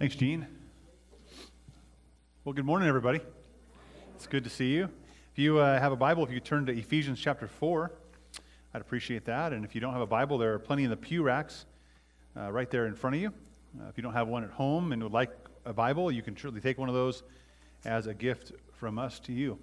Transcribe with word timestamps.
Thanks, 0.00 0.16
Gene. 0.16 0.46
Well, 2.46 2.54
good 2.54 2.64
morning, 2.64 2.88
everybody. 2.88 3.20
It's 4.14 4.26
good 4.26 4.44
to 4.44 4.48
see 4.48 4.72
you. 4.72 4.88
If 5.30 5.38
you 5.38 5.58
uh, 5.58 5.78
have 5.78 5.92
a 5.92 5.96
Bible, 5.96 6.24
if 6.24 6.30
you 6.30 6.40
turn 6.40 6.64
to 6.64 6.72
Ephesians 6.72 7.20
chapter 7.20 7.46
4, 7.46 7.92
I'd 8.72 8.80
appreciate 8.80 9.26
that. 9.26 9.52
And 9.52 9.62
if 9.62 9.74
you 9.74 9.80
don't 9.82 9.92
have 9.92 10.00
a 10.00 10.06
Bible, 10.06 10.38
there 10.38 10.54
are 10.54 10.58
plenty 10.58 10.84
in 10.84 10.90
the 10.90 10.96
pew 10.96 11.22
racks 11.22 11.66
uh, 12.34 12.50
right 12.50 12.70
there 12.70 12.86
in 12.86 12.94
front 12.94 13.16
of 13.16 13.20
you. 13.20 13.28
Uh, 13.78 13.90
if 13.90 13.98
you 13.98 14.02
don't 14.02 14.14
have 14.14 14.26
one 14.26 14.42
at 14.42 14.48
home 14.48 14.92
and 14.92 15.02
would 15.02 15.12
like 15.12 15.36
a 15.66 15.74
Bible, 15.74 16.10
you 16.10 16.22
can 16.22 16.34
surely 16.34 16.62
take 16.62 16.78
one 16.78 16.88
of 16.88 16.94
those 16.94 17.22
as 17.84 18.06
a 18.06 18.14
gift 18.14 18.52
from 18.72 18.98
us 18.98 19.20
to 19.20 19.34
you. 19.34 19.58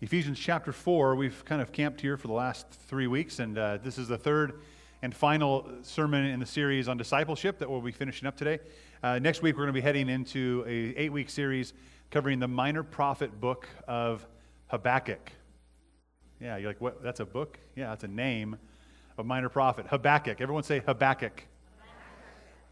Ephesians 0.00 0.36
chapter 0.36 0.72
4, 0.72 1.14
we've 1.14 1.44
kind 1.44 1.62
of 1.62 1.70
camped 1.70 2.00
here 2.00 2.16
for 2.16 2.26
the 2.26 2.34
last 2.34 2.68
three 2.68 3.06
weeks, 3.06 3.38
and 3.38 3.56
uh, 3.56 3.76
this 3.84 3.98
is 3.98 4.08
the 4.08 4.18
third 4.18 4.60
and 5.04 5.14
final 5.14 5.68
sermon 5.82 6.24
in 6.24 6.40
the 6.40 6.46
series 6.46 6.88
on 6.88 6.96
discipleship 6.96 7.58
that 7.58 7.68
we'll 7.68 7.82
be 7.82 7.92
finishing 7.92 8.26
up 8.26 8.38
today. 8.38 8.58
Uh, 9.02 9.18
next 9.18 9.42
week, 9.42 9.54
we're 9.54 9.64
going 9.64 9.74
to 9.74 9.78
be 9.78 9.82
heading 9.82 10.08
into 10.08 10.64
a 10.66 10.98
eight-week 10.98 11.28
series 11.28 11.74
covering 12.10 12.38
the 12.38 12.48
minor 12.48 12.82
prophet 12.82 13.38
book 13.38 13.68
of 13.86 14.26
Habakkuk. 14.68 15.30
Yeah, 16.40 16.56
you're 16.56 16.70
like, 16.70 16.80
what? 16.80 17.02
That's 17.02 17.20
a 17.20 17.26
book? 17.26 17.58
Yeah, 17.76 17.90
that's 17.90 18.04
a 18.04 18.08
name 18.08 18.56
of 19.18 19.26
minor 19.26 19.50
prophet. 19.50 19.86
Habakkuk. 19.86 20.40
Everyone 20.40 20.62
say 20.62 20.80
Habakkuk. 20.80 21.44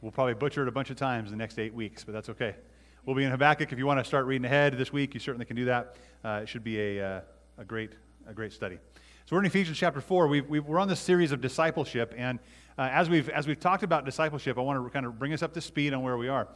We'll 0.00 0.10
probably 0.10 0.32
butcher 0.32 0.62
it 0.62 0.68
a 0.68 0.72
bunch 0.72 0.88
of 0.88 0.96
times 0.96 1.30
in 1.30 1.36
the 1.36 1.42
next 1.42 1.58
eight 1.58 1.74
weeks, 1.74 2.02
but 2.02 2.12
that's 2.12 2.30
okay. 2.30 2.56
We'll 3.04 3.14
be 3.14 3.24
in 3.24 3.30
Habakkuk. 3.30 3.72
If 3.72 3.78
you 3.78 3.84
want 3.84 4.00
to 4.00 4.04
start 4.04 4.24
reading 4.24 4.46
ahead 4.46 4.78
this 4.78 4.90
week, 4.90 5.12
you 5.12 5.20
certainly 5.20 5.44
can 5.44 5.54
do 5.54 5.66
that. 5.66 5.96
Uh, 6.24 6.40
it 6.42 6.48
should 6.48 6.64
be 6.64 6.80
a, 6.80 7.06
uh, 7.06 7.20
a, 7.58 7.64
great, 7.66 7.90
a 8.26 8.32
great 8.32 8.54
study. 8.54 8.78
So 9.24 9.36
we're 9.36 9.40
in 9.40 9.46
Ephesians 9.46 9.78
chapter 9.78 10.00
4. 10.00 10.26
we 10.26 10.58
are 10.58 10.78
on 10.80 10.88
this 10.88 10.98
series 10.98 11.30
of 11.30 11.40
discipleship, 11.40 12.12
and 12.16 12.40
uh, 12.76 12.88
as, 12.90 13.08
we've, 13.08 13.28
as 13.28 13.46
we've 13.46 13.60
talked 13.60 13.84
about 13.84 14.04
discipleship, 14.04 14.58
I 14.58 14.62
want 14.62 14.84
to 14.84 14.90
kind 14.90 15.06
of 15.06 15.16
bring 15.16 15.32
us 15.32 15.44
up 15.44 15.54
to 15.54 15.60
speed 15.60 15.94
on 15.94 16.02
where 16.02 16.16
we 16.16 16.26
are. 16.26 16.48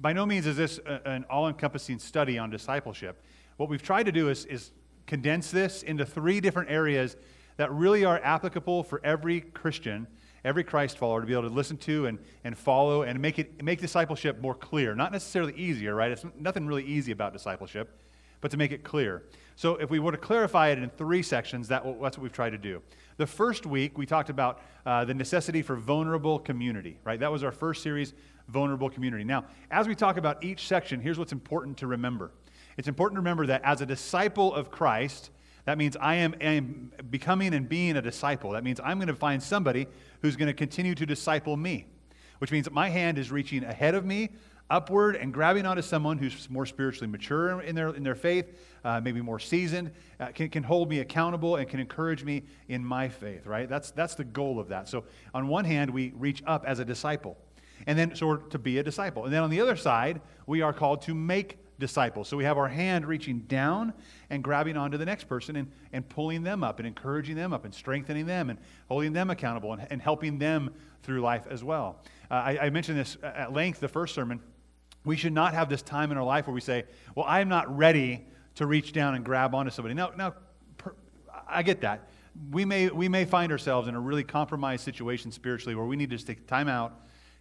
By 0.00 0.14
no 0.14 0.24
means 0.24 0.46
is 0.46 0.56
this 0.56 0.80
a, 0.86 1.06
an 1.06 1.26
all 1.28 1.46
encompassing 1.46 1.98
study 1.98 2.38
on 2.38 2.48
discipleship. 2.48 3.22
What 3.58 3.68
we've 3.68 3.82
tried 3.82 4.04
to 4.04 4.12
do 4.12 4.30
is, 4.30 4.46
is 4.46 4.70
condense 5.06 5.50
this 5.50 5.82
into 5.82 6.06
three 6.06 6.40
different 6.40 6.70
areas 6.70 7.18
that 7.58 7.70
really 7.70 8.06
are 8.06 8.18
applicable 8.24 8.82
for 8.82 9.02
every 9.04 9.42
Christian, 9.42 10.06
every 10.42 10.64
Christ 10.64 10.96
follower 10.96 11.20
to 11.20 11.26
be 11.26 11.34
able 11.34 11.50
to 11.50 11.54
listen 11.54 11.76
to 11.78 12.06
and, 12.06 12.18
and 12.44 12.56
follow 12.56 13.02
and 13.02 13.20
make, 13.20 13.38
it, 13.38 13.62
make 13.62 13.78
discipleship 13.78 14.40
more 14.40 14.54
clear. 14.54 14.94
Not 14.94 15.12
necessarily 15.12 15.52
easier, 15.54 15.94
right? 15.94 16.10
It's 16.10 16.24
nothing 16.38 16.66
really 16.66 16.84
easy 16.86 17.12
about 17.12 17.34
discipleship, 17.34 18.00
but 18.40 18.50
to 18.50 18.56
make 18.56 18.72
it 18.72 18.84
clear. 18.84 19.22
So, 19.56 19.76
if 19.76 19.90
we 19.90 19.98
were 19.98 20.12
to 20.12 20.18
clarify 20.18 20.68
it 20.68 20.78
in 20.78 20.88
three 20.90 21.22
sections, 21.22 21.68
that, 21.68 21.84
that's 21.84 22.16
what 22.16 22.22
we've 22.22 22.32
tried 22.32 22.50
to 22.50 22.58
do. 22.58 22.80
The 23.18 23.26
first 23.26 23.66
week, 23.66 23.98
we 23.98 24.06
talked 24.06 24.30
about 24.30 24.62
uh, 24.86 25.04
the 25.04 25.12
necessity 25.12 25.60
for 25.60 25.76
vulnerable 25.76 26.38
community, 26.38 26.98
right? 27.04 27.20
That 27.20 27.30
was 27.30 27.44
our 27.44 27.52
first 27.52 27.82
series, 27.82 28.14
Vulnerable 28.48 28.90
Community. 28.90 29.24
Now, 29.24 29.44
as 29.70 29.86
we 29.86 29.94
talk 29.94 30.16
about 30.16 30.42
each 30.42 30.66
section, 30.66 31.00
here's 31.00 31.18
what's 31.18 31.32
important 31.32 31.76
to 31.78 31.86
remember. 31.86 32.32
It's 32.76 32.88
important 32.88 33.16
to 33.16 33.20
remember 33.20 33.46
that 33.46 33.62
as 33.64 33.80
a 33.80 33.86
disciple 33.86 34.54
of 34.54 34.70
Christ, 34.70 35.30
that 35.66 35.78
means 35.78 35.96
I 36.00 36.16
am, 36.16 36.34
am 36.40 36.92
becoming 37.10 37.54
and 37.54 37.68
being 37.68 37.96
a 37.96 38.02
disciple. 38.02 38.52
That 38.52 38.64
means 38.64 38.80
I'm 38.82 38.98
going 38.98 39.08
to 39.08 39.14
find 39.14 39.42
somebody 39.42 39.86
who's 40.22 40.36
going 40.36 40.48
to 40.48 40.54
continue 40.54 40.94
to 40.94 41.06
disciple 41.06 41.56
me, 41.56 41.86
which 42.38 42.50
means 42.50 42.64
that 42.64 42.72
my 42.72 42.88
hand 42.88 43.18
is 43.18 43.30
reaching 43.30 43.64
ahead 43.64 43.94
of 43.94 44.04
me, 44.04 44.30
upward 44.70 45.16
and 45.16 45.34
grabbing 45.34 45.66
onto 45.66 45.82
someone 45.82 46.16
who's 46.16 46.48
more 46.48 46.64
spiritually 46.64 47.08
mature 47.08 47.60
in 47.60 47.74
their, 47.74 47.88
in 47.88 48.02
their 48.02 48.14
faith, 48.14 48.56
uh, 48.84 49.00
maybe 49.00 49.20
more 49.20 49.38
seasoned, 49.38 49.90
uh, 50.20 50.28
can, 50.28 50.48
can 50.48 50.62
hold 50.62 50.88
me 50.88 51.00
accountable 51.00 51.56
and 51.56 51.68
can 51.68 51.80
encourage 51.80 52.24
me 52.24 52.44
in 52.68 52.84
my 52.84 53.08
faith, 53.08 53.46
right? 53.46 53.68
That's, 53.68 53.90
that's 53.90 54.14
the 54.14 54.24
goal 54.24 54.58
of 54.58 54.68
that. 54.68 54.88
So, 54.88 55.04
on 55.34 55.48
one 55.48 55.64
hand, 55.64 55.90
we 55.90 56.12
reach 56.16 56.42
up 56.46 56.64
as 56.66 56.78
a 56.78 56.84
disciple, 56.84 57.36
and 57.86 57.98
then 57.98 58.14
sort 58.14 58.50
to 58.50 58.58
be 58.58 58.78
a 58.78 58.82
disciple. 58.82 59.24
And 59.24 59.32
then 59.32 59.42
on 59.42 59.50
the 59.50 59.60
other 59.60 59.76
side, 59.76 60.20
we 60.46 60.62
are 60.62 60.72
called 60.72 61.02
to 61.02 61.14
make 61.14 61.58
disciples. 61.80 62.28
So 62.28 62.36
we 62.36 62.44
have 62.44 62.58
our 62.58 62.68
hand 62.68 63.06
reaching 63.06 63.40
down 63.40 63.92
and 64.28 64.44
grabbing 64.44 64.76
onto 64.76 64.96
the 64.98 65.04
next 65.04 65.24
person 65.24 65.56
and, 65.56 65.72
and 65.92 66.08
pulling 66.08 66.44
them 66.44 66.62
up 66.62 66.78
and 66.78 66.86
encouraging 66.86 67.34
them 67.34 67.52
up 67.52 67.64
and 67.64 67.74
strengthening 67.74 68.26
them 68.26 68.50
and 68.50 68.58
holding 68.88 69.12
them 69.12 69.30
accountable 69.30 69.72
and, 69.72 69.86
and 69.90 70.00
helping 70.00 70.38
them 70.38 70.70
through 71.02 71.22
life 71.22 71.46
as 71.50 71.64
well. 71.64 72.02
Uh, 72.30 72.34
I, 72.34 72.58
I 72.66 72.70
mentioned 72.70 72.98
this 72.98 73.16
at 73.22 73.52
length 73.52 73.80
the 73.80 73.88
first 73.88 74.14
sermon. 74.14 74.40
We 75.04 75.16
should 75.16 75.32
not 75.32 75.54
have 75.54 75.68
this 75.68 75.82
time 75.82 76.12
in 76.12 76.18
our 76.18 76.24
life 76.24 76.46
where 76.46 76.54
we 76.54 76.60
say, 76.60 76.84
Well, 77.14 77.26
I'm 77.28 77.48
not 77.48 77.74
ready 77.76 78.26
to 78.56 78.66
reach 78.66 78.92
down 78.92 79.14
and 79.14 79.24
grab 79.24 79.54
onto 79.54 79.70
somebody. 79.70 79.94
Now, 79.94 80.12
now 80.16 80.34
per, 80.76 80.94
I 81.48 81.62
get 81.62 81.80
that. 81.80 82.08
We 82.50 82.64
may, 82.64 82.88
we 82.88 83.08
may 83.08 83.24
find 83.24 83.50
ourselves 83.50 83.88
in 83.88 83.94
a 83.94 84.00
really 84.00 84.24
compromised 84.24 84.84
situation 84.84 85.32
spiritually 85.32 85.74
where 85.74 85.86
we 85.86 85.96
need 85.96 86.10
to 86.10 86.16
just 86.16 86.26
take 86.26 86.46
time 86.46 86.68
out 86.68 86.92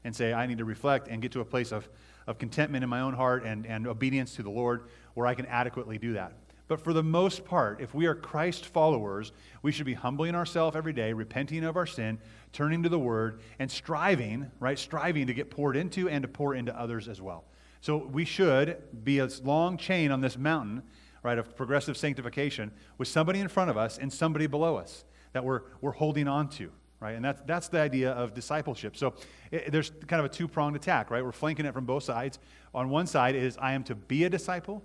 and 0.04 0.16
say, 0.16 0.34
I 0.34 0.46
need 0.46 0.58
to 0.60 0.66
reflect 0.66 1.08
and 1.08 1.22
get 1.22 1.32
to 1.34 1.42
a 1.42 1.46
place 1.46 1.72
of, 1.72 1.90
of 2.26 2.38
contentment 2.38 2.84
in 2.84 2.90
my 2.90 3.02
own 3.02 3.14
heart 3.14 3.44
and, 3.44 3.66
and 3.66 3.88
obedience 3.88 4.36
to 4.36 4.44
the 4.44 4.50
Lord 4.50 4.90
where 5.14 5.28
I 5.28 5.36
can 5.36 5.46
adequately 5.46 5.98
do 5.98 6.14
that. 6.14 6.34
But 6.70 6.80
for 6.80 6.94
the 6.94 7.04
most 7.04 7.46
part, 7.46 7.82
if 7.82 7.96
we 7.96 8.06
are 8.06 8.14
Christ 8.14 8.68
followers, 8.68 9.32
we 9.64 9.72
should 9.72 9.88
be 9.88 9.96
humbling 9.96 10.36
ourselves 10.36 10.78
every 10.78 10.94
day, 10.94 11.14
repenting 11.14 11.66
of 11.66 11.76
our 11.76 11.88
sin, 11.88 12.20
turning 12.54 12.84
to 12.84 12.90
the 12.90 13.00
Word, 13.00 13.42
and 13.58 13.70
striving, 13.70 14.52
right? 14.60 14.78
Striving 14.78 15.26
to 15.28 15.34
get 15.34 15.50
poured 15.50 15.76
into 15.76 16.08
and 16.08 16.22
to 16.22 16.28
pour 16.28 16.54
into 16.54 16.80
others 16.80 17.08
as 17.08 17.20
well. 17.20 17.44
So 17.82 17.98
we 17.98 18.24
should 18.24 18.78
be 19.04 19.18
a 19.18 19.28
long 19.44 19.78
chain 19.78 20.12
on 20.12 20.22
this 20.22 20.38
mountain, 20.38 20.84
right, 21.24 21.40
of 21.40 21.56
progressive 21.56 21.98
sanctification 21.98 22.72
with 23.00 23.08
somebody 23.08 23.40
in 23.40 23.48
front 23.48 23.72
of 23.72 23.78
us 23.78 23.98
and 23.98 24.14
somebody 24.14 24.46
below 24.46 24.76
us 24.76 25.06
that 25.34 25.44
we're, 25.44 25.62
we're 25.82 25.92
holding 25.92 26.28
on 26.28 26.50
to, 26.50 26.72
right? 27.00 27.16
And 27.16 27.26
that's, 27.26 27.42
that's 27.48 27.68
the 27.70 27.80
idea 27.80 28.12
of 28.12 28.36
discipleship. 28.36 28.96
So 28.96 29.16
it, 29.50 29.72
there's 29.72 29.90
kind 30.06 30.20
of 30.20 30.26
a 30.26 30.30
two 30.30 30.48
pronged 30.48 30.76
attack, 30.76 31.10
right? 31.10 31.24
We're 31.24 31.32
flanking 31.32 31.66
it 31.66 31.74
from 31.74 31.86
both 31.86 32.04
sides. 32.04 32.38
On 32.76 32.90
one 32.90 33.08
side 33.08 33.34
is 33.34 33.58
I 33.58 33.74
am 33.74 33.84
to 33.86 33.96
be 33.96 34.26
a 34.26 34.30
disciple, 34.30 34.84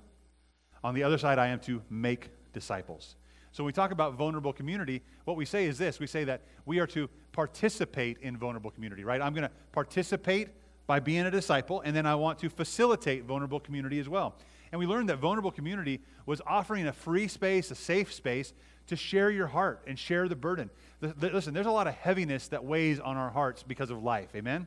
on 0.84 0.94
the 0.94 1.02
other 1.02 1.18
side, 1.18 1.38
I 1.38 1.48
am 1.48 1.58
to 1.60 1.82
make 1.90 2.28
disciples. 2.52 3.16
So 3.52 3.64
when 3.64 3.68
we 3.68 3.72
talk 3.72 3.90
about 3.90 4.14
vulnerable 4.14 4.52
community, 4.52 5.00
what 5.24 5.36
we 5.36 5.46
say 5.46 5.64
is 5.64 5.78
this 5.78 5.98
we 5.98 6.06
say 6.06 6.24
that 6.24 6.42
we 6.66 6.78
are 6.78 6.86
to 6.88 7.08
participate 7.32 8.18
in 8.20 8.36
vulnerable 8.36 8.70
community, 8.70 9.02
right? 9.02 9.20
I'm 9.20 9.32
going 9.32 9.48
to 9.48 9.54
participate 9.72 10.48
by 10.86 11.00
being 11.00 11.24
a 11.24 11.30
disciple, 11.30 11.80
and 11.80 11.96
then 11.96 12.04
I 12.04 12.14
want 12.14 12.38
to 12.40 12.50
facilitate 12.50 13.24
vulnerable 13.24 13.58
community 13.58 13.98
as 13.98 14.08
well. 14.08 14.34
And 14.70 14.78
we 14.78 14.86
learned 14.86 15.08
that 15.08 15.18
vulnerable 15.18 15.50
community 15.50 16.00
was 16.26 16.42
offering 16.46 16.86
a 16.86 16.92
free 16.92 17.28
space, 17.28 17.70
a 17.70 17.74
safe 17.74 18.12
space 18.12 18.52
to 18.88 18.96
share 18.96 19.30
your 19.30 19.46
heart 19.46 19.82
and 19.86 19.98
share 19.98 20.28
the 20.28 20.36
burden. 20.36 20.68
Listen, 21.00 21.54
there's 21.54 21.66
a 21.66 21.70
lot 21.70 21.86
of 21.86 21.94
heaviness 21.94 22.48
that 22.48 22.64
weighs 22.64 23.00
on 23.00 23.16
our 23.16 23.30
hearts 23.30 23.62
because 23.62 23.90
of 23.90 24.02
life. 24.02 24.28
Amen? 24.34 24.66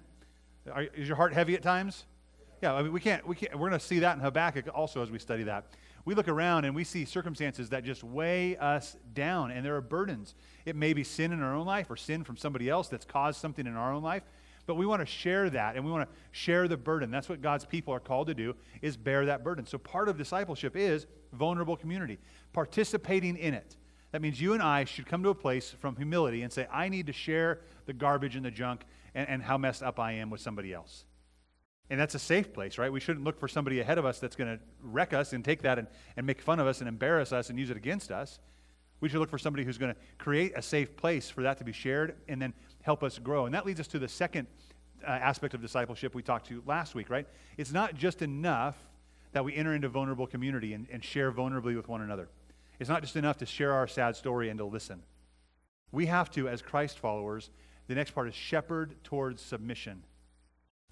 Are, 0.71 0.83
is 0.83 1.07
your 1.07 1.17
heart 1.17 1.33
heavy 1.33 1.53
at 1.53 1.61
times? 1.61 2.05
Yeah, 2.63 2.73
I 2.73 2.81
mean, 2.81 2.91
we 2.91 2.99
can't, 2.99 3.27
we 3.27 3.35
can't, 3.35 3.53
we're 3.53 3.69
going 3.69 3.79
to 3.79 3.85
see 3.85 3.99
that 3.99 4.15
in 4.15 4.21
Habakkuk 4.21 4.67
also 4.73 5.03
as 5.03 5.11
we 5.11 5.19
study 5.19 5.43
that 5.43 5.65
we 6.07 6.15
look 6.15 6.29
around 6.29 6.63
and 6.63 6.73
we 6.73 6.85
see 6.85 7.03
circumstances 7.03 7.67
that 7.67 7.83
just 7.83 8.01
weigh 8.01 8.55
us 8.55 8.95
down, 9.13 9.51
and 9.51 9.65
there 9.65 9.75
are 9.75 9.81
burdens. 9.81 10.35
It 10.65 10.73
may 10.73 10.93
be 10.93 11.03
sin 11.03 11.33
in 11.33 11.43
our 11.43 11.53
own 11.53 11.65
life 11.65 11.89
or 11.89 11.97
sin 11.97 12.23
from 12.23 12.37
somebody 12.37 12.69
else 12.69 12.87
that's 12.87 13.03
caused 13.03 13.41
something 13.41 13.67
in 13.67 13.75
our 13.75 13.91
own 13.91 14.01
life, 14.01 14.23
but 14.67 14.75
we 14.75 14.85
want 14.85 15.01
to 15.01 15.05
share 15.05 15.49
that 15.49 15.75
and 15.75 15.83
we 15.83 15.91
want 15.91 16.09
to 16.09 16.15
share 16.31 16.69
the 16.69 16.77
burden. 16.77 17.11
That's 17.11 17.27
what 17.27 17.41
God's 17.41 17.65
people 17.65 17.93
are 17.93 17.99
called 17.99 18.27
to 18.27 18.33
do 18.33 18.55
is 18.81 18.95
bear 18.95 19.25
that 19.25 19.43
burden. 19.43 19.65
So 19.65 19.77
part 19.77 20.07
of 20.07 20.17
discipleship 20.17 20.77
is 20.77 21.07
vulnerable 21.33 21.75
community, 21.75 22.19
participating 22.53 23.35
in 23.35 23.53
it. 23.53 23.75
That 24.13 24.21
means 24.21 24.39
you 24.39 24.53
and 24.53 24.63
I 24.63 24.85
should 24.85 25.07
come 25.07 25.23
to 25.23 25.29
a 25.29 25.35
place 25.35 25.75
from 25.77 25.97
humility 25.97 26.43
and 26.43 26.53
say, 26.53 26.67
I 26.71 26.87
need 26.87 27.07
to 27.07 27.13
share 27.13 27.59
the 27.85 27.91
garbage 27.91 28.37
and 28.37 28.45
the 28.45 28.51
junk 28.51 28.85
and, 29.13 29.27
and 29.27 29.43
how 29.43 29.57
messed 29.57 29.83
up 29.83 29.99
I 29.99 30.13
am 30.13 30.29
with 30.29 30.39
somebody 30.39 30.73
else. 30.73 31.03
And 31.89 31.99
that's 31.99 32.15
a 32.15 32.19
safe 32.19 32.53
place, 32.53 32.77
right? 32.77 32.91
We 32.91 32.99
shouldn't 32.99 33.23
look 33.23 33.39
for 33.39 33.47
somebody 33.47 33.79
ahead 33.79 33.97
of 33.97 34.05
us 34.05 34.19
that's 34.19 34.35
going 34.35 34.57
to 34.57 34.63
wreck 34.83 35.13
us 35.13 35.31
and 35.33 35.43
take 35.43 35.61
that 35.61 35.79
and, 35.79 35.87
and 36.17 36.27
make 36.27 36.41
fun 36.41 36.59
of 36.59 36.67
us 36.67 36.79
and 36.79 36.87
embarrass 36.87 37.31
us 37.31 37.49
and 37.49 37.57
use 37.57 37.69
it 37.69 37.77
against 37.77 38.11
us. 38.11 38.39
We 38.99 39.09
should 39.09 39.19
look 39.19 39.29
for 39.29 39.37
somebody 39.37 39.63
who's 39.63 39.77
going 39.77 39.93
to 39.93 39.99
create 40.17 40.53
a 40.55 40.61
safe 40.61 40.97
place 40.97 41.29
for 41.29 41.43
that 41.43 41.59
to 41.59 41.63
be 41.63 41.71
shared 41.71 42.15
and 42.27 42.41
then 42.41 42.53
help 42.81 43.03
us 43.03 43.19
grow. 43.19 43.45
And 43.45 43.55
that 43.55 43.65
leads 43.65 43.79
us 43.79 43.87
to 43.87 43.99
the 43.99 44.07
second 44.07 44.47
uh, 45.05 45.11
aspect 45.11 45.53
of 45.53 45.61
discipleship 45.61 46.15
we 46.15 46.23
talked 46.23 46.47
to 46.47 46.61
last 46.65 46.95
week, 46.95 47.09
right? 47.09 47.27
It's 47.57 47.71
not 47.71 47.95
just 47.95 48.21
enough 48.21 48.75
that 49.31 49.45
we 49.45 49.55
enter 49.55 49.75
into 49.75 49.87
vulnerable 49.87 50.27
community 50.27 50.73
and, 50.73 50.87
and 50.91 51.03
share 51.03 51.31
vulnerably 51.31 51.75
with 51.75 51.87
one 51.87 52.01
another. 52.01 52.27
It's 52.79 52.89
not 52.89 53.01
just 53.01 53.15
enough 53.15 53.37
to 53.37 53.45
share 53.45 53.73
our 53.73 53.87
sad 53.87 54.15
story 54.15 54.49
and 54.49 54.57
to 54.57 54.65
listen. 54.65 55.03
We 55.91 56.07
have 56.07 56.29
to, 56.31 56.49
as 56.49 56.61
Christ 56.61 56.99
followers, 56.99 57.49
the 57.87 57.95
next 57.95 58.11
part 58.11 58.27
is 58.27 58.35
shepherd 58.35 58.95
towards 59.03 59.41
submission. 59.41 60.03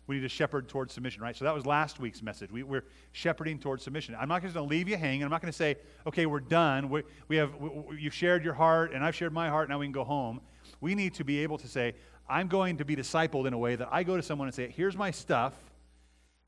We 0.07 0.15
need 0.15 0.21
to 0.21 0.29
shepherd 0.29 0.69
towards 0.69 0.93
submission, 0.93 1.21
right? 1.21 1.35
So 1.35 1.45
that 1.45 1.53
was 1.53 1.65
last 1.65 1.99
week's 1.99 2.21
message. 2.21 2.51
We, 2.51 2.61
are 2.63 2.83
shepherding 3.11 3.59
towards 3.59 3.83
submission. 3.83 4.15
I'm 4.19 4.29
not 4.29 4.43
just 4.43 4.53
going 4.53 4.67
to 4.67 4.69
leave 4.69 4.87
you 4.87 4.97
hanging. 4.97 5.23
I'm 5.23 5.31
not 5.31 5.41
going 5.41 5.51
to 5.51 5.57
say, 5.57 5.77
okay, 6.05 6.25
we're 6.27 6.39
done. 6.39 6.89
We, 6.89 7.03
we 7.27 7.37
have, 7.37 7.55
we, 7.55 7.99
you've 7.99 8.13
shared 8.13 8.43
your 8.43 8.53
heart, 8.53 8.93
and 8.93 9.03
I've 9.03 9.15
shared 9.15 9.33
my 9.33 9.49
heart, 9.49 9.67
now 9.67 9.79
we 9.79 9.85
can 9.85 9.93
go 9.93 10.03
home. 10.03 10.41
We 10.79 10.93
need 10.93 11.15
to 11.15 11.23
be 11.23 11.39
able 11.39 11.57
to 11.57 11.67
say, 11.67 11.95
I'm 12.29 12.47
going 12.47 12.77
to 12.77 12.85
be 12.85 12.95
discipled 12.95 13.47
in 13.47 13.53
a 13.53 13.57
way 13.57 13.75
that 13.75 13.89
I 13.91 14.03
go 14.03 14.15
to 14.15 14.23
someone 14.23 14.47
and 14.47 14.55
say, 14.55 14.69
here's 14.75 14.95
my 14.95 15.11
stuff. 15.11 15.53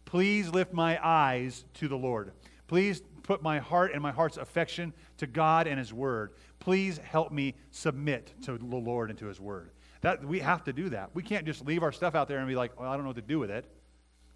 Please 0.06 0.50
lift 0.50 0.74
my 0.74 1.00
eyes 1.06 1.66
to 1.76 1.88
the 1.88 1.98
Lord. 1.98 2.32
Please 2.68 3.02
put 3.24 3.42
my 3.42 3.60
heart 3.60 3.92
and 3.94 4.02
my 4.02 4.12
heart's 4.12 4.38
affection 4.38 4.94
to 5.18 5.28
God 5.28 5.68
and 5.68 5.78
His 5.78 5.94
Word. 5.94 6.32
Please 6.60 6.98
help 7.00 7.32
me 7.32 7.56
submit 7.72 8.34
to 8.44 8.58
the 8.58 8.66
Lord 8.66 9.10
and 9.10 9.20
to 9.20 9.26
His 9.26 9.40
Word. 9.40 9.72
That, 10.02 10.24
we 10.24 10.40
have 10.40 10.64
to 10.66 10.74
do 10.74 10.90
that. 10.90 11.12
We 11.14 11.24
can't 11.24 11.46
just 11.46 11.66
leave 11.66 11.84
our 11.84 11.92
stuff 11.92 12.16
out 12.16 12.28
there 12.28 12.40
and 12.40 12.48
be 12.48 12.56
like, 12.56 12.80
well, 12.80 12.90
I 12.90 12.94
don't 12.94 13.04
know 13.04 13.10
what 13.10 13.18
to 13.18 13.22
do 13.22 13.40
with 13.40 13.50
it. 13.50 13.66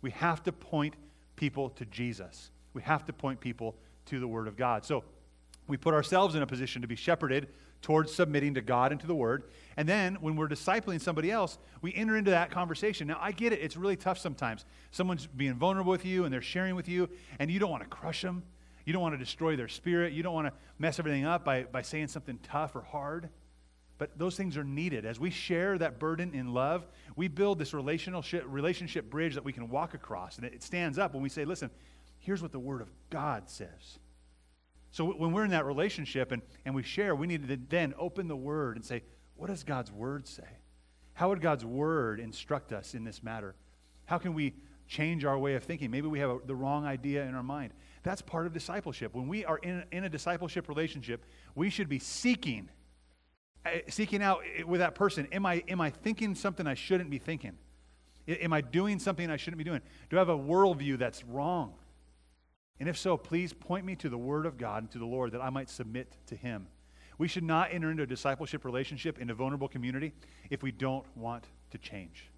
We 0.02 0.12
have 0.12 0.44
to 0.44 0.52
point 0.52 0.96
people 1.36 1.70
to 1.72 1.86
Jesus. 1.86 2.52
We 2.74 2.82
have 2.82 3.06
to 3.06 3.14
point 3.14 3.40
people 3.40 3.76
to 4.08 4.20
the 4.20 4.28
Word 4.28 4.48
of 4.48 4.58
God. 4.58 4.86
So 4.86 5.04
we 5.68 5.78
put 5.78 5.94
ourselves 5.94 6.36
in 6.36 6.42
a 6.42 6.48
position 6.48 6.82
to 6.82 6.88
be 6.88 6.96
shepherded 6.96 7.48
towards 7.82 8.14
submitting 8.14 8.54
to 8.54 8.62
God 8.62 8.92
and 8.92 9.02
to 9.02 9.08
the 9.08 9.16
Word. 9.16 9.44
And 9.78 9.88
then 9.88 10.16
when 10.16 10.36
we're 10.36 10.48
discipling 10.48 11.02
somebody 11.02 11.32
else, 11.32 11.58
we 11.82 11.94
enter 11.94 12.16
into 12.16 12.32
that 12.32 12.52
conversation. 12.52 13.08
Now, 13.08 13.18
I 13.20 13.32
get 13.32 13.54
it, 13.54 13.60
it's 13.60 13.78
really 13.78 13.96
tough 13.96 14.18
sometimes. 14.18 14.66
Someone's 14.92 15.28
being 15.28 15.56
vulnerable 15.56 15.92
with 15.92 16.06
you 16.06 16.26
and 16.26 16.34
they're 16.34 16.42
sharing 16.42 16.76
with 16.76 16.88
you, 16.88 17.10
and 17.40 17.50
you 17.50 17.60
don't 17.60 17.72
want 17.72 17.84
to 17.84 17.90
crush 17.90 18.22
them. 18.22 18.44
You 18.86 18.94
don't 18.94 19.02
want 19.02 19.14
to 19.14 19.20
destroy 19.20 19.56
their 19.56 19.68
spirit. 19.68 20.14
You 20.14 20.24
don't 20.24 20.34
want 20.34 20.48
to 20.48 20.54
mess 20.80 21.00
everything 21.00 21.26
up 21.26 21.46
by, 21.46 21.64
by 21.64 21.82
saying 21.82 22.08
something 22.08 22.40
tough 22.44 22.76
or 22.76 22.82
hard. 22.82 23.30
But 24.02 24.18
those 24.18 24.36
things 24.36 24.58
are 24.58 24.64
needed. 24.64 25.06
As 25.06 25.20
we 25.20 25.30
share 25.30 25.78
that 25.78 26.00
burden 26.00 26.34
in 26.34 26.56
love, 26.56 26.88
we 27.16 27.28
build 27.28 27.60
this 27.60 27.72
relational 27.72 28.26
relationship 28.48 29.12
bridge 29.12 29.36
that 29.36 29.44
we 29.46 29.54
can 29.54 29.70
walk 29.70 29.94
across. 29.94 30.38
And 30.38 30.46
it 30.48 30.64
stands 30.64 30.98
up 30.98 31.14
when 31.14 31.22
we 31.22 31.30
say, 31.30 31.46
listen, 31.46 31.70
here's 32.18 32.42
what 32.42 32.52
the 32.52 32.58
Word 32.58 32.82
of 32.82 32.90
God 33.12 33.48
says. 33.48 34.00
So 34.90 35.06
when 35.06 35.32
we're 35.32 35.46
in 35.46 35.52
that 35.52 35.68
relationship 35.68 36.32
and, 36.32 36.42
and 36.66 36.74
we 36.74 36.82
share, 36.82 37.16
we 37.16 37.28
need 37.28 37.48
to 37.48 37.60
then 37.70 37.94
open 37.96 38.28
the 38.28 38.36
Word 38.36 38.76
and 38.76 38.84
say, 38.84 39.04
what 39.36 39.52
does 39.52 39.64
God's 39.64 39.92
Word 39.92 40.28
say? 40.28 40.50
How 41.14 41.30
would 41.30 41.40
God's 41.40 41.64
Word 41.64 42.20
instruct 42.20 42.74
us 42.74 42.96
in 42.96 43.04
this 43.04 43.22
matter? 43.22 43.54
How 44.06 44.18
can 44.18 44.34
we 44.34 44.56
change 44.88 45.26
our 45.26 45.38
way 45.38 45.54
of 45.54 45.64
thinking? 45.64 45.92
Maybe 45.92 46.08
we 46.08 46.18
have 46.22 46.32
a, 46.32 46.40
the 46.48 46.56
wrong 46.56 46.88
idea 46.88 47.24
in 47.26 47.36
our 47.36 47.44
mind. 47.44 47.72
That's 48.02 48.24
part 48.24 48.48
of 48.48 48.54
discipleship. 48.54 49.14
When 49.14 49.28
we 49.28 49.46
are 49.46 49.60
in, 49.60 49.84
in 49.92 50.06
a 50.06 50.10
discipleship 50.10 50.70
relationship, 50.70 51.24
we 51.54 51.70
should 51.70 51.88
be 51.88 52.00
seeking, 52.00 52.68
seeking 53.90 54.22
out 54.22 54.44
with 54.66 54.80
that 54.80 54.96
person. 54.96 55.28
Am 55.32 55.46
I, 55.46 55.64
am 55.68 55.82
I 55.82 55.90
thinking 55.90 56.36
something 56.36 56.66
I 56.68 56.74
shouldn't 56.74 57.10
be 57.10 57.20
thinking? 57.20 57.58
Am 58.28 58.54
I 58.54 58.62
doing 58.62 59.00
something 59.00 59.30
I 59.30 59.38
shouldn't 59.38 59.58
be 59.58 59.64
doing? 59.64 59.82
Do 60.10 60.18
I 60.18 60.20
have 60.20 60.30
a 60.30 60.38
worldview 60.38 60.98
that's 60.98 61.24
wrong? 61.26 61.74
And 62.80 62.90
if 62.90 62.98
so, 62.98 63.18
please 63.18 63.54
point 63.54 63.86
me 63.86 63.96
to 63.98 64.10
the 64.10 64.18
Word 64.18 64.46
of 64.46 64.58
God 64.58 64.84
and 64.84 64.92
to 64.92 65.00
the 65.00 65.06
Lord 65.06 65.34
that 65.34 65.42
I 65.42 65.50
might 65.50 65.70
submit 65.70 66.18
to 66.28 66.36
Him. 66.36 66.68
We 67.18 67.28
should 67.28 67.44
not 67.44 67.72
enter 67.72 67.92
into 67.92 68.04
a 68.04 68.08
discipleship 68.08 68.66
relationship 68.66 69.20
in 69.20 69.30
a 69.30 69.36
vulnerable 69.36 69.68
community 69.68 70.14
if 70.50 70.64
we 70.64 70.72
don't 70.72 71.06
want 71.16 71.46
to 71.70 71.78
change. 71.78 72.32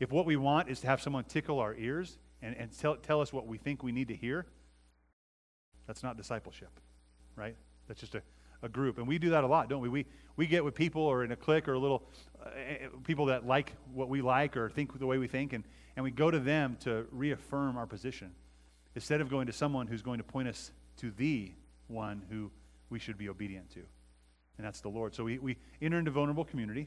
If 0.00 0.10
what 0.10 0.26
we 0.26 0.36
want 0.36 0.68
is 0.68 0.80
to 0.80 0.88
have 0.88 1.00
someone 1.00 1.24
tickle 1.24 1.60
our 1.60 1.74
ears 1.74 2.18
and, 2.42 2.56
and 2.56 2.76
tell, 2.76 2.96
tell 2.96 3.20
us 3.20 3.32
what 3.32 3.46
we 3.46 3.58
think 3.58 3.82
we 3.82 3.92
need 3.92 4.08
to 4.08 4.16
hear, 4.16 4.46
that's 5.86 6.02
not 6.02 6.16
discipleship, 6.16 6.70
right? 7.36 7.54
That's 7.86 8.00
just 8.00 8.14
a, 8.14 8.22
a 8.62 8.68
group. 8.68 8.98
And 8.98 9.06
we 9.06 9.18
do 9.18 9.30
that 9.30 9.44
a 9.44 9.46
lot, 9.46 9.68
don't 9.68 9.80
we? 9.80 9.88
We, 9.88 10.06
we 10.36 10.46
get 10.46 10.64
with 10.64 10.74
people 10.74 11.02
or 11.02 11.24
in 11.24 11.32
a 11.32 11.36
clique 11.36 11.68
or 11.68 11.74
a 11.74 11.78
little 11.78 12.02
uh, 12.42 12.48
people 13.04 13.26
that 13.26 13.46
like 13.46 13.72
what 13.92 14.08
we 14.08 14.22
like 14.22 14.56
or 14.56 14.70
think 14.70 14.98
the 14.98 15.06
way 15.06 15.18
we 15.18 15.28
think, 15.28 15.52
and, 15.52 15.64
and 15.96 16.04
we 16.04 16.10
go 16.10 16.30
to 16.30 16.38
them 16.38 16.76
to 16.80 17.06
reaffirm 17.10 17.76
our 17.76 17.86
position 17.86 18.32
instead 18.94 19.20
of 19.20 19.28
going 19.28 19.46
to 19.46 19.52
someone 19.52 19.86
who's 19.86 20.02
going 20.02 20.18
to 20.18 20.24
point 20.24 20.48
us 20.48 20.72
to 20.96 21.10
the 21.12 21.52
one 21.88 22.22
who 22.30 22.50
we 22.90 22.98
should 22.98 23.18
be 23.18 23.28
obedient 23.28 23.70
to. 23.70 23.80
And 24.58 24.66
that's 24.66 24.80
the 24.80 24.88
Lord. 24.88 25.14
So 25.14 25.24
we, 25.24 25.38
we 25.38 25.56
enter 25.80 25.98
into 25.98 26.10
vulnerable 26.10 26.44
community, 26.44 26.86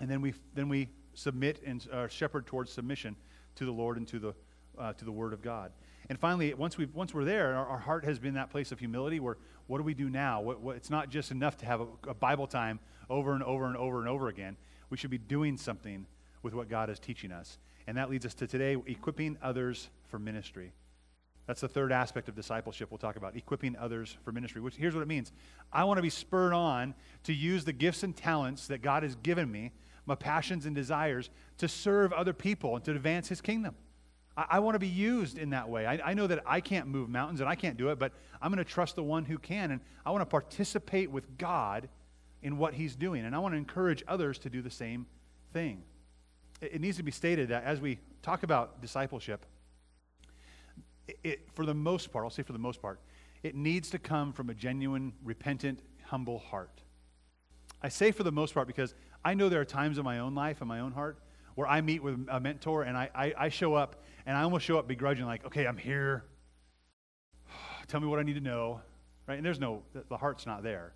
and 0.00 0.10
then 0.10 0.20
we, 0.20 0.34
then 0.54 0.68
we 0.68 0.88
submit 1.14 1.60
and 1.66 1.86
shepherd 2.08 2.46
towards 2.46 2.72
submission 2.72 3.16
to 3.56 3.64
the 3.64 3.72
Lord 3.72 3.96
and 3.96 4.06
to 4.08 4.18
the, 4.18 4.34
uh, 4.78 4.92
to 4.94 5.04
the 5.04 5.12
Word 5.12 5.32
of 5.32 5.42
God. 5.42 5.72
And 6.08 6.18
finally, 6.18 6.54
once, 6.54 6.78
we 6.78 6.86
once 6.86 7.12
we're 7.12 7.24
there, 7.24 7.54
our, 7.56 7.66
our, 7.66 7.78
heart 7.78 8.04
has 8.04 8.18
been 8.18 8.34
that 8.34 8.50
place 8.50 8.70
of 8.70 8.78
humility 8.78 9.18
where 9.18 9.38
what 9.66 9.78
do 9.78 9.84
we 9.84 9.94
do 9.94 10.08
now? 10.08 10.40
What, 10.40 10.60
what, 10.60 10.76
it's 10.76 10.90
not 10.90 11.10
just 11.10 11.32
enough 11.32 11.56
to 11.58 11.66
have 11.66 11.80
a, 11.80 11.86
a 12.08 12.14
Bible 12.14 12.46
time 12.46 12.78
over 13.10 13.34
and 13.34 13.42
over 13.42 13.66
and 13.66 13.76
over 13.76 13.98
and 13.98 14.08
over 14.08 14.28
again. 14.28 14.56
We 14.88 14.96
should 14.96 15.10
be 15.10 15.18
doing 15.18 15.56
something 15.56 16.06
with 16.42 16.54
what 16.54 16.68
God 16.68 16.90
is 16.90 17.00
teaching 17.00 17.32
us. 17.32 17.58
And 17.88 17.96
that 17.96 18.08
leads 18.08 18.24
us 18.24 18.34
to 18.34 18.46
today 18.46 18.76
equipping 18.86 19.36
others 19.42 19.90
for 20.08 20.18
ministry. 20.18 20.72
That's 21.46 21.60
the 21.60 21.68
third 21.68 21.92
aspect 21.92 22.28
of 22.28 22.34
discipleship 22.34 22.90
we'll 22.90 22.98
talk 22.98 23.16
about 23.16 23.36
equipping 23.36 23.76
others 23.76 24.16
for 24.24 24.32
ministry. 24.32 24.60
Which 24.60 24.76
here's 24.76 24.94
what 24.94 25.02
it 25.02 25.08
means 25.08 25.32
I 25.72 25.84
want 25.84 25.98
to 25.98 26.02
be 26.02 26.10
spurred 26.10 26.52
on 26.52 26.94
to 27.24 27.32
use 27.32 27.64
the 27.64 27.72
gifts 27.72 28.02
and 28.02 28.16
talents 28.16 28.66
that 28.68 28.82
God 28.82 29.02
has 29.02 29.14
given 29.16 29.50
me, 29.50 29.72
my 30.06 30.14
passions 30.14 30.66
and 30.66 30.74
desires, 30.74 31.30
to 31.58 31.68
serve 31.68 32.12
other 32.12 32.32
people 32.32 32.76
and 32.76 32.84
to 32.84 32.90
advance 32.92 33.28
His 33.28 33.40
kingdom. 33.40 33.74
I, 34.36 34.46
I 34.50 34.58
want 34.60 34.74
to 34.74 34.78
be 34.78 34.88
used 34.88 35.38
in 35.38 35.50
that 35.50 35.68
way. 35.68 35.86
I, 35.86 36.10
I 36.10 36.14
know 36.14 36.26
that 36.26 36.42
I 36.46 36.60
can't 36.60 36.86
move 36.86 37.08
mountains 37.08 37.40
and 37.40 37.48
I 37.48 37.54
can't 37.54 37.76
do 37.76 37.88
it, 37.88 37.98
but 37.98 38.12
I'm 38.40 38.52
going 38.52 38.64
to 38.64 38.70
trust 38.70 38.96
the 38.96 39.02
one 39.02 39.24
who 39.24 39.38
can. 39.38 39.70
And 39.70 39.80
I 40.04 40.10
want 40.10 40.22
to 40.22 40.26
participate 40.26 41.10
with 41.10 41.38
God 41.38 41.88
in 42.42 42.58
what 42.58 42.74
he's 42.74 42.94
doing. 42.94 43.24
And 43.24 43.34
I 43.34 43.38
want 43.38 43.54
to 43.54 43.58
encourage 43.58 44.04
others 44.06 44.38
to 44.40 44.50
do 44.50 44.62
the 44.62 44.70
same 44.70 45.06
thing. 45.52 45.82
It, 46.60 46.74
it 46.74 46.80
needs 46.80 46.96
to 46.98 47.02
be 47.02 47.10
stated 47.10 47.48
that 47.48 47.64
as 47.64 47.80
we 47.80 47.98
talk 48.22 48.42
about 48.42 48.80
discipleship, 48.80 49.46
it, 51.08 51.18
it, 51.22 51.48
for 51.54 51.64
the 51.64 51.74
most 51.74 52.12
part, 52.12 52.24
I'll 52.24 52.30
say 52.30 52.42
for 52.42 52.52
the 52.52 52.58
most 52.58 52.82
part, 52.82 53.00
it 53.42 53.54
needs 53.54 53.90
to 53.90 53.98
come 53.98 54.32
from 54.32 54.50
a 54.50 54.54
genuine, 54.54 55.12
repentant, 55.22 55.80
humble 56.04 56.38
heart. 56.38 56.82
I 57.82 57.88
say 57.88 58.10
for 58.10 58.22
the 58.22 58.32
most 58.32 58.54
part 58.54 58.66
because 58.66 58.94
I 59.24 59.34
know 59.34 59.48
there 59.48 59.60
are 59.60 59.66
times 59.66 59.98
in 59.98 60.04
my 60.04 60.18
own 60.18 60.34
life, 60.34 60.62
in 60.62 60.68
my 60.68 60.80
own 60.80 60.92
heart, 60.92 61.18
where 61.54 61.66
I 61.66 61.80
meet 61.80 62.02
with 62.02 62.26
a 62.28 62.40
mentor 62.40 62.82
and 62.82 62.96
I, 62.96 63.10
I, 63.14 63.34
I 63.36 63.48
show 63.48 63.74
up 63.74 64.02
and 64.26 64.36
I 64.36 64.42
almost 64.42 64.64
show 64.64 64.78
up 64.78 64.88
begrudging, 64.88 65.24
like, 65.24 65.46
okay, 65.46 65.66
I'm 65.66 65.76
here. 65.76 66.24
Tell 67.86 68.00
me 68.00 68.06
what 68.06 68.18
I 68.18 68.22
need 68.22 68.34
to 68.34 68.40
know. 68.40 68.80
Right? 69.26 69.36
And 69.36 69.44
there's 69.44 69.60
no, 69.60 69.82
the 70.08 70.16
heart's 70.16 70.46
not 70.46 70.62
there. 70.62 70.92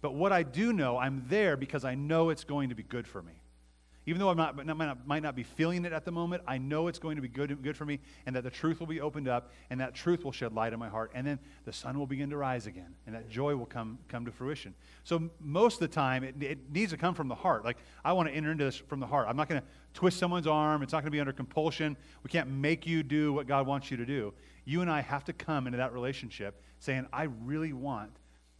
But 0.00 0.14
what 0.14 0.32
I 0.32 0.42
do 0.42 0.72
know, 0.72 0.96
I'm 0.96 1.24
there 1.28 1.56
because 1.56 1.84
I 1.84 1.94
know 1.94 2.30
it's 2.30 2.44
going 2.44 2.70
to 2.70 2.74
be 2.74 2.82
good 2.82 3.06
for 3.06 3.22
me. 3.22 3.39
Even 4.06 4.18
though 4.18 4.30
I 4.30 4.34
might 4.34 4.66
not, 4.66 5.06
might 5.06 5.22
not 5.22 5.36
be 5.36 5.42
feeling 5.42 5.84
it 5.84 5.92
at 5.92 6.06
the 6.06 6.10
moment, 6.10 6.42
I 6.46 6.56
know 6.56 6.88
it's 6.88 6.98
going 6.98 7.16
to 7.16 7.22
be 7.22 7.28
good, 7.28 7.62
good 7.62 7.76
for 7.76 7.84
me 7.84 8.00
and 8.24 8.34
that 8.34 8.44
the 8.44 8.50
truth 8.50 8.80
will 8.80 8.86
be 8.86 9.00
opened 9.00 9.28
up 9.28 9.52
and 9.68 9.78
that 9.80 9.94
truth 9.94 10.24
will 10.24 10.32
shed 10.32 10.54
light 10.54 10.72
in 10.72 10.78
my 10.78 10.88
heart. 10.88 11.10
And 11.14 11.26
then 11.26 11.38
the 11.66 11.72
sun 11.72 11.98
will 11.98 12.06
begin 12.06 12.30
to 12.30 12.36
rise 12.38 12.66
again 12.66 12.94
and 13.06 13.14
that 13.14 13.28
joy 13.28 13.54
will 13.56 13.66
come, 13.66 13.98
come 14.08 14.24
to 14.24 14.32
fruition. 14.32 14.74
So 15.04 15.28
most 15.38 15.74
of 15.74 15.80
the 15.80 15.94
time, 15.94 16.24
it, 16.24 16.34
it 16.42 16.58
needs 16.72 16.92
to 16.92 16.96
come 16.96 17.14
from 17.14 17.28
the 17.28 17.34
heart. 17.34 17.62
Like, 17.62 17.76
I 18.02 18.14
want 18.14 18.28
to 18.28 18.34
enter 18.34 18.50
into 18.50 18.64
this 18.64 18.76
from 18.76 19.00
the 19.00 19.06
heart. 19.06 19.26
I'm 19.28 19.36
not 19.36 19.48
going 19.48 19.60
to 19.60 19.66
twist 19.92 20.18
someone's 20.18 20.46
arm. 20.46 20.82
It's 20.82 20.92
not 20.92 21.00
going 21.00 21.10
to 21.10 21.16
be 21.16 21.20
under 21.20 21.32
compulsion. 21.32 21.94
We 22.22 22.30
can't 22.30 22.48
make 22.48 22.86
you 22.86 23.02
do 23.02 23.34
what 23.34 23.46
God 23.46 23.66
wants 23.66 23.90
you 23.90 23.98
to 23.98 24.06
do. 24.06 24.32
You 24.64 24.80
and 24.80 24.90
I 24.90 25.02
have 25.02 25.24
to 25.24 25.34
come 25.34 25.66
into 25.66 25.76
that 25.76 25.92
relationship 25.92 26.62
saying, 26.78 27.06
I 27.12 27.24
really 27.24 27.74
want 27.74 28.12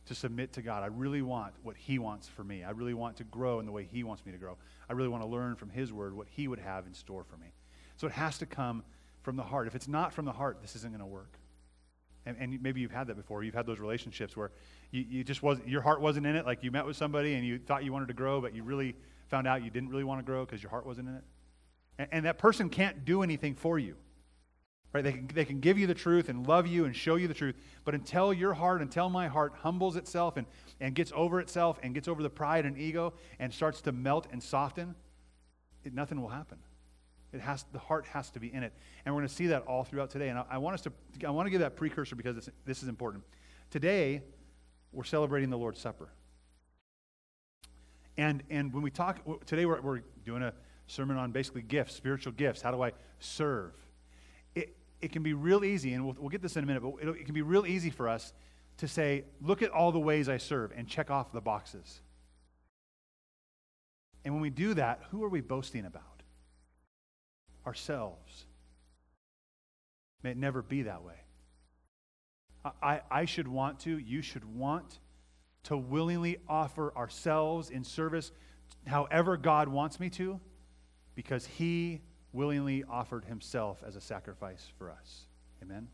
to 0.06 0.14
submit 0.14 0.52
to 0.54 0.62
God. 0.62 0.82
I 0.82 0.86
really 0.86 1.22
want 1.22 1.54
what 1.62 1.76
He 1.76 1.98
wants 1.98 2.26
for 2.26 2.42
me. 2.42 2.64
I 2.64 2.70
really 2.70 2.94
want 2.94 3.16
to 3.18 3.24
grow 3.24 3.60
in 3.60 3.66
the 3.66 3.72
way 3.72 3.88
He 3.90 4.02
wants 4.02 4.26
me 4.26 4.32
to 4.32 4.38
grow. 4.38 4.56
I 4.90 4.92
really 4.92 5.08
want 5.08 5.22
to 5.22 5.28
learn 5.28 5.54
from 5.54 5.70
His 5.70 5.92
Word 5.92 6.16
what 6.16 6.26
He 6.28 6.48
would 6.48 6.58
have 6.58 6.84
in 6.84 6.92
store 6.92 7.22
for 7.22 7.36
me. 7.36 7.52
So 7.96 8.08
it 8.08 8.12
has 8.12 8.38
to 8.38 8.46
come 8.46 8.82
from 9.22 9.36
the 9.36 9.42
heart. 9.42 9.68
If 9.68 9.76
it's 9.76 9.86
not 9.86 10.12
from 10.12 10.24
the 10.24 10.32
heart, 10.32 10.58
this 10.60 10.74
isn't 10.74 10.90
going 10.90 11.00
to 11.00 11.06
work. 11.06 11.38
And, 12.26 12.36
and, 12.40 12.60
maybe 12.60 12.80
you've 12.80 12.90
had 12.90 13.06
that 13.06 13.16
before. 13.16 13.44
You've 13.44 13.54
had 13.54 13.66
those 13.66 13.78
relationships 13.78 14.36
where 14.36 14.50
you, 14.90 15.06
you 15.08 15.24
just 15.24 15.42
wasn't, 15.42 15.68
your 15.68 15.80
heart 15.80 16.00
wasn't 16.00 16.26
in 16.26 16.34
it. 16.34 16.44
Like 16.44 16.64
you 16.64 16.72
met 16.72 16.84
with 16.84 16.96
somebody 16.96 17.34
and 17.34 17.46
you 17.46 17.58
thought 17.58 17.84
you 17.84 17.92
wanted 17.92 18.08
to 18.08 18.14
grow, 18.14 18.40
but 18.40 18.52
you 18.52 18.64
really 18.64 18.96
found 19.28 19.46
out 19.46 19.62
you 19.62 19.70
didn't 19.70 19.90
really 19.90 20.04
want 20.04 20.18
to 20.18 20.24
grow 20.24 20.44
because 20.44 20.60
your 20.60 20.70
heart 20.70 20.84
wasn't 20.84 21.08
in 21.08 21.14
it. 21.14 21.24
And, 21.98 22.08
and 22.10 22.24
that 22.26 22.38
person 22.38 22.68
can't 22.68 23.04
do 23.04 23.22
anything 23.22 23.54
for 23.54 23.78
you. 23.78 23.94
Right? 24.92 25.04
They 25.04 25.12
can, 25.12 25.28
they 25.32 25.44
can 25.44 25.60
give 25.60 25.78
you 25.78 25.86
the 25.86 25.94
truth 25.94 26.28
and 26.28 26.46
love 26.46 26.66
you 26.66 26.84
and 26.84 26.96
show 26.96 27.14
you 27.14 27.28
the 27.28 27.34
truth, 27.34 27.54
but 27.84 27.94
until 27.94 28.32
your 28.32 28.54
heart, 28.54 28.82
until 28.82 29.08
my 29.08 29.28
heart 29.28 29.52
humbles 29.62 29.94
itself 29.94 30.36
and, 30.36 30.46
and 30.80 30.94
gets 30.94 31.12
over 31.14 31.40
itself 31.40 31.78
and 31.82 31.94
gets 31.94 32.08
over 32.08 32.22
the 32.22 32.30
pride 32.30 32.66
and 32.66 32.76
ego 32.76 33.12
and 33.38 33.52
starts 33.52 33.80
to 33.82 33.92
melt 33.92 34.26
and 34.32 34.42
soften, 34.42 34.96
it, 35.84 35.94
nothing 35.94 36.20
will 36.20 36.28
happen. 36.28 36.58
It 37.32 37.40
has, 37.40 37.64
the 37.72 37.78
heart 37.78 38.06
has 38.06 38.30
to 38.30 38.40
be 38.40 38.52
in 38.52 38.64
it. 38.64 38.72
And 39.04 39.14
we're 39.14 39.20
going 39.20 39.28
to 39.28 39.34
see 39.34 39.46
that 39.48 39.62
all 39.62 39.84
throughout 39.84 40.10
today. 40.10 40.28
And 40.28 40.38
I, 40.38 40.44
I 40.50 40.58
want 40.58 40.74
us 40.74 40.80
to, 40.82 40.92
I 41.24 41.30
want 41.30 41.46
to 41.46 41.50
give 41.50 41.60
that 41.60 41.76
precursor 41.76 42.16
because 42.16 42.50
this 42.66 42.82
is 42.82 42.88
important. 42.88 43.22
Today, 43.70 44.22
we're 44.92 45.04
celebrating 45.04 45.50
the 45.50 45.58
Lord's 45.58 45.78
Supper. 45.78 46.08
And, 48.16 48.42
and 48.50 48.72
when 48.72 48.82
we 48.82 48.90
talk, 48.90 49.20
today 49.46 49.64
we're, 49.66 49.80
we're 49.80 50.00
doing 50.24 50.42
a 50.42 50.52
sermon 50.88 51.16
on 51.16 51.30
basically 51.30 51.62
gifts, 51.62 51.94
spiritual 51.94 52.32
gifts. 52.32 52.60
How 52.60 52.72
do 52.72 52.82
I 52.82 52.92
serve? 53.20 53.72
It, 55.00 55.12
can 55.12 55.22
be 55.22 55.32
real 55.34 55.64
easy, 55.64 55.94
and 55.94 56.04
we'll, 56.04 56.16
we'll 56.18 56.28
get 56.28 56.42
this 56.42 56.56
in 56.56 56.64
a 56.64 56.66
minute, 56.66 56.82
but 56.82 57.08
it 57.08 57.24
can 57.24 57.34
be 57.34 57.42
real 57.42 57.66
easy 57.66 57.90
for 57.90 58.08
us 58.08 58.32
to 58.78 58.88
say, 58.88 59.24
look 59.42 59.62
at 59.62 59.70
all 59.70 59.92
the 59.92 60.00
ways 60.00 60.28
I 60.28 60.38
serve 60.38 60.72
and 60.74 60.88
check 60.88 61.10
off 61.10 61.32
the 61.32 61.40
boxes. 61.40 62.00
And 64.24 64.34
when 64.34 64.42
we 64.42 64.50
do 64.50 64.74
that, 64.74 65.00
who 65.10 65.24
are 65.24 65.28
we 65.28 65.40
boasting 65.40 65.84
about? 65.84 66.02
Ourselves. 67.66 68.46
May 70.22 70.32
it 70.32 70.36
never 70.36 70.62
be 70.62 70.82
that 70.82 71.02
way. 71.02 71.14
I, 72.82 73.00
I 73.10 73.24
should 73.24 73.48
want 73.48 73.80
to, 73.80 73.98
you 73.98 74.20
should 74.20 74.44
want 74.44 74.98
to 75.64 75.76
willingly 75.76 76.38
offer 76.48 76.94
ourselves 76.96 77.70
in 77.70 77.84
service 77.84 78.32
however 78.86 79.36
God 79.36 79.68
wants 79.68 80.00
me 80.00 80.10
to 80.10 80.40
because 81.14 81.46
He 81.46 82.02
willingly 82.32 82.84
offered 82.88 83.24
Himself 83.24 83.82
as 83.86 83.96
a 83.96 84.00
sacrifice 84.00 84.68
for 84.78 84.90
us. 84.90 85.26
Amen? 85.62 85.88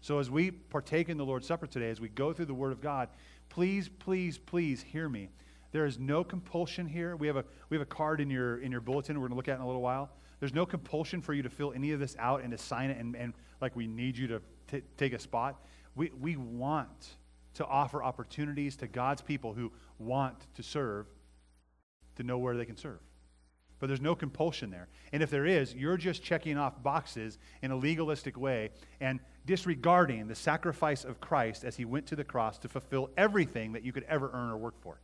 So, 0.00 0.18
as 0.18 0.30
we 0.30 0.50
partake 0.50 1.08
in 1.08 1.16
the 1.16 1.24
Lord's 1.24 1.46
Supper 1.46 1.66
today, 1.66 1.90
as 1.90 2.00
we 2.00 2.08
go 2.08 2.32
through 2.32 2.46
the 2.46 2.54
Word 2.54 2.72
of 2.72 2.80
God, 2.80 3.08
please, 3.48 3.88
please, 3.88 4.38
please 4.38 4.82
hear 4.82 5.08
me. 5.08 5.30
There 5.72 5.84
is 5.84 5.98
no 5.98 6.24
compulsion 6.24 6.86
here. 6.86 7.16
We 7.16 7.26
have 7.26 7.36
a, 7.36 7.44
we 7.68 7.76
have 7.76 7.82
a 7.82 7.90
card 7.90 8.20
in 8.20 8.30
your, 8.30 8.58
in 8.58 8.72
your 8.72 8.80
bulletin 8.80 9.20
we're 9.20 9.28
going 9.28 9.32
to 9.32 9.36
look 9.36 9.48
at 9.48 9.56
in 9.56 9.62
a 9.62 9.66
little 9.66 9.82
while 9.82 10.10
There's 10.40 10.54
no 10.54 10.64
compulsion 10.64 11.20
for 11.20 11.34
you 11.34 11.42
to 11.42 11.50
fill 11.50 11.72
any 11.74 11.92
of 11.92 12.00
this 12.00 12.16
out 12.18 12.42
and 12.42 12.50
to 12.52 12.58
sign 12.58 12.90
it 12.90 12.98
and, 12.98 13.14
and 13.16 13.34
like 13.60 13.76
we 13.76 13.86
need 13.86 14.16
you 14.16 14.26
to 14.28 14.42
t- 14.70 14.82
take 14.96 15.12
a 15.12 15.18
spot. 15.18 15.62
We, 15.94 16.10
we 16.20 16.36
want 16.36 17.16
to 17.54 17.66
offer 17.66 18.02
opportunities 18.02 18.76
to 18.76 18.86
God's 18.86 19.22
people 19.22 19.54
who 19.54 19.72
want 19.98 20.46
to 20.54 20.62
serve 20.62 21.06
to 22.16 22.22
know 22.22 22.38
where 22.38 22.56
they 22.56 22.64
can 22.64 22.76
serve. 22.76 23.00
But 23.78 23.88
there's 23.88 24.00
no 24.00 24.14
compulsion 24.14 24.70
there. 24.70 24.88
And 25.12 25.22
if 25.22 25.30
there 25.30 25.44
is, 25.44 25.74
you're 25.74 25.98
just 25.98 26.22
checking 26.22 26.56
off 26.56 26.82
boxes 26.82 27.38
in 27.62 27.70
a 27.70 27.76
legalistic 27.76 28.38
way 28.38 28.70
and 29.00 29.20
disregarding 29.44 30.28
the 30.28 30.34
sacrifice 30.34 31.04
of 31.04 31.20
Christ 31.20 31.64
as 31.64 31.76
he 31.76 31.84
went 31.84 32.06
to 32.06 32.16
the 32.16 32.24
cross 32.24 32.58
to 32.60 32.68
fulfill 32.68 33.10
everything 33.16 33.72
that 33.72 33.84
you 33.84 33.92
could 33.92 34.04
ever 34.04 34.30
earn 34.32 34.50
or 34.50 34.56
work 34.56 34.80
for. 34.80 35.00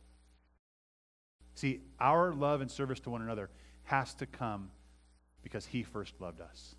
See, 1.55 1.81
our 1.99 2.33
love 2.33 2.61
and 2.61 2.71
service 2.71 2.99
to 3.01 3.09
one 3.09 3.21
another 3.21 3.49
has 3.83 4.13
to 4.15 4.25
come 4.25 4.71
because 5.43 5.65
he 5.65 5.83
first 5.83 6.19
loved 6.19 6.41
us. 6.41 6.75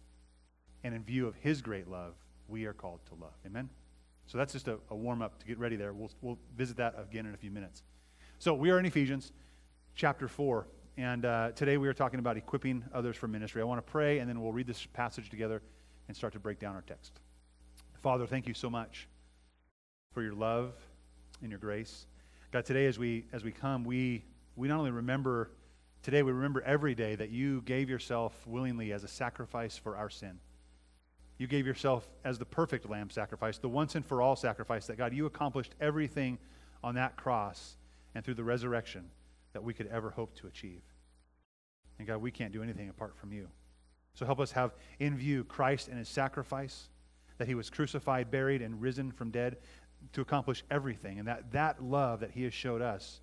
And 0.83 0.95
in 0.95 1.05
view 1.05 1.27
of 1.29 1.37
his 1.37 1.63
great 1.63 1.89
love, 1.89 2.15
we 2.49 2.65
are 2.67 2.73
called 2.73 3.01
to 3.07 3.15
love. 3.15 3.35
Amen? 3.47 3.71
So 4.27 4.39
that's 4.39 4.53
just 4.53 4.69
a, 4.69 4.79
a 4.91 4.97
warm 4.97 5.23
up 5.23 5.39
to 5.39 5.47
get 5.47 5.59
ready 5.59 5.77
there. 5.77 5.93
We'll, 5.93 6.11
we'll 6.23 6.39
visit 6.57 6.77
that 6.79 6.95
again 6.99 7.27
in 7.27 7.35
a 7.35 7.37
few 7.37 7.51
minutes. 7.51 7.83
So 8.39 8.55
we 8.55 8.71
are 8.71 8.79
in 8.79 8.87
Ephesians 8.87 9.33
chapter 9.95 10.29
4. 10.29 10.67
And 10.97 11.25
uh, 11.25 11.51
today 11.57 11.77
we 11.77 11.89
are 11.89 11.93
talking 11.93 12.21
about 12.21 12.37
equipping 12.37 12.85
others 12.95 13.17
for 13.17 13.27
ministry. 13.27 13.61
I 13.61 13.65
want 13.65 13.85
to 13.85 13.91
pray, 13.91 14.21
and 14.21 14.29
then 14.29 14.41
we'll 14.41 14.53
read 14.53 14.69
this 14.69 14.87
passage 14.87 15.29
together 15.29 15.61
and 16.07 16.17
start 16.17 16.33
to 16.35 16.39
break 16.39 16.61
down 16.61 16.77
our 16.77 16.83
text. 16.83 17.19
Father, 18.01 18.27
thank 18.27 18.47
you 18.47 18.55
so 18.55 18.71
much 18.71 19.09
for 20.13 20.23
your 20.23 20.35
love 20.35 20.73
and 21.43 21.51
your 21.51 21.59
grace. 21.59 22.07
God, 22.53 22.65
today 22.65 22.87
as 22.87 22.97
we 22.97 23.25
as 23.33 23.43
we 23.43 23.51
come, 23.51 23.83
we 23.83 24.23
we 24.55 24.69
not 24.69 24.79
only 24.79 24.93
remember 24.93 25.51
today, 26.05 26.23
we 26.23 26.31
remember 26.31 26.63
every 26.63 26.95
day 26.95 27.17
that 27.17 27.31
you 27.31 27.63
gave 27.63 27.91
yourself 27.91 28.33
willingly 28.47 28.93
as 28.93 29.03
a 29.03 29.09
sacrifice 29.09 29.77
for 29.77 29.97
our 29.97 30.11
sin. 30.11 30.39
You 31.39 31.49
gave 31.49 31.67
yourself 31.67 32.09
as 32.23 32.39
the 32.39 32.45
perfect 32.45 32.89
lamb 32.89 33.11
sacrifice, 33.11 33.59
the 33.59 33.69
once 33.69 33.97
and 33.97 34.07
for 34.07 34.23
all 34.23 34.37
sacrifice 34.37 34.87
that 34.87 34.97
God, 34.97 35.13
you 35.13 35.27
accomplished 35.27 35.75
everything 35.81 36.39
on 36.85 36.95
that 36.95 37.17
cross 37.17 37.77
and 38.15 38.25
through 38.25 38.35
the 38.35 38.45
resurrection 38.45 39.11
that 39.55 39.65
we 39.65 39.73
could 39.73 39.87
ever 39.87 40.11
hope 40.11 40.35
to 40.35 40.47
achieve. 40.47 40.83
And 41.99 42.07
God, 42.07 42.19
we 42.19 42.31
can't 42.31 42.53
do 42.53 42.63
anything 42.63 42.91
apart 42.91 43.17
from 43.17 43.33
you. 43.33 43.49
So 44.15 44.27
help 44.27 44.41
us 44.41 44.53
have 44.53 44.75
in 44.99 45.17
view 45.17 45.45
Christ 45.45 45.89
and 45.89 45.97
his 45.97 46.09
sacrifice, 46.09 46.89
that 47.39 47.49
he 47.49 47.55
was 47.55 47.71
crucified, 47.71 48.31
buried, 48.31 48.63
and 48.63 48.81
risen 48.81 49.11
from 49.11 49.31
dead 49.31 49.57
to 50.13 50.21
accomplish 50.21 50.63
everything. 50.71 51.19
And 51.19 51.27
that 51.27 51.51
that 51.53 51.83
love 51.83 52.21
that 52.21 52.33
he 52.33 52.43
has 52.43 52.53
showed 52.55 52.83
us 52.83 53.21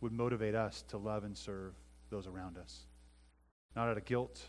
would 0.00 0.12
motivate 0.12 0.54
us 0.54 0.82
to 0.88 0.96
love 0.96 1.24
and 1.24 1.36
serve 1.36 1.74
those 2.08 2.26
around 2.26 2.56
us. 2.56 2.86
Not 3.76 3.88
out 3.88 3.96
of 3.96 4.04
guilt, 4.04 4.40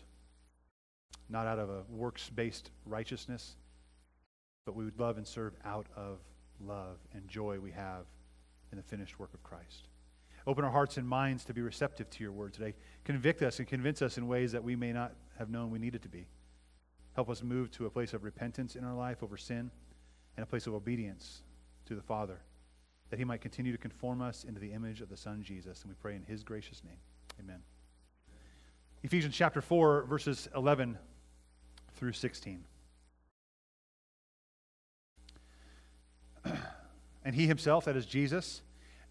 not 1.28 1.46
out 1.46 1.58
of 1.58 1.70
a 1.70 1.82
works 1.88 2.30
based 2.30 2.70
righteousness, 2.86 3.56
but 4.64 4.74
we 4.74 4.84
would 4.84 4.98
love 4.98 5.18
and 5.18 5.26
serve 5.26 5.54
out 5.64 5.86
of 5.96 6.18
love 6.60 6.98
and 7.14 7.28
joy 7.28 7.58
we 7.60 7.70
have 7.72 8.06
in 8.70 8.78
the 8.78 8.82
finished 8.82 9.18
work 9.18 9.34
of 9.34 9.42
Christ. 9.42 9.88
Open 10.46 10.64
our 10.64 10.70
hearts 10.70 10.96
and 10.96 11.08
minds 11.08 11.44
to 11.44 11.54
be 11.54 11.60
receptive 11.60 12.10
to 12.10 12.22
your 12.22 12.32
word 12.32 12.52
today. 12.52 12.74
Convict 13.04 13.42
us 13.42 13.58
and 13.58 13.68
convince 13.68 14.02
us 14.02 14.18
in 14.18 14.26
ways 14.26 14.52
that 14.52 14.64
we 14.64 14.74
may 14.74 14.92
not 14.92 15.12
have 15.38 15.50
known 15.50 15.70
we 15.70 15.78
needed 15.78 16.02
to 16.02 16.08
be. 16.08 16.26
Help 17.14 17.30
us 17.30 17.42
move 17.42 17.70
to 17.72 17.86
a 17.86 17.90
place 17.90 18.14
of 18.14 18.24
repentance 18.24 18.74
in 18.74 18.84
our 18.84 18.94
life 18.94 19.22
over 19.22 19.36
sin 19.36 19.70
and 20.36 20.42
a 20.42 20.46
place 20.46 20.66
of 20.66 20.74
obedience 20.74 21.42
to 21.86 21.94
the 21.94 22.02
Father, 22.02 22.40
that 23.10 23.18
He 23.18 23.24
might 23.24 23.40
continue 23.40 23.70
to 23.70 23.78
conform 23.78 24.20
us 24.22 24.44
into 24.44 24.60
the 24.60 24.72
image 24.72 25.00
of 25.00 25.08
the 25.08 25.16
Son 25.16 25.42
Jesus. 25.42 25.82
And 25.82 25.90
we 25.90 25.96
pray 26.00 26.16
in 26.16 26.22
His 26.22 26.42
gracious 26.42 26.82
name. 26.84 26.98
Amen. 27.38 27.60
Ephesians 29.02 29.34
chapter 29.36 29.60
4, 29.60 30.04
verses 30.04 30.48
11 30.56 30.98
through 31.94 32.12
16. 32.12 32.64
and 37.24 37.34
He 37.34 37.46
Himself, 37.46 37.84
that 37.84 37.96
is 37.96 38.06
Jesus, 38.06 38.62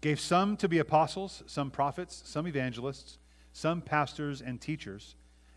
gave 0.02 0.20
some 0.20 0.56
to 0.58 0.68
be 0.68 0.78
apostles, 0.78 1.42
some 1.46 1.70
prophets, 1.70 2.22
some 2.26 2.46
evangelists, 2.46 3.18
some 3.52 3.80
pastors 3.80 4.42
and 4.42 4.60
teachers, 4.60 5.14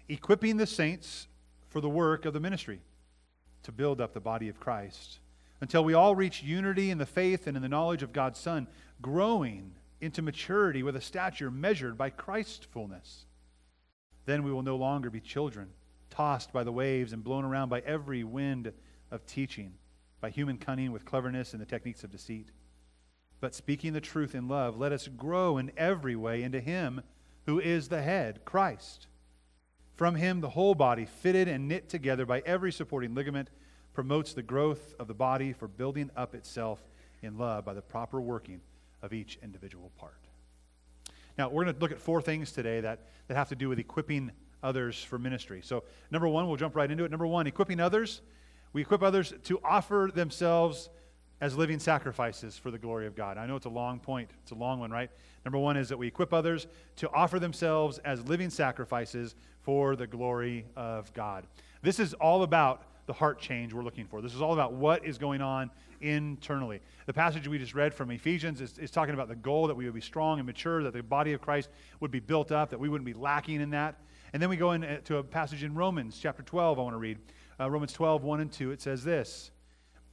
equipping 0.08 0.56
the 0.56 0.68
saints 0.68 1.28
for 1.68 1.82
the 1.82 1.90
work 1.90 2.26
of 2.26 2.34
the 2.34 2.40
ministry 2.40 2.80
to 3.64 3.72
build 3.72 4.00
up 4.00 4.14
the 4.14 4.20
body 4.20 4.48
of 4.48 4.60
Christ 4.60 5.20
until 5.62 5.84
we 5.84 5.96
all 5.96 6.16
reach 6.16 6.44
unity 6.44 6.92
in 6.92 7.00
the 7.00 7.06
faith 7.06 7.48
and 7.48 7.58
in 7.58 7.64
the 7.64 7.70
knowledge 7.70 8.04
of 8.04 8.14
God's 8.14 8.40
Son, 8.40 8.68
growing 9.02 9.72
into 10.00 10.22
maturity 10.22 10.84
with 10.84 10.96
a 10.96 11.02
stature 11.02 11.50
measured 11.50 11.98
by 11.98 12.12
Christ's 12.12 12.66
fullness. 12.66 13.26
Then 14.26 14.44
we 14.44 14.52
will 14.52 14.62
no 14.62 14.76
longer 14.76 15.10
be 15.10 15.22
children, 15.22 15.70
tossed 16.12 16.54
by 16.54 16.64
the 16.64 16.72
waves 16.72 17.14
and 17.14 17.24
blown 17.24 17.46
around 17.46 17.70
by 17.70 17.80
every 17.80 18.24
wind 18.24 18.72
of 19.10 19.26
teaching, 19.26 19.74
by 20.22 20.30
human 20.30 20.58
cunning 20.58 20.92
with 20.92 21.06
cleverness 21.06 21.54
and 21.54 21.62
the 21.62 21.66
techniques 21.66 22.04
of 22.04 22.12
deceit 22.12 22.52
but 23.40 23.56
speaking 23.56 23.94
the 23.94 24.02
truth 24.02 24.34
in 24.34 24.48
love, 24.48 24.78
let 24.78 24.92
us 24.92 25.08
grow 25.08 25.58
in 25.58 25.72
every 25.78 26.16
way 26.16 26.44
into 26.44 26.60
Him 26.60 27.02
who 27.46 27.60
is 27.60 27.88
the 27.88 28.02
head, 28.02 28.44
Christ. 28.46 29.08
From 29.96 30.16
Him, 30.16 30.42
the 30.42 30.50
whole 30.50 30.76
body, 30.76 31.06
fitted 31.06 31.48
and 31.48 31.68
knit 31.68 31.90
together 31.90 32.26
by 32.26 32.42
every 32.46 32.72
supporting 32.72 33.14
ligament, 33.14 33.50
promotes 33.94 34.34
the 34.34 34.44
growth 34.44 34.94
of 35.00 35.08
the 35.08 35.14
body 35.14 35.54
for 35.54 35.68
building 35.68 36.10
up 36.18 36.36
itself 36.36 36.84
in 37.22 37.38
love 37.38 37.66
by 37.66 37.74
the 37.74 37.82
proper 37.82 38.20
working 38.20 38.62
of 39.02 39.14
each 39.14 39.40
individual 39.42 39.92
part. 39.98 40.20
Now, 41.38 41.50
we're 41.50 41.64
going 41.64 41.76
to 41.76 41.82
look 41.82 41.92
at 41.92 42.00
four 42.00 42.22
things 42.22 42.52
today 42.52 42.82
that, 42.82 43.08
that 43.28 43.36
have 43.36 43.50
to 43.50 43.56
do 43.56 43.70
with 43.70 43.80
equipping 43.80 44.32
others 44.64 45.02
for 45.02 45.18
ministry. 45.20 45.62
So, 45.64 45.84
number 46.12 46.28
one, 46.28 46.48
we'll 46.48 46.58
jump 46.58 46.76
right 46.76 46.90
into 46.90 47.04
it. 47.04 47.12
Number 47.12 47.28
one, 47.28 47.48
equipping 47.48 47.80
others. 47.80 48.22
We 48.74 48.82
equip 48.82 49.04
others 49.04 49.34
to 49.44 49.60
offer 49.64 50.10
themselves 50.14 50.90
as 51.42 51.58
living 51.58 51.80
sacrifices 51.80 52.58
for 52.58 52.72
the 52.72 52.78
glory 52.78 53.08
of 53.08 53.16
God. 53.16 53.38
I 53.38 53.46
know 53.46 53.56
it's 53.56 53.66
a 53.66 53.70
long 53.70 54.00
point, 54.00 54.30
it's 54.42 54.52
a 54.52 54.56
long 54.56 54.80
one, 54.80 54.92
right? 54.92 55.10
Number 55.44 55.58
one 55.58 55.78
is 55.78 55.90
that 55.90 55.98
we 55.98 56.08
equip 56.08 56.34
others 56.34 56.68
to 56.98 57.12
offer 57.12 57.40
themselves 57.40 58.00
as 58.00 58.26
living 58.28 58.50
sacrifices 58.50 59.36
for 59.62 59.96
the 59.96 60.08
glory 60.08 60.66
of 60.76 61.14
God. 61.14 61.46
This 61.82 62.00
is 62.00 62.14
all 62.16 62.44
about 62.44 62.84
the 63.06 63.14
heart 63.14 63.40
change 63.40 63.74
we're 63.74 63.84
looking 63.84 64.06
for. 64.06 64.22
This 64.22 64.34
is 64.34 64.42
all 64.42 64.54
about 64.54 64.74
what 64.74 65.06
is 65.06 65.18
going 65.18 65.42
on 65.42 65.70
internally. 66.02 66.82
The 67.06 67.14
passage 67.14 67.48
we 67.48 67.58
just 67.58 67.76
read 67.76 67.94
from 67.94 68.12
Ephesians 68.12 68.62
is, 68.62 68.78
is 68.78 68.92
talking 68.92 69.14
about 69.14 69.28
the 69.28 69.36
goal 69.36 69.68
that 69.68 69.76
we 69.76 69.86
would 69.86 69.94
be 69.94 70.02
strong 70.02 70.40
and 70.40 70.46
mature, 70.46 70.84
that 70.84 70.94
the 70.94 71.04
body 71.04 71.34
of 71.34 71.42
Christ 71.42 71.70
would 72.00 72.12
be 72.12 72.20
built 72.20 72.52
up, 72.52 72.70
that 72.72 72.80
we 72.80 72.90
wouldn't 72.90 73.06
be 73.06 73.14
lacking 73.14 73.62
in 73.62 73.70
that. 73.72 74.00
And 74.34 74.42
then 74.42 74.50
we 74.50 74.58
go 74.58 74.72
into 74.72 75.18
a 75.18 75.24
passage 75.24 75.64
in 75.64 75.76
Romans 75.76 76.18
chapter 76.22 76.44
12, 76.44 76.80
I 76.80 76.82
want 76.82 76.94
to 76.94 77.00
read. 77.00 77.20
Uh, 77.60 77.70
Romans 77.70 77.94
12, 77.94 78.24
1 78.24 78.42
and 78.42 78.52
2. 78.52 78.72
It 78.72 78.82
says 78.82 79.04
this. 79.04 79.52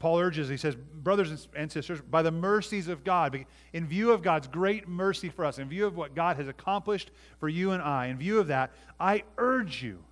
Paul 0.02 0.18
urges, 0.18 0.49
he 0.49 0.56
says, 0.56 0.75
brothers 0.75 1.47
and 1.54 1.71
sisters, 1.71 2.00
by 2.00 2.23
the 2.23 2.32
mercies 2.32 2.88
of 2.88 3.04
God, 3.04 3.47
in 3.73 3.87
view 3.87 4.11
of 4.11 4.21
God's 4.21 4.49
great 4.49 4.88
mercy 4.88 5.28
for 5.28 5.44
us, 5.44 5.61
in 5.61 5.68
view 5.68 5.87
of 5.87 5.97
what 5.97 6.16
God 6.16 6.38
has 6.38 6.49
accomplished 6.49 7.12
for 7.38 7.49
you 7.49 7.71
and 7.71 7.80
I, 7.80 8.06
in 8.06 8.18
view 8.18 8.40
of 8.40 8.49
that, 8.49 8.73
I 8.99 9.23
urge 9.38 9.80
you 9.80 10.02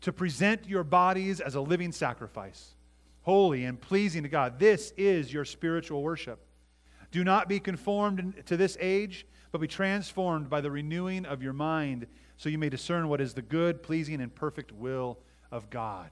to 0.00 0.10
present 0.10 0.66
your 0.66 0.84
bodies 0.84 1.38
as 1.38 1.54
a 1.54 1.60
living 1.60 1.92
sacrifice, 1.92 2.76
holy 3.24 3.66
and 3.66 3.78
pleasing 3.78 4.22
to 4.22 4.28
God. 4.30 4.58
This 4.58 4.94
is 4.96 5.30
your 5.30 5.44
spiritual 5.44 6.02
worship. 6.02 6.40
Do 7.10 7.24
not 7.24 7.46
be 7.46 7.60
conformed 7.60 8.42
to 8.46 8.56
this 8.56 8.78
age, 8.80 9.26
but 9.52 9.60
be 9.60 9.68
transformed 9.68 10.48
by 10.48 10.62
the 10.62 10.70
renewing 10.70 11.26
of 11.26 11.42
your 11.42 11.52
mind, 11.52 12.06
so 12.38 12.48
you 12.48 12.56
may 12.56 12.70
discern 12.70 13.08
what 13.08 13.20
is 13.20 13.34
the 13.34 13.42
good, 13.42 13.82
pleasing, 13.82 14.22
and 14.22 14.34
perfect 14.34 14.72
will 14.72 15.18
of 15.52 15.68
God. 15.68 16.08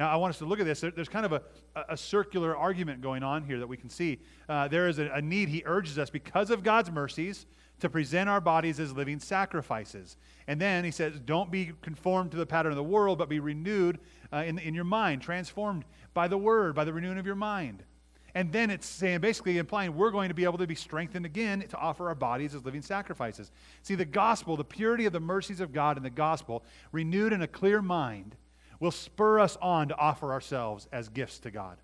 Now, 0.00 0.08
I 0.08 0.16
want 0.16 0.30
us 0.30 0.38
to 0.38 0.46
look 0.46 0.58
at 0.58 0.64
this. 0.64 0.80
there's 0.80 1.10
kind 1.10 1.26
of 1.26 1.32
a, 1.34 1.42
a, 1.90 1.96
circular 1.96 2.56
argument 2.56 3.02
going 3.02 3.22
on 3.22 3.44
here 3.44 3.58
that 3.58 3.66
we 3.66 3.76
can 3.76 3.90
see. 3.90 4.18
Uh, 4.48 4.66
there 4.66 4.88
is 4.88 4.98
a, 4.98 5.10
a 5.10 5.20
need, 5.20 5.50
he 5.50 5.62
urges 5.66 5.98
us, 5.98 6.08
because 6.08 6.50
of 6.50 6.62
God's 6.62 6.90
mercies, 6.90 7.44
to 7.80 7.90
present 7.90 8.26
our 8.26 8.40
bodies 8.40 8.80
as 8.80 8.94
living 8.94 9.20
sacrifices. 9.20 10.16
And 10.46 10.58
then 10.58 10.84
he 10.84 10.90
says, 10.90 11.20
don't 11.20 11.50
be 11.50 11.72
conformed 11.82 12.30
to 12.30 12.38
the 12.38 12.46
pattern 12.46 12.72
of 12.72 12.76
the 12.76 12.82
world, 12.82 13.18
but 13.18 13.28
be 13.28 13.40
renewed 13.40 13.98
uh, 14.32 14.38
in, 14.38 14.58
in 14.58 14.74
your 14.74 14.84
mind, 14.84 15.20
transformed 15.20 15.84
by 16.14 16.28
the 16.28 16.38
word, 16.38 16.74
by 16.74 16.84
the 16.84 16.94
renewing 16.94 17.18
of 17.18 17.26
your 17.26 17.34
mind. 17.34 17.84
And 18.34 18.50
then 18.52 18.70
it's 18.70 18.86
saying, 18.86 19.20
basically 19.20 19.58
implying 19.58 19.94
we're 19.94 20.12
going 20.12 20.28
to 20.28 20.34
be 20.34 20.44
able 20.44 20.58
to 20.58 20.66
be 20.66 20.74
strengthened 20.74 21.26
again 21.26 21.66
to 21.68 21.76
offer 21.76 22.08
our 22.08 22.14
bodies 22.14 22.54
as 22.54 22.64
living 22.64 22.80
sacrifices. 22.80 23.50
See, 23.82 23.96
the 23.96 24.06
gospel, 24.06 24.56
the 24.56 24.64
purity 24.64 25.04
of 25.04 25.12
the 25.12 25.20
mercies 25.20 25.60
of 25.60 25.74
God 25.74 25.98
in 25.98 26.02
the 26.02 26.08
gospel, 26.08 26.64
renewed 26.90 27.34
in 27.34 27.42
a 27.42 27.48
clear 27.48 27.82
mind, 27.82 28.36
will 28.80 28.90
spur 28.90 29.38
us 29.38 29.56
on 29.60 29.88
to 29.88 29.96
offer 29.96 30.32
ourselves 30.32 30.88
as 30.90 31.08
gifts 31.08 31.38
to 31.40 31.50
God, 31.50 31.76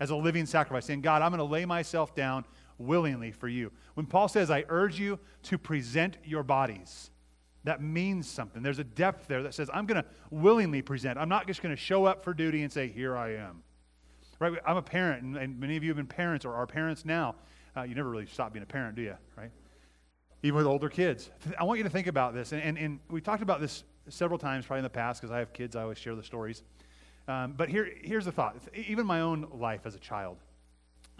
as 0.00 0.10
a 0.10 0.16
living 0.16 0.46
sacrifice, 0.46 0.86
saying, 0.86 1.02
God, 1.02 1.20
I'm 1.20 1.30
going 1.30 1.38
to 1.38 1.44
lay 1.44 1.64
myself 1.64 2.14
down 2.14 2.44
willingly 2.78 3.32
for 3.32 3.48
you. 3.48 3.70
When 3.94 4.06
Paul 4.06 4.28
says, 4.28 4.50
I 4.50 4.64
urge 4.68 4.98
you 4.98 5.18
to 5.44 5.58
present 5.58 6.16
your 6.24 6.42
bodies, 6.42 7.10
that 7.64 7.82
means 7.82 8.28
something. 8.28 8.62
There's 8.62 8.78
a 8.78 8.84
depth 8.84 9.28
there 9.28 9.42
that 9.42 9.54
says, 9.54 9.68
I'm 9.72 9.86
going 9.86 10.02
to 10.02 10.08
willingly 10.30 10.82
present. 10.82 11.18
I'm 11.18 11.28
not 11.28 11.46
just 11.46 11.62
going 11.62 11.74
to 11.74 11.80
show 11.80 12.04
up 12.04 12.24
for 12.24 12.34
duty 12.34 12.62
and 12.62 12.72
say, 12.72 12.88
Here 12.88 13.16
I 13.16 13.34
am. 13.34 13.62
Right? 14.38 14.54
I'm 14.66 14.76
a 14.76 14.82
parent, 14.82 15.36
and 15.36 15.60
many 15.60 15.76
of 15.76 15.84
you 15.84 15.90
have 15.90 15.96
been 15.96 16.06
parents 16.06 16.44
or 16.44 16.54
are 16.54 16.66
parents 16.66 17.04
now. 17.04 17.36
Uh, 17.76 17.82
you 17.82 17.94
never 17.94 18.10
really 18.10 18.26
stop 18.26 18.52
being 18.52 18.64
a 18.64 18.66
parent, 18.66 18.96
do 18.96 19.02
you? 19.02 19.14
Right? 19.36 19.52
Even 20.42 20.56
with 20.56 20.66
older 20.66 20.88
kids. 20.88 21.30
I 21.58 21.62
want 21.62 21.78
you 21.78 21.84
to 21.84 21.90
think 21.90 22.08
about 22.08 22.34
this. 22.34 22.50
And, 22.50 22.60
and, 22.60 22.76
and 22.76 23.00
we 23.08 23.20
talked 23.20 23.42
about 23.42 23.60
this 23.60 23.84
several 24.08 24.38
times, 24.38 24.66
probably 24.66 24.80
in 24.80 24.84
the 24.84 24.90
past, 24.90 25.20
because 25.20 25.32
I 25.32 25.38
have 25.38 25.52
kids, 25.52 25.76
I 25.76 25.82
always 25.82 25.98
share 25.98 26.14
the 26.14 26.22
stories. 26.22 26.62
Um, 27.28 27.54
but 27.56 27.68
here, 27.68 27.90
here's 28.02 28.24
the 28.24 28.32
thought 28.32 28.56
even 28.74 29.06
my 29.06 29.20
own 29.20 29.46
life 29.52 29.82
as 29.84 29.94
a 29.94 29.98
child, 29.98 30.38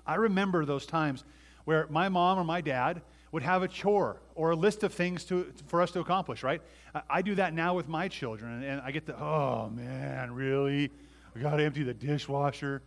I 0.06 0.16
remember 0.16 0.64
those 0.64 0.84
times 0.84 1.24
where 1.64 1.86
my 1.90 2.08
mom 2.08 2.38
or 2.38 2.44
my 2.44 2.60
dad 2.60 3.02
would 3.30 3.42
have 3.42 3.62
a 3.62 3.68
chore 3.68 4.20
or 4.34 4.50
a 4.50 4.56
list 4.56 4.82
of 4.82 4.92
things 4.92 5.24
to, 5.24 5.52
for 5.66 5.80
us 5.80 5.90
to 5.92 6.00
accomplish, 6.00 6.42
right? 6.42 6.60
I, 6.94 7.02
I 7.08 7.22
do 7.22 7.34
that 7.36 7.54
now 7.54 7.74
with 7.74 7.88
my 7.88 8.08
children, 8.08 8.62
and, 8.62 8.80
I 8.80 8.90
get 8.90 9.06
the, 9.06 9.18
oh 9.18 9.70
man, 9.70 10.32
really? 10.32 10.90
We 11.34 11.40
got 11.40 11.56
to 11.56 11.64
empty 11.64 11.82
the 11.82 11.94
dishwasher. 11.94 12.82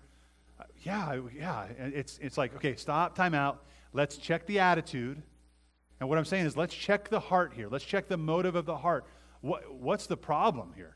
Uh, 0.60 0.64
yeah, 0.84 1.20
yeah. 1.36 1.66
It's, 1.80 2.20
it's 2.22 2.38
like, 2.38 2.56
okay, 2.56 2.76
stop, 2.76 3.16
time 3.16 3.34
out. 3.34 3.64
Let's 3.92 4.18
check 4.18 4.46
the 4.46 4.60
attitude. 4.60 5.22
And 6.00 6.10
what 6.10 6.18
I'm 6.18 6.26
saying 6.26 6.46
is, 6.46 6.58
let's 6.58 6.76
check 6.76 7.10
the 7.10 7.20
heart 7.20 7.54
here. 7.56 7.68
Let's 7.70 7.86
check 7.86 8.08
the 8.08 8.18
motive 8.18 8.56
of 8.56 8.66
the 8.66 8.76
heart. 8.76 9.06
What, 9.46 9.76
what's 9.76 10.08
the 10.08 10.18
problem 10.18 10.74
here? 10.76 10.96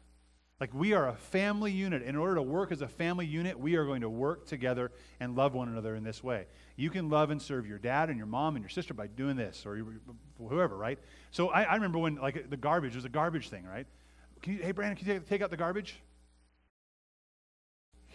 Like, 0.59 0.73
we 0.73 0.93
are 0.93 1.07
a 1.07 1.13
family 1.13 1.71
unit. 1.71 2.01
In 2.01 2.15
order 2.15 2.33
to 2.33 2.41
work 2.41 2.71
as 2.71 2.81
a 2.81 2.87
family 2.87 3.27
unit, 3.27 3.59
we 3.59 3.75
are 3.75 3.85
going 3.85 4.01
to 4.01 4.09
work 4.09 4.47
together 4.47 4.91
and 5.19 5.35
love 5.35 5.53
one 5.53 5.69
another 5.69 5.95
in 5.95 6.03
this 6.03 6.23
way. 6.23 6.47
You 6.75 6.89
can 6.89 7.09
love 7.09 7.29
and 7.29 7.39
serve 7.39 7.67
your 7.67 7.77
dad 7.77 8.09
and 8.09 8.17
your 8.17 8.25
mom 8.25 8.55
and 8.55 8.63
your 8.63 8.69
sister 8.71 8.95
by 8.95 9.05
doing 9.05 9.35
this, 9.35 9.67
or 9.67 9.85
whoever, 10.39 10.75
right? 10.75 10.97
So 11.29 11.49
I, 11.49 11.61
I 11.61 11.75
remember 11.75 11.99
when, 11.99 12.15
like, 12.15 12.49
the 12.49 12.57
garbage 12.57 12.95
was 12.95 13.05
a 13.05 13.09
garbage 13.09 13.49
thing, 13.49 13.65
right? 13.65 13.85
Can 14.41 14.53
you, 14.53 14.63
hey, 14.63 14.71
Brandon, 14.71 14.97
can 14.97 15.07
you 15.07 15.13
take, 15.19 15.29
take 15.29 15.41
out 15.43 15.51
the 15.51 15.57
garbage? 15.57 16.01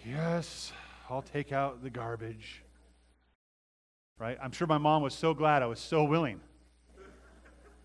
Yes, 0.05 0.73
I'll 1.09 1.23
take 1.23 1.53
out 1.53 1.81
the 1.81 1.91
garbage. 1.91 2.65
Right? 4.19 4.37
I'm 4.43 4.51
sure 4.51 4.67
my 4.67 4.79
mom 4.79 5.01
was 5.01 5.15
so 5.15 5.33
glad 5.33 5.63
I 5.63 5.67
was 5.67 5.79
so 5.79 6.03
willing 6.03 6.41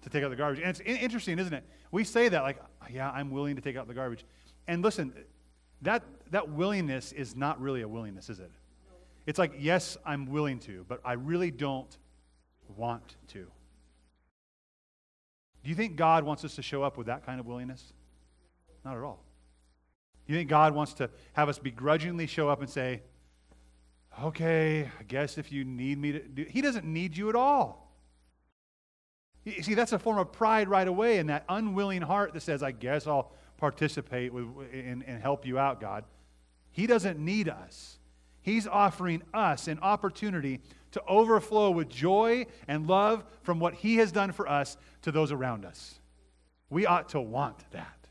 to 0.02 0.10
take 0.10 0.24
out 0.24 0.32
the 0.32 0.36
garbage. 0.36 0.62
And 0.62 0.70
it's 0.70 0.80
interesting, 0.80 1.38
isn't 1.38 1.54
it? 1.54 1.64
We 1.92 2.04
say 2.04 2.30
that, 2.30 2.44
like, 2.44 2.62
yeah, 2.92 3.10
I'm 3.10 3.32
willing 3.32 3.56
to 3.56 3.62
take 3.62 3.76
out 3.76 3.88
the 3.88 3.94
garbage. 3.94 4.26
And 4.68 4.84
listen, 4.84 5.14
that, 5.82 6.04
that 6.32 6.50
willingness 6.50 7.12
is 7.12 7.36
not 7.36 7.60
really 7.60 7.82
a 7.82 7.88
willingness, 7.88 8.30
is 8.30 8.40
it? 8.40 8.52
It's 9.26 9.40
like, 9.40 9.54
yes, 9.60 9.98
I'm 10.06 10.26
willing 10.26 10.60
to, 10.60 10.86
but 10.88 11.02
I 11.06 11.14
really 11.14 11.52
don't 11.52 11.98
want 12.76 13.16
to. 13.30 13.48
Do 15.64 15.70
you 15.70 15.76
think 15.76 15.96
God 15.96 16.24
wants 16.24 16.46
us 16.46 16.56
to 16.56 16.62
show 16.62 16.84
up 16.84 16.98
with 16.98 17.08
that 17.08 17.26
kind 17.26 17.40
of 17.40 17.46
willingness? 17.46 17.94
Not 18.86 18.96
at 18.96 19.04
all. 19.04 19.24
You 20.28 20.36
think 20.36 20.50
God 20.50 20.74
wants 20.74 20.94
to 20.96 21.10
have 21.34 21.50
us 21.50 21.60
begrudgingly 21.60 22.28
show 22.28 22.50
up 22.50 22.62
and 22.62 22.70
say, 22.70 23.02
okay, 24.24 24.90
I 25.00 25.04
guess 25.04 25.38
if 25.38 25.52
you 25.52 25.64
need 25.64 25.98
me 25.98 26.12
to 26.14 26.20
do 26.20 26.46
He 26.48 26.62
doesn't 26.62 26.86
need 26.86 27.18
you 27.18 27.30
at 27.30 27.36
all. 27.36 27.89
You 29.44 29.64
see, 29.64 29.74
that's 29.74 29.94
a 29.94 30.00
form 30.00 30.18
of 30.18 30.32
pride 30.32 30.68
right 30.68 30.88
away 30.88 31.18
in 31.18 31.28
that 31.28 31.46
unwilling 31.50 32.02
heart 32.02 32.34
that 32.34 32.42
says, 32.42 32.62
I 32.62 32.72
guess 32.72 33.08
I'll 33.08 33.32
participate 33.58 34.34
with, 34.34 34.46
and, 34.74 35.04
and 35.06 35.22
help 35.22 35.46
you 35.46 35.58
out, 35.58 35.82
God. 35.82 36.04
He 36.72 36.88
doesn't 36.88 37.20
need 37.20 37.50
us. 37.50 38.00
He's 38.42 38.68
offering 38.68 39.22
us 39.34 39.68
an 39.68 39.80
opportunity 39.80 40.62
to 40.92 41.04
overflow 41.08 41.72
with 41.72 41.90
joy 41.90 42.48
and 42.68 42.88
love 42.88 43.24
from 43.44 43.60
what 43.60 43.74
He 43.74 43.98
has 43.98 44.12
done 44.12 44.32
for 44.32 44.48
us 44.48 44.78
to 45.04 45.12
those 45.12 45.32
around 45.32 45.66
us. 45.66 46.00
We 46.70 46.86
ought 46.86 47.10
to 47.10 47.22
want 47.22 47.70
that. 47.72 48.08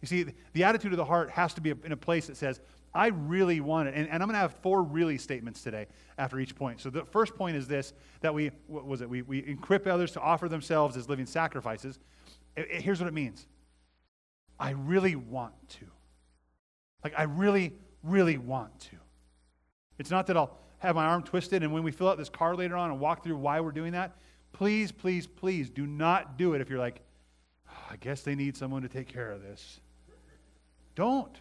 You 0.00 0.08
see, 0.08 0.26
the 0.52 0.64
attitude 0.64 0.92
of 0.92 0.98
the 0.98 1.04
heart 1.04 1.30
has 1.30 1.54
to 1.54 1.60
be 1.60 1.72
in 1.84 1.92
a 1.92 1.96
place 1.96 2.26
that 2.28 2.36
says, 2.36 2.60
I 2.96 3.08
really 3.08 3.60
want 3.60 3.88
it. 3.88 3.94
And, 3.94 4.08
and 4.08 4.22
I'm 4.22 4.28
going 4.28 4.34
to 4.34 4.40
have 4.40 4.54
four 4.54 4.82
really 4.82 5.18
statements 5.18 5.62
today 5.62 5.86
after 6.18 6.38
each 6.40 6.54
point. 6.54 6.80
So 6.80 6.90
the 6.90 7.04
first 7.04 7.34
point 7.34 7.56
is 7.56 7.68
this 7.68 7.92
that 8.20 8.32
we, 8.32 8.50
what 8.66 8.86
was 8.86 9.00
it? 9.00 9.08
We, 9.08 9.22
we 9.22 9.38
equip 9.38 9.86
others 9.86 10.12
to 10.12 10.20
offer 10.20 10.48
themselves 10.48 10.96
as 10.96 11.08
living 11.08 11.26
sacrifices. 11.26 11.98
It, 12.56 12.68
it, 12.70 12.82
here's 12.82 13.00
what 13.00 13.08
it 13.08 13.14
means 13.14 13.46
I 14.58 14.70
really 14.70 15.16
want 15.16 15.54
to. 15.70 15.86
Like, 17.04 17.14
I 17.18 17.24
really, 17.24 17.72
really 18.02 18.38
want 18.38 18.78
to. 18.80 18.96
It's 19.98 20.10
not 20.10 20.26
that 20.26 20.36
I'll 20.36 20.58
have 20.78 20.94
my 20.94 21.04
arm 21.04 21.22
twisted 21.22 21.62
and 21.62 21.72
when 21.72 21.82
we 21.82 21.90
fill 21.90 22.08
out 22.08 22.18
this 22.18 22.28
card 22.28 22.58
later 22.58 22.76
on 22.76 22.90
and 22.90 23.00
walk 23.00 23.24
through 23.24 23.36
why 23.36 23.60
we're 23.60 23.72
doing 23.72 23.92
that, 23.92 24.16
please, 24.52 24.92
please, 24.92 25.26
please 25.26 25.70
do 25.70 25.86
not 25.86 26.36
do 26.36 26.54
it 26.54 26.60
if 26.60 26.70
you're 26.70 26.78
like, 26.78 27.00
oh, 27.68 27.86
I 27.90 27.96
guess 27.96 28.22
they 28.22 28.34
need 28.34 28.56
someone 28.56 28.82
to 28.82 28.88
take 28.88 29.08
care 29.08 29.30
of 29.30 29.42
this. 29.42 29.80
Don't. 30.94 31.38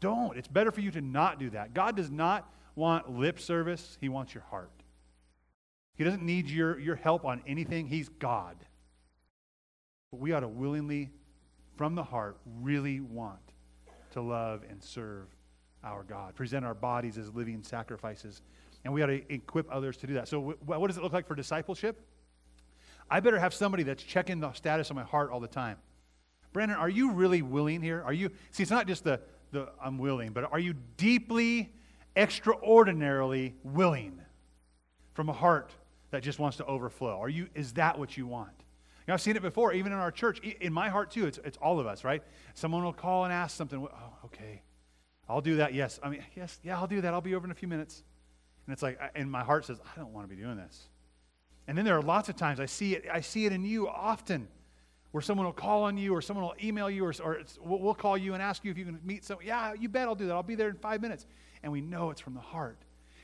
Don't. 0.00 0.36
It's 0.36 0.48
better 0.48 0.70
for 0.70 0.80
you 0.80 0.90
to 0.92 1.00
not 1.00 1.38
do 1.38 1.50
that. 1.50 1.74
God 1.74 1.96
does 1.96 2.10
not 2.10 2.50
want 2.74 3.10
lip 3.10 3.40
service, 3.40 3.98
He 4.00 4.08
wants 4.08 4.34
your 4.34 4.44
heart. 4.44 4.70
He 5.96 6.04
doesn't 6.04 6.22
need 6.22 6.48
your, 6.48 6.78
your 6.78 6.94
help 6.94 7.24
on 7.24 7.42
anything, 7.46 7.88
He's 7.88 8.08
God. 8.08 8.56
But 10.12 10.20
we 10.20 10.32
ought 10.32 10.40
to 10.40 10.48
willingly 10.48 11.10
from 11.76 11.94
the 11.94 12.02
heart, 12.02 12.38
really 12.60 13.00
want 13.00 13.40
to 14.12 14.20
love 14.20 14.62
and 14.68 14.82
serve 14.82 15.26
our 15.84 16.02
God, 16.02 16.34
present 16.34 16.64
our 16.64 16.74
bodies 16.74 17.18
as 17.18 17.32
living 17.34 17.62
sacrifices. 17.62 18.42
And 18.84 18.92
we 18.92 19.02
ought 19.02 19.06
to 19.06 19.32
equip 19.32 19.70
others 19.70 19.96
to 19.98 20.06
do 20.06 20.14
that. 20.14 20.28
So, 20.28 20.56
what 20.64 20.86
does 20.86 20.96
it 20.96 21.02
look 21.02 21.12
like 21.12 21.26
for 21.26 21.34
discipleship? 21.34 22.00
I 23.10 23.20
better 23.20 23.38
have 23.38 23.54
somebody 23.54 23.82
that's 23.82 24.02
checking 24.02 24.40
the 24.40 24.52
status 24.52 24.90
of 24.90 24.96
my 24.96 25.02
heart 25.02 25.30
all 25.30 25.40
the 25.40 25.48
time. 25.48 25.78
Brandon, 26.52 26.76
are 26.76 26.88
you 26.88 27.12
really 27.12 27.42
willing 27.42 27.80
here? 27.80 28.02
Are 28.04 28.12
you, 28.12 28.30
see, 28.50 28.62
it's 28.62 28.70
not 28.70 28.86
just 28.86 29.04
the, 29.04 29.20
the 29.50 29.70
I'm 29.82 29.98
willing, 29.98 30.32
but 30.32 30.50
are 30.52 30.58
you 30.58 30.74
deeply, 30.96 31.72
extraordinarily 32.16 33.54
willing 33.62 34.20
from 35.14 35.28
a 35.28 35.32
heart 35.32 35.72
that 36.10 36.22
just 36.22 36.38
wants 36.38 36.56
to 36.58 36.64
overflow? 36.66 37.18
Are 37.20 37.28
you, 37.28 37.48
is 37.54 37.74
that 37.74 37.98
what 37.98 38.16
you 38.16 38.26
want? 38.26 38.52
You 38.58 39.12
know, 39.12 39.14
I've 39.14 39.22
seen 39.22 39.36
it 39.36 39.42
before, 39.42 39.72
even 39.72 39.92
in 39.92 39.98
our 39.98 40.10
church. 40.10 40.38
In 40.40 40.72
my 40.72 40.88
heart, 40.88 41.10
too, 41.10 41.26
it's, 41.26 41.38
it's 41.44 41.56
all 41.58 41.80
of 41.80 41.86
us, 41.86 42.04
right? 42.04 42.22
Someone 42.54 42.84
will 42.84 42.92
call 42.92 43.24
and 43.24 43.32
ask 43.32 43.56
something. 43.56 43.78
Oh, 43.80 44.26
okay. 44.26 44.62
I'll 45.28 45.40
do 45.40 45.56
that. 45.56 45.72
Yes. 45.74 45.98
I 46.02 46.10
mean, 46.10 46.22
yes, 46.36 46.58
yeah, 46.62 46.78
I'll 46.78 46.86
do 46.86 47.00
that. 47.00 47.14
I'll 47.14 47.20
be 47.20 47.34
over 47.34 47.46
in 47.46 47.50
a 47.50 47.54
few 47.54 47.68
minutes. 47.68 48.02
And 48.66 48.72
it's 48.72 48.82
like, 48.82 49.00
and 49.14 49.30
my 49.30 49.42
heart 49.42 49.64
says, 49.64 49.80
I 49.80 49.98
don't 49.98 50.12
want 50.12 50.28
to 50.28 50.34
be 50.34 50.40
doing 50.40 50.56
this. 50.56 50.88
And 51.66 51.76
then 51.76 51.84
there 51.84 51.96
are 51.96 52.02
lots 52.02 52.28
of 52.28 52.36
times 52.36 52.60
I 52.60 52.66
see 52.66 52.94
it, 52.94 53.06
I 53.12 53.20
see 53.20 53.46
it 53.46 53.52
in 53.52 53.64
you 53.64 53.88
often 53.88 54.48
where 55.12 55.22
someone 55.22 55.46
will 55.46 55.52
call 55.52 55.84
on 55.84 55.96
you 55.96 56.14
or 56.14 56.20
someone 56.20 56.44
will 56.44 56.54
email 56.62 56.90
you 56.90 57.04
or, 57.04 57.14
or 57.22 57.40
we'll 57.60 57.94
call 57.94 58.16
you 58.16 58.34
and 58.34 58.42
ask 58.42 58.64
you 58.64 58.70
if 58.70 58.78
you 58.78 58.84
can 58.84 59.00
meet 59.04 59.24
someone. 59.24 59.46
Yeah, 59.46 59.72
you 59.72 59.88
bet 59.88 60.06
I'll 60.06 60.14
do 60.14 60.26
that. 60.26 60.34
I'll 60.34 60.42
be 60.42 60.54
there 60.54 60.68
in 60.68 60.76
five 60.76 61.00
minutes. 61.00 61.26
And 61.62 61.72
we 61.72 61.80
know 61.80 62.10
it's 62.10 62.20
from 62.20 62.34
the 62.34 62.40
heart. 62.40 62.78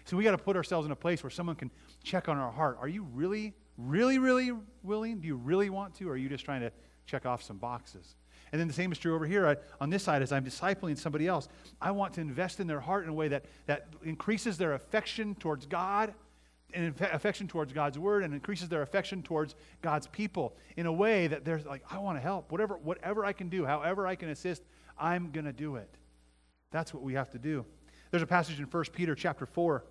So 0.04 0.16
we 0.16 0.24
got 0.24 0.32
to 0.32 0.38
put 0.38 0.56
ourselves 0.56 0.86
in 0.86 0.92
a 0.92 0.96
place 0.96 1.22
where 1.22 1.30
someone 1.30 1.56
can 1.56 1.70
check 2.02 2.28
on 2.28 2.36
our 2.36 2.50
heart. 2.50 2.78
Are 2.80 2.88
you 2.88 3.06
really 3.14 3.54
really, 3.78 4.18
really 4.18 4.52
willing? 4.82 5.20
Do 5.20 5.26
you 5.26 5.36
really 5.36 5.70
want 5.70 5.94
to? 5.96 6.08
Or 6.08 6.12
are 6.12 6.16
you 6.16 6.28
just 6.28 6.44
trying 6.44 6.60
to 6.60 6.72
check 7.06 7.26
off 7.26 7.42
some 7.42 7.58
boxes? 7.58 8.16
And 8.52 8.60
then 8.60 8.68
the 8.68 8.74
same 8.74 8.92
is 8.92 8.98
true 8.98 9.14
over 9.14 9.26
here 9.26 9.48
I, 9.48 9.56
on 9.80 9.90
this 9.90 10.04
side 10.04 10.22
as 10.22 10.30
I'm 10.30 10.44
discipling 10.44 10.96
somebody 10.96 11.26
else. 11.26 11.48
I 11.80 11.90
want 11.90 12.14
to 12.14 12.20
invest 12.20 12.60
in 12.60 12.66
their 12.66 12.80
heart 12.80 13.04
in 13.04 13.10
a 13.10 13.14
way 13.14 13.28
that, 13.28 13.46
that 13.66 13.88
increases 14.04 14.58
their 14.58 14.74
affection 14.74 15.34
towards 15.34 15.66
God 15.66 16.14
and 16.74 16.94
affection 17.12 17.48
towards 17.48 17.72
God's 17.72 17.98
word 17.98 18.24
and 18.24 18.34
increases 18.34 18.68
their 18.68 18.82
affection 18.82 19.22
towards 19.22 19.54
God's 19.82 20.06
people 20.08 20.56
in 20.76 20.86
a 20.86 20.92
way 20.92 21.26
that 21.26 21.44
they're 21.44 21.60
like, 21.60 21.82
I 21.90 21.98
want 21.98 22.16
to 22.16 22.22
help. 22.22 22.50
Whatever, 22.50 22.76
whatever 22.76 23.24
I 23.24 23.32
can 23.32 23.48
do, 23.48 23.64
however 23.64 24.06
I 24.06 24.14
can 24.14 24.28
assist, 24.28 24.62
I'm 24.98 25.30
going 25.30 25.46
to 25.46 25.52
do 25.52 25.76
it. 25.76 25.88
That's 26.70 26.92
what 26.92 27.02
we 27.02 27.14
have 27.14 27.30
to 27.30 27.38
do. 27.38 27.64
There's 28.10 28.22
a 28.22 28.26
passage 28.26 28.58
in 28.58 28.66
1 28.66 28.84
Peter 28.92 29.14
chapter 29.14 29.46
4, 29.46 29.84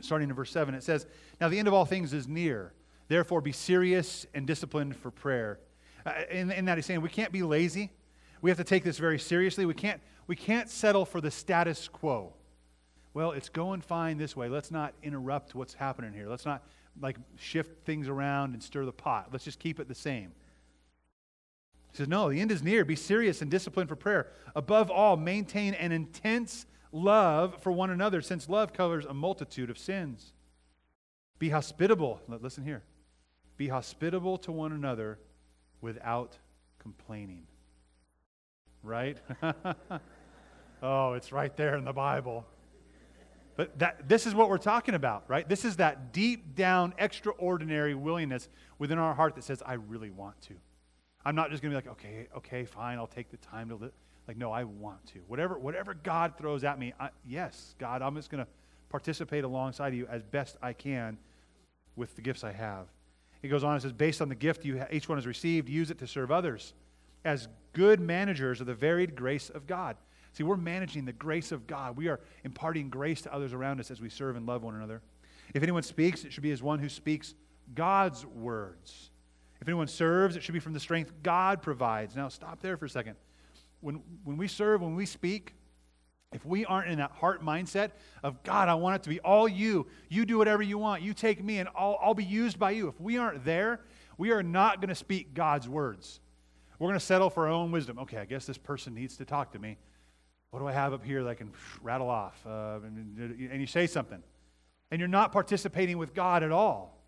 starting 0.00 0.28
in 0.28 0.34
verse 0.34 0.50
7. 0.50 0.74
It 0.74 0.82
says, 0.82 1.06
Now 1.40 1.48
the 1.48 1.58
end 1.58 1.68
of 1.68 1.74
all 1.74 1.84
things 1.84 2.12
is 2.12 2.28
near. 2.28 2.72
Therefore, 3.08 3.40
be 3.40 3.52
serious 3.52 4.26
and 4.34 4.46
disciplined 4.46 4.96
for 4.96 5.10
prayer. 5.10 5.60
Uh, 6.04 6.12
in, 6.30 6.50
in 6.50 6.64
that, 6.64 6.78
he's 6.78 6.86
saying 6.86 7.00
we 7.00 7.08
can't 7.08 7.32
be 7.32 7.42
lazy. 7.42 7.90
We 8.42 8.50
have 8.50 8.58
to 8.58 8.64
take 8.64 8.84
this 8.84 8.98
very 8.98 9.18
seriously. 9.18 9.64
We 9.66 9.74
can't, 9.74 10.00
we 10.26 10.36
can't 10.36 10.68
settle 10.68 11.04
for 11.04 11.20
the 11.20 11.30
status 11.30 11.88
quo. 11.88 12.34
Well, 13.16 13.32
it's 13.32 13.48
going 13.48 13.80
fine 13.80 14.18
this 14.18 14.36
way. 14.36 14.50
Let's 14.50 14.70
not 14.70 14.92
interrupt 15.02 15.54
what's 15.54 15.72
happening 15.72 16.12
here. 16.12 16.28
Let's 16.28 16.44
not 16.44 16.62
like 17.00 17.16
shift 17.38 17.86
things 17.86 18.08
around 18.08 18.52
and 18.52 18.62
stir 18.62 18.84
the 18.84 18.92
pot. 18.92 19.28
Let's 19.32 19.42
just 19.42 19.58
keep 19.58 19.80
it 19.80 19.88
the 19.88 19.94
same. 19.94 20.32
He 21.92 21.96
says, 21.96 22.08
No, 22.08 22.28
the 22.28 22.38
end 22.38 22.52
is 22.52 22.62
near. 22.62 22.84
Be 22.84 22.94
serious 22.94 23.40
and 23.40 23.50
disciplined 23.50 23.88
for 23.88 23.96
prayer. 23.96 24.26
Above 24.54 24.90
all, 24.90 25.16
maintain 25.16 25.72
an 25.72 25.92
intense 25.92 26.66
love 26.92 27.56
for 27.62 27.72
one 27.72 27.88
another, 27.88 28.20
since 28.20 28.50
love 28.50 28.74
covers 28.74 29.06
a 29.06 29.14
multitude 29.14 29.70
of 29.70 29.78
sins. 29.78 30.34
Be 31.38 31.48
hospitable. 31.48 32.20
Listen 32.28 32.64
here. 32.64 32.82
Be 33.56 33.68
hospitable 33.68 34.36
to 34.36 34.52
one 34.52 34.72
another 34.72 35.18
without 35.80 36.36
complaining. 36.78 37.46
Right? 38.82 39.16
oh, 40.82 41.14
it's 41.14 41.32
right 41.32 41.56
there 41.56 41.76
in 41.76 41.86
the 41.86 41.94
Bible. 41.94 42.44
But 43.56 43.78
that, 43.78 44.08
this 44.08 44.26
is 44.26 44.34
what 44.34 44.50
we're 44.50 44.58
talking 44.58 44.94
about, 44.94 45.24
right? 45.28 45.48
This 45.48 45.64
is 45.64 45.76
that 45.76 46.12
deep 46.12 46.54
down, 46.54 46.94
extraordinary 46.98 47.94
willingness 47.94 48.48
within 48.78 48.98
our 48.98 49.14
heart 49.14 49.34
that 49.36 49.44
says, 49.44 49.62
I 49.64 49.74
really 49.74 50.10
want 50.10 50.40
to. 50.42 50.54
I'm 51.24 51.34
not 51.34 51.50
just 51.50 51.62
going 51.62 51.74
to 51.74 51.80
be 51.80 51.88
like, 51.88 51.98
okay, 51.98 52.28
okay, 52.36 52.64
fine, 52.64 52.98
I'll 52.98 53.06
take 53.06 53.30
the 53.30 53.38
time 53.38 53.70
to 53.70 53.76
live. 53.76 53.92
Like, 54.28 54.36
no, 54.36 54.52
I 54.52 54.64
want 54.64 55.04
to. 55.14 55.20
Whatever, 55.26 55.58
whatever 55.58 55.94
God 55.94 56.34
throws 56.36 56.64
at 56.64 56.78
me, 56.78 56.92
I, 57.00 57.10
yes, 57.26 57.74
God, 57.78 58.02
I'm 58.02 58.14
just 58.14 58.30
going 58.30 58.44
to 58.44 58.50
participate 58.90 59.44
alongside 59.44 59.88
of 59.88 59.94
you 59.94 60.06
as 60.06 60.22
best 60.22 60.56
I 60.62 60.72
can 60.72 61.16
with 61.96 62.14
the 62.14 62.22
gifts 62.22 62.44
I 62.44 62.52
have. 62.52 62.86
He 63.40 63.48
goes 63.48 63.64
on 63.64 63.72
and 63.72 63.82
says, 63.82 63.92
based 63.92 64.20
on 64.20 64.28
the 64.28 64.34
gift 64.34 64.64
you 64.64 64.84
each 64.90 65.08
one 65.08 65.18
has 65.18 65.26
received, 65.26 65.68
use 65.68 65.90
it 65.90 65.98
to 65.98 66.06
serve 66.06 66.30
others 66.30 66.74
as 67.24 67.48
good 67.72 68.00
managers 68.00 68.60
of 68.60 68.66
the 68.66 68.74
varied 68.74 69.14
grace 69.14 69.50
of 69.50 69.66
God. 69.66 69.96
See, 70.36 70.44
we're 70.44 70.58
managing 70.58 71.06
the 71.06 71.14
grace 71.14 71.50
of 71.50 71.66
God. 71.66 71.96
We 71.96 72.08
are 72.08 72.20
imparting 72.44 72.90
grace 72.90 73.22
to 73.22 73.32
others 73.32 73.54
around 73.54 73.80
us 73.80 73.90
as 73.90 74.02
we 74.02 74.10
serve 74.10 74.36
and 74.36 74.44
love 74.44 74.62
one 74.62 74.74
another. 74.74 75.00
If 75.54 75.62
anyone 75.62 75.82
speaks, 75.82 76.26
it 76.26 76.32
should 76.32 76.42
be 76.42 76.50
as 76.50 76.62
one 76.62 76.78
who 76.78 76.90
speaks 76.90 77.32
God's 77.74 78.26
words. 78.26 79.08
If 79.62 79.68
anyone 79.68 79.86
serves, 79.86 80.36
it 80.36 80.42
should 80.42 80.52
be 80.52 80.60
from 80.60 80.74
the 80.74 80.80
strength 80.80 81.10
God 81.22 81.62
provides. 81.62 82.14
Now, 82.14 82.28
stop 82.28 82.60
there 82.60 82.76
for 82.76 82.84
a 82.84 82.90
second. 82.90 83.16
When, 83.80 84.02
when 84.24 84.36
we 84.36 84.46
serve, 84.46 84.82
when 84.82 84.94
we 84.94 85.06
speak, 85.06 85.54
if 86.32 86.44
we 86.44 86.66
aren't 86.66 86.90
in 86.90 86.98
that 86.98 87.12
heart 87.12 87.42
mindset 87.42 87.92
of, 88.22 88.42
God, 88.42 88.68
I 88.68 88.74
want 88.74 88.96
it 88.96 89.02
to 89.04 89.08
be 89.08 89.20
all 89.20 89.48
you, 89.48 89.86
you 90.10 90.26
do 90.26 90.36
whatever 90.36 90.62
you 90.62 90.76
want, 90.76 91.00
you 91.00 91.14
take 91.14 91.42
me, 91.42 91.60
and 91.60 91.68
I'll, 91.74 91.98
I'll 92.02 92.12
be 92.12 92.24
used 92.24 92.58
by 92.58 92.72
you. 92.72 92.88
If 92.88 93.00
we 93.00 93.16
aren't 93.16 93.46
there, 93.46 93.80
we 94.18 94.32
are 94.32 94.42
not 94.42 94.82
going 94.82 94.90
to 94.90 94.94
speak 94.94 95.32
God's 95.32 95.66
words. 95.66 96.20
We're 96.78 96.88
going 96.88 97.00
to 97.00 97.06
settle 97.06 97.30
for 97.30 97.46
our 97.46 97.52
own 97.54 97.70
wisdom. 97.70 97.98
Okay, 98.00 98.18
I 98.18 98.26
guess 98.26 98.44
this 98.44 98.58
person 98.58 98.92
needs 98.92 99.16
to 99.16 99.24
talk 99.24 99.52
to 99.52 99.58
me. 99.58 99.78
What 100.56 100.62
do 100.62 100.68
I 100.68 100.72
have 100.72 100.94
up 100.94 101.04
here 101.04 101.22
that 101.22 101.28
I 101.28 101.34
can 101.34 101.50
rattle 101.82 102.08
off? 102.08 102.40
Uh, 102.46 102.78
and, 102.82 103.38
and 103.52 103.60
you 103.60 103.66
say 103.66 103.86
something. 103.86 104.22
And 104.90 104.98
you're 104.98 105.06
not 105.06 105.30
participating 105.30 105.98
with 105.98 106.14
God 106.14 106.42
at 106.42 106.50
all. 106.50 106.98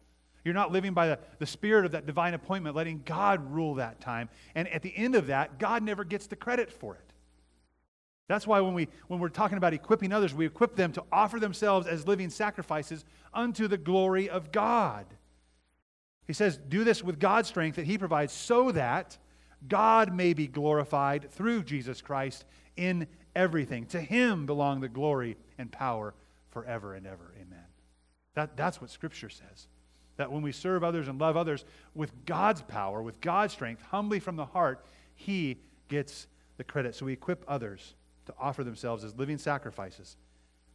You're 0.45 0.53
not 0.53 0.71
living 0.71 0.93
by 0.93 1.07
the, 1.07 1.19
the 1.39 1.47
spirit 1.47 1.87
of 1.87 1.93
that 1.93 2.05
divine 2.05 2.35
appointment, 2.35 2.77
letting 2.77 3.01
God 3.07 3.51
rule 3.51 3.77
that 3.77 4.03
time. 4.03 4.29
And 4.55 4.69
at 4.69 4.83
the 4.83 4.95
end 4.95 5.15
of 5.15 5.29
that, 5.29 5.59
God 5.59 5.83
never 5.83 6.05
gets 6.05 6.27
the 6.27 6.37
credit 6.37 6.71
for 6.71 6.97
it. 6.97 7.15
That's 8.27 8.47
why 8.47 8.61
when, 8.61 8.75
we, 8.75 8.89
when 9.07 9.19
we're 9.19 9.31
talking 9.31 9.57
about 9.57 9.73
equipping 9.73 10.13
others, 10.13 10.35
we 10.35 10.45
equip 10.45 10.77
them 10.77 10.93
to 10.93 11.05
offer 11.11 11.41
themselves 11.41 11.87
as 11.87 12.07
living 12.07 12.29
sacrifices 12.29 13.07
unto 13.33 13.67
the 13.67 13.79
glory 13.79 14.29
of 14.29 14.53
God. 14.53 15.07
He 16.27 16.35
says, 16.35 16.59
Do 16.69 16.85
this 16.85 17.03
with 17.03 17.19
God's 17.19 17.49
strength 17.49 17.77
that 17.77 17.87
He 17.87 17.97
provides 17.97 18.35
so 18.35 18.73
that 18.73 19.17
God 19.67 20.15
may 20.15 20.35
be 20.35 20.47
glorified 20.49 21.31
through 21.31 21.65
Jesus 21.65 22.03
Christ 22.03 22.45
in 22.79 23.07
everything. 23.35 23.87
To 23.87 24.01
Him 24.01 24.47
belong 24.47 24.81
the 24.81 24.89
glory 24.89 25.37
and 25.59 25.71
power 25.71 26.15
forever 26.51 26.95
and 26.95 27.07
ever. 27.07 27.33
Amen. 27.37 27.65
That, 28.35 28.57
that's 28.57 28.81
what 28.81 28.91
Scripture 28.91 29.31
says. 29.31 29.69
That 30.17 30.33
when 30.33 30.43
we 30.43 30.53
serve 30.53 30.83
others 30.83 31.09
and 31.09 31.21
love 31.21 31.37
others 31.37 31.65
with 31.95 32.13
God's 32.25 32.63
power, 32.63 33.03
with 33.03 33.21
God's 33.21 33.53
strength, 33.53 33.83
humbly 33.91 34.21
from 34.21 34.37
the 34.37 34.47
heart, 34.47 34.85
He 35.15 35.59
gets 35.89 36.27
the 36.57 36.65
credit. 36.65 36.95
So 36.95 37.07
we 37.07 37.13
equip 37.13 37.45
others 37.49 37.95
to 38.27 38.35
offer 38.39 38.65
themselves 38.65 39.05
as 39.05 39.15
living 39.17 39.39
sacrifices 39.39 40.17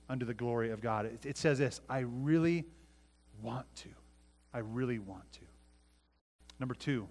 under 0.09 0.25
the 0.25 0.33
glory 0.33 0.71
of 0.71 0.81
God. 0.81 1.05
It, 1.05 1.25
it 1.25 1.37
says 1.37 1.59
this 1.59 1.81
I 1.89 1.99
really 1.99 2.65
want 3.41 3.65
to. 3.77 3.89
I 4.53 4.59
really 4.59 4.99
want 4.99 5.31
to. 5.33 5.39
Number 6.59 6.75
two, 6.75 7.07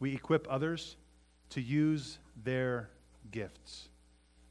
we 0.00 0.14
equip 0.14 0.46
others 0.50 0.96
to 1.50 1.60
use 1.60 2.18
their 2.44 2.90
gifts. 3.30 3.88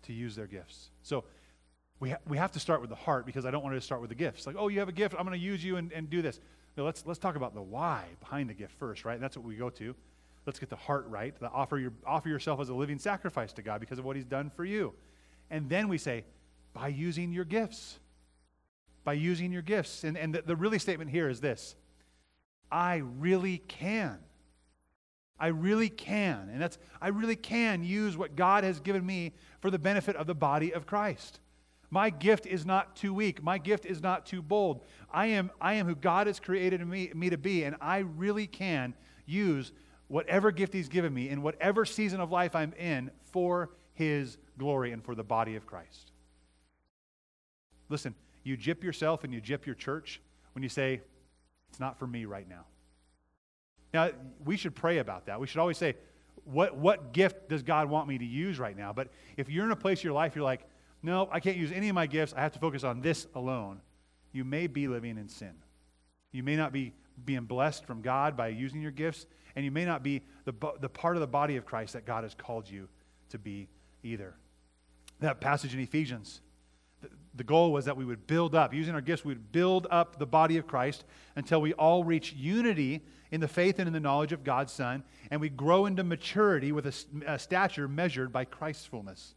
To 0.04 0.14
use 0.14 0.36
their 0.36 0.48
gifts. 0.48 0.90
So 1.04 1.24
we, 2.00 2.10
ha- 2.10 2.20
we 2.28 2.38
have 2.38 2.52
to 2.54 2.60
start 2.60 2.82
with 2.82 2.90
the 2.90 2.96
heart 2.96 3.26
because 3.26 3.46
I 3.46 3.52
don't 3.52 3.64
want 3.64 3.76
to 3.76 3.82
start 3.82 4.02
with 4.02 4.10
the 4.10 4.16
gifts. 4.16 4.48
Like, 4.48 4.56
oh, 4.58 4.68
you 4.68 4.80
have 4.80 4.90
a 4.90 4.94
gift, 4.94 5.16
I'm 5.18 5.26
going 5.26 5.40
to 5.40 5.46
use 5.46 5.64
you 5.64 5.78
and, 5.78 5.92
and 5.94 6.10
do 6.10 6.22
this. 6.22 6.40
No, 6.76 6.86
let's, 6.86 7.06
let's 7.06 7.20
talk 7.20 7.36
about 7.36 7.54
the 7.54 7.62
why 7.62 8.06
behind 8.20 8.50
the 8.50 8.54
gift 8.54 8.74
first, 8.80 9.06
right? 9.06 9.20
That's 9.20 9.38
what 9.38 9.46
we 9.46 9.56
go 9.56 9.70
to. 9.70 9.96
Let's 10.46 10.58
get 10.58 10.70
the 10.70 10.76
heart 10.76 11.06
right. 11.08 11.40
The 11.40 11.50
offer, 11.50 11.78
your, 11.78 11.94
offer 12.06 12.30
yourself 12.30 12.60
as 12.60 12.70
a 12.70 12.74
living 12.74 12.98
sacrifice 12.98 13.54
to 13.54 13.62
God 13.62 13.80
because 13.80 14.00
of 14.00 14.06
what 14.06 14.16
He's 14.16 14.26
done 14.26 14.50
for 14.50 14.66
you. 14.66 14.94
And 15.50 15.70
then 15.70 15.88
we 15.88 15.98
say, 15.98 16.26
by 16.74 16.88
using 16.88 17.32
your 17.32 17.46
gifts. 17.46 18.00
By 19.04 19.14
using 19.14 19.52
your 19.52 19.62
gifts. 19.62 20.04
And, 20.04 20.18
and 20.18 20.34
the, 20.34 20.42
the 20.42 20.56
really 20.56 20.80
statement 20.80 21.12
here 21.12 21.30
is 21.30 21.40
this 21.42 21.76
I 22.72 22.98
really 23.20 23.60
can. 23.60 24.18
I 25.39 25.48
really 25.48 25.89
can. 25.89 26.50
And 26.52 26.62
that's, 26.62 26.78
I 27.02 27.10
really 27.10 27.36
can 27.36 27.84
use 27.84 28.15
what 28.15 28.36
God 28.36 28.63
has 28.63 28.80
given 28.80 29.06
me 29.06 29.34
for 29.60 29.72
the 29.72 29.80
benefit 29.80 30.15
of 30.15 30.28
the 30.28 30.36
body 30.36 30.74
of 30.74 30.86
Christ. 30.86 31.39
My 31.89 32.10
gift 32.10 32.46
is 32.46 32.65
not 32.65 32.96
too 32.96 33.13
weak. 33.13 33.44
My 33.44 33.58
gift 33.58 33.86
is 33.86 34.02
not 34.02 34.26
too 34.26 34.41
bold. 34.41 34.86
I 35.12 35.28
am, 35.28 35.52
I 35.60 35.74
am 35.74 35.88
who 35.88 35.96
God 35.96 36.28
has 36.28 36.39
created 36.39 36.86
me, 36.88 37.12
me 37.13 37.30
to 37.30 37.38
be, 37.38 37.63
and 37.63 37.76
I 37.82 38.00
really 38.00 38.48
can 38.48 38.94
use 39.26 39.74
whatever 40.08 40.52
gift 40.52 40.74
He's 40.74 40.89
given 40.89 41.13
me 41.13 41.30
in 41.30 41.41
whatever 41.41 41.86
season 41.86 42.22
of 42.22 42.32
life 42.32 42.56
I'm 42.56 42.74
in 42.74 43.12
for 43.24 43.72
His 43.94 44.38
glory 44.58 44.91
and 44.91 45.04
for 45.04 45.15
the 45.15 45.24
body 45.24 45.56
of 45.56 45.65
Christ. 45.65 46.12
Listen, 47.89 48.15
you 48.44 48.56
jip 48.56 48.84
yourself 48.84 49.24
and 49.24 49.34
you 49.34 49.41
jip 49.41 49.65
your 49.65 49.76
church 49.76 50.22
when 50.54 50.63
you 50.63 50.70
say, 50.70 51.02
it's 51.70 51.80
not 51.80 52.00
for 52.00 52.08
me 52.08 52.26
right 52.26 52.48
now. 52.48 52.65
Now, 53.93 54.12
we 54.45 54.58
should 54.58 54.75
pray 54.75 54.99
about 54.99 55.25
that. 55.25 55.39
We 55.39 55.47
should 55.47 55.60
always 55.60 55.77
say, 55.77 55.95
what, 56.45 56.75
what 56.75 57.13
gift 57.13 57.49
does 57.49 57.62
God 57.62 57.89
want 57.89 58.08
me 58.08 58.17
to 58.17 58.25
use 58.25 58.58
right 58.60 58.75
now? 58.75 58.93
But 58.93 59.10
if 59.38 59.49
you're 59.49 59.65
in 59.65 59.71
a 59.71 59.75
place 59.75 59.99
in 59.99 60.06
your 60.06 60.13
life, 60.13 60.36
you're 60.36 60.45
like, 60.45 60.65
no, 61.04 61.27
I 61.32 61.39
can't 61.39 61.58
use 61.58 61.71
any 61.71 61.89
of 61.89 61.95
my 61.95 62.08
gifts. 62.08 62.34
I 62.36 62.41
have 62.41 62.54
to 62.54 62.60
focus 62.60 62.84
on 62.84 63.01
this 63.01 63.27
alone. 63.36 63.82
You 64.32 64.43
may 64.43 64.67
be 64.67 64.88
living 64.88 65.17
in 65.17 65.27
sin. 65.27 65.54
You 66.32 66.43
may 66.43 66.56
not 66.56 66.71
be 66.71 66.93
being 67.25 67.45
blessed 67.45 67.86
from 67.86 68.01
God 68.01 68.38
by 68.38 68.47
using 68.47 68.82
your 68.82 68.91
gifts, 68.91 69.25
and 69.56 69.65
you 69.65 69.71
may 69.71 69.86
not 69.86 70.04
be 70.04 70.21
the, 70.45 70.54
the 70.80 70.89
part 70.89 71.15
of 71.15 71.21
the 71.21 71.27
body 71.27 71.58
of 71.58 71.65
Christ 71.65 71.93
that 71.93 72.06
God 72.06 72.23
has 72.23 72.34
called 72.34 72.69
you 72.69 72.88
to 73.30 73.38
be 73.38 73.67
either. 74.04 74.34
That 75.19 75.41
passage 75.41 75.73
in 75.73 75.80
Ephesians, 75.80 76.41
the, 77.34 77.44
goal 77.44 77.72
was 77.72 77.86
that 77.86 77.98
we 77.98 78.06
would 78.06 78.28
build 78.28 78.56
up, 78.56 78.74
using 78.74 78.94
our 78.94 79.02
gifts, 79.02 79.26
we 79.26 79.34
would 79.34 79.52
build 79.52 79.88
up 79.90 80.20
the 80.20 80.26
body 80.26 80.58
of 80.58 80.68
Christ 80.68 81.06
until 81.36 81.62
we 81.62 81.74
all 81.74 82.04
reach 82.04 82.34
unity 82.34 83.02
in 83.32 83.40
the 83.40 83.48
faith 83.48 83.80
and 83.80 83.88
in 83.88 83.94
the 83.94 84.00
knowledge 84.00 84.34
of 84.34 84.44
God's 84.44 84.74
Son, 84.74 85.04
and 85.30 85.40
we 85.40 85.50
grow 85.50 85.86
into 85.86 86.04
maturity 86.04 86.72
with 86.72 86.86
a, 86.86 86.94
a 87.26 87.40
stature 87.40 87.88
measured 87.88 88.32
by 88.32 88.46
Christ's 88.46 88.86
fullness. 88.86 89.36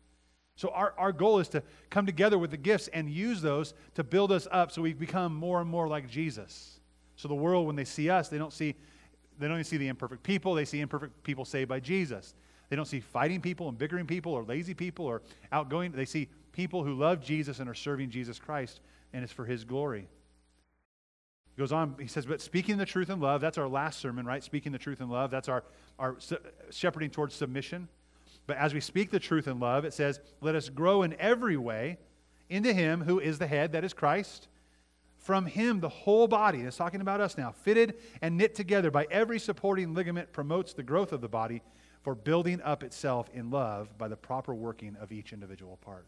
So, 0.56 0.68
our, 0.70 0.94
our 0.98 1.12
goal 1.12 1.40
is 1.40 1.48
to 1.48 1.62
come 1.90 2.06
together 2.06 2.38
with 2.38 2.50
the 2.50 2.56
gifts 2.56 2.88
and 2.88 3.10
use 3.10 3.42
those 3.42 3.74
to 3.94 4.04
build 4.04 4.30
us 4.30 4.46
up 4.50 4.70
so 4.70 4.82
we 4.82 4.92
become 4.92 5.34
more 5.34 5.60
and 5.60 5.68
more 5.68 5.88
like 5.88 6.08
Jesus. 6.08 6.80
So, 7.16 7.26
the 7.28 7.34
world, 7.34 7.66
when 7.66 7.76
they 7.76 7.84
see 7.84 8.08
us, 8.08 8.28
they 8.28 8.38
don't 8.38 8.52
see, 8.52 8.74
they 9.38 9.48
don't 9.48 9.56
even 9.56 9.64
see 9.64 9.78
the 9.78 9.88
imperfect 9.88 10.22
people, 10.22 10.54
they 10.54 10.64
see 10.64 10.80
imperfect 10.80 11.22
people 11.24 11.44
saved 11.44 11.68
by 11.68 11.80
Jesus. 11.80 12.34
They 12.70 12.76
don't 12.76 12.86
see 12.86 13.00
fighting 13.00 13.40
people 13.40 13.68
and 13.68 13.76
bickering 13.76 14.06
people 14.06 14.32
or 14.32 14.42
lazy 14.42 14.74
people 14.74 15.06
or 15.06 15.22
outgoing. 15.52 15.92
They 15.92 16.06
see 16.06 16.28
people 16.54 16.84
who 16.84 16.94
love 16.94 17.20
Jesus 17.20 17.58
and 17.58 17.68
are 17.68 17.74
serving 17.74 18.10
Jesus 18.10 18.38
Christ, 18.38 18.80
and 19.12 19.24
it's 19.24 19.32
for 19.32 19.44
his 19.44 19.64
glory. 19.64 20.08
He 21.54 21.60
goes 21.60 21.72
on, 21.72 21.96
he 22.00 22.06
says, 22.06 22.26
but 22.26 22.40
speaking 22.40 22.78
the 22.78 22.86
truth 22.86 23.10
in 23.10 23.20
love, 23.20 23.40
that's 23.40 23.58
our 23.58 23.68
last 23.68 24.00
sermon, 24.00 24.24
right? 24.24 24.42
Speaking 24.42 24.72
the 24.72 24.78
truth 24.78 25.00
in 25.00 25.08
love, 25.08 25.30
that's 25.30 25.48
our, 25.48 25.64
our 25.98 26.16
shepherding 26.70 27.10
towards 27.10 27.34
submission. 27.34 27.88
But 28.46 28.56
as 28.56 28.72
we 28.72 28.80
speak 28.80 29.10
the 29.10 29.20
truth 29.20 29.48
in 29.48 29.58
love, 29.58 29.84
it 29.84 29.94
says, 29.94 30.20
Let 30.40 30.54
us 30.54 30.68
grow 30.68 31.02
in 31.02 31.14
every 31.18 31.56
way 31.56 31.98
into 32.48 32.72
Him 32.72 33.02
who 33.02 33.18
is 33.18 33.38
the 33.38 33.46
head, 33.46 33.72
that 33.72 33.84
is 33.84 33.92
Christ. 33.92 34.48
From 35.18 35.46
Him, 35.46 35.80
the 35.80 35.88
whole 35.88 36.28
body, 36.28 36.60
it's 36.60 36.76
talking 36.76 37.00
about 37.00 37.20
us 37.20 37.38
now, 37.38 37.52
fitted 37.52 37.94
and 38.20 38.36
knit 38.36 38.54
together 38.54 38.90
by 38.90 39.06
every 39.10 39.38
supporting 39.38 39.94
ligament, 39.94 40.32
promotes 40.32 40.72
the 40.72 40.82
growth 40.82 41.12
of 41.12 41.20
the 41.20 41.28
body 41.28 41.62
for 42.02 42.14
building 42.14 42.60
up 42.62 42.82
itself 42.82 43.30
in 43.32 43.50
love 43.50 43.96
by 43.96 44.08
the 44.08 44.16
proper 44.16 44.54
working 44.54 44.96
of 45.00 45.10
each 45.10 45.32
individual 45.32 45.78
part. 45.78 46.06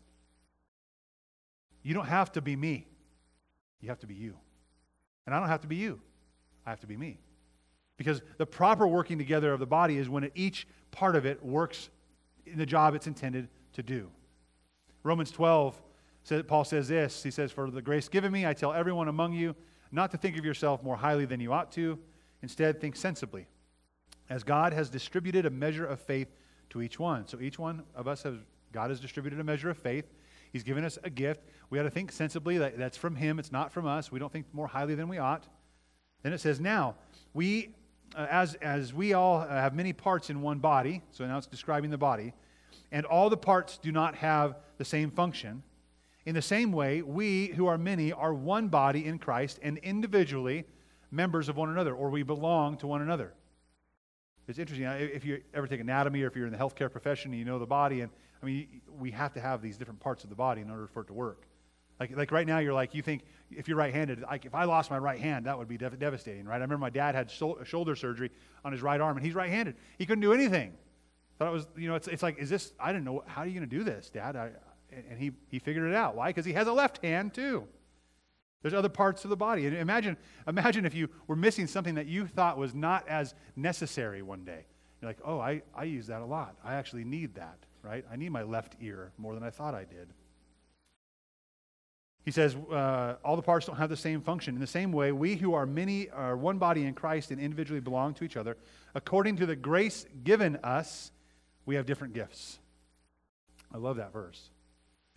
You 1.87 1.95
don't 1.95 2.09
have 2.09 2.33
to 2.33 2.41
be 2.41 2.57
me, 2.57 2.85
you 3.81 3.91
have 3.91 4.01
to 4.01 4.09
be 4.09 4.15
you. 4.15 4.37
And 5.25 5.33
I 5.33 5.39
don't 5.39 5.49
have 5.49 5.61
to 5.61 5.69
be 5.69 5.77
you, 5.77 6.01
I 6.67 6.71
have 6.71 6.81
to 6.81 6.87
be 6.89 6.97
me. 6.97 7.21
Because 7.97 8.23
the 8.39 8.45
proper 8.45 8.89
working 8.89 9.19
together 9.19 9.53
of 9.53 9.61
the 9.61 9.67
body 9.67 9.97
is 9.97 10.09
when 10.09 10.29
each 10.35 10.67
part 10.91 11.15
of 11.15 11.27
it 11.27 11.45
works 11.45 11.91
in 12.45 12.59
the 12.59 12.67
job 12.67 12.97
it's 12.97 13.07
intended 13.07 13.47
to 13.75 13.85
do. 13.85 14.11
Romans 15.05 15.31
12, 15.31 15.81
Paul 16.49 16.65
says 16.65 16.89
this. 16.89 17.23
He 17.23 17.31
says, 17.31 17.53
For 17.53 17.71
the 17.71 17.81
grace 17.81 18.09
given 18.09 18.33
me, 18.33 18.45
I 18.45 18.53
tell 18.53 18.73
everyone 18.73 19.07
among 19.07 19.35
you 19.35 19.55
not 19.93 20.11
to 20.11 20.17
think 20.17 20.37
of 20.37 20.45
yourself 20.45 20.83
more 20.83 20.97
highly 20.97 21.25
than 21.25 21.39
you 21.39 21.53
ought 21.53 21.71
to. 21.73 22.01
Instead, 22.43 22.81
think 22.81 22.97
sensibly, 22.97 23.47
as 24.29 24.43
God 24.43 24.73
has 24.73 24.91
distributed 24.91 25.47
a 25.47 25.51
measure 25.51 25.87
of 25.87 26.01
faith 26.01 26.35
to 26.71 26.83
each 26.83 26.99
one. 26.99 27.29
So 27.29 27.39
each 27.41 27.61
one 27.61 27.85
of 27.95 28.09
us 28.09 28.25
has, 28.25 28.35
God 28.73 28.91
has 28.91 28.99
distributed 28.99 29.39
a 29.39 29.45
measure 29.45 29.71
of 29.71 29.79
faith. 29.79 30.07
He's 30.57 30.63
given 30.63 30.87
us 30.87 30.99
a 31.05 31.11
gift. 31.11 31.43
We 31.69 31.79
ought 31.79 31.83
to 31.83 31.91
think 31.91 32.11
sensibly 32.11 32.57
that 32.57 32.79
that's 32.79 32.97
from 32.97 33.15
Him, 33.15 33.39
it's 33.39 33.53
not 33.53 33.71
from 33.71 33.87
us. 33.87 34.11
We 34.11 34.19
don't 34.19 34.33
think 34.33 34.47
more 34.55 34.67
highly 34.67 34.95
than 34.95 35.07
we 35.07 35.19
ought. 35.19 35.45
Then 36.23 36.33
it 36.33 36.41
says, 36.41 36.61
Now, 36.61 36.95
we 37.35 37.75
uh, 38.15 38.27
as, 38.31 38.55
as 38.55 38.95
we 38.95 39.13
all 39.13 39.41
have 39.41 39.75
many 39.75 39.93
parts 39.93 40.31
in 40.31 40.41
one 40.41 40.59
body, 40.59 41.03
so 41.11 41.27
now 41.27 41.37
it's 41.37 41.47
describing 41.47 41.91
the 41.91 41.99
body, 41.99 42.33
and 42.91 43.05
all 43.05 43.29
the 43.29 43.37
parts 43.37 43.77
do 43.77 43.93
not 43.93 44.15
have 44.15 44.57
the 44.79 44.85
same 44.87 45.11
function, 45.11 45.63
in 46.25 46.35
the 46.35 46.41
same 46.41 46.73
way, 46.73 47.03
we 47.03 47.49
who 47.49 47.67
are 47.67 47.77
many 47.77 48.15
are 48.15 48.33
one 48.33 48.69
body 48.69 49.05
in 49.05 49.19
Christ 49.19 49.59
and 49.63 49.77
individually 49.77 50.65
members 51.11 51.51
of 51.51 51.59
one 51.59 51.69
another, 51.69 51.95
or 51.95 52.09
we 52.09 52.23
belong 52.23 52.79
to 52.79 52.87
one 52.87 53.03
another. 53.03 53.35
It's 54.49 54.59
interesting. 54.59 54.87
If 54.87 55.27
you 55.27 55.43
ever 55.53 55.67
take 55.67 55.81
anatomy 55.81 56.23
or 56.23 56.29
if 56.29 56.35
you're 56.35 56.47
in 56.47 56.53
the 56.53 56.59
healthcare 56.59 56.91
profession 56.91 57.33
and 57.33 57.39
you 57.39 57.45
know 57.45 57.59
the 57.59 57.67
body, 57.67 58.01
and 58.01 58.11
Mean, 58.47 58.81
we 58.99 59.11
have 59.11 59.33
to 59.35 59.41
have 59.41 59.61
these 59.61 59.77
different 59.77 60.01
parts 60.01 60.25
of 60.25 60.31
the 60.31 60.37
body 60.37 60.61
in 60.63 60.71
order 60.71 60.87
for 60.87 61.03
it 61.03 61.09
to 61.09 61.13
work. 61.13 61.47
Like, 61.99 62.17
like 62.17 62.31
right 62.31 62.47
now, 62.47 62.59
you're 62.59 62.75
like, 62.75 62.95
you 62.95 63.03
think 63.03 63.25
if 63.51 63.69
you're 63.69 63.77
right 63.77 63.93
handed, 63.93 64.21
like 64.21 64.45
if 64.45 64.55
I 64.55 64.65
lost 64.65 64.91
my 64.91 64.99
right 64.99 65.19
hand, 65.19 65.47
that 65.47 65.59
would 65.59 65.69
be 65.69 65.79
dev- 65.79 65.99
devastating, 65.99 66.45
right? 66.45 66.57
I 66.57 66.59
remember 66.59 66.79
my 66.79 66.91
dad 66.91 67.15
had 67.15 67.31
shoulder 67.31 67.97
surgery 67.97 68.31
on 68.65 68.73
his 68.73 68.83
right 68.83 69.01
arm, 69.01 69.17
and 69.17 69.25
he's 69.25 69.35
right 69.35 69.51
handed. 69.51 69.77
He 69.99 70.07
couldn't 70.07 70.23
do 70.23 70.33
anything. 70.33 70.73
Thought 71.39 71.49
it 71.49 71.53
was, 71.53 71.67
you 71.77 71.89
know, 71.89 71.97
it's, 71.97 72.09
it's 72.09 72.23
like, 72.23 72.39
is 72.39 72.49
this, 72.49 72.73
I 72.81 72.93
didn't 72.93 73.05
know, 73.05 73.25
how 73.27 73.43
are 73.43 73.47
you 73.47 73.53
going 73.59 73.69
to 73.69 73.77
do 73.77 73.85
this, 73.85 74.09
Dad? 74.11 74.37
I, 74.37 74.51
and 75.11 75.19
he, 75.19 75.33
he 75.49 75.59
figured 75.59 75.91
it 75.91 75.95
out. 75.95 76.17
Why? 76.17 76.29
Because 76.29 76.45
he 76.45 76.53
has 76.53 76.67
a 76.67 76.73
left 76.73 77.05
hand 77.05 77.35
too. 77.35 77.67
There's 78.63 78.75
other 78.75 78.89
parts 78.89 79.25
of 79.25 79.31
the 79.31 79.37
body. 79.37 79.67
And 79.67 79.77
imagine, 79.77 80.17
imagine 80.49 80.87
if 80.87 80.95
you 80.95 81.09
were 81.27 81.37
missing 81.37 81.67
something 81.67 81.97
that 81.97 82.07
you 82.07 82.27
thought 82.27 82.57
was 82.57 82.75
not 82.75 83.07
as 83.09 83.35
necessary 83.55 84.23
one 84.23 84.45
day. 84.45 84.65
You're 85.01 85.11
like, 85.11 85.19
oh, 85.25 85.39
I, 85.39 85.63
I 85.75 85.85
use 85.85 86.07
that 86.07 86.23
a 86.23 86.25
lot. 86.25 86.57
I 86.65 86.75
actually 86.75 87.05
need 87.05 87.35
that, 87.35 87.59
right? 87.87 88.05
I 88.11 88.17
need 88.17 88.31
my 88.31 88.43
left 88.43 88.77
ear 88.81 89.13
more 89.17 89.35
than 89.35 89.43
I 89.43 89.51
thought 89.51 89.75
I 89.75 89.85
did. 89.85 90.09
He 92.25 92.33
says, 92.33 92.57
uh, 92.57 93.15
all 93.25 93.37
the 93.37 93.43
parts 93.43 93.67
don't 93.67 93.77
have 93.77 93.89
the 93.89 93.97
same 93.97 94.21
function. 94.21 94.57
In 94.57 94.61
the 94.61 94.67
same 94.67 94.91
way, 94.91 95.13
we 95.13 95.37
who 95.37 95.55
are 95.55 95.65
many 95.65 96.11
are 96.11 96.37
one 96.37 96.59
body 96.59 96.85
in 96.85 96.93
Christ 96.93 97.31
and 97.31 97.41
individually 97.41 97.81
belong 97.81 98.15
to 98.15 98.25
each 98.25 98.37
other. 98.37 98.57
According 98.97 99.37
to 99.37 99.47
the 99.47 99.55
grace 99.55 100.07
given 100.25 100.57
us, 100.65 101.13
we 101.67 101.77
have 101.77 101.87
different 101.87 102.15
gifts. 102.15 102.59
I 103.73 103.79
love 103.79 103.97
that 103.99 104.13
verse. 104.13 104.51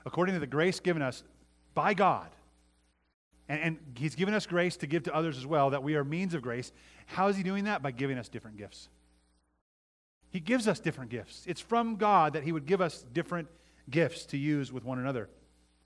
According 0.05 0.35
to 0.35 0.39
the 0.39 0.47
grace 0.47 0.79
given 0.79 1.01
us 1.01 1.23
by 1.73 1.95
God, 1.95 2.29
and, 3.47 3.59
and 3.59 3.77
He's 3.95 4.13
given 4.13 4.35
us 4.35 4.45
grace 4.45 4.77
to 4.77 4.87
give 4.87 5.03
to 5.03 5.15
others 5.15 5.35
as 5.37 5.47
well, 5.47 5.71
that 5.71 5.81
we 5.81 5.95
are 5.95 6.03
means 6.03 6.35
of 6.35 6.43
grace. 6.43 6.71
How 7.07 7.27
is 7.27 7.35
He 7.35 7.41
doing 7.41 7.63
that? 7.63 7.81
By 7.81 7.89
giving 7.89 8.19
us 8.19 8.29
different 8.29 8.57
gifts. 8.57 8.87
He 10.31 10.39
gives 10.39 10.67
us 10.67 10.79
different 10.79 11.09
gifts. 11.09 11.43
It's 11.47 11.61
from 11.61 11.95
God 11.95 12.33
that 12.33 12.43
He 12.43 12.51
would 12.51 12.65
give 12.65 12.81
us 12.81 13.05
different 13.13 13.47
gifts 13.89 14.25
to 14.27 14.37
use 14.37 14.71
with 14.71 14.83
one 14.83 14.99
another. 14.99 15.29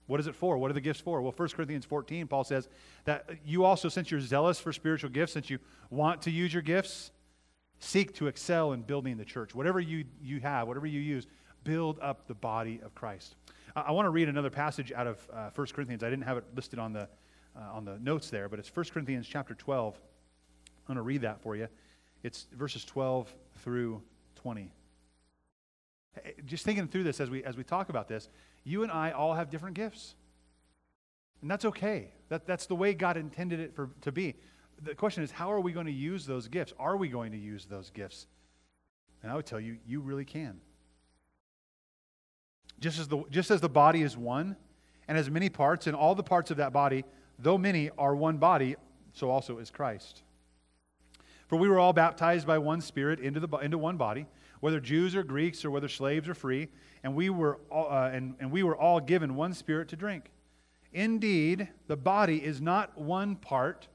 What 0.05 0.19
is 0.19 0.27
it 0.27 0.35
for? 0.35 0.57
What 0.57 0.69
are 0.69 0.73
the 0.73 0.81
gifts 0.81 0.99
for? 0.99 1.21
Well, 1.21 1.33
1 1.35 1.49
Corinthians 1.49 1.85
14, 1.85 2.27
Paul 2.27 2.43
says 2.43 2.67
that 3.05 3.29
you 3.45 3.63
also, 3.63 3.87
since 3.87 4.11
you're 4.11 4.19
zealous 4.19 4.59
for 4.59 4.73
spiritual 4.73 5.09
gifts, 5.09 5.33
since 5.33 5.49
you 5.49 5.59
want 5.89 6.21
to 6.23 6.31
use 6.31 6.53
your 6.53 6.61
gifts, 6.61 7.11
seek 7.79 8.13
to 8.15 8.27
excel 8.27 8.73
in 8.73 8.81
building 8.81 9.17
the 9.17 9.25
church. 9.25 9.55
Whatever 9.55 9.79
you, 9.79 10.03
you 10.21 10.41
have, 10.41 10.67
whatever 10.67 10.85
you 10.85 10.99
use, 10.99 11.27
build 11.63 11.99
up 12.01 12.27
the 12.27 12.33
body 12.33 12.81
of 12.83 12.93
Christ. 12.93 13.35
I, 13.75 13.81
I 13.81 13.91
want 13.91 14.05
to 14.05 14.09
read 14.09 14.27
another 14.27 14.49
passage 14.49 14.91
out 14.91 15.07
of 15.07 15.29
uh, 15.31 15.49
1 15.55 15.67
Corinthians. 15.67 16.03
I 16.03 16.09
didn't 16.09 16.25
have 16.25 16.37
it 16.37 16.43
listed 16.53 16.79
on 16.79 16.91
the, 16.91 17.07
uh, 17.55 17.71
on 17.73 17.85
the 17.85 17.97
notes 17.99 18.29
there, 18.29 18.49
but 18.49 18.59
it's 18.59 18.73
1 18.75 18.85
Corinthians 18.93 19.25
chapter 19.25 19.53
12. 19.53 19.95
I'm 19.95 20.95
going 20.95 20.97
to 20.97 21.01
read 21.01 21.21
that 21.21 21.41
for 21.41 21.55
you. 21.55 21.69
It's 22.23 22.47
verses 22.53 22.83
12 22.83 23.33
through 23.59 24.01
20. 24.43 24.71
Just 26.45 26.63
thinking 26.65 26.87
through 26.87 27.03
this 27.03 27.19
as 27.19 27.29
we, 27.29 27.43
as 27.43 27.57
we 27.57 27.63
talk 27.63 27.89
about 27.89 28.07
this, 28.07 28.29
you 28.63 28.83
and 28.83 28.91
I 28.91 29.11
all 29.11 29.33
have 29.33 29.49
different 29.49 29.75
gifts. 29.75 30.15
And 31.41 31.49
that's 31.49 31.65
okay. 31.65 32.11
That, 32.29 32.45
that's 32.45 32.67
the 32.67 32.75
way 32.75 32.93
God 32.93 33.17
intended 33.17 33.59
it 33.59 33.73
for, 33.73 33.89
to 34.01 34.11
be. 34.11 34.35
The 34.81 34.95
question 34.95 35.23
is, 35.23 35.31
how 35.31 35.51
are 35.51 35.61
we 35.61 35.71
going 35.71 35.85
to 35.85 35.93
use 35.93 36.25
those 36.25 36.47
gifts? 36.47 36.73
Are 36.77 36.97
we 36.97 37.07
going 37.07 37.31
to 37.31 37.37
use 37.37 37.65
those 37.65 37.89
gifts? 37.89 38.27
And 39.21 39.31
I 39.31 39.35
would 39.35 39.45
tell 39.45 39.59
you, 39.59 39.77
you 39.87 40.01
really 40.01 40.25
can. 40.25 40.59
Just 42.79 42.99
as 42.99 43.07
the, 43.07 43.23
just 43.29 43.49
as 43.49 43.61
the 43.61 43.69
body 43.69 44.01
is 44.01 44.17
one 44.17 44.57
and 45.07 45.17
as 45.17 45.29
many 45.29 45.49
parts, 45.49 45.87
and 45.87 45.95
all 45.95 46.15
the 46.15 46.23
parts 46.23 46.51
of 46.51 46.57
that 46.57 46.73
body, 46.73 47.05
though 47.39 47.57
many, 47.57 47.89
are 47.97 48.15
one 48.15 48.37
body, 48.37 48.75
so 49.13 49.29
also 49.29 49.57
is 49.57 49.71
Christ. 49.71 50.23
For 51.47 51.57
we 51.57 51.69
were 51.69 51.79
all 51.79 51.93
baptized 51.93 52.47
by 52.47 52.57
one 52.57 52.81
Spirit 52.81 53.19
into, 53.19 53.39
the, 53.39 53.47
into 53.57 53.77
one 53.77 53.97
body, 53.97 54.25
whether 54.59 54.79
Jews 54.79 55.15
or 55.15 55.23
Greeks 55.23 55.65
or 55.65 55.71
whether 55.71 55.87
slaves 55.87 56.27
or 56.27 56.33
free, 56.33 56.69
and 57.03 57.15
we, 57.15 57.29
were 57.29 57.59
all, 57.69 57.91
uh, 57.91 58.09
and, 58.09 58.35
and 58.39 58.51
we 58.51 58.63
were 58.63 58.77
all 58.77 58.99
given 58.99 59.35
one 59.35 59.53
Spirit 59.53 59.89
to 59.89 59.95
drink. 59.95 60.31
Indeed, 60.93 61.67
the 61.87 61.97
body 61.97 62.43
is 62.43 62.61
not 62.61 62.97
one 62.97 63.35
part, 63.35 63.87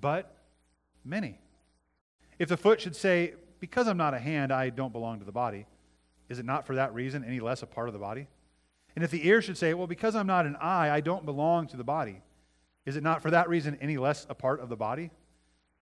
but 0.00 0.36
many. 1.04 1.38
If 2.38 2.48
the 2.48 2.56
foot 2.56 2.80
should 2.80 2.96
say, 2.96 3.34
Because 3.60 3.88
I'm 3.88 3.96
not 3.96 4.14
a 4.14 4.18
hand, 4.18 4.52
I 4.52 4.70
don't 4.70 4.92
belong 4.92 5.18
to 5.18 5.24
the 5.24 5.32
body, 5.32 5.66
is 6.28 6.38
it 6.38 6.44
not 6.44 6.66
for 6.66 6.76
that 6.76 6.94
reason 6.94 7.24
any 7.24 7.40
less 7.40 7.62
a 7.62 7.66
part 7.66 7.88
of 7.88 7.92
the 7.92 7.98
body? 7.98 8.26
And 8.94 9.04
if 9.04 9.10
the 9.10 9.26
ear 9.26 9.42
should 9.42 9.58
say, 9.58 9.74
Well, 9.74 9.86
because 9.86 10.14
I'm 10.14 10.26
not 10.26 10.46
an 10.46 10.56
eye, 10.56 10.90
I 10.90 11.00
don't 11.00 11.24
belong 11.24 11.66
to 11.68 11.76
the 11.76 11.84
body, 11.84 12.22
is 12.84 12.96
it 12.96 13.02
not 13.02 13.20
for 13.20 13.30
that 13.32 13.48
reason 13.48 13.76
any 13.80 13.96
less 13.96 14.26
a 14.30 14.34
part 14.34 14.60
of 14.60 14.68
the 14.68 14.76
body? 14.76 15.10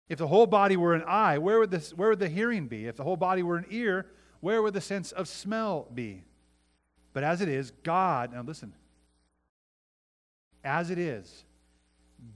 If 0.08 0.18
the 0.18 0.26
whole 0.26 0.46
body 0.46 0.76
were 0.76 0.94
an 0.94 1.04
eye, 1.06 1.38
where 1.38 1.58
would, 1.58 1.70
this, 1.70 1.92
where 1.94 2.10
would 2.10 2.18
the 2.18 2.28
hearing 2.28 2.66
be? 2.66 2.86
If 2.86 2.96
the 2.96 3.04
whole 3.04 3.16
body 3.16 3.42
were 3.42 3.56
an 3.56 3.66
ear, 3.70 4.06
where 4.40 4.62
would 4.62 4.74
the 4.74 4.80
sense 4.80 5.12
of 5.12 5.28
smell 5.28 5.88
be? 5.94 6.24
But 7.14 7.24
as 7.24 7.40
it 7.40 7.48
is, 7.48 7.70
God, 7.82 8.32
now 8.32 8.42
listen, 8.42 8.74
as 10.62 10.90
it 10.90 10.98
is, 10.98 11.44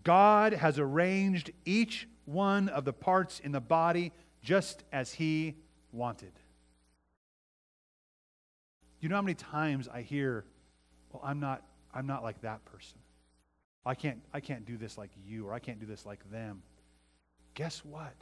God 0.05 0.53
has 0.53 0.79
arranged 0.79 1.51
each 1.65 2.09
one 2.25 2.69
of 2.69 2.85
the 2.85 2.93
parts 2.93 3.41
in 3.41 3.53
the 3.53 3.61
body 3.61 4.13
just 4.43 4.85
as 4.93 5.13
He 5.13 5.57
wanted. 5.93 6.33
You 9.01 9.09
know 9.09 9.17
how 9.17 9.23
many 9.23 9.35
times 9.35 9.89
I 9.89 10.03
hear, 10.03 10.45
well, 11.13 11.23
I'm 11.25 11.41
not, 11.41 11.63
I'm 11.95 12.07
not 12.07 12.23
like 12.23 12.41
that 12.43 12.65
person. 12.65 12.99
I 13.87 13.95
can't, 13.95 14.21
I 14.33 14.41
can't 14.41 14.67
do 14.67 14.77
this 14.77 14.99
like 14.99 15.11
you, 15.27 15.47
or 15.47 15.55
I 15.55 15.59
can't 15.59 15.81
do 15.81 15.87
this 15.87 16.05
like 16.05 16.21
them. 16.31 16.63
Guess 17.59 17.85
what? 17.85 18.15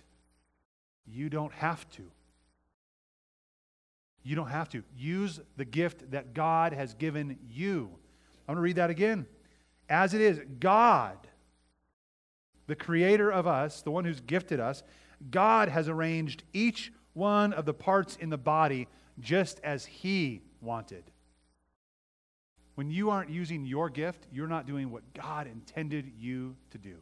You 1.04 1.28
don't 1.28 1.52
have 1.52 1.86
to. 1.90 2.04
You 4.22 4.34
don't 4.34 4.48
have 4.48 4.70
to. 4.70 4.82
Use 4.96 5.40
the 5.58 5.66
gift 5.66 6.10
that 6.12 6.32
God 6.32 6.72
has 6.72 6.94
given 6.94 7.36
you. 7.46 7.90
I'm 8.48 8.54
going 8.54 8.56
to 8.56 8.62
read 8.62 8.76
that 8.76 8.88
again. 8.88 9.26
As 9.90 10.14
it 10.14 10.22
is, 10.22 10.40
God, 10.58 11.18
the 12.66 12.74
creator 12.74 13.30
of 13.30 13.46
us, 13.46 13.82
the 13.82 13.90
one 13.90 14.06
who's 14.06 14.20
gifted 14.20 14.58
us, 14.58 14.82
God 15.30 15.68
has 15.68 15.86
arranged 15.86 16.42
each 16.54 16.90
one 17.12 17.52
of 17.52 17.66
the 17.66 17.74
parts 17.74 18.16
in 18.16 18.30
the 18.30 18.38
body 18.38 18.88
just 19.20 19.60
as 19.62 19.84
He 19.84 20.40
wanted. 20.62 21.04
When 22.74 22.90
you 22.90 23.10
aren't 23.10 23.28
using 23.28 23.66
your 23.66 23.90
gift, 23.90 24.28
you're 24.32 24.48
not 24.48 24.66
doing 24.66 24.90
what 24.90 25.12
God 25.12 25.46
intended 25.46 26.10
you 26.16 26.56
to 26.70 26.78
do. 26.78 26.96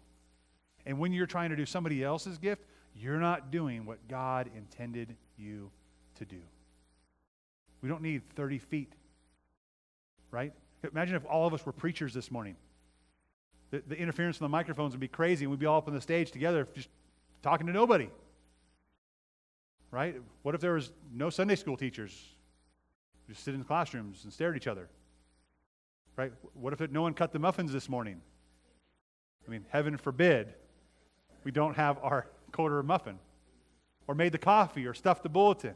And 0.86 0.98
when 0.98 1.12
you're 1.12 1.26
trying 1.26 1.50
to 1.50 1.56
do 1.56 1.66
somebody 1.66 2.02
else's 2.04 2.38
gift, 2.38 2.62
you're 2.94 3.18
not 3.18 3.50
doing 3.50 3.86
what 3.86 4.06
God 4.08 4.50
intended 4.54 5.16
you 5.36 5.70
to 6.16 6.24
do. 6.24 6.40
We 7.82 7.88
don't 7.88 8.02
need 8.02 8.22
30 8.34 8.58
feet, 8.58 8.92
right? 10.30 10.52
Imagine 10.90 11.16
if 11.16 11.24
all 11.26 11.46
of 11.46 11.54
us 11.54 11.64
were 11.66 11.72
preachers 11.72 12.14
this 12.14 12.30
morning. 12.30 12.56
The, 13.70 13.82
the 13.88 13.96
interference 13.96 14.36
from 14.38 14.46
the 14.46 14.50
microphones 14.50 14.92
would 14.92 15.00
be 15.00 15.08
crazy, 15.08 15.44
and 15.44 15.50
we'd 15.50 15.60
be 15.60 15.66
all 15.66 15.78
up 15.78 15.88
on 15.88 15.94
the 15.94 16.00
stage 16.00 16.30
together 16.30 16.68
just 16.74 16.88
talking 17.42 17.66
to 17.66 17.72
nobody. 17.72 18.08
Right? 19.90 20.16
What 20.42 20.54
if 20.54 20.60
there 20.60 20.74
was 20.74 20.92
no 21.12 21.30
Sunday 21.30 21.56
school 21.56 21.76
teachers? 21.76 22.24
Just 23.28 23.44
sit 23.44 23.54
in 23.54 23.64
classrooms 23.64 24.24
and 24.24 24.32
stare 24.32 24.50
at 24.50 24.56
each 24.56 24.66
other. 24.66 24.88
Right? 26.16 26.32
What 26.54 26.72
if 26.72 26.80
it, 26.80 26.92
no 26.92 27.02
one 27.02 27.14
cut 27.14 27.32
the 27.32 27.38
muffins 27.38 27.72
this 27.72 27.88
morning? 27.88 28.20
I 29.46 29.50
mean, 29.50 29.64
heaven 29.68 29.96
forbid 29.96 30.54
we 31.44 31.50
don't 31.50 31.74
have 31.74 31.98
our 32.02 32.26
quarter 32.52 32.82
muffin, 32.82 33.18
or 34.06 34.14
made 34.14 34.32
the 34.32 34.38
coffee, 34.38 34.86
or 34.86 34.94
stuffed 34.94 35.22
the 35.22 35.28
bulletin, 35.28 35.74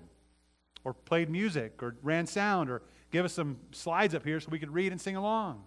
or 0.84 0.94
played 0.94 1.28
music, 1.28 1.82
or 1.82 1.96
ran 2.02 2.26
sound, 2.26 2.70
or 2.70 2.82
give 3.10 3.24
us 3.24 3.32
some 3.32 3.58
slides 3.72 4.14
up 4.14 4.24
here 4.24 4.40
so 4.40 4.48
we 4.50 4.58
could 4.58 4.72
read 4.72 4.92
and 4.92 5.00
sing 5.00 5.16
along. 5.16 5.64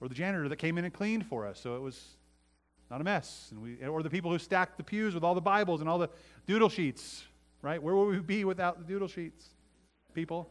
Or 0.00 0.08
the 0.08 0.14
janitor 0.14 0.48
that 0.48 0.56
came 0.56 0.78
in 0.78 0.84
and 0.84 0.94
cleaned 0.94 1.26
for 1.26 1.46
us 1.46 1.60
so 1.60 1.74
it 1.74 1.80
was 1.80 2.16
not 2.90 3.00
a 3.00 3.04
mess. 3.04 3.48
And 3.50 3.62
we, 3.62 3.84
or 3.86 4.02
the 4.02 4.10
people 4.10 4.30
who 4.30 4.38
stacked 4.38 4.76
the 4.76 4.84
pews 4.84 5.14
with 5.14 5.24
all 5.24 5.34
the 5.34 5.40
Bibles 5.40 5.80
and 5.80 5.88
all 5.88 5.98
the 5.98 6.08
doodle 6.46 6.68
sheets, 6.68 7.24
right? 7.62 7.82
Where 7.82 7.94
would 7.94 8.08
we 8.08 8.20
be 8.20 8.44
without 8.44 8.78
the 8.78 8.84
doodle 8.84 9.08
sheets? 9.08 9.48
People. 10.14 10.50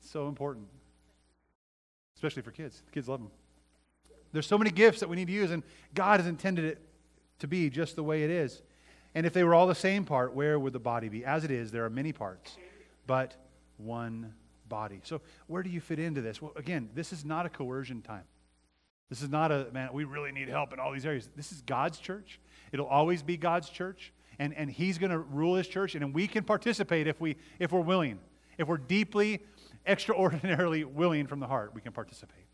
so 0.00 0.28
important, 0.28 0.66
especially 2.14 2.42
for 2.42 2.50
kids. 2.50 2.82
The 2.86 2.92
kids 2.92 3.08
love 3.08 3.20
them. 3.20 3.30
There's 4.32 4.46
so 4.46 4.58
many 4.58 4.70
gifts 4.70 5.00
that 5.00 5.08
we 5.08 5.16
need 5.16 5.26
to 5.26 5.32
use, 5.32 5.50
and 5.50 5.62
God 5.94 6.20
has 6.20 6.26
intended 6.26 6.64
it 6.64 6.78
to 7.38 7.48
be 7.48 7.70
just 7.70 7.96
the 7.96 8.02
way 8.02 8.24
it 8.24 8.30
is. 8.30 8.62
And 9.14 9.24
if 9.26 9.32
they 9.32 9.42
were 9.42 9.54
all 9.54 9.66
the 9.66 9.74
same 9.74 10.04
part, 10.04 10.34
where 10.34 10.58
would 10.58 10.72
the 10.72 10.78
body 10.78 11.08
be? 11.08 11.24
As 11.24 11.44
it 11.44 11.50
is, 11.50 11.70
there 11.70 11.84
are 11.84 11.90
many 11.90 12.12
parts, 12.12 12.56
but 13.06 13.34
one 13.78 14.34
body. 14.68 15.00
So, 15.02 15.20
where 15.46 15.62
do 15.62 15.70
you 15.70 15.80
fit 15.80 15.98
into 15.98 16.20
this? 16.20 16.42
Well, 16.42 16.52
again, 16.56 16.90
this 16.94 17.12
is 17.12 17.24
not 17.24 17.46
a 17.46 17.48
coercion 17.48 18.02
time. 18.02 18.24
This 19.08 19.22
is 19.22 19.30
not 19.30 19.50
a, 19.50 19.68
man, 19.72 19.88
we 19.92 20.04
really 20.04 20.32
need 20.32 20.48
help 20.48 20.72
in 20.72 20.78
all 20.78 20.92
these 20.92 21.06
areas. 21.06 21.30
This 21.34 21.52
is 21.52 21.62
God's 21.62 21.98
church. 21.98 22.38
It'll 22.72 22.86
always 22.86 23.22
be 23.22 23.38
God's 23.38 23.70
church. 23.70 24.12
And, 24.38 24.54
and 24.54 24.70
He's 24.70 24.98
going 24.98 25.10
to 25.10 25.18
rule 25.18 25.54
His 25.54 25.66
church. 25.66 25.94
And 25.94 26.14
we 26.14 26.26
can 26.26 26.44
participate 26.44 27.06
if, 27.06 27.20
we, 27.20 27.36
if 27.58 27.72
we're 27.72 27.80
willing. 27.80 28.18
If 28.58 28.68
we're 28.68 28.76
deeply, 28.76 29.40
extraordinarily 29.86 30.84
willing 30.84 31.26
from 31.26 31.40
the 31.40 31.46
heart, 31.46 31.74
we 31.74 31.80
can 31.80 31.92
participate. 31.92 32.47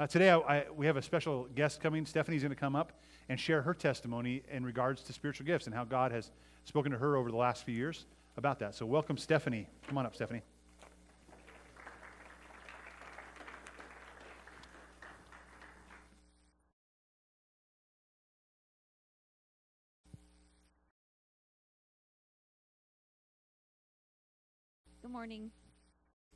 Uh, 0.00 0.06
today, 0.06 0.30
I, 0.30 0.38
I, 0.38 0.64
we 0.76 0.86
have 0.86 0.96
a 0.96 1.02
special 1.02 1.48
guest 1.56 1.80
coming. 1.80 2.06
Stephanie's 2.06 2.42
going 2.42 2.54
to 2.54 2.56
come 2.56 2.76
up 2.76 2.92
and 3.28 3.38
share 3.38 3.62
her 3.62 3.74
testimony 3.74 4.44
in 4.48 4.64
regards 4.64 5.02
to 5.02 5.12
spiritual 5.12 5.44
gifts 5.44 5.66
and 5.66 5.74
how 5.74 5.84
God 5.84 6.12
has 6.12 6.30
spoken 6.64 6.92
to 6.92 6.98
her 6.98 7.16
over 7.16 7.32
the 7.32 7.36
last 7.36 7.64
few 7.64 7.74
years 7.74 8.06
about 8.36 8.60
that. 8.60 8.76
So, 8.76 8.86
welcome, 8.86 9.16
Stephanie. 9.16 9.66
Come 9.88 9.98
on 9.98 10.06
up, 10.06 10.14
Stephanie. 10.14 10.42
Good 25.02 25.10
morning. 25.10 25.50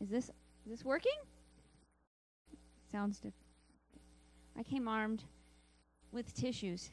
Is 0.01 0.09
this 0.09 0.25
is 0.25 0.33
this 0.67 0.85
working? 0.85 1.13
Sounds 2.91 3.19
different. 3.19 3.42
I 4.59 4.63
came 4.63 4.89
armed 4.89 5.25
with 6.13 6.35
tissues 6.35 6.91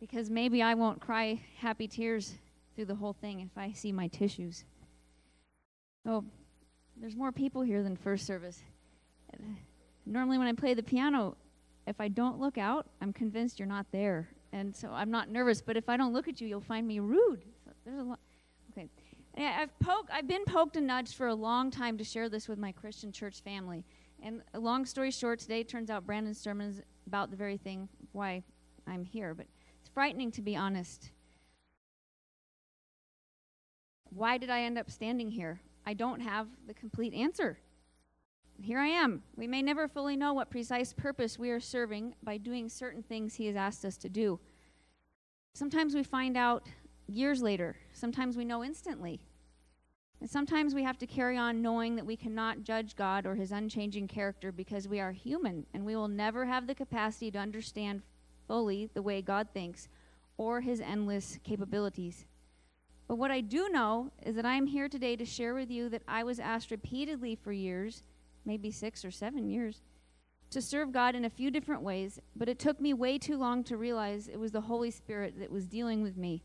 because 0.00 0.30
maybe 0.30 0.62
I 0.62 0.74
won't 0.74 1.00
cry 1.00 1.40
happy 1.58 1.88
tears 1.88 2.34
through 2.74 2.86
the 2.86 2.94
whole 2.94 3.12
thing 3.12 3.40
if 3.40 3.56
I 3.56 3.72
see 3.72 3.90
my 3.90 4.06
tissues. 4.08 4.64
Oh, 6.06 6.24
there's 6.96 7.16
more 7.16 7.32
people 7.32 7.62
here 7.62 7.82
than 7.82 7.96
first 7.96 8.26
service. 8.26 8.62
Normally, 10.06 10.38
when 10.38 10.46
I 10.46 10.52
play 10.52 10.74
the 10.74 10.82
piano, 10.82 11.36
if 11.86 12.00
I 12.00 12.08
don't 12.08 12.38
look 12.38 12.56
out, 12.58 12.86
I'm 13.00 13.12
convinced 13.12 13.58
you're 13.58 13.68
not 13.68 13.86
there. 13.92 14.28
And 14.52 14.74
so 14.74 14.90
I'm 14.90 15.10
not 15.10 15.28
nervous, 15.28 15.60
but 15.60 15.76
if 15.76 15.88
I 15.88 15.96
don't 15.96 16.12
look 16.12 16.28
at 16.28 16.40
you, 16.40 16.48
you'll 16.48 16.60
find 16.60 16.86
me 16.86 17.00
rude. 17.00 17.42
So 17.64 17.72
there's 17.84 17.98
a 17.98 18.02
lot. 18.02 18.20
Okay. 18.72 18.88
I've 19.36 19.78
poked 19.78 20.10
I've 20.12 20.26
been 20.26 20.44
poked 20.44 20.76
and 20.76 20.86
nudged 20.86 21.14
for 21.14 21.28
a 21.28 21.34
long 21.34 21.70
time 21.70 21.98
to 21.98 22.04
share 22.04 22.28
this 22.28 22.48
with 22.48 22.58
my 22.58 22.72
Christian 22.72 23.12
church 23.12 23.42
family. 23.42 23.84
And 24.22 24.42
long 24.54 24.84
story 24.84 25.10
short, 25.10 25.38
today 25.38 25.62
turns 25.62 25.90
out 25.90 26.06
Brandon's 26.06 26.40
sermon 26.40 26.68
is 26.70 26.82
about 27.06 27.30
the 27.30 27.36
very 27.36 27.56
thing 27.56 27.88
why 28.12 28.42
I'm 28.86 29.04
here. 29.04 29.34
But 29.34 29.46
it's 29.80 29.88
frightening 29.88 30.30
to 30.32 30.42
be 30.42 30.56
honest. 30.56 31.10
Why 34.10 34.38
did 34.38 34.50
I 34.50 34.62
end 34.62 34.78
up 34.78 34.90
standing 34.90 35.30
here? 35.30 35.60
I 35.86 35.94
don't 35.94 36.20
have 36.20 36.48
the 36.66 36.74
complete 36.74 37.14
answer. 37.14 37.58
Here 38.60 38.80
I 38.80 38.88
am. 38.88 39.22
We 39.36 39.46
may 39.46 39.62
never 39.62 39.86
fully 39.86 40.16
know 40.16 40.32
what 40.32 40.50
precise 40.50 40.92
purpose 40.92 41.38
we 41.38 41.50
are 41.50 41.60
serving 41.60 42.14
by 42.22 42.38
doing 42.38 42.68
certain 42.68 43.02
things 43.02 43.36
He 43.36 43.46
has 43.46 43.56
asked 43.56 43.84
us 43.84 43.96
to 43.98 44.08
do. 44.08 44.40
Sometimes 45.54 45.94
we 45.94 46.02
find 46.02 46.36
out 46.36 46.66
years 47.06 47.40
later, 47.40 47.76
sometimes 47.92 48.36
we 48.36 48.44
know 48.44 48.64
instantly. 48.64 49.20
And 50.20 50.28
sometimes 50.28 50.74
we 50.74 50.82
have 50.82 50.98
to 50.98 51.06
carry 51.06 51.36
on 51.36 51.62
knowing 51.62 51.94
that 51.96 52.06
we 52.06 52.16
cannot 52.16 52.64
judge 52.64 52.96
God 52.96 53.24
or 53.24 53.36
his 53.36 53.52
unchanging 53.52 54.08
character 54.08 54.50
because 54.50 54.88
we 54.88 54.98
are 54.98 55.12
human 55.12 55.66
and 55.72 55.84
we 55.84 55.94
will 55.94 56.08
never 56.08 56.46
have 56.46 56.66
the 56.66 56.74
capacity 56.74 57.30
to 57.30 57.38
understand 57.38 58.02
fully 58.48 58.90
the 58.94 59.02
way 59.02 59.22
God 59.22 59.48
thinks 59.52 59.88
or 60.36 60.60
his 60.60 60.80
endless 60.80 61.38
capabilities. 61.44 62.24
But 63.06 63.16
what 63.16 63.30
I 63.30 63.40
do 63.40 63.68
know 63.68 64.10
is 64.24 64.34
that 64.36 64.44
I 64.44 64.54
am 64.54 64.66
here 64.66 64.88
today 64.88 65.16
to 65.16 65.24
share 65.24 65.54
with 65.54 65.70
you 65.70 65.88
that 65.88 66.02
I 66.06 66.24
was 66.24 66.40
asked 66.40 66.70
repeatedly 66.70 67.36
for 67.36 67.52
years, 67.52 68.02
maybe 68.44 68.70
six 68.70 69.04
or 69.04 69.10
seven 69.10 69.48
years, 69.48 69.82
to 70.50 70.60
serve 70.60 70.92
God 70.92 71.14
in 71.14 71.24
a 71.24 71.30
few 71.30 71.50
different 71.50 71.82
ways, 71.82 72.18
but 72.34 72.48
it 72.48 72.58
took 72.58 72.80
me 72.80 72.94
way 72.94 73.18
too 73.18 73.36
long 73.36 73.62
to 73.64 73.76
realize 73.76 74.28
it 74.28 74.40
was 74.40 74.52
the 74.52 74.62
Holy 74.62 74.90
Spirit 74.90 75.38
that 75.38 75.50
was 75.50 75.66
dealing 75.66 76.02
with 76.02 76.16
me. 76.16 76.42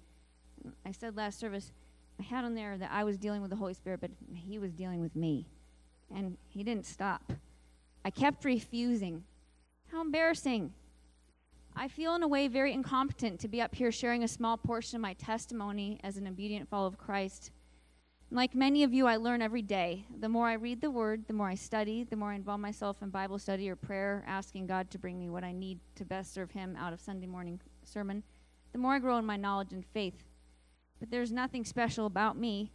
I 0.86 0.92
said 0.92 1.18
last 1.18 1.40
service, 1.40 1.72
I 2.20 2.24
had 2.24 2.46
on 2.46 2.56
there 2.56 2.78
that 2.78 2.92
I 2.92 3.04
was 3.04 3.18
dealing 3.18 3.42
with 3.42 3.50
the 3.50 3.58
Holy 3.58 3.74
Spirit, 3.74 4.02
but 4.02 4.12
He 4.34 4.60
was 4.60 4.72
dealing 4.72 5.02
with 5.02 5.16
me. 5.16 5.46
And 6.14 6.38
He 6.50 6.64
didn't 6.64 6.86
stop. 6.86 7.34
I 8.06 8.10
kept 8.10 8.46
refusing. 8.46 9.24
How 9.92 10.02
embarrassing. 10.02 10.74
I 11.76 11.88
feel, 11.88 12.14
in 12.14 12.24
a 12.24 12.28
way, 12.28 12.48
very 12.48 12.72
incompetent 12.72 13.40
to 13.40 13.48
be 13.48 13.62
up 13.62 13.74
here 13.74 13.92
sharing 13.92 14.24
a 14.24 14.28
small 14.28 14.58
portion 14.58 14.98
of 14.98 15.02
my 15.02 15.14
testimony 15.14 16.00
as 16.04 16.18
an 16.18 16.28
obedient 16.28 16.70
follower 16.70 16.88
of 16.88 16.98
Christ. 16.98 17.52
Like 18.30 18.54
many 18.54 18.84
of 18.84 18.94
you, 18.94 19.08
I 19.08 19.16
learn 19.16 19.42
every 19.42 19.62
day. 19.62 20.06
The 20.20 20.30
more 20.30 20.48
I 20.48 20.54
read 20.54 20.82
the 20.82 20.92
Word, 20.92 21.28
the 21.28 21.34
more 21.34 21.48
I 21.48 21.56
study, 21.56 22.04
the 22.04 22.16
more 22.16 22.32
I 22.32 22.36
involve 22.36 22.60
myself 22.60 22.98
in 23.02 23.10
Bible 23.10 23.40
study 23.40 23.70
or 23.70 23.76
prayer, 23.76 24.24
asking 24.28 24.68
God 24.68 24.90
to 24.92 25.00
bring 25.00 25.20
me 25.20 25.30
what 25.30 25.44
I 25.44 25.52
need 25.52 25.80
to 25.96 26.06
best 26.06 26.34
serve 26.34 26.52
Him 26.52 26.76
out 26.80 26.94
of 26.94 27.00
Sunday 27.00 27.28
morning 27.28 27.60
sermon, 27.84 28.24
the 28.72 28.80
more 28.80 28.94
I 28.94 29.00
grow 29.00 29.18
in 29.18 29.26
my 29.26 29.38
knowledge 29.38 29.72
and 29.72 29.86
faith 29.86 30.24
but 31.00 31.12
there's 31.12 31.32
nothing 31.32 31.66
special 31.66 32.06
about 32.06 32.38
me. 32.38 32.72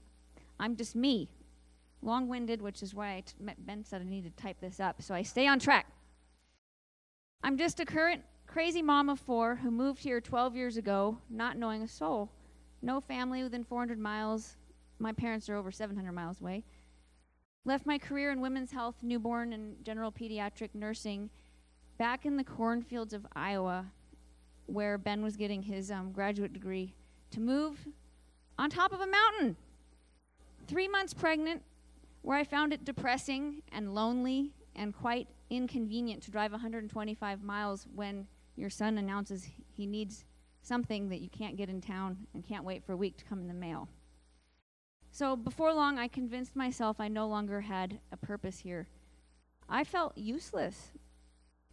I'm 0.58 0.76
just 0.76 0.94
me. 0.94 1.28
Long 2.02 2.28
winded, 2.28 2.62
which 2.62 2.82
is 2.82 2.94
why 2.94 3.22
Ben 3.58 3.84
said 3.84 4.02
I 4.02 4.04
need 4.04 4.24
to 4.24 4.42
type 4.42 4.60
this 4.60 4.80
up 4.80 5.02
so 5.02 5.14
I 5.14 5.22
stay 5.22 5.46
on 5.46 5.58
track. 5.58 5.86
I'm 7.42 7.56
just 7.56 7.80
a 7.80 7.84
current 7.84 8.22
crazy 8.46 8.82
mom 8.82 9.08
of 9.08 9.20
four 9.20 9.56
who 9.56 9.70
moved 9.70 10.02
here 10.02 10.20
12 10.20 10.56
years 10.56 10.76
ago, 10.76 11.18
not 11.30 11.56
knowing 11.56 11.82
a 11.82 11.88
soul. 11.88 12.30
No 12.82 13.00
family 13.00 13.42
within 13.42 13.64
400 13.64 13.98
miles. 13.98 14.56
My 14.98 15.12
parents 15.12 15.48
are 15.48 15.56
over 15.56 15.70
700 15.70 16.12
miles 16.12 16.40
away. 16.40 16.64
Left 17.64 17.86
my 17.86 17.98
career 17.98 18.30
in 18.30 18.40
women's 18.40 18.72
health, 18.72 18.96
newborn, 19.02 19.52
and 19.52 19.84
general 19.84 20.10
pediatric 20.10 20.74
nursing 20.74 21.30
back 21.98 22.24
in 22.24 22.36
the 22.36 22.44
cornfields 22.44 23.12
of 23.12 23.26
Iowa, 23.34 23.86
where 24.66 24.96
Ben 24.96 25.22
was 25.22 25.36
getting 25.36 25.62
his 25.62 25.90
um, 25.90 26.12
graduate 26.12 26.52
degree, 26.52 26.94
to 27.32 27.40
move 27.40 27.86
on 28.58 28.70
top 28.70 28.92
of 28.92 29.00
a 29.00 29.06
mountain. 29.06 29.56
Three 30.66 30.88
months 30.88 31.14
pregnant, 31.14 31.62
where 32.22 32.36
I 32.36 32.44
found 32.44 32.72
it 32.72 32.84
depressing 32.84 33.62
and 33.72 33.94
lonely 33.94 34.52
and 34.74 34.94
quite 34.94 35.28
inconvenient 35.50 36.22
to 36.24 36.30
drive 36.30 36.52
125 36.52 37.42
miles 37.42 37.86
when 37.94 38.26
your 38.56 38.70
son 38.70 38.98
announces 38.98 39.48
he 39.76 39.86
needs 39.86 40.24
something 40.62 41.08
that 41.08 41.20
you 41.20 41.28
can't 41.28 41.56
get 41.56 41.68
in 41.68 41.80
town 41.80 42.18
and 42.34 42.46
can't 42.46 42.64
wait 42.64 42.84
for 42.84 42.92
a 42.92 42.96
week 42.96 43.16
to 43.16 43.24
come 43.24 43.40
in 43.40 43.48
the 43.48 43.54
mail. 43.54 43.88
So 45.10 45.36
before 45.36 45.72
long, 45.72 45.98
I 45.98 46.08
convinced 46.08 46.54
myself 46.54 47.00
I 47.00 47.08
no 47.08 47.26
longer 47.26 47.62
had 47.62 48.00
a 48.12 48.16
purpose 48.16 48.58
here. 48.58 48.88
I 49.68 49.84
felt 49.84 50.18
useless. 50.18 50.90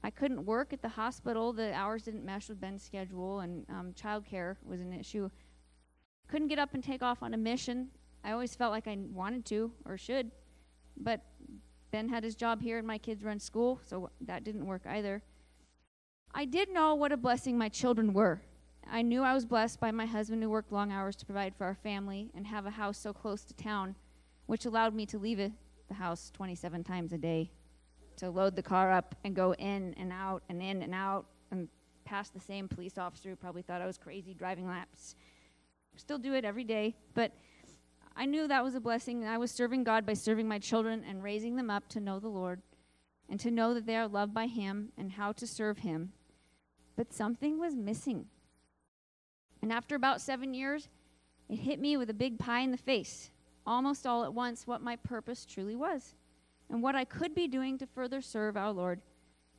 I 0.03 0.09
couldn't 0.09 0.45
work 0.45 0.71
at 0.71 0.81
the 0.81 0.89
hospital. 0.89 1.51
The 1.51 1.73
hours 1.73 2.03
didn't 2.03 2.23
mesh 2.23 2.47
with 2.47 2.61
Ben's 2.61 2.83
schedule, 2.83 3.39
and 3.39 3.65
um, 3.69 3.93
childcare 3.99 4.55
was 4.63 4.79
an 4.79 4.93
issue. 4.93 5.29
Couldn't 6.27 6.47
get 6.47 6.59
up 6.59 6.73
and 6.73 6.83
take 6.83 7.03
off 7.03 7.21
on 7.21 7.33
a 7.33 7.37
mission. 7.37 7.89
I 8.23 8.31
always 8.31 8.55
felt 8.55 8.71
like 8.71 8.87
I 8.87 8.97
wanted 9.11 9.45
to 9.45 9.71
or 9.85 9.97
should, 9.97 10.31
but 10.97 11.21
Ben 11.91 12.09
had 12.09 12.23
his 12.23 12.35
job 12.35 12.61
here 12.61 12.77
and 12.77 12.87
my 12.87 12.97
kids 12.97 13.23
run 13.23 13.39
school, 13.39 13.79
so 13.85 14.09
that 14.21 14.43
didn't 14.43 14.65
work 14.65 14.81
either. 14.87 15.21
I 16.33 16.45
did 16.45 16.69
know 16.69 16.95
what 16.95 17.11
a 17.11 17.17
blessing 17.17 17.57
my 17.57 17.69
children 17.69 18.13
were. 18.13 18.41
I 18.89 19.01
knew 19.01 19.23
I 19.23 19.33
was 19.33 19.45
blessed 19.45 19.79
by 19.79 19.91
my 19.91 20.05
husband 20.05 20.43
who 20.43 20.49
worked 20.49 20.71
long 20.71 20.91
hours 20.91 21.15
to 21.17 21.25
provide 21.25 21.55
for 21.55 21.65
our 21.65 21.75
family 21.75 22.31
and 22.35 22.45
have 22.47 22.65
a 22.65 22.71
house 22.71 22.97
so 22.97 23.13
close 23.13 23.43
to 23.45 23.53
town, 23.53 23.95
which 24.45 24.65
allowed 24.65 24.93
me 24.93 25.05
to 25.07 25.17
leave 25.17 25.39
it, 25.39 25.53
the 25.87 25.93
house 25.93 26.31
27 26.33 26.83
times 26.83 27.13
a 27.13 27.17
day 27.17 27.51
to 28.17 28.29
load 28.29 28.55
the 28.55 28.63
car 28.63 28.91
up 28.91 29.15
and 29.23 29.35
go 29.35 29.53
in 29.55 29.93
and 29.97 30.11
out 30.11 30.43
and 30.49 30.61
in 30.61 30.81
and 30.81 30.93
out 30.93 31.25
and 31.51 31.67
past 32.05 32.33
the 32.33 32.39
same 32.39 32.67
police 32.67 32.97
officer 32.97 33.29
who 33.29 33.35
probably 33.35 33.61
thought 33.61 33.81
I 33.81 33.85
was 33.85 33.97
crazy 33.97 34.33
driving 34.33 34.67
laps 34.67 35.15
still 35.97 36.17
do 36.17 36.33
it 36.33 36.45
every 36.45 36.63
day, 36.63 36.95
but 37.13 37.31
I 38.15 38.25
knew 38.25 38.47
that 38.47 38.63
was 38.63 38.75
a 38.75 38.79
blessing. 38.79 39.25
I 39.25 39.37
was 39.37 39.51
serving 39.51 39.83
God 39.83 40.05
by 40.05 40.13
serving 40.13 40.47
my 40.47 40.59
children 40.59 41.03
and 41.07 41.23
raising 41.23 41.55
them 41.55 41.69
up 41.69 41.89
to 41.89 41.99
know 41.99 42.19
the 42.19 42.29
Lord 42.29 42.61
and 43.29 43.39
to 43.39 43.51
know 43.51 43.73
that 43.73 43.85
they 43.85 43.97
are 43.97 44.07
loved 44.07 44.33
by 44.33 44.47
Him 44.47 44.91
and 44.97 45.11
how 45.11 45.31
to 45.33 45.45
serve 45.45 45.79
Him. 45.79 46.13
But 46.95 47.13
something 47.13 47.59
was 47.59 47.75
missing. 47.75 48.27
And 49.61 49.73
after 49.73 49.95
about 49.95 50.21
seven 50.21 50.53
years, 50.53 50.87
it 51.49 51.57
hit 51.57 51.79
me 51.79 51.97
with 51.97 52.09
a 52.09 52.13
big 52.13 52.39
pie 52.39 52.61
in 52.61 52.71
the 52.71 52.77
face, 52.77 53.31
almost 53.65 54.07
all 54.07 54.23
at 54.23 54.33
once, 54.33 54.65
what 54.65 54.81
my 54.81 54.95
purpose 54.95 55.45
truly 55.45 55.75
was 55.75 56.15
and 56.69 56.81
what 56.81 56.95
I 56.95 57.05
could 57.05 57.35
be 57.35 57.47
doing 57.47 57.77
to 57.79 57.85
further 57.85 58.21
serve 58.21 58.57
our 58.57 58.71
Lord. 58.71 59.01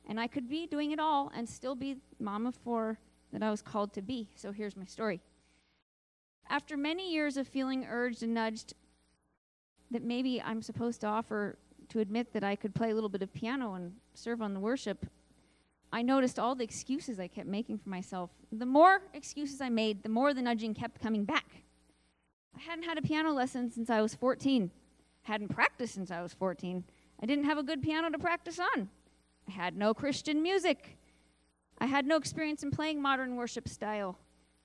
And 0.07 0.19
I 0.19 0.27
could 0.27 0.49
be 0.49 0.65
doing 0.65 0.91
it 0.91 0.99
all 0.99 1.31
and 1.35 1.47
still 1.47 1.75
be 1.75 1.97
mom 2.19 2.45
of 2.45 2.55
four 2.55 2.99
that 3.33 3.43
I 3.43 3.51
was 3.51 3.61
called 3.61 3.93
to 3.93 4.01
be. 4.01 4.29
So 4.35 4.51
here's 4.51 4.77
my 4.77 4.85
story. 4.85 5.21
After 6.49 6.77
many 6.77 7.11
years 7.11 7.37
of 7.37 7.47
feeling 7.47 7.85
urged 7.89 8.23
and 8.23 8.33
nudged 8.33 8.73
that 9.91 10.03
maybe 10.03 10.41
I'm 10.41 10.61
supposed 10.61 11.01
to 11.01 11.07
offer 11.07 11.57
to 11.89 11.99
admit 11.99 12.33
that 12.33 12.43
I 12.43 12.55
could 12.55 12.73
play 12.73 12.91
a 12.91 12.95
little 12.95 13.09
bit 13.09 13.21
of 13.21 13.33
piano 13.33 13.73
and 13.73 13.93
serve 14.13 14.41
on 14.41 14.53
the 14.53 14.59
worship, 14.59 15.05
I 15.91 16.01
noticed 16.01 16.39
all 16.39 16.55
the 16.55 16.63
excuses 16.63 17.19
I 17.19 17.27
kept 17.27 17.47
making 17.47 17.77
for 17.77 17.89
myself. 17.89 18.29
The 18.51 18.65
more 18.65 19.01
excuses 19.13 19.61
I 19.61 19.69
made, 19.69 20.03
the 20.03 20.09
more 20.09 20.33
the 20.33 20.41
nudging 20.41 20.73
kept 20.73 21.01
coming 21.01 21.23
back. 21.23 21.63
I 22.55 22.61
hadn't 22.61 22.85
had 22.85 22.97
a 22.97 23.01
piano 23.01 23.31
lesson 23.33 23.71
since 23.71 23.89
I 23.89 24.01
was 24.01 24.15
14. 24.15 24.71
Hadn't 25.23 25.49
practiced 25.49 25.93
since 25.93 26.11
I 26.11 26.21
was 26.21 26.33
14. 26.33 26.83
I 27.21 27.25
didn't 27.25 27.45
have 27.45 27.57
a 27.57 27.63
good 27.63 27.81
piano 27.81 28.09
to 28.09 28.19
practice 28.19 28.59
on. 28.59 28.89
I 29.47 29.51
had 29.51 29.77
no 29.77 29.93
Christian 29.93 30.41
music. 30.41 30.97
I 31.79 31.85
had 31.85 32.05
no 32.05 32.17
experience 32.17 32.63
in 32.63 32.71
playing 32.71 33.01
modern 33.01 33.35
worship 33.35 33.67
style. 33.67 34.17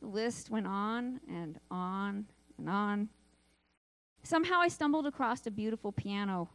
The 0.03 0.09
list 0.09 0.51
went 0.51 0.67
on 0.67 1.21
and 1.29 1.61
on 1.71 2.27
and 2.59 2.69
on. 2.69 3.09
Somehow 4.25 4.59
I 4.61 4.67
stumbled 4.67 5.07
across 5.07 5.47
a 5.47 5.51
beautiful 5.51 5.93
piano. 5.93 6.51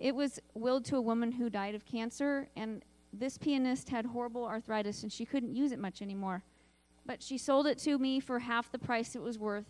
It 0.00 0.14
was 0.14 0.40
willed 0.54 0.86
to 0.86 0.96
a 0.96 1.02
woman 1.02 1.32
who 1.32 1.50
died 1.50 1.74
of 1.74 1.84
cancer, 1.84 2.48
and 2.56 2.82
this 3.12 3.36
pianist 3.36 3.90
had 3.90 4.06
horrible 4.06 4.46
arthritis 4.46 5.02
and 5.02 5.12
she 5.12 5.26
couldn't 5.26 5.54
use 5.54 5.70
it 5.70 5.78
much 5.78 6.00
anymore. 6.00 6.42
But 7.04 7.22
she 7.22 7.36
sold 7.36 7.66
it 7.66 7.76
to 7.80 7.98
me 7.98 8.20
for 8.20 8.38
half 8.38 8.72
the 8.72 8.78
price 8.78 9.14
it 9.14 9.22
was 9.22 9.38
worth 9.38 9.66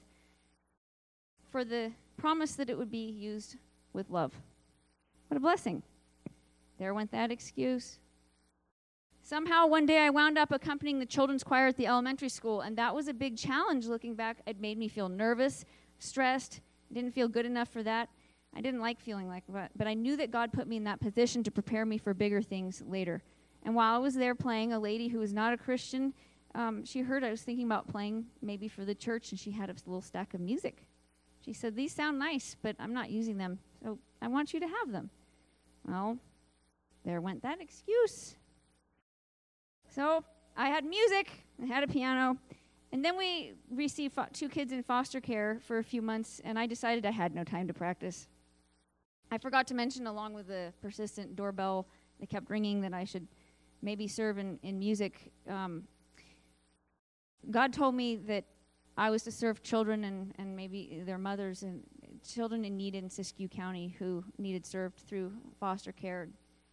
for 1.50 1.64
the 1.64 1.90
promise 2.16 2.54
that 2.54 2.70
it 2.70 2.78
would 2.78 2.90
be 2.90 3.10
used 3.10 3.56
with 3.92 4.10
love. 4.10 4.32
What 5.26 5.36
a 5.36 5.40
blessing. 5.40 5.82
There 6.78 6.94
went 6.94 7.10
that 7.10 7.32
excuse. 7.32 7.98
Somehow, 9.32 9.66
one 9.66 9.86
day 9.86 9.96
I 9.96 10.10
wound 10.10 10.36
up 10.36 10.52
accompanying 10.52 10.98
the 10.98 11.06
children's 11.06 11.42
choir 11.42 11.68
at 11.68 11.78
the 11.78 11.86
elementary 11.86 12.28
school, 12.28 12.60
and 12.60 12.76
that 12.76 12.94
was 12.94 13.08
a 13.08 13.14
big 13.14 13.38
challenge 13.38 13.86
looking 13.86 14.14
back. 14.14 14.42
It 14.46 14.60
made 14.60 14.76
me 14.76 14.88
feel 14.88 15.08
nervous, 15.08 15.64
stressed, 15.98 16.60
Didn't 16.92 17.14
feel 17.14 17.28
good 17.28 17.46
enough 17.46 17.70
for 17.70 17.82
that. 17.82 18.10
I 18.54 18.60
didn't 18.60 18.80
like 18.80 19.00
feeling 19.00 19.28
like 19.28 19.44
that, 19.48 19.70
but 19.74 19.86
I 19.86 19.94
knew 19.94 20.18
that 20.18 20.32
God 20.32 20.52
put 20.52 20.68
me 20.68 20.76
in 20.76 20.84
that 20.84 21.00
position 21.00 21.42
to 21.44 21.50
prepare 21.50 21.86
me 21.86 21.96
for 21.96 22.12
bigger 22.12 22.42
things 22.42 22.82
later. 22.86 23.22
And 23.62 23.74
while 23.74 23.94
I 23.94 23.98
was 24.00 24.16
there 24.16 24.34
playing, 24.34 24.74
a 24.74 24.78
lady 24.78 25.08
who 25.08 25.20
was 25.20 25.32
not 25.32 25.54
a 25.54 25.56
Christian, 25.56 26.12
um, 26.54 26.84
she 26.84 27.00
heard 27.00 27.24
I 27.24 27.30
was 27.30 27.40
thinking 27.40 27.64
about 27.64 27.88
playing 27.88 28.26
maybe 28.42 28.68
for 28.68 28.84
the 28.84 28.94
church, 28.94 29.30
and 29.30 29.40
she 29.40 29.52
had 29.52 29.70
a 29.70 29.74
little 29.86 30.02
stack 30.02 30.34
of 30.34 30.42
music. 30.42 30.84
She 31.42 31.54
said, 31.54 31.74
These 31.74 31.94
sound 31.94 32.18
nice, 32.18 32.54
but 32.60 32.76
I'm 32.78 32.92
not 32.92 33.08
using 33.08 33.38
them, 33.38 33.60
so 33.82 33.98
I 34.20 34.28
want 34.28 34.52
you 34.52 34.60
to 34.60 34.68
have 34.68 34.92
them. 34.92 35.08
Well, 35.86 36.18
there 37.06 37.22
went 37.22 37.40
that 37.44 37.62
excuse. 37.62 38.36
So 39.94 40.24
I 40.56 40.68
had 40.68 40.86
music, 40.86 41.30
I 41.62 41.66
had 41.66 41.84
a 41.84 41.86
piano, 41.86 42.38
and 42.92 43.04
then 43.04 43.14
we 43.18 43.52
received 43.70 44.14
fo- 44.14 44.26
two 44.32 44.48
kids 44.48 44.72
in 44.72 44.82
foster 44.82 45.20
care 45.20 45.60
for 45.66 45.78
a 45.78 45.84
few 45.84 46.00
months, 46.00 46.40
and 46.44 46.58
I 46.58 46.64
decided 46.66 47.04
I 47.04 47.10
had 47.10 47.34
no 47.34 47.44
time 47.44 47.68
to 47.68 47.74
practice. 47.74 48.26
I 49.30 49.36
forgot 49.36 49.66
to 49.66 49.74
mention, 49.74 50.06
along 50.06 50.32
with 50.32 50.48
the 50.48 50.72
persistent 50.80 51.36
doorbell 51.36 51.86
that 52.20 52.30
kept 52.30 52.48
ringing, 52.48 52.80
that 52.80 52.94
I 52.94 53.04
should 53.04 53.28
maybe 53.82 54.08
serve 54.08 54.38
in, 54.38 54.58
in 54.62 54.78
music. 54.78 55.30
Um, 55.46 55.82
God 57.50 57.74
told 57.74 57.94
me 57.94 58.16
that 58.16 58.44
I 58.96 59.10
was 59.10 59.22
to 59.24 59.30
serve 59.30 59.62
children 59.62 60.04
and, 60.04 60.32
and 60.38 60.56
maybe 60.56 61.02
their 61.04 61.18
mothers 61.18 61.64
and 61.64 61.82
children 62.26 62.64
in 62.64 62.78
need 62.78 62.94
in 62.94 63.10
Siskiyou 63.10 63.50
County 63.50 63.94
who 63.98 64.24
needed 64.38 64.64
served 64.64 65.00
through 65.00 65.32
foster 65.60 65.92
care 65.92 66.28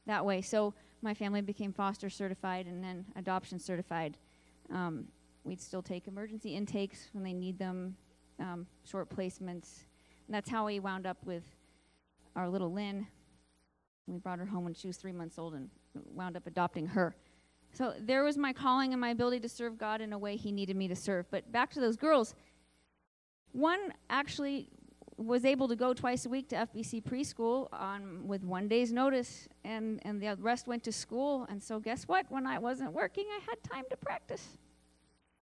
that 0.05 0.25
way. 0.25 0.41
So 0.41 0.73
my 1.01 1.13
family 1.13 1.41
became 1.41 1.71
foster 1.71 2.09
certified 2.09 2.65
and 2.67 2.83
then 2.83 3.05
adoption 3.15 3.59
certified. 3.59 4.17
Um, 4.71 5.05
we'd 5.43 5.61
still 5.61 5.81
take 5.81 6.07
emergency 6.07 6.55
intakes 6.55 7.09
when 7.13 7.23
they 7.23 7.33
need 7.33 7.57
them, 7.57 7.95
um, 8.39 8.67
short 8.83 9.09
placements. 9.09 9.83
And 10.27 10.35
that's 10.35 10.49
how 10.49 10.65
we 10.65 10.79
wound 10.79 11.05
up 11.05 11.17
with 11.25 11.43
our 12.35 12.49
little 12.49 12.71
Lynn. 12.71 13.07
We 14.07 14.19
brought 14.19 14.39
her 14.39 14.45
home 14.45 14.63
when 14.63 14.73
she 14.73 14.87
was 14.87 14.97
three 14.97 15.11
months 15.11 15.37
old 15.37 15.53
and 15.53 15.69
wound 16.13 16.35
up 16.35 16.47
adopting 16.47 16.87
her. 16.87 17.15
So 17.73 17.93
there 17.99 18.23
was 18.23 18.37
my 18.37 18.53
calling 18.53 18.93
and 18.93 18.99
my 18.99 19.09
ability 19.09 19.41
to 19.41 19.49
serve 19.49 19.77
God 19.77 20.01
in 20.01 20.13
a 20.13 20.17
way 20.17 20.35
He 20.35 20.51
needed 20.51 20.75
me 20.75 20.87
to 20.87 20.95
serve. 20.95 21.25
But 21.29 21.51
back 21.51 21.71
to 21.71 21.79
those 21.79 21.95
girls. 21.95 22.33
One 23.51 23.93
actually 24.09 24.69
was 25.19 25.43
able 25.43 25.67
to 25.67 25.75
go 25.75 25.93
twice 25.93 26.25
a 26.25 26.29
week 26.29 26.47
to 26.49 26.55
FBC 26.55 27.03
preschool 27.03 27.67
on 27.73 28.25
with 28.25 28.43
one 28.43 28.69
day's 28.69 28.93
notice, 28.93 29.49
and 29.65 29.99
and 30.03 30.21
the 30.21 30.35
rest 30.39 30.65
went 30.65 30.83
to 30.85 30.91
school. 30.91 31.45
And 31.49 31.61
so 31.61 31.79
guess 31.79 32.07
what? 32.07 32.25
When 32.29 32.47
I 32.47 32.57
wasn't 32.57 32.93
working, 32.93 33.25
I 33.29 33.39
had 33.47 33.61
time 33.63 33.83
to 33.89 33.97
practice. 33.97 34.57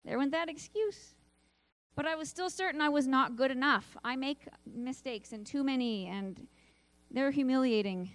There 0.04 0.18
went 0.18 0.32
that 0.32 0.50
excuse. 0.50 1.16
But 1.96 2.06
I 2.06 2.16
was 2.16 2.28
still 2.28 2.50
certain 2.50 2.82
I 2.82 2.90
was 2.90 3.08
not 3.08 3.36
good 3.36 3.52
enough. 3.52 3.96
I 4.04 4.16
make 4.16 4.48
mistakes 4.66 5.32
and 5.32 5.46
too 5.46 5.64
many, 5.64 6.08
and 6.08 6.48
they're 7.10 7.32
humiliating. 7.32 8.10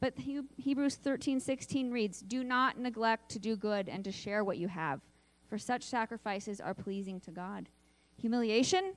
But 0.00 0.16
Hebrews 0.18 0.96
13:16 0.96 1.90
reads, 1.90 2.20
"Do 2.20 2.44
not 2.44 2.78
neglect 2.78 3.30
to 3.30 3.40
do 3.40 3.56
good 3.56 3.88
and 3.88 4.04
to 4.04 4.12
share 4.12 4.44
what 4.44 4.58
you 4.58 4.68
have, 4.68 5.00
for 5.48 5.58
such 5.58 5.82
sacrifices 5.82 6.60
are 6.60 6.74
pleasing 6.74 7.18
to 7.22 7.32
God." 7.32 7.70
Humiliation? 8.18 8.96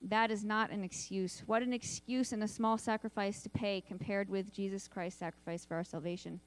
That 0.00 0.30
is 0.30 0.44
not 0.44 0.70
an 0.70 0.84
excuse. 0.84 1.42
What 1.46 1.62
an 1.62 1.72
excuse 1.72 2.32
and 2.32 2.42
a 2.42 2.48
small 2.48 2.78
sacrifice 2.78 3.42
to 3.42 3.48
pay 3.48 3.80
compared 3.80 4.30
with 4.30 4.52
Jesus 4.52 4.86
Christ's 4.86 5.18
sacrifice 5.18 5.64
for 5.64 5.74
our 5.74 5.84
salvation. 5.84 6.40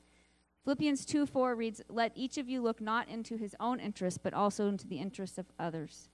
Philippians 0.63 1.05
2 1.05 1.25
4 1.25 1.55
reads, 1.55 1.81
Let 1.89 2.11
each 2.15 2.37
of 2.37 2.47
you 2.47 2.61
look 2.61 2.79
not 2.79 3.09
into 3.09 3.35
his 3.35 3.55
own 3.59 3.79
interests, 3.79 4.19
but 4.21 4.33
also 4.33 4.67
into 4.67 4.87
the 4.87 4.99
interests 4.99 5.37
of 5.37 5.47
others. 5.59 6.09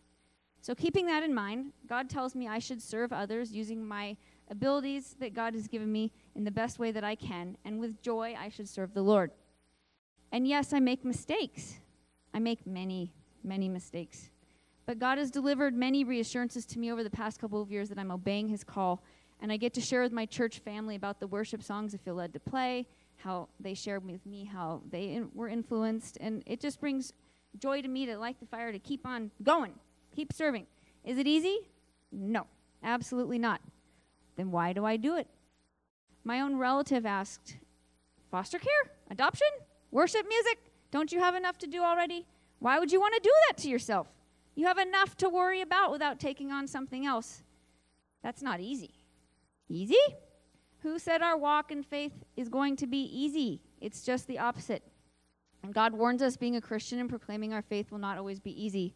So, 0.61 0.73
keeping 0.73 1.05
that 1.05 1.23
in 1.23 1.33
mind, 1.33 1.73
God 1.87 2.09
tells 2.09 2.35
me 2.35 2.47
I 2.47 2.59
should 2.59 2.81
serve 2.81 3.13
others 3.13 3.51
using 3.51 3.85
my 3.85 4.17
abilities 4.49 5.15
that 5.19 5.33
God 5.33 5.53
has 5.53 5.67
given 5.67 5.91
me 5.91 6.11
in 6.35 6.43
the 6.43 6.51
best 6.51 6.79
way 6.79 6.91
that 6.91 7.03
I 7.03 7.15
can, 7.15 7.57
and 7.65 7.79
with 7.79 8.01
joy 8.01 8.35
I 8.37 8.49
should 8.49 8.67
serve 8.67 8.93
the 8.93 9.01
Lord. 9.01 9.31
And 10.31 10.47
yes, 10.47 10.73
I 10.73 10.79
make 10.79 11.05
mistakes. 11.05 11.79
I 12.33 12.39
make 12.39 12.65
many, 12.65 13.13
many 13.43 13.69
mistakes. 13.69 14.29
But 14.87 14.99
God 14.99 15.17
has 15.17 15.29
delivered 15.29 15.75
many 15.75 16.05
reassurances 16.05 16.65
to 16.67 16.79
me 16.79 16.91
over 16.91 17.03
the 17.03 17.09
past 17.09 17.39
couple 17.39 17.61
of 17.61 17.69
years 17.69 17.89
that 17.89 17.99
I'm 17.99 18.09
obeying 18.09 18.47
His 18.47 18.63
call. 18.63 19.03
And 19.41 19.51
I 19.51 19.57
get 19.57 19.73
to 19.73 19.81
share 19.81 20.01
with 20.01 20.13
my 20.13 20.25
church 20.25 20.59
family 20.59 20.95
about 20.95 21.19
the 21.19 21.27
worship 21.27 21.61
songs 21.61 21.93
I 21.93 21.97
feel 21.97 22.15
led 22.15 22.33
to 22.33 22.39
play, 22.39 22.87
how 23.17 23.49
they 23.59 23.73
shared 23.73 24.05
with 24.05 24.25
me 24.25 24.45
how 24.45 24.81
they 24.89 25.09
in, 25.09 25.29
were 25.33 25.49
influenced. 25.49 26.17
And 26.21 26.41
it 26.47 26.61
just 26.61 26.79
brings 26.79 27.11
joy 27.59 27.81
to 27.81 27.87
me 27.87 28.05
to 28.05 28.17
light 28.17 28.39
the 28.39 28.45
fire 28.45 28.71
to 28.71 28.79
keep 28.79 29.05
on 29.05 29.29
going, 29.43 29.73
keep 30.15 30.31
serving. 30.31 30.65
Is 31.03 31.17
it 31.17 31.27
easy? 31.27 31.59
No, 32.11 32.47
absolutely 32.81 33.37
not. 33.37 33.59
Then 34.37 34.51
why 34.51 34.71
do 34.71 34.85
I 34.85 34.95
do 34.95 35.17
it? 35.17 35.27
My 36.23 36.39
own 36.39 36.55
relative 36.55 37.05
asked, 37.05 37.57
Foster 38.31 38.57
care? 38.57 38.91
Adoption? 39.11 39.47
Worship 39.91 40.25
music? 40.27 40.59
Don't 40.91 41.11
you 41.11 41.19
have 41.19 41.35
enough 41.35 41.57
to 41.59 41.67
do 41.67 41.83
already? 41.83 42.25
Why 42.59 42.79
would 42.79 42.91
you 42.91 43.01
want 43.01 43.15
to 43.15 43.19
do 43.19 43.31
that 43.47 43.57
to 43.63 43.69
yourself? 43.69 44.07
You 44.57 44.65
have 44.65 44.79
enough 44.79 45.15
to 45.17 45.29
worry 45.29 45.61
about 45.61 45.91
without 45.91 46.19
taking 46.19 46.51
on 46.51 46.67
something 46.67 47.05
else. 47.05 47.43
That's 48.23 48.41
not 48.41 48.59
easy. 48.59 48.89
Easy? 49.69 49.95
Who 50.79 50.97
said 50.97 51.21
our 51.21 51.37
walk 51.37 51.71
in 51.71 51.83
faith 51.83 52.23
is 52.35 52.49
going 52.49 52.75
to 52.77 52.87
be 52.87 53.03
easy? 53.03 53.61
It's 53.79 54.01
just 54.01 54.25
the 54.25 54.39
opposite. 54.39 54.81
And 55.61 55.75
God 55.75 55.93
warns 55.93 56.23
us 56.23 56.37
being 56.37 56.55
a 56.55 56.61
Christian 56.61 56.97
and 56.97 57.07
proclaiming 57.07 57.53
our 57.53 57.61
faith 57.61 57.91
will 57.91 57.99
not 57.99 58.17
always 58.17 58.39
be 58.39 58.65
easy. 58.65 58.95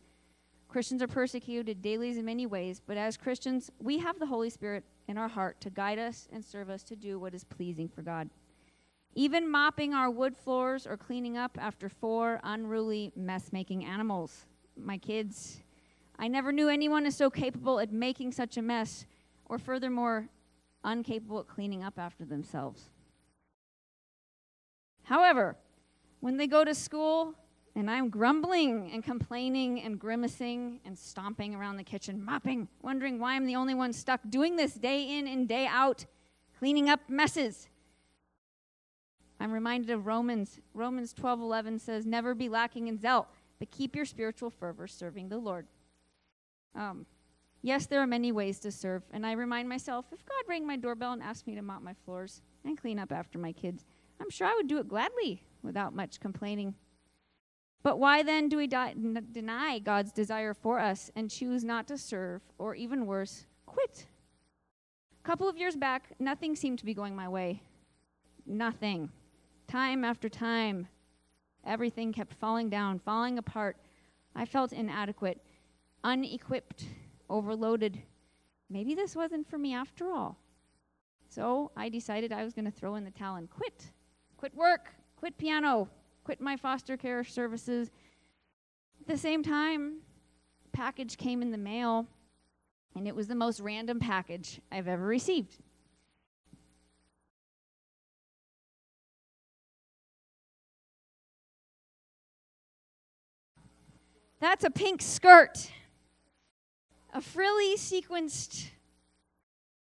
Christians 0.68 1.03
are 1.03 1.07
persecuted 1.07 1.80
daily 1.80 2.09
in 2.09 2.26
many 2.26 2.47
ways, 2.47 2.82
but 2.84 2.97
as 2.97 3.16
Christians, 3.16 3.70
we 3.78 3.99
have 3.99 4.18
the 4.18 4.26
Holy 4.26 4.49
Spirit 4.49 4.84
in 5.07 5.16
our 5.16 5.28
heart 5.28 5.62
to 5.62 5.70
guide 5.70 5.99
us 5.99 6.28
and 6.34 6.43
serve 6.43 6.72
us 6.72 6.82
to 6.86 6.95
do 6.95 7.20
what 7.20 7.36
is 7.36 7.43
pleasing 7.43 7.88
for 7.88 8.01
God. 8.01 8.32
Even 9.14 9.47
mopping 9.47 9.93
our 9.93 10.09
wood 10.09 10.36
floors 10.36 10.88
or 10.88 10.97
cleaning 10.97 11.38
up 11.38 11.55
after 11.62 11.88
four 11.88 12.39
unruly 12.43 13.12
mess 13.16 13.53
making 13.53 13.86
animals. 13.86 14.47
My 14.84 14.97
kids. 14.97 15.61
I 16.17 16.27
never 16.27 16.51
knew 16.51 16.69
anyone 16.69 17.05
is 17.05 17.15
so 17.15 17.29
capable 17.29 17.79
at 17.79 17.91
making 17.91 18.32
such 18.32 18.57
a 18.57 18.61
mess, 18.61 19.05
or 19.45 19.57
furthermore, 19.57 20.29
incapable 20.86 21.39
at 21.39 21.47
cleaning 21.47 21.84
up 21.84 21.97
after 21.97 22.25
themselves. 22.25 22.89
However, 25.03 25.57
when 26.19 26.38
they 26.38 26.47
go 26.47 26.63
to 26.63 26.75
school, 26.75 27.36
and 27.75 27.89
I'm 27.89 28.09
grumbling 28.09 28.91
and 28.91 29.03
complaining 29.03 29.82
and 29.82 29.97
grimacing 29.97 30.82
and 30.86 30.97
stomping 30.97 31.55
around 31.55 31.77
the 31.77 31.84
kitchen, 31.84 32.23
mopping, 32.23 32.67
wondering 32.82 33.19
why 33.19 33.36
I'm 33.36 33.45
the 33.45 33.55
only 33.55 33.73
one 33.73 33.93
stuck 33.93 34.21
doing 34.29 34.55
this 34.55 34.73
day 34.73 35.17
in 35.17 35.27
and 35.27 35.47
day 35.47 35.67
out, 35.67 36.05
cleaning 36.59 36.89
up 36.89 36.99
messes. 37.09 37.69
I'm 39.39 39.51
reminded 39.51 39.89
of 39.89 40.05
Romans. 40.05 40.59
Romans 40.73 41.13
12:11 41.13 41.79
says, 41.79 42.05
"Never 42.05 42.36
be 42.36 42.47
lacking 42.47 42.88
in 42.88 42.99
zeal, 42.99 43.27
but 43.62 43.70
keep 43.70 43.95
your 43.95 44.05
spiritual 44.05 44.49
fervor 44.49 44.88
serving 44.88 45.30
the 45.30 45.38
Lord." 45.38 45.68
Um, 46.74 47.05
yes, 47.62 47.86
there 47.86 48.01
are 48.01 48.07
many 48.07 48.32
ways 48.32 48.57
to 48.62 48.72
serve, 48.72 49.03
and 49.14 49.24
I 49.24 49.34
remind 49.34 49.70
myself, 49.70 50.07
if 50.12 50.26
God 50.26 50.49
rang 50.49 50.66
my 50.66 50.78
doorbell 50.78 51.14
and 51.14 51.22
asked 51.22 51.45
me 51.45 51.53
to 51.53 51.62
mop 51.62 51.84
my 51.84 51.93
floors 51.93 52.41
and 52.66 52.76
clean 52.76 52.97
up 52.97 53.12
after 53.12 53.38
my 53.38 53.51
kids, 53.51 53.86
I'm 54.20 54.32
sure 54.32 54.47
I 54.47 54.55
would 54.55 54.68
do 54.68 54.80
it 54.80 54.88
gladly 54.88 55.43
without 55.62 55.93
much 55.93 56.20
complaining. 56.20 56.74
But 57.84 57.99
why 57.99 58.24
then 58.24 58.49
do 58.49 58.57
we 58.57 58.68
n- 58.74 59.28
deny 59.32 59.78
God's 59.78 60.12
desire 60.12 60.55
for 60.55 60.80
us 60.80 61.12
and 61.16 61.30
choose 61.30 61.64
not 61.64 61.88
to 61.89 61.99
serve, 61.99 62.41
or 62.57 62.74
even 62.74 63.05
worse, 63.05 63.45
quit? 63.68 64.07
A 65.24 65.28
couple 65.28 65.47
of 65.47 65.57
years 65.57 65.76
back, 65.76 66.16
nothing 66.18 66.55
seemed 66.55 66.80
to 66.80 66.86
be 66.86 66.95
going 66.95 67.16
my 67.16 67.30
way. 67.30 67.62
Nothing. 68.47 69.12
Time 69.68 70.03
after 70.03 70.30
time, 70.30 70.88
everything 71.66 72.14
kept 72.14 72.34
falling 72.34 72.70
down, 72.70 72.99
falling 72.99 73.38
apart. 73.38 73.78
I 74.36 74.45
felt 74.45 74.74
inadequate, 74.74 75.41
unequipped, 76.03 76.86
overloaded. 77.30 78.01
Maybe 78.70 78.95
this 78.95 79.16
wasn't 79.16 79.49
for 79.49 79.57
me 79.57 79.74
after 79.74 80.12
all. 80.12 80.38
So 81.28 81.72
I 81.78 81.89
decided 81.89 82.32
I 82.32 82.43
was 82.43 82.53
going 82.53 82.66
to 82.66 82.72
throw 82.72 82.95
in 82.95 83.03
the 83.03 83.12
towel 83.12 83.36
and 83.38 83.49
quit. 83.49 83.91
Quit 84.38 84.55
work, 84.55 84.89
quit 85.16 85.38
piano, 85.38 85.88
quit 86.24 86.41
my 86.41 86.57
foster 86.57 86.97
care 86.97 87.24
services. 87.24 87.91
At 88.99 89.07
the 89.07 89.18
same 89.18 89.43
time, 89.43 89.97
package 90.74 91.18
came 91.18 91.41
in 91.41 91.51
the 91.51 91.57
mail, 91.57 92.07
and 92.95 93.07
it 93.07 93.16
was 93.16 93.28
the 93.28 93.36
most 93.36 93.59
random 93.59 93.99
package 93.99 94.59
I've 94.72 94.88
ever 94.88 95.05
received. 95.05 95.57
That's 104.42 104.64
a 104.64 104.72
pink 104.72 105.04
skirt. 105.04 105.72
A 107.14 107.22
frilly 107.22 107.76
sequenced 107.78 108.66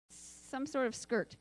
some 0.10 0.66
sort 0.66 0.88
of 0.88 0.96
skirt. 0.96 1.36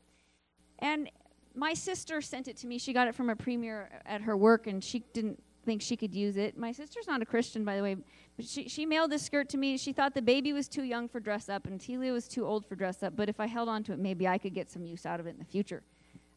And 0.79 1.09
my 1.55 1.73
sister 1.73 2.21
sent 2.21 2.49
it 2.49 2.57
to 2.57 2.67
me. 2.67 2.77
She 2.77 2.91
got 2.91 3.07
it 3.07 3.15
from 3.15 3.29
a 3.29 3.35
premier 3.35 3.89
at 4.05 4.21
her 4.21 4.35
work, 4.35 4.67
and 4.67 4.83
she 4.83 4.99
didn't 5.13 5.41
think 5.65 5.81
she 5.81 5.95
could 5.95 6.13
use 6.13 6.35
it. 6.35 6.57
My 6.57 6.73
sister's 6.73 7.07
not 7.07 7.21
a 7.21 7.25
Christian, 7.25 7.63
by 7.63 7.77
the 7.77 7.83
way, 7.83 7.95
but 8.35 8.45
she, 8.45 8.67
she 8.67 8.85
mailed 8.85 9.11
this 9.11 9.23
skirt 9.23 9.47
to 9.49 9.57
me. 9.57 9.77
She 9.77 9.93
thought 9.93 10.13
the 10.13 10.21
baby 10.21 10.51
was 10.51 10.67
too 10.67 10.83
young 10.83 11.07
for 11.07 11.19
dress 11.21 11.49
up 11.49 11.65
and 11.65 11.79
Telia 11.79 12.11
was 12.11 12.27
too 12.27 12.45
old 12.45 12.65
for 12.65 12.75
dress 12.75 13.03
up, 13.03 13.15
but 13.15 13.27
if 13.27 13.39
I 13.39 13.47
held 13.47 13.67
on 13.67 13.83
to 13.83 13.93
it, 13.93 13.99
maybe 13.99 14.27
I 14.27 14.37
could 14.37 14.53
get 14.53 14.69
some 14.69 14.85
use 14.85 15.05
out 15.05 15.19
of 15.19 15.27
it 15.27 15.31
in 15.31 15.39
the 15.39 15.45
future. 15.45 15.83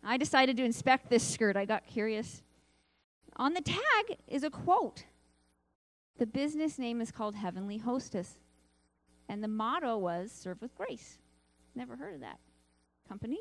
I 0.02 0.16
decided 0.16 0.56
to 0.56 0.64
inspect 0.64 1.10
this 1.10 1.22
skirt. 1.22 1.56
I 1.56 1.64
got 1.64 1.86
curious. 1.86 2.42
On 3.36 3.54
the 3.54 3.60
tag 3.60 4.18
is 4.26 4.42
a 4.42 4.50
quote. 4.50 5.04
The 6.20 6.26
business 6.26 6.78
name 6.78 7.00
is 7.00 7.10
called 7.10 7.34
Heavenly 7.34 7.78
Hostess, 7.78 8.40
and 9.30 9.42
the 9.42 9.48
motto 9.48 9.96
was 9.96 10.30
Serve 10.30 10.60
with 10.60 10.74
Grace. 10.74 11.16
Never 11.74 11.96
heard 11.96 12.12
of 12.12 12.20
that 12.20 12.38
company. 13.08 13.40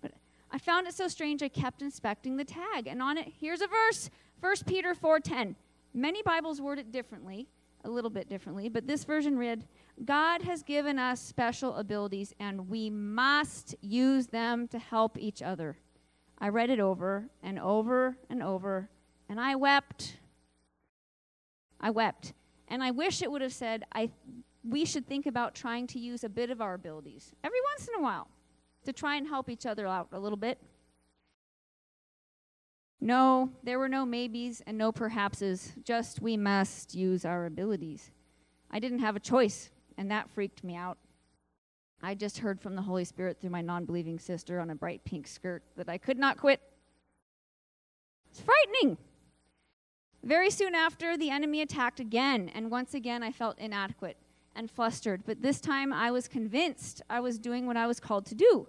But 0.00 0.12
I 0.50 0.56
found 0.56 0.86
it 0.86 0.94
so 0.94 1.08
strange 1.08 1.42
I 1.42 1.50
kept 1.50 1.82
inspecting 1.82 2.38
the 2.38 2.46
tag. 2.46 2.86
And 2.86 3.02
on 3.02 3.18
it, 3.18 3.30
here's 3.38 3.60
a 3.60 3.66
verse 3.66 4.08
1 4.40 4.56
Peter 4.64 4.94
4:10. 4.94 5.54
Many 5.92 6.22
Bibles 6.22 6.62
word 6.62 6.78
it 6.78 6.90
differently, 6.90 7.46
a 7.84 7.90
little 7.90 8.08
bit 8.08 8.26
differently, 8.26 8.70
but 8.70 8.86
this 8.86 9.04
version 9.04 9.36
read, 9.36 9.66
God 10.06 10.40
has 10.40 10.62
given 10.62 10.98
us 10.98 11.20
special 11.20 11.76
abilities 11.76 12.32
and 12.40 12.70
we 12.70 12.88
must 12.88 13.74
use 13.82 14.28
them 14.28 14.66
to 14.68 14.78
help 14.78 15.18
each 15.18 15.42
other. 15.42 15.76
I 16.38 16.48
read 16.48 16.70
it 16.70 16.80
over 16.80 17.28
and 17.42 17.58
over 17.58 18.16
and 18.30 18.42
over, 18.42 18.88
and 19.28 19.38
I 19.38 19.56
wept. 19.56 20.16
I 21.88 21.90
wept. 21.90 22.34
And 22.68 22.82
I 22.82 22.90
wish 22.90 23.22
it 23.22 23.30
would 23.30 23.40
have 23.40 23.52
said, 23.54 23.84
I, 23.94 24.10
we 24.62 24.84
should 24.84 25.06
think 25.06 25.24
about 25.24 25.54
trying 25.54 25.86
to 25.86 25.98
use 25.98 26.22
a 26.22 26.28
bit 26.28 26.50
of 26.50 26.60
our 26.60 26.74
abilities 26.74 27.32
every 27.42 27.60
once 27.72 27.88
in 27.88 27.94
a 27.98 28.02
while 28.02 28.28
to 28.84 28.92
try 28.92 29.16
and 29.16 29.26
help 29.26 29.48
each 29.48 29.64
other 29.64 29.86
out 29.86 30.08
a 30.12 30.18
little 30.18 30.36
bit. 30.36 30.58
No, 33.00 33.50
there 33.62 33.78
were 33.78 33.88
no 33.88 34.04
maybes 34.04 34.60
and 34.66 34.76
no 34.76 34.92
perhapses, 34.92 35.72
just 35.82 36.20
we 36.20 36.36
must 36.36 36.94
use 36.94 37.24
our 37.24 37.46
abilities. 37.46 38.10
I 38.70 38.80
didn't 38.80 38.98
have 38.98 39.16
a 39.16 39.20
choice, 39.20 39.70
and 39.96 40.10
that 40.10 40.28
freaked 40.28 40.62
me 40.62 40.76
out. 40.76 40.98
I 42.02 42.14
just 42.14 42.38
heard 42.38 42.60
from 42.60 42.76
the 42.76 42.82
Holy 42.82 43.04
Spirit 43.06 43.40
through 43.40 43.50
my 43.50 43.62
non 43.62 43.86
believing 43.86 44.18
sister 44.18 44.60
on 44.60 44.68
a 44.68 44.74
bright 44.74 45.02
pink 45.04 45.26
skirt 45.26 45.62
that 45.76 45.88
I 45.88 45.96
could 45.96 46.18
not 46.18 46.36
quit. 46.36 46.60
It's 48.30 48.42
frightening. 48.42 48.98
Very 50.22 50.50
soon 50.50 50.74
after, 50.74 51.16
the 51.16 51.30
enemy 51.30 51.62
attacked 51.62 52.00
again, 52.00 52.50
and 52.54 52.70
once 52.70 52.94
again 52.94 53.22
I 53.22 53.32
felt 53.32 53.58
inadequate 53.58 54.16
and 54.54 54.70
flustered, 54.70 55.22
but 55.24 55.40
this 55.40 55.60
time 55.60 55.92
I 55.92 56.10
was 56.10 56.26
convinced 56.26 57.02
I 57.08 57.20
was 57.20 57.38
doing 57.38 57.66
what 57.66 57.76
I 57.76 57.86
was 57.86 58.00
called 58.00 58.26
to 58.26 58.34
do. 58.34 58.66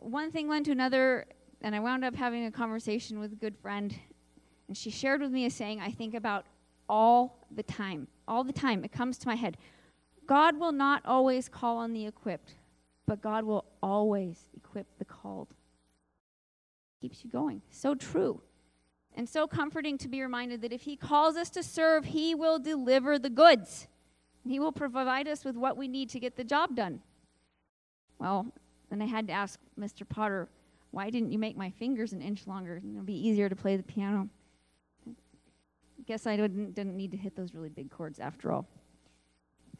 One 0.00 0.30
thing 0.30 0.48
led 0.48 0.66
to 0.66 0.72
another, 0.72 1.26
and 1.62 1.74
I 1.74 1.80
wound 1.80 2.04
up 2.04 2.14
having 2.14 2.44
a 2.44 2.50
conversation 2.50 3.18
with 3.18 3.32
a 3.32 3.36
good 3.36 3.56
friend, 3.56 3.94
and 4.68 4.76
she 4.76 4.90
shared 4.90 5.22
with 5.22 5.32
me 5.32 5.46
a 5.46 5.50
saying 5.50 5.80
I 5.80 5.90
think 5.90 6.14
about 6.14 6.44
all 6.88 7.46
the 7.50 7.62
time. 7.62 8.06
All 8.26 8.44
the 8.44 8.52
time. 8.52 8.84
It 8.84 8.92
comes 8.92 9.16
to 9.18 9.28
my 9.28 9.34
head. 9.34 9.56
God 10.26 10.60
will 10.60 10.72
not 10.72 11.02
always 11.06 11.48
call 11.48 11.78
on 11.78 11.94
the 11.94 12.06
equipped, 12.06 12.54
but 13.06 13.22
God 13.22 13.44
will 13.44 13.64
always 13.82 14.50
equip 14.54 14.86
the 14.98 15.06
called. 15.06 15.54
Keeps 17.00 17.24
you 17.24 17.30
going. 17.30 17.62
So 17.70 17.94
true. 17.94 18.42
And 19.18 19.28
so 19.28 19.48
comforting 19.48 19.98
to 19.98 20.08
be 20.08 20.22
reminded 20.22 20.62
that 20.62 20.72
if 20.72 20.82
He 20.82 20.94
calls 20.94 21.36
us 21.36 21.50
to 21.50 21.62
serve, 21.64 22.04
He 22.04 22.36
will 22.36 22.60
deliver 22.60 23.18
the 23.18 23.28
goods. 23.28 23.88
He 24.46 24.60
will 24.60 24.70
provide 24.70 25.26
us 25.26 25.44
with 25.44 25.56
what 25.56 25.76
we 25.76 25.88
need 25.88 26.08
to 26.10 26.20
get 26.20 26.36
the 26.36 26.44
job 26.44 26.76
done. 26.76 27.00
Well, 28.20 28.46
then 28.90 29.02
I 29.02 29.06
had 29.06 29.26
to 29.26 29.32
ask 29.32 29.58
Mr. 29.78 30.08
Potter, 30.08 30.48
why 30.92 31.10
didn't 31.10 31.32
you 31.32 31.38
make 31.38 31.56
my 31.56 31.68
fingers 31.68 32.12
an 32.12 32.22
inch 32.22 32.46
longer? 32.46 32.80
It'll 32.88 33.02
be 33.02 33.28
easier 33.28 33.48
to 33.48 33.56
play 33.56 33.76
the 33.76 33.82
piano. 33.82 34.28
Guess 36.06 36.28
I 36.28 36.36
didn't, 36.36 36.76
didn't 36.76 36.96
need 36.96 37.10
to 37.10 37.16
hit 37.16 37.34
those 37.34 37.54
really 37.54 37.68
big 37.70 37.90
chords 37.90 38.20
after 38.20 38.52
all. 38.52 38.68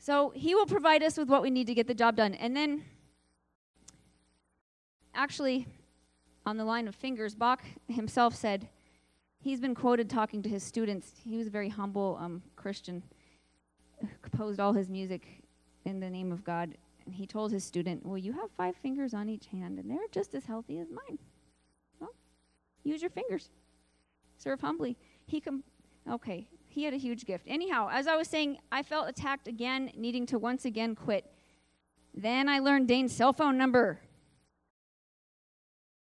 So 0.01 0.32
he 0.34 0.57
will 0.57 0.66
provide 0.66 1.05
us 1.05 1.16
with 1.16 1.28
what 1.28 1.43
we 1.43 1.51
need 1.51 1.68
to 1.68 1.74
get 1.74 1.86
the 1.86 1.95
job 1.95 2.16
done. 2.16 2.34
And 2.34 2.57
then, 2.57 2.82
actually, 5.14 5.68
on 6.45 6.57
the 6.57 6.64
line 6.64 6.89
of 6.89 6.97
fingers, 6.97 7.36
Bach 7.36 7.62
himself 7.86 8.34
said, 8.34 8.68
he's 9.49 9.61
been 9.61 9.74
quoted 9.74 10.11
talking 10.11 10.42
to 10.42 10.49
his 10.49 10.62
students. 10.62 11.12
He 11.24 11.38
was 11.38 11.46
a 11.46 11.51
very 11.51 11.70
humble 11.70 12.18
um, 12.20 12.42
Christian, 12.55 13.03
composed 14.22 14.61
all 14.61 14.74
his 14.74 14.90
music 14.90 15.26
in 15.86 16.01
the 16.01 16.11
name 16.11 16.30
of 16.32 16.44
God. 16.44 16.76
And 17.07 17.14
he 17.14 17.26
told 17.26 17.51
his 17.51 17.64
student, 17.64 18.05
Well, 18.05 18.18
you 18.18 18.32
have 18.32 18.51
five 18.59 18.76
fingers 18.76 19.14
on 19.14 19.30
each 19.30 19.46
hand, 19.46 19.78
and 19.78 19.90
they're 19.90 19.99
just 20.12 20.34
as 20.34 20.44
healthy 20.44 20.78
as 20.78 20.88
mine. 20.90 21.18
Well, 21.99 22.12
use 22.84 23.01
your 23.01 23.11
fingers. 23.11 23.49
Serve 24.36 24.61
humbly. 24.61 24.99
He 25.24 25.40
com- 25.40 25.64
okay, 26.09 26.46
he 26.68 26.84
had 26.84 26.92
a 26.92 26.99
huge 26.99 27.24
gift. 27.24 27.46
Anyhow, 27.49 27.88
as 27.90 28.07
I 28.07 28.16
was 28.16 28.28
saying, 28.28 28.59
I 28.70 28.82
felt 28.82 29.09
attacked 29.09 29.49
again, 29.49 29.90
needing 29.96 30.26
to 30.26 30.38
once 30.38 30.66
again 30.66 30.94
quit. 30.94 31.24
Then 32.14 32.51
I 32.51 32.59
learned 32.59 32.86
Dane's 32.86 33.16
cell 33.16 33.32
phone 33.32 33.57
number. 33.57 34.01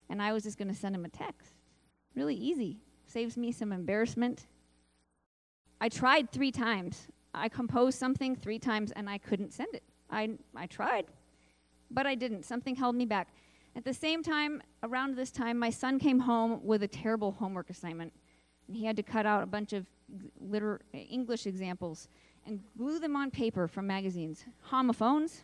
And 0.09 0.21
I 0.21 0.31
was 0.31 0.43
just 0.43 0.57
going 0.57 0.69
to 0.69 0.73
send 0.73 0.95
him 0.95 1.03
a 1.03 1.09
text. 1.09 1.55
Really 2.15 2.35
easy 2.35 2.84
saves 3.15 3.37
me 3.37 3.49
some 3.49 3.71
embarrassment. 3.71 4.45
I 5.79 5.87
tried 5.87 6.33
three 6.33 6.51
times. 6.51 7.07
I 7.33 7.47
composed 7.47 7.97
something 7.97 8.35
three 8.35 8.59
times 8.59 8.91
and 8.91 9.09
I 9.09 9.19
couldn't 9.19 9.53
send 9.53 9.73
it. 9.73 9.83
I, 10.09 10.31
I 10.53 10.65
tried, 10.67 11.05
but 11.89 12.05
I 12.05 12.15
didn't. 12.15 12.43
Something 12.43 12.75
held 12.75 12.93
me 12.93 13.05
back. 13.05 13.29
At 13.73 13.85
the 13.85 13.93
same 13.93 14.21
time, 14.21 14.61
around 14.83 15.15
this 15.15 15.31
time, 15.31 15.57
my 15.57 15.69
son 15.69 15.97
came 15.97 16.19
home 16.19 16.59
with 16.61 16.83
a 16.83 16.89
terrible 16.89 17.31
homework 17.31 17.69
assignment. 17.69 18.11
And 18.67 18.75
he 18.75 18.83
had 18.83 18.97
to 18.97 19.03
cut 19.03 19.25
out 19.25 19.43
a 19.43 19.45
bunch 19.45 19.71
of 19.71 19.85
liter- 20.41 20.81
English 20.91 21.47
examples 21.47 22.09
and 22.45 22.59
glue 22.77 22.99
them 22.99 23.15
on 23.15 23.31
paper 23.31 23.65
from 23.69 23.87
magazines. 23.87 24.43
Homophones, 24.63 25.43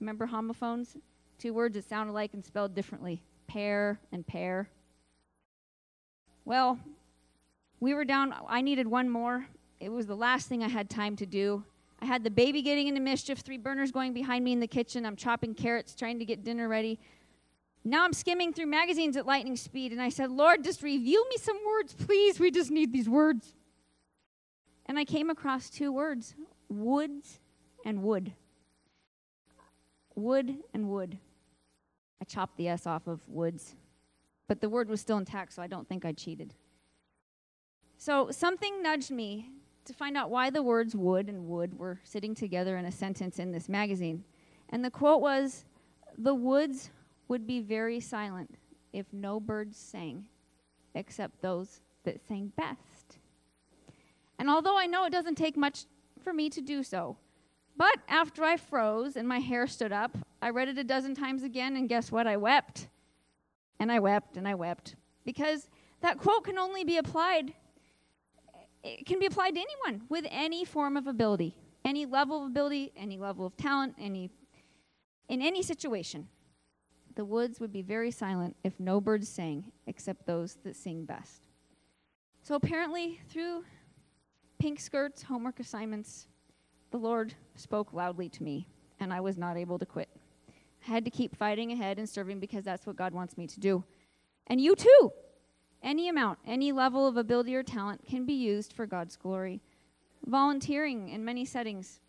remember 0.00 0.26
homophones? 0.26 0.96
Two 1.38 1.54
words 1.54 1.76
that 1.76 1.88
sound 1.88 2.10
alike 2.10 2.34
and 2.34 2.44
spelled 2.44 2.74
differently 2.74 3.22
pair 3.46 4.00
and 4.10 4.26
pear. 4.26 4.68
Well, 6.44 6.80
we 7.82 7.94
were 7.94 8.04
down, 8.04 8.32
I 8.48 8.60
needed 8.60 8.86
one 8.86 9.10
more. 9.10 9.44
It 9.80 9.88
was 9.88 10.06
the 10.06 10.14
last 10.14 10.46
thing 10.46 10.62
I 10.62 10.68
had 10.68 10.88
time 10.88 11.16
to 11.16 11.26
do. 11.26 11.64
I 12.00 12.06
had 12.06 12.22
the 12.22 12.30
baby 12.30 12.62
getting 12.62 12.86
into 12.86 13.00
mischief, 13.00 13.40
three 13.40 13.58
burners 13.58 13.90
going 13.90 14.12
behind 14.12 14.44
me 14.44 14.52
in 14.52 14.60
the 14.60 14.68
kitchen. 14.68 15.04
I'm 15.04 15.16
chopping 15.16 15.52
carrots, 15.52 15.96
trying 15.96 16.20
to 16.20 16.24
get 16.24 16.44
dinner 16.44 16.68
ready. 16.68 17.00
Now 17.82 18.04
I'm 18.04 18.12
skimming 18.12 18.52
through 18.52 18.66
magazines 18.66 19.16
at 19.16 19.26
lightning 19.26 19.56
speed, 19.56 19.90
and 19.90 20.00
I 20.00 20.10
said, 20.10 20.30
Lord, 20.30 20.62
just 20.62 20.80
reveal 20.84 21.24
me 21.24 21.36
some 21.38 21.58
words, 21.66 21.92
please. 21.92 22.38
We 22.38 22.52
just 22.52 22.70
need 22.70 22.92
these 22.92 23.08
words. 23.08 23.52
And 24.86 24.96
I 24.96 25.04
came 25.04 25.28
across 25.28 25.68
two 25.68 25.90
words 25.90 26.36
woods 26.68 27.40
and 27.84 28.04
would. 28.04 28.32
Wood 30.14 30.54
and 30.72 30.88
wood. 30.88 31.18
I 32.20 32.26
chopped 32.26 32.56
the 32.58 32.68
S 32.68 32.86
off 32.86 33.08
of 33.08 33.28
woods, 33.28 33.74
but 34.46 34.60
the 34.60 34.68
word 34.68 34.88
was 34.88 35.00
still 35.00 35.18
intact, 35.18 35.52
so 35.52 35.62
I 35.62 35.66
don't 35.66 35.88
think 35.88 36.04
I 36.04 36.12
cheated. 36.12 36.54
So 38.04 38.32
something 38.32 38.82
nudged 38.82 39.12
me 39.12 39.50
to 39.84 39.92
find 39.92 40.16
out 40.16 40.28
why 40.28 40.50
the 40.50 40.60
words 40.60 40.96
would 40.96 41.28
and 41.28 41.46
wood 41.46 41.78
were 41.78 42.00
sitting 42.02 42.34
together 42.34 42.76
in 42.76 42.84
a 42.84 42.90
sentence 42.90 43.38
in 43.38 43.52
this 43.52 43.68
magazine. 43.68 44.24
And 44.70 44.84
the 44.84 44.90
quote 44.90 45.20
was 45.20 45.64
The 46.18 46.34
woods 46.34 46.90
would 47.28 47.46
be 47.46 47.60
very 47.60 48.00
silent 48.00 48.56
if 48.92 49.06
no 49.12 49.38
birds 49.38 49.78
sang, 49.78 50.24
except 50.96 51.42
those 51.42 51.80
that 52.02 52.20
sang 52.26 52.50
best. 52.56 53.18
And 54.36 54.50
although 54.50 54.76
I 54.76 54.86
know 54.86 55.04
it 55.04 55.12
doesn't 55.12 55.36
take 55.36 55.56
much 55.56 55.84
for 56.24 56.32
me 56.32 56.50
to 56.50 56.60
do 56.60 56.82
so, 56.82 57.16
but 57.76 57.98
after 58.08 58.42
I 58.42 58.56
froze 58.56 59.14
and 59.14 59.28
my 59.28 59.38
hair 59.38 59.68
stood 59.68 59.92
up, 59.92 60.18
I 60.42 60.50
read 60.50 60.66
it 60.66 60.76
a 60.76 60.82
dozen 60.82 61.14
times 61.14 61.44
again, 61.44 61.76
and 61.76 61.88
guess 61.88 62.10
what? 62.10 62.26
I 62.26 62.36
wept. 62.36 62.88
And 63.78 63.92
I 63.92 64.00
wept 64.00 64.36
and 64.36 64.48
I 64.48 64.56
wept. 64.56 64.96
Because 65.24 65.68
that 66.00 66.18
quote 66.18 66.42
can 66.42 66.58
only 66.58 66.82
be 66.82 66.96
applied 66.96 67.54
it 68.82 69.06
can 69.06 69.18
be 69.18 69.26
applied 69.26 69.54
to 69.54 69.60
anyone 69.60 70.02
with 70.08 70.26
any 70.30 70.64
form 70.64 70.96
of 70.96 71.06
ability, 71.06 71.54
any 71.84 72.06
level 72.06 72.42
of 72.42 72.50
ability, 72.50 72.92
any 72.96 73.18
level 73.18 73.46
of 73.46 73.56
talent, 73.56 73.94
any 73.98 74.30
in 75.28 75.40
any 75.40 75.62
situation. 75.62 76.28
The 77.14 77.24
woods 77.24 77.60
would 77.60 77.72
be 77.72 77.82
very 77.82 78.10
silent 78.10 78.56
if 78.64 78.78
no 78.80 79.00
birds 79.00 79.28
sang 79.28 79.64
except 79.86 80.26
those 80.26 80.56
that 80.64 80.76
sing 80.76 81.04
best. 81.04 81.42
So 82.42 82.54
apparently, 82.54 83.20
through 83.28 83.64
pink 84.58 84.80
skirts, 84.80 85.22
homework 85.22 85.60
assignments, 85.60 86.26
the 86.90 86.98
Lord 86.98 87.34
spoke 87.54 87.92
loudly 87.92 88.28
to 88.30 88.42
me, 88.42 88.66
and 88.98 89.12
I 89.12 89.20
was 89.20 89.38
not 89.38 89.56
able 89.56 89.78
to 89.78 89.86
quit. 89.86 90.08
I 90.86 90.90
had 90.90 91.04
to 91.04 91.10
keep 91.10 91.36
fighting 91.36 91.72
ahead 91.72 91.98
and 91.98 92.08
serving 92.08 92.40
because 92.40 92.64
that's 92.64 92.86
what 92.86 92.96
God 92.96 93.14
wants 93.14 93.38
me 93.38 93.46
to 93.46 93.60
do. 93.60 93.84
And 94.48 94.60
you 94.60 94.74
too. 94.74 95.12
Any 95.82 96.08
amount, 96.08 96.38
any 96.46 96.70
level 96.70 97.06
of 97.06 97.16
ability 97.16 97.54
or 97.56 97.62
talent 97.62 98.04
can 98.08 98.24
be 98.24 98.34
used 98.34 98.72
for 98.72 98.86
God's 98.86 99.16
glory. 99.16 99.60
Volunteering 100.26 101.08
in 101.08 101.24
many 101.24 101.44
settings, 101.44 102.00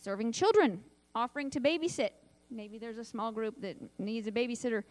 serving 0.00 0.32
children, 0.32 0.82
offering 1.14 1.50
to 1.50 1.60
babysit. 1.60 2.10
Maybe 2.50 2.78
there's 2.78 2.98
a 2.98 3.04
small 3.04 3.32
group 3.32 3.60
that 3.62 3.76
needs 3.98 4.28
a 4.28 4.32
babysitter. 4.32 4.84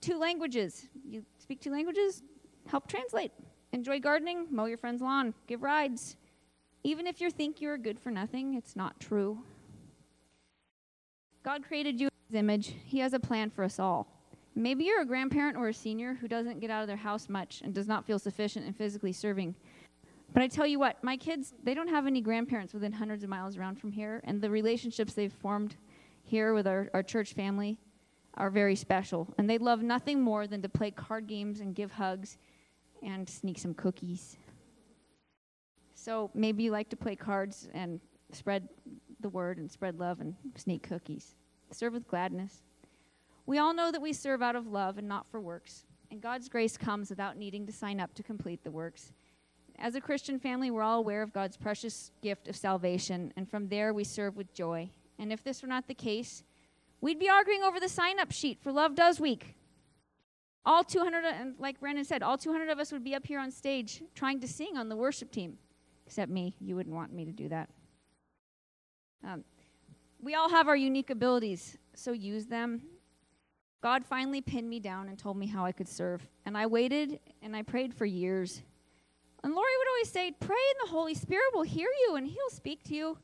Two 0.00 0.18
languages. 0.18 0.88
You 1.04 1.22
speak 1.38 1.60
two 1.60 1.70
languages? 1.70 2.22
Help 2.66 2.86
translate. 2.88 3.32
Enjoy 3.72 4.00
gardening, 4.00 4.46
mow 4.50 4.64
your 4.64 4.78
friend's 4.78 5.02
lawn, 5.02 5.34
give 5.46 5.62
rides. 5.62 6.16
Even 6.82 7.06
if 7.06 7.20
you 7.20 7.30
think 7.30 7.60
you're 7.60 7.78
good 7.78 8.00
for 8.00 8.10
nothing, 8.10 8.54
it's 8.54 8.74
not 8.74 8.98
true. 8.98 9.38
God 11.42 11.62
created 11.66 12.00
you 12.00 12.06
in 12.06 12.12
his 12.28 12.38
image. 12.38 12.74
He 12.84 12.98
has 13.00 13.12
a 13.12 13.20
plan 13.20 13.50
for 13.50 13.64
us 13.64 13.78
all. 13.78 14.19
Maybe 14.54 14.84
you're 14.84 15.02
a 15.02 15.06
grandparent 15.06 15.56
or 15.56 15.68
a 15.68 15.74
senior 15.74 16.14
who 16.14 16.28
doesn't 16.28 16.60
get 16.60 16.70
out 16.70 16.82
of 16.82 16.88
their 16.88 16.96
house 16.96 17.28
much 17.28 17.62
and 17.64 17.72
does 17.72 17.86
not 17.86 18.04
feel 18.04 18.18
sufficient 18.18 18.66
in 18.66 18.72
physically 18.72 19.12
serving. 19.12 19.54
But 20.32 20.42
I 20.42 20.48
tell 20.48 20.66
you 20.66 20.78
what, 20.78 21.02
my 21.02 21.16
kids, 21.16 21.54
they 21.62 21.74
don't 21.74 21.88
have 21.88 22.06
any 22.06 22.20
grandparents 22.20 22.72
within 22.72 22.92
hundreds 22.92 23.24
of 23.24 23.30
miles 23.30 23.56
around 23.56 23.80
from 23.80 23.92
here, 23.92 24.20
and 24.24 24.40
the 24.40 24.50
relationships 24.50 25.14
they've 25.14 25.32
formed 25.32 25.76
here 26.22 26.54
with 26.54 26.66
our, 26.66 26.88
our 26.94 27.02
church 27.02 27.32
family 27.32 27.78
are 28.34 28.50
very 28.50 28.76
special. 28.76 29.32
And 29.38 29.50
they 29.50 29.58
love 29.58 29.82
nothing 29.82 30.20
more 30.20 30.46
than 30.46 30.62
to 30.62 30.68
play 30.68 30.90
card 30.90 31.26
games 31.26 31.60
and 31.60 31.74
give 31.74 31.92
hugs 31.92 32.38
and 33.02 33.28
sneak 33.28 33.58
some 33.58 33.74
cookies. 33.74 34.36
So 35.94 36.30
maybe 36.34 36.62
you 36.62 36.70
like 36.70 36.88
to 36.90 36.96
play 36.96 37.16
cards 37.16 37.68
and 37.74 38.00
spread 38.32 38.68
the 39.20 39.28
word 39.28 39.58
and 39.58 39.70
spread 39.70 39.98
love 39.98 40.20
and 40.20 40.34
sneak 40.56 40.88
cookies. 40.88 41.34
Serve 41.72 41.92
with 41.92 42.06
gladness. 42.06 42.62
We 43.50 43.58
all 43.58 43.74
know 43.74 43.90
that 43.90 44.00
we 44.00 44.12
serve 44.12 44.42
out 44.42 44.54
of 44.54 44.68
love 44.68 44.96
and 44.96 45.08
not 45.08 45.26
for 45.26 45.40
works, 45.40 45.84
and 46.08 46.20
God's 46.20 46.48
grace 46.48 46.76
comes 46.76 47.10
without 47.10 47.36
needing 47.36 47.66
to 47.66 47.72
sign 47.72 47.98
up 47.98 48.14
to 48.14 48.22
complete 48.22 48.62
the 48.62 48.70
works. 48.70 49.12
As 49.76 49.96
a 49.96 50.00
Christian 50.00 50.38
family, 50.38 50.70
we're 50.70 50.84
all 50.84 51.00
aware 51.00 51.20
of 51.20 51.32
God's 51.32 51.56
precious 51.56 52.12
gift 52.22 52.46
of 52.46 52.54
salvation, 52.54 53.32
and 53.36 53.50
from 53.50 53.66
there 53.66 53.92
we 53.92 54.04
serve 54.04 54.36
with 54.36 54.54
joy. 54.54 54.88
And 55.18 55.32
if 55.32 55.42
this 55.42 55.62
were 55.62 55.68
not 55.68 55.88
the 55.88 55.94
case, 55.94 56.44
we'd 57.00 57.18
be 57.18 57.28
arguing 57.28 57.64
over 57.64 57.80
the 57.80 57.88
sign 57.88 58.20
up 58.20 58.30
sheet 58.30 58.60
for 58.62 58.70
Love 58.70 58.94
Does 58.94 59.18
Week. 59.18 59.56
All 60.64 60.84
200, 60.84 61.24
and 61.24 61.56
like 61.58 61.80
Brandon 61.80 62.04
said, 62.04 62.22
all 62.22 62.38
200 62.38 62.68
of 62.68 62.78
us 62.78 62.92
would 62.92 63.02
be 63.02 63.16
up 63.16 63.26
here 63.26 63.40
on 63.40 63.50
stage 63.50 64.00
trying 64.14 64.38
to 64.42 64.46
sing 64.46 64.76
on 64.76 64.88
the 64.88 64.96
worship 64.96 65.32
team. 65.32 65.58
Except 66.06 66.30
me. 66.30 66.54
You 66.60 66.76
wouldn't 66.76 66.94
want 66.94 67.12
me 67.12 67.24
to 67.24 67.32
do 67.32 67.48
that. 67.48 67.68
Um, 69.26 69.42
we 70.20 70.36
all 70.36 70.50
have 70.50 70.68
our 70.68 70.76
unique 70.76 71.10
abilities, 71.10 71.76
so 71.96 72.12
use 72.12 72.46
them. 72.46 72.82
God 73.80 74.04
finally 74.04 74.40
pinned 74.40 74.68
me 74.68 74.78
down 74.78 75.08
and 75.08 75.18
told 75.18 75.36
me 75.36 75.46
how 75.46 75.64
I 75.64 75.72
could 75.72 75.88
serve. 75.88 76.26
And 76.44 76.56
I 76.56 76.66
waited 76.66 77.18
and 77.42 77.56
I 77.56 77.62
prayed 77.62 77.94
for 77.94 78.04
years. 78.04 78.62
And 79.42 79.54
Lori 79.54 79.72
would 79.78 79.88
always 79.88 80.10
say, 80.10 80.32
Pray 80.38 80.56
and 80.56 80.88
the 80.88 80.92
Holy 80.92 81.14
Spirit 81.14 81.54
will 81.54 81.62
hear 81.62 81.88
you 82.06 82.16
and 82.16 82.26
he'll 82.26 82.50
speak 82.50 82.82
to 82.84 82.94
you. 82.94 83.18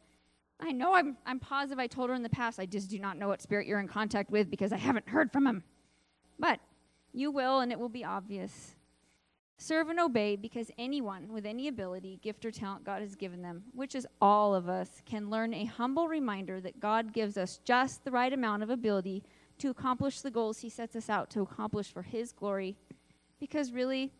I 0.59 0.73
know 0.73 0.95
I'm, 0.95 1.19
I'm 1.27 1.39
positive 1.39 1.79
I 1.79 1.87
told 1.87 2.09
her 2.09 2.17
in 2.17 2.23
the 2.23 2.31
past, 2.31 2.59
I 2.59 2.65
just 2.65 2.89
do 2.89 2.99
not 2.99 3.19
know 3.19 3.29
what 3.29 3.43
spirit 3.43 3.67
you're 3.67 3.81
in 3.81 3.89
contact 3.89 4.31
with 4.31 4.51
because 4.51 4.73
I 4.73 4.79
haven't 4.79 5.09
heard 5.09 5.31
from 5.31 5.47
him. 5.47 5.63
But 6.39 6.61
you 7.13 7.31
will, 7.31 7.61
and 7.61 7.71
it 7.71 7.79
will 7.79 7.91
be 7.91 8.05
obvious. 8.05 8.75
Serve 9.59 9.89
and 9.89 10.01
obey 10.01 10.37
because 10.37 10.71
anyone 10.79 11.33
with 11.33 11.47
any 11.47 11.69
ability, 11.69 12.21
gift, 12.23 12.45
or 12.45 12.51
talent 12.51 12.85
God 12.85 13.01
has 13.01 13.15
given 13.15 13.43
them, 13.43 13.65
which 13.75 13.95
is 13.95 14.07
all 14.21 14.55
of 14.55 14.69
us, 14.69 15.03
can 15.07 15.31
learn 15.31 15.55
a 15.55 15.65
humble 15.65 16.09
reminder 16.09 16.61
that 16.61 16.81
God 16.81 17.13
gives 17.13 17.37
us 17.37 17.61
just 17.65 18.05
the 18.05 18.11
right 18.11 18.33
amount 18.33 18.63
of 18.63 18.71
ability 18.71 19.25
to 19.59 19.71
accomplish 19.71 20.21
the 20.21 20.31
goals 20.31 20.61
He 20.61 20.71
sets 20.71 20.97
us 20.97 21.09
out 21.09 21.31
to 21.31 21.41
accomplish 21.41 21.93
for 21.93 22.03
His 22.03 22.33
glory. 22.33 22.77
Because 23.39 23.73
really, 23.73 24.13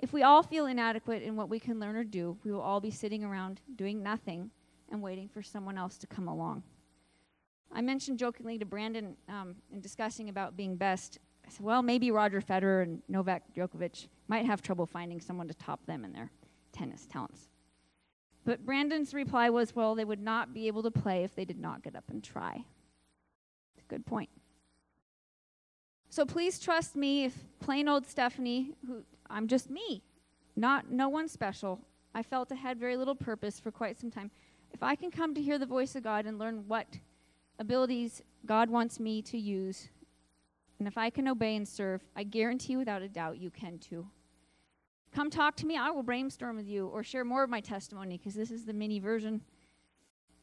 if 0.00 0.12
we 0.12 0.22
all 0.22 0.42
feel 0.42 0.66
inadequate 0.66 1.22
in 1.22 1.36
what 1.36 1.48
we 1.48 1.60
can 1.60 1.80
learn 1.80 1.96
or 1.96 2.04
do, 2.04 2.36
we 2.44 2.52
will 2.52 2.60
all 2.60 2.80
be 2.80 2.90
sitting 2.90 3.24
around 3.24 3.60
doing 3.76 4.02
nothing 4.02 4.50
and 4.90 5.02
waiting 5.02 5.28
for 5.28 5.42
someone 5.42 5.78
else 5.78 5.96
to 5.98 6.06
come 6.06 6.28
along. 6.28 6.62
I 7.72 7.80
mentioned 7.80 8.18
jokingly 8.18 8.58
to 8.58 8.64
Brandon 8.64 9.16
um, 9.28 9.56
in 9.72 9.80
discussing 9.80 10.28
about 10.28 10.56
being 10.56 10.76
best. 10.76 11.18
I 11.46 11.50
said, 11.50 11.64
well, 11.64 11.82
maybe 11.82 12.10
Roger 12.10 12.40
Federer 12.40 12.82
and 12.82 13.02
Novak 13.08 13.42
Djokovic 13.54 14.08
might 14.28 14.46
have 14.46 14.62
trouble 14.62 14.86
finding 14.86 15.20
someone 15.20 15.48
to 15.48 15.54
top 15.54 15.84
them 15.86 16.04
in 16.04 16.12
their 16.12 16.30
tennis 16.72 17.06
talents. 17.06 17.48
But 18.44 18.64
Brandon's 18.64 19.12
reply 19.12 19.50
was, 19.50 19.74
well, 19.74 19.94
they 19.94 20.04
would 20.04 20.20
not 20.20 20.54
be 20.54 20.68
able 20.68 20.82
to 20.84 20.90
play 20.90 21.24
if 21.24 21.34
they 21.34 21.44
did 21.44 21.58
not 21.58 21.82
get 21.82 21.96
up 21.96 22.04
and 22.08 22.22
try. 22.22 22.64
It's 23.76 23.84
a 23.84 23.88
good 23.88 24.06
point. 24.06 24.30
So 26.16 26.24
please 26.24 26.58
trust 26.58 26.96
me 26.96 27.26
if 27.26 27.34
plain 27.60 27.88
old 27.88 28.06
Stephanie, 28.06 28.72
who 28.86 29.02
I'm 29.28 29.46
just 29.46 29.68
me, 29.68 30.02
not 30.56 30.90
no 30.90 31.10
one 31.10 31.28
special, 31.28 31.78
I 32.14 32.22
felt 32.22 32.50
I 32.50 32.54
had 32.54 32.78
very 32.78 32.96
little 32.96 33.14
purpose 33.14 33.60
for 33.60 33.70
quite 33.70 34.00
some 34.00 34.10
time. 34.10 34.30
If 34.72 34.82
I 34.82 34.94
can 34.94 35.10
come 35.10 35.34
to 35.34 35.42
hear 35.42 35.58
the 35.58 35.66
voice 35.66 35.94
of 35.94 36.02
God 36.02 36.24
and 36.24 36.38
learn 36.38 36.64
what 36.68 36.86
abilities 37.58 38.22
God 38.46 38.70
wants 38.70 38.98
me 38.98 39.20
to 39.20 39.36
use, 39.36 39.90
and 40.78 40.88
if 40.88 40.96
I 40.96 41.10
can 41.10 41.28
obey 41.28 41.54
and 41.54 41.68
serve, 41.68 42.00
I 42.16 42.22
guarantee 42.22 42.78
without 42.78 43.02
a 43.02 43.10
doubt 43.10 43.36
you 43.36 43.50
can 43.50 43.78
too. 43.78 44.06
Come 45.14 45.28
talk 45.28 45.54
to 45.56 45.66
me, 45.66 45.76
I 45.76 45.90
will 45.90 46.02
brainstorm 46.02 46.56
with 46.56 46.66
you 46.66 46.86
or 46.86 47.02
share 47.02 47.26
more 47.26 47.44
of 47.44 47.50
my 47.50 47.60
testimony 47.60 48.16
because 48.16 48.32
this 48.32 48.50
is 48.50 48.64
the 48.64 48.72
mini 48.72 49.00
version. 49.00 49.42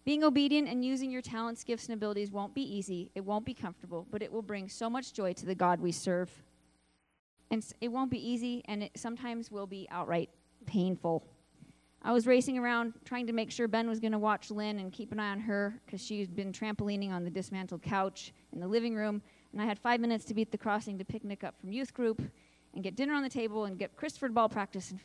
Being 0.06 0.24
obedient 0.24 0.68
and 0.68 0.84
using 0.84 1.10
your 1.12 1.22
talents, 1.22 1.64
gifts, 1.64 1.86
and 1.86 1.94
abilities 1.94 2.30
won't 2.30 2.54
be 2.54 2.62
easy. 2.62 3.10
It 3.16 3.22
won't 3.22 3.46
be 3.46 3.54
comfortable, 3.54 4.06
but 4.12 4.22
it 4.22 4.32
will 4.32 4.42
bring 4.42 4.68
so 4.68 4.90
much 4.90 5.14
joy 5.14 5.34
to 5.34 5.46
the 5.46 5.56
God 5.56 5.80
we 5.80 5.94
serve. 5.94 6.30
And 7.50 7.66
it 7.80 7.88
won't 7.88 8.12
be 8.12 8.18
easy, 8.18 8.64
and 8.66 8.84
it 8.84 8.92
sometimes 8.96 9.50
will 9.50 9.68
be 9.68 9.88
outright 9.90 10.30
painful. 10.66 11.26
I 12.02 12.12
was 12.12 12.28
racing 12.28 12.58
around 12.58 12.94
trying 13.06 13.28
to 13.28 13.34
make 13.34 13.50
sure 13.50 13.70
Ben 13.70 13.88
was 13.88 14.02
going 14.02 14.12
to 14.12 14.20
watch 14.20 14.52
Lynn 14.52 14.80
and 14.80 14.92
keep 14.92 15.14
an 15.14 15.22
eye 15.22 15.32
on 15.32 15.40
her 15.40 15.80
because 15.86 16.04
she's 16.06 16.28
been 16.28 16.52
trampolining 16.52 17.12
on 17.12 17.24
the 17.24 17.30
dismantled 17.30 17.82
couch 17.82 18.34
in 18.52 18.60
the 18.60 18.68
living 18.68 18.94
room. 18.96 19.22
And 19.54 19.62
I 19.62 19.66
had 19.66 19.80
five 19.80 20.02
minutes 20.02 20.26
to 20.26 20.34
beat 20.34 20.52
the 20.52 20.58
crossing 20.58 20.98
to 20.98 21.06
picnic 21.06 21.46
up 21.46 21.56
from 21.62 21.72
youth 21.72 21.94
group 21.94 22.22
and 22.74 22.84
get 22.84 22.98
dinner 22.98 23.14
on 23.14 23.24
the 23.24 23.30
table 23.30 23.66
and 23.66 23.80
get 23.80 23.96
Christopher 23.96 24.28
ball 24.28 24.50
practice. 24.50 24.92
And 24.92 25.00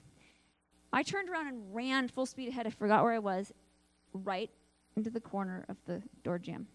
I 0.92 1.04
turned 1.04 1.28
around 1.28 1.46
and 1.46 1.72
ran 1.72 2.08
full 2.08 2.26
speed 2.26 2.48
ahead. 2.48 2.66
I 2.66 2.70
forgot 2.70 3.04
where 3.04 3.12
I 3.12 3.20
was, 3.20 3.52
right 4.12 4.50
into 4.98 5.10
the 5.10 5.20
corner 5.20 5.64
of 5.68 5.76
the 5.86 6.02
door 6.24 6.38
jamb. 6.40 6.66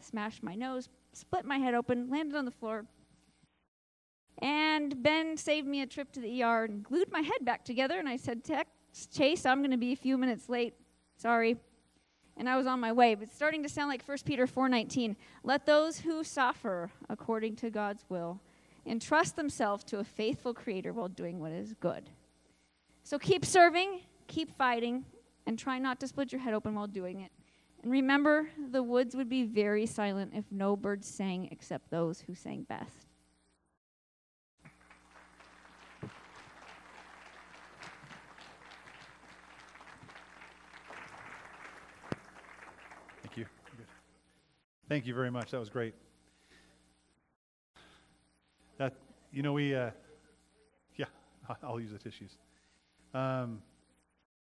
Smashed 0.00 0.44
my 0.44 0.54
nose, 0.54 0.88
split 1.12 1.44
my 1.44 1.58
head 1.58 1.74
open, 1.74 2.08
landed 2.08 2.36
on 2.36 2.44
the 2.44 2.52
floor. 2.52 2.86
And 4.38 5.02
Ben 5.02 5.36
saved 5.36 5.66
me 5.66 5.82
a 5.82 5.86
trip 5.86 6.12
to 6.12 6.20
the 6.20 6.42
ER 6.42 6.64
and 6.64 6.84
glued 6.84 7.10
my 7.10 7.20
head 7.20 7.44
back 7.44 7.64
together. 7.64 7.98
And 7.98 8.08
I 8.08 8.16
said, 8.16 8.44
Tex, 8.44 8.70
Chase, 9.12 9.44
I'm 9.44 9.58
going 9.58 9.72
to 9.72 9.76
be 9.76 9.92
a 9.92 9.96
few 9.96 10.16
minutes 10.16 10.48
late. 10.48 10.74
Sorry. 11.16 11.56
And 12.36 12.48
I 12.48 12.56
was 12.56 12.66
on 12.66 12.78
my 12.78 12.92
way. 12.92 13.16
But 13.16 13.32
starting 13.32 13.62
to 13.64 13.68
sound 13.68 13.88
like 13.88 14.04
1 14.04 14.18
Peter 14.24 14.46
4.19. 14.46 15.16
Let 15.42 15.66
those 15.66 15.98
who 15.98 16.22
suffer 16.22 16.90
according 17.08 17.56
to 17.56 17.70
God's 17.70 18.04
will 18.08 18.40
entrust 18.84 19.34
themselves 19.34 19.82
to 19.84 19.98
a 19.98 20.04
faithful 20.04 20.54
creator 20.54 20.92
while 20.92 21.08
doing 21.08 21.40
what 21.40 21.50
is 21.50 21.74
good. 21.80 22.08
So 23.02 23.18
keep 23.18 23.44
serving, 23.44 24.02
keep 24.28 24.56
fighting, 24.56 25.06
and 25.46 25.58
try 25.58 25.78
not 25.78 26.00
to 26.00 26.08
split 26.08 26.32
your 26.32 26.40
head 26.40 26.54
open 26.54 26.74
while 26.74 26.86
doing 26.86 27.20
it. 27.20 27.30
And 27.82 27.92
remember, 27.92 28.48
the 28.70 28.82
woods 28.82 29.14
would 29.14 29.28
be 29.28 29.44
very 29.44 29.86
silent 29.86 30.32
if 30.34 30.44
no 30.50 30.76
birds 30.76 31.06
sang 31.06 31.48
except 31.52 31.90
those 31.90 32.22
who 32.22 32.34
sang 32.34 32.64
best. 32.64 33.06
Thank 43.22 43.36
you. 43.36 43.46
Thank 44.88 45.06
you 45.06 45.14
very 45.14 45.30
much. 45.30 45.52
That 45.52 45.60
was 45.60 45.68
great. 45.68 45.94
That 48.78 48.94
you 49.32 49.42
know 49.42 49.52
we, 49.52 49.74
uh, 49.74 49.90
yeah, 50.96 51.06
I'll 51.62 51.80
use 51.80 51.92
the 51.92 51.98
tissues. 51.98 52.36
Um, 53.14 53.62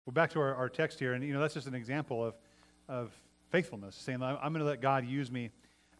we're 0.07 0.13
back 0.13 0.31
to 0.31 0.39
our, 0.39 0.55
our 0.55 0.69
text 0.69 0.99
here, 0.99 1.13
and 1.13 1.23
you 1.23 1.33
know 1.33 1.41
that's 1.41 1.53
just 1.53 1.67
an 1.67 1.75
example 1.75 2.23
of 2.25 2.33
of 2.87 3.11
faithfulness, 3.51 3.93
saying 3.93 4.23
I'm, 4.23 4.37
I'm 4.41 4.53
going 4.53 4.63
to 4.63 4.69
let 4.69 4.79
God 4.79 5.05
use 5.05 5.29
me 5.29 5.51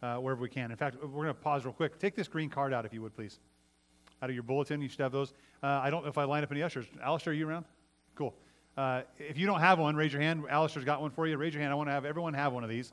uh, 0.02 0.16
wherever 0.16 0.40
we 0.40 0.48
can. 0.48 0.70
In 0.70 0.78
fact, 0.78 0.96
we're 1.02 1.08
going 1.08 1.26
to 1.26 1.34
pause 1.34 1.66
real 1.66 1.74
quick. 1.74 1.98
Take 1.98 2.16
this 2.16 2.26
green 2.26 2.48
card 2.48 2.72
out, 2.72 2.86
if 2.86 2.94
you 2.94 3.02
would, 3.02 3.14
please. 3.14 3.38
Out 4.22 4.30
of 4.30 4.34
your 4.34 4.42
bulletin, 4.42 4.80
you 4.80 4.88
should 4.88 5.00
have 5.00 5.12
those. 5.12 5.34
Uh, 5.62 5.66
I 5.66 5.90
don't 5.90 6.04
know 6.04 6.08
if 6.08 6.16
I 6.16 6.24
line 6.24 6.42
up 6.42 6.50
any 6.50 6.62
ushers. 6.62 6.86
Alistair, 7.02 7.32
are 7.32 7.36
you 7.36 7.46
around? 7.46 7.66
Cool. 8.14 8.34
Uh, 8.78 9.02
if 9.18 9.36
you 9.36 9.46
don't 9.46 9.60
have 9.60 9.78
one, 9.78 9.94
raise 9.94 10.12
your 10.12 10.22
hand. 10.22 10.44
Alistair's 10.48 10.86
got 10.86 11.02
one 11.02 11.10
for 11.10 11.26
you. 11.26 11.36
Raise 11.36 11.52
your 11.52 11.60
hand. 11.60 11.70
I 11.70 11.76
want 11.76 11.88
to 11.88 11.92
have 11.92 12.06
everyone 12.06 12.32
have 12.32 12.54
one 12.54 12.64
of 12.64 12.70
these. 12.70 12.92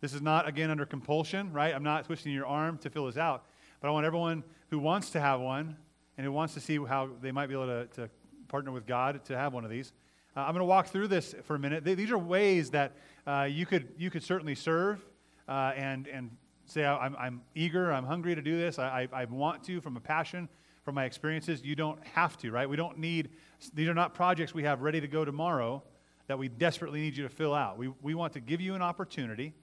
This 0.00 0.14
is 0.14 0.22
not, 0.22 0.48
again, 0.48 0.70
under 0.70 0.86
compulsion, 0.86 1.52
right? 1.52 1.74
I'm 1.74 1.82
not 1.82 2.06
twisting 2.06 2.32
your 2.32 2.46
arm 2.46 2.78
to 2.78 2.88
fill 2.88 3.04
this 3.04 3.18
out. 3.18 3.44
But 3.82 3.88
I 3.88 3.90
want 3.90 4.06
everyone 4.06 4.42
who 4.70 4.78
wants 4.78 5.10
to 5.10 5.20
have 5.20 5.40
one 5.40 5.76
and 6.16 6.24
who 6.24 6.32
wants 6.32 6.54
to 6.54 6.60
see 6.60 6.78
how 6.78 7.10
they 7.20 7.32
might 7.32 7.48
be 7.48 7.54
able 7.54 7.66
to, 7.66 7.86
to 7.96 8.08
partner 8.48 8.72
with 8.72 8.86
God 8.86 9.24
to 9.26 9.36
have 9.36 9.52
one 9.52 9.64
of 9.64 9.70
these. 9.70 9.92
Uh, 10.36 10.40
I'm 10.40 10.52
going 10.52 10.60
to 10.60 10.64
walk 10.64 10.88
through 10.88 11.08
this 11.08 11.34
for 11.44 11.54
a 11.54 11.58
minute. 11.58 11.84
These 11.84 12.10
are 12.10 12.18
ways 12.18 12.70
that 12.70 12.92
uh, 13.26 13.48
you, 13.48 13.66
could, 13.66 13.88
you 13.96 14.10
could 14.10 14.22
certainly 14.22 14.54
serve 14.54 15.04
uh, 15.48 15.72
and, 15.76 16.08
and 16.08 16.30
say, 16.66 16.84
I'm, 16.84 17.14
I'm 17.18 17.42
eager, 17.54 17.92
I'm 17.92 18.04
hungry 18.04 18.34
to 18.34 18.42
do 18.42 18.58
this, 18.58 18.78
I, 18.78 19.08
I, 19.12 19.22
I 19.22 19.24
want 19.26 19.62
to 19.64 19.80
from 19.80 19.96
a 19.96 20.00
passion, 20.00 20.48
from 20.82 20.96
my 20.96 21.04
experiences. 21.04 21.62
You 21.62 21.76
don't 21.76 22.04
have 22.04 22.36
to, 22.38 22.50
right? 22.50 22.68
We 22.68 22.76
don't 22.76 22.98
need, 22.98 23.30
these 23.74 23.88
are 23.88 23.94
not 23.94 24.14
projects 24.14 24.52
we 24.52 24.64
have 24.64 24.82
ready 24.82 25.00
to 25.00 25.08
go 25.08 25.24
tomorrow 25.24 25.82
that 26.26 26.38
we 26.38 26.48
desperately 26.48 27.00
need 27.00 27.16
you 27.16 27.22
to 27.22 27.28
fill 27.28 27.54
out. 27.54 27.78
We, 27.78 27.92
we 28.02 28.14
want 28.14 28.32
to 28.32 28.40
give 28.40 28.60
you 28.60 28.74
an 28.74 28.82
opportunity 28.82 29.54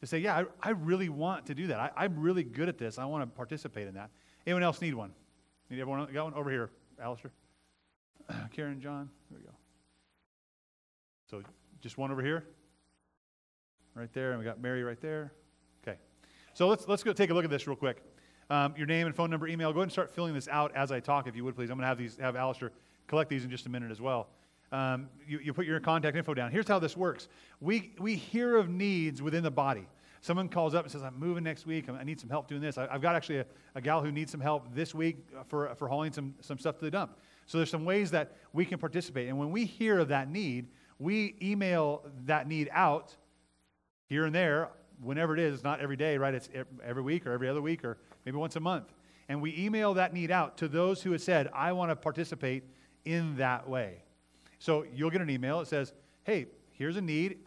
to 0.00 0.06
say, 0.06 0.18
yeah, 0.18 0.38
I, 0.38 0.44
I 0.62 0.70
really 0.70 1.08
want 1.08 1.46
to 1.46 1.54
do 1.54 1.68
that. 1.68 1.78
I, 1.78 1.90
I'm 1.96 2.18
really 2.18 2.44
good 2.44 2.68
at 2.68 2.78
this. 2.78 2.98
I 2.98 3.04
want 3.04 3.22
to 3.22 3.26
participate 3.26 3.86
in 3.86 3.94
that. 3.94 4.10
Anyone 4.46 4.62
else 4.62 4.80
need 4.80 4.94
one? 4.94 5.12
Need 5.70 5.80
everyone 5.80 6.12
got 6.12 6.24
one 6.24 6.34
over 6.34 6.50
here, 6.50 6.70
Alistair? 7.00 7.30
Karen, 8.52 8.80
John. 8.80 9.10
So 11.30 11.42
just 11.80 11.98
one 11.98 12.10
over 12.10 12.22
here, 12.22 12.44
right 13.94 14.12
there, 14.14 14.30
and 14.30 14.38
we 14.38 14.44
got 14.44 14.60
Mary 14.60 14.82
right 14.82 15.00
there. 15.00 15.32
Okay. 15.86 15.98
So 16.54 16.68
let's 16.68 16.88
let's 16.88 17.02
go 17.02 17.12
take 17.12 17.28
a 17.28 17.34
look 17.34 17.44
at 17.44 17.50
this 17.50 17.66
real 17.66 17.76
quick. 17.76 18.02
Um, 18.48 18.74
your 18.78 18.86
name 18.86 19.06
and 19.06 19.14
phone 19.14 19.28
number, 19.28 19.46
email. 19.46 19.70
Go 19.72 19.80
ahead 19.80 19.84
and 19.84 19.92
start 19.92 20.10
filling 20.10 20.32
this 20.32 20.48
out 20.48 20.74
as 20.74 20.90
I 20.90 21.00
talk, 21.00 21.26
if 21.26 21.36
you 21.36 21.44
would, 21.44 21.54
please. 21.54 21.68
I'm 21.68 21.76
going 21.76 21.82
to 21.82 21.88
have 21.88 21.98
these 21.98 22.16
have 22.16 22.34
Alistair 22.34 22.72
collect 23.08 23.28
these 23.28 23.44
in 23.44 23.50
just 23.50 23.66
a 23.66 23.68
minute 23.68 23.90
as 23.90 24.00
well. 24.00 24.28
Um, 24.72 25.08
you, 25.26 25.38
you 25.38 25.52
put 25.52 25.66
your 25.66 25.80
contact 25.80 26.16
info 26.16 26.32
down. 26.32 26.50
Here's 26.50 26.68
how 26.68 26.78
this 26.78 26.96
works. 26.96 27.28
We 27.60 27.92
we 27.98 28.16
hear 28.16 28.56
of 28.56 28.70
needs 28.70 29.20
within 29.20 29.42
the 29.42 29.50
body. 29.50 29.86
Someone 30.20 30.48
calls 30.48 30.74
up 30.74 30.84
and 30.84 30.90
says, 30.90 31.02
I'm 31.02 31.18
moving 31.18 31.44
next 31.44 31.66
week. 31.66 31.88
I 31.88 32.02
need 32.02 32.18
some 32.18 32.28
help 32.28 32.48
doing 32.48 32.60
this. 32.60 32.76
I, 32.76 32.90
have 32.90 33.00
got 33.00 33.14
actually 33.14 33.38
a, 33.38 33.46
a, 33.76 33.80
gal 33.80 34.02
who 34.02 34.10
needs 34.10 34.32
some 34.32 34.40
help 34.40 34.74
this 34.74 34.92
week 34.92 35.18
for, 35.46 35.72
for 35.76 35.86
hauling 35.86 36.12
some, 36.12 36.34
some 36.40 36.58
stuff 36.58 36.76
to 36.78 36.84
the 36.84 36.90
dump. 36.90 37.16
So 37.46 37.56
there's 37.56 37.70
some 37.70 37.84
ways 37.84 38.10
that 38.10 38.36
we 38.52 38.64
can 38.64 38.78
participate. 38.78 39.28
And 39.28 39.38
when 39.38 39.52
we 39.52 39.64
hear 39.64 40.00
of 40.00 40.08
that 40.08 40.28
need, 40.28 40.66
we 40.98 41.36
email 41.40 42.02
that 42.26 42.48
need 42.48 42.68
out 42.72 43.14
here 44.08 44.24
and 44.24 44.34
there, 44.34 44.70
whenever 45.00 45.34
it 45.34 45.40
is. 45.40 45.54
It's 45.54 45.64
not 45.64 45.80
every 45.80 45.96
day, 45.96 46.18
right? 46.18 46.34
It's 46.34 46.48
every 46.84 47.02
week 47.02 47.26
or 47.26 47.32
every 47.32 47.48
other 47.48 47.62
week 47.62 47.84
or 47.84 47.98
maybe 48.24 48.36
once 48.36 48.56
a 48.56 48.60
month. 48.60 48.92
And 49.28 49.42
we 49.42 49.54
email 49.56 49.94
that 49.94 50.14
need 50.14 50.30
out 50.30 50.56
to 50.58 50.68
those 50.68 51.02
who 51.02 51.12
have 51.12 51.22
said, 51.22 51.50
I 51.54 51.72
want 51.72 51.90
to 51.90 51.96
participate 51.96 52.64
in 53.04 53.36
that 53.36 53.68
way. 53.68 54.02
So 54.58 54.86
you'll 54.94 55.10
get 55.10 55.20
an 55.20 55.30
email. 55.30 55.60
It 55.60 55.68
says, 55.68 55.92
hey, 56.24 56.46
here's 56.72 56.96
a 56.96 57.00
need. 57.00 57.38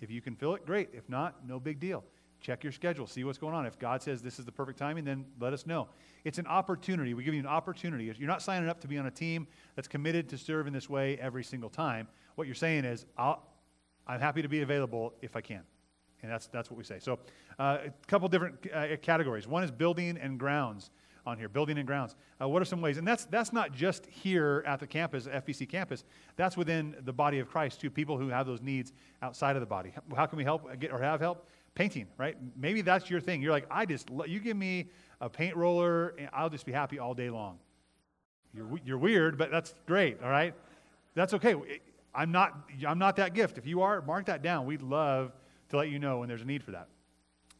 If 0.00 0.10
you 0.10 0.20
can 0.20 0.34
fill 0.34 0.54
it, 0.54 0.66
great. 0.66 0.90
If 0.92 1.08
not, 1.08 1.46
no 1.46 1.58
big 1.58 1.80
deal. 1.80 2.04
Check 2.40 2.62
your 2.62 2.72
schedule, 2.72 3.06
see 3.06 3.24
what's 3.24 3.38
going 3.38 3.54
on. 3.54 3.66
If 3.66 3.78
God 3.78 4.02
says 4.02 4.22
this 4.22 4.38
is 4.38 4.44
the 4.44 4.52
perfect 4.52 4.78
timing, 4.78 5.04
then 5.04 5.24
let 5.40 5.52
us 5.52 5.66
know. 5.66 5.88
It's 6.24 6.38
an 6.38 6.46
opportunity. 6.46 7.14
We 7.14 7.24
give 7.24 7.34
you 7.34 7.40
an 7.40 7.46
opportunity. 7.46 8.12
You're 8.16 8.28
not 8.28 8.42
signing 8.42 8.68
up 8.68 8.80
to 8.80 8.88
be 8.88 8.96
on 8.98 9.06
a 9.06 9.10
team 9.10 9.46
that's 9.74 9.88
committed 9.88 10.28
to 10.30 10.38
serve 10.38 10.66
in 10.66 10.72
this 10.72 10.88
way 10.88 11.18
every 11.20 11.42
single 11.42 11.70
time. 11.70 12.06
What 12.36 12.46
you're 12.46 12.54
saying 12.54 12.84
is, 12.84 13.06
i 13.16 13.34
am 14.08 14.20
happy 14.20 14.42
to 14.42 14.48
be 14.48 14.62
available 14.62 15.14
if 15.20 15.34
I 15.34 15.40
can. 15.40 15.62
And 16.22 16.30
that's, 16.30 16.46
that's 16.48 16.70
what 16.70 16.76
we 16.78 16.84
say. 16.84 16.98
So, 16.98 17.18
uh, 17.58 17.78
a 17.86 17.90
couple 18.06 18.28
different 18.28 18.56
uh, 18.72 18.96
categories. 19.02 19.46
One 19.46 19.62
is 19.62 19.70
building 19.70 20.18
and 20.18 20.38
grounds 20.38 20.90
on 21.28 21.38
here, 21.38 21.48
building 21.48 21.78
and 21.78 21.86
grounds. 21.86 22.16
Uh, 22.40 22.48
what 22.48 22.62
are 22.62 22.64
some 22.64 22.80
ways? 22.80 22.96
And 22.96 23.06
that's, 23.06 23.26
that's 23.26 23.52
not 23.52 23.72
just 23.72 24.06
here 24.06 24.64
at 24.66 24.80
the 24.80 24.86
campus, 24.86 25.26
FBC 25.26 25.68
campus. 25.68 26.04
That's 26.36 26.56
within 26.56 26.96
the 27.04 27.12
body 27.12 27.38
of 27.38 27.48
Christ, 27.48 27.80
too, 27.80 27.90
people 27.90 28.16
who 28.16 28.28
have 28.28 28.46
those 28.46 28.62
needs 28.62 28.92
outside 29.22 29.54
of 29.54 29.60
the 29.60 29.66
body. 29.66 29.92
How 30.16 30.26
can 30.26 30.38
we 30.38 30.44
help 30.44 30.66
get 30.80 30.90
or 30.90 31.00
have 31.00 31.20
help? 31.20 31.46
Painting, 31.74 32.06
right? 32.16 32.36
Maybe 32.56 32.80
that's 32.82 33.08
your 33.08 33.20
thing. 33.20 33.42
You're 33.42 33.52
like, 33.52 33.66
I 33.70 33.86
just, 33.86 34.10
you 34.26 34.40
give 34.40 34.56
me 34.56 34.90
a 35.20 35.28
paint 35.28 35.56
roller, 35.56 36.14
and 36.18 36.28
I'll 36.32 36.50
just 36.50 36.66
be 36.66 36.72
happy 36.72 36.98
all 36.98 37.14
day 37.14 37.30
long. 37.30 37.58
You're, 38.54 38.68
you're 38.84 38.98
weird, 38.98 39.38
but 39.38 39.50
that's 39.50 39.74
great, 39.86 40.22
all 40.22 40.30
right? 40.30 40.54
That's 41.14 41.34
okay. 41.34 41.54
I'm 42.14 42.32
not, 42.32 42.68
I'm 42.86 42.98
not 42.98 43.16
that 43.16 43.34
gift. 43.34 43.58
If 43.58 43.66
you 43.66 43.82
are, 43.82 44.00
mark 44.02 44.26
that 44.26 44.42
down. 44.42 44.66
We'd 44.66 44.82
love 44.82 45.32
to 45.70 45.76
let 45.76 45.90
you 45.90 45.98
know 45.98 46.18
when 46.18 46.28
there's 46.28 46.42
a 46.42 46.46
need 46.46 46.62
for 46.62 46.72
that. 46.72 46.88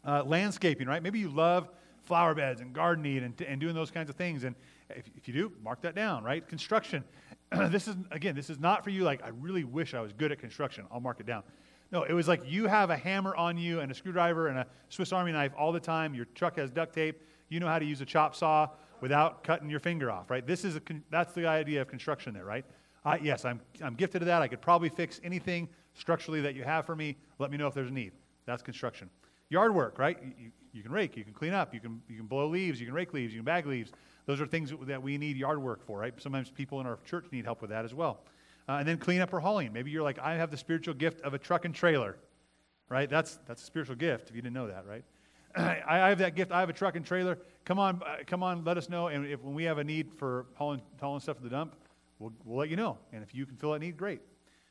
Uh, 0.05 0.25
landscaping, 0.25 0.87
right? 0.87 1.03
Maybe 1.03 1.19
you 1.19 1.29
love 1.29 1.69
flower 2.03 2.35
beds 2.35 2.61
and 2.61 2.73
gardening 2.73 3.19
and, 3.19 3.41
and 3.43 3.61
doing 3.61 3.75
those 3.75 3.91
kinds 3.91 4.09
of 4.09 4.17
things. 4.17 4.45
And 4.45 4.57
if, 4.91 5.05
if 5.17 5.29
you 5.29 5.35
do, 5.35 5.53
mark 5.63 5.83
that 5.83 5.95
down, 5.95 6.25
right? 6.25 6.47
Construction. 6.47 7.05
this 7.53 7.87
is, 7.87 7.97
again, 8.11 8.35
this 8.35 8.49
is 8.49 8.59
not 8.59 8.83
for 8.83 8.91
you 8.91 9.03
like, 9.03 9.23
I 9.23 9.29
really 9.29 9.65
wish 9.65 9.95
I 9.95 10.01
was 10.01 10.13
good 10.13 10.33
at 10.33 10.39
construction. 10.39 10.87
I'll 10.91 11.01
mark 11.01 11.21
it 11.21 11.27
down. 11.27 11.43
No, 11.91 12.03
it 12.03 12.12
was 12.12 12.28
like 12.28 12.43
you 12.47 12.66
have 12.66 12.91
a 12.91 12.97
hammer 12.97 13.34
on 13.34 13.57
you 13.57 13.80
and 13.80 13.91
a 13.91 13.95
screwdriver 13.95 14.49
and 14.49 14.59
a 14.59 14.66
Swiss 14.91 15.12
Army 15.12 15.32
knife 15.32 15.53
all 15.57 15.72
the 15.72 15.80
time. 15.80 16.14
Your 16.14 16.26
truck 16.34 16.57
has 16.57 16.70
duct 16.70 16.95
tape. 16.95 17.22
You 17.49 17.61
know 17.61 17.66
how 17.66 17.78
to 17.78 17.84
use 17.84 18.01
a 18.01 18.07
chop 18.07 18.36
saw 18.36 18.68
without 19.01 19.43
cutting 19.43 19.70
your 19.70 19.80
finger 19.80 20.11
off, 20.11 20.30
right? 20.30 20.47
This 20.47 20.64
is 20.64 20.76
a, 20.76 20.82
that's 21.11 21.32
the 21.32 21.47
idea 21.47 21.80
of 21.80 21.89
construction 21.89 22.34
there, 22.34 22.45
right? 22.45 22.64
I, 23.05 23.16
yes, 23.18 23.45
I'm, 23.45 23.61
I'm 23.82 23.95
gifted 23.95 24.20
to 24.20 24.26
that. 24.26 24.43
I 24.43 24.49
could 24.49 24.61
probably 24.61 24.91
fix 24.91 25.20
anything 25.24 25.68
structurally 25.95 26.41
that 26.43 26.55
you 26.55 26.64
have 26.64 26.84
for 26.84 26.95
me. 26.95 27.16
Let 27.39 27.51
me 27.51 27.57
know 27.57 27.68
if 27.68 27.74
there's 27.74 27.91
a 27.91 27.95
need. 27.95 28.12
That's 28.45 28.62
construction. 28.62 29.09
Yard 29.49 29.74
work, 29.74 29.99
right? 29.99 30.18
You, 30.39 30.51
you 30.72 30.82
can 30.82 30.93
rake, 30.93 31.16
you 31.16 31.24
can 31.24 31.32
clean 31.32 31.55
up, 31.55 31.72
you 31.72 31.80
can, 31.80 32.03
you 32.09 32.16
can 32.16 32.26
blow 32.26 32.47
leaves, 32.49 32.80
you 32.80 32.86
can 32.86 32.95
rake 32.95 33.14
leaves, 33.14 33.32
you 33.32 33.39
can 33.39 33.45
bag 33.45 33.66
leaves. 33.66 33.93
Those 34.26 34.41
are 34.43 34.47
things 34.47 34.72
that 34.82 35.03
we 35.03 35.16
need 35.16 35.39
yard 35.39 35.62
work 35.62 35.84
for, 35.86 35.99
right? 36.01 36.12
Sometimes 36.18 36.51
people 36.51 36.80
in 36.80 36.86
our 36.86 36.99
church 37.07 37.26
need 37.32 37.47
help 37.47 37.62
with 37.62 37.70
that 37.70 37.86
as 37.86 37.95
well. 37.95 38.20
Uh, 38.69 38.73
and 38.73 38.87
then 38.87 38.99
clean 38.99 39.21
up 39.21 39.33
or 39.33 39.41
hauling. 39.41 39.73
Maybe 39.73 39.91
you're 39.91 40.03
like, 40.03 40.19
I 40.19 40.35
have 40.35 40.51
the 40.51 40.57
spiritual 40.57 40.95
gift 40.95 41.23
of 41.23 41.33
a 41.33 41.39
truck 41.39 41.64
and 41.64 41.75
trailer, 41.75 42.16
right? 42.89 43.09
That's, 43.09 43.39
that's 43.47 43.62
a 43.62 43.64
spiritual 43.64 43.97
gift 43.97 44.29
if 44.29 44.37
you 44.37 44.43
didn't 44.43 44.55
know 44.55 44.66
that, 44.66 44.85
right? 44.87 45.05
I, 45.57 46.11
have 46.11 46.19
that 46.19 46.35
gift. 46.35 46.53
I 46.53 46.61
have 46.61 46.69
a 46.69 46.75
truck 46.75 46.95
and 46.95 47.05
trailer. 47.05 47.39
Come 47.64 47.79
on, 47.79 48.03
uh, 48.07 48.16
come 48.27 48.43
on, 48.43 48.64
let 48.64 48.77
us 48.77 48.91
know. 48.91 49.09
And 49.09 49.27
if 49.27 49.43
when 49.43 49.55
we 49.55 49.64
have 49.64 49.79
a 49.79 49.85
need 49.85 50.12
for 50.12 50.47
hauling, 50.55 50.83
hauling 51.01 51.21
stuff 51.21 51.39
to 51.39 51.43
the 51.43 51.49
dump, 51.49 51.77
we'll, 52.19 52.33
we'll 52.45 52.59
let 52.59 52.69
you 52.69 52.77
know. 52.77 52.99
And 53.12 53.23
if 53.23 53.35
you 53.35 53.47
can 53.47 53.57
fill 53.57 53.73
that 53.73 53.81
need, 53.81 53.97
great. 53.97 54.21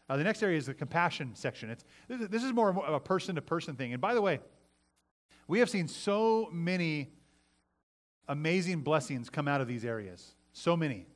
Uh, 0.09 0.15
the 0.15 0.23
next 0.23 0.43
area 0.43 0.57
is 0.57 0.67
the 0.67 0.73
compassion 0.73 1.31
section. 1.33 1.69
It's, 1.69 1.83
this 2.07 2.43
is 2.43 2.53
more 2.53 2.69
of 2.69 2.93
a 2.93 2.99
person 2.99 3.35
to 3.35 3.41
person 3.41 3.75
thing. 3.75 3.93
And 3.93 4.01
by 4.01 4.13
the 4.13 4.21
way, 4.21 4.39
we 5.47 5.59
have 5.59 5.69
seen 5.69 5.87
so 5.87 6.49
many 6.51 7.09
amazing 8.27 8.81
blessings 8.81 9.29
come 9.29 9.47
out 9.47 9.59
of 9.59 9.67
these 9.67 9.83
areas. 9.83 10.35
So 10.53 10.77
many. 10.77 11.07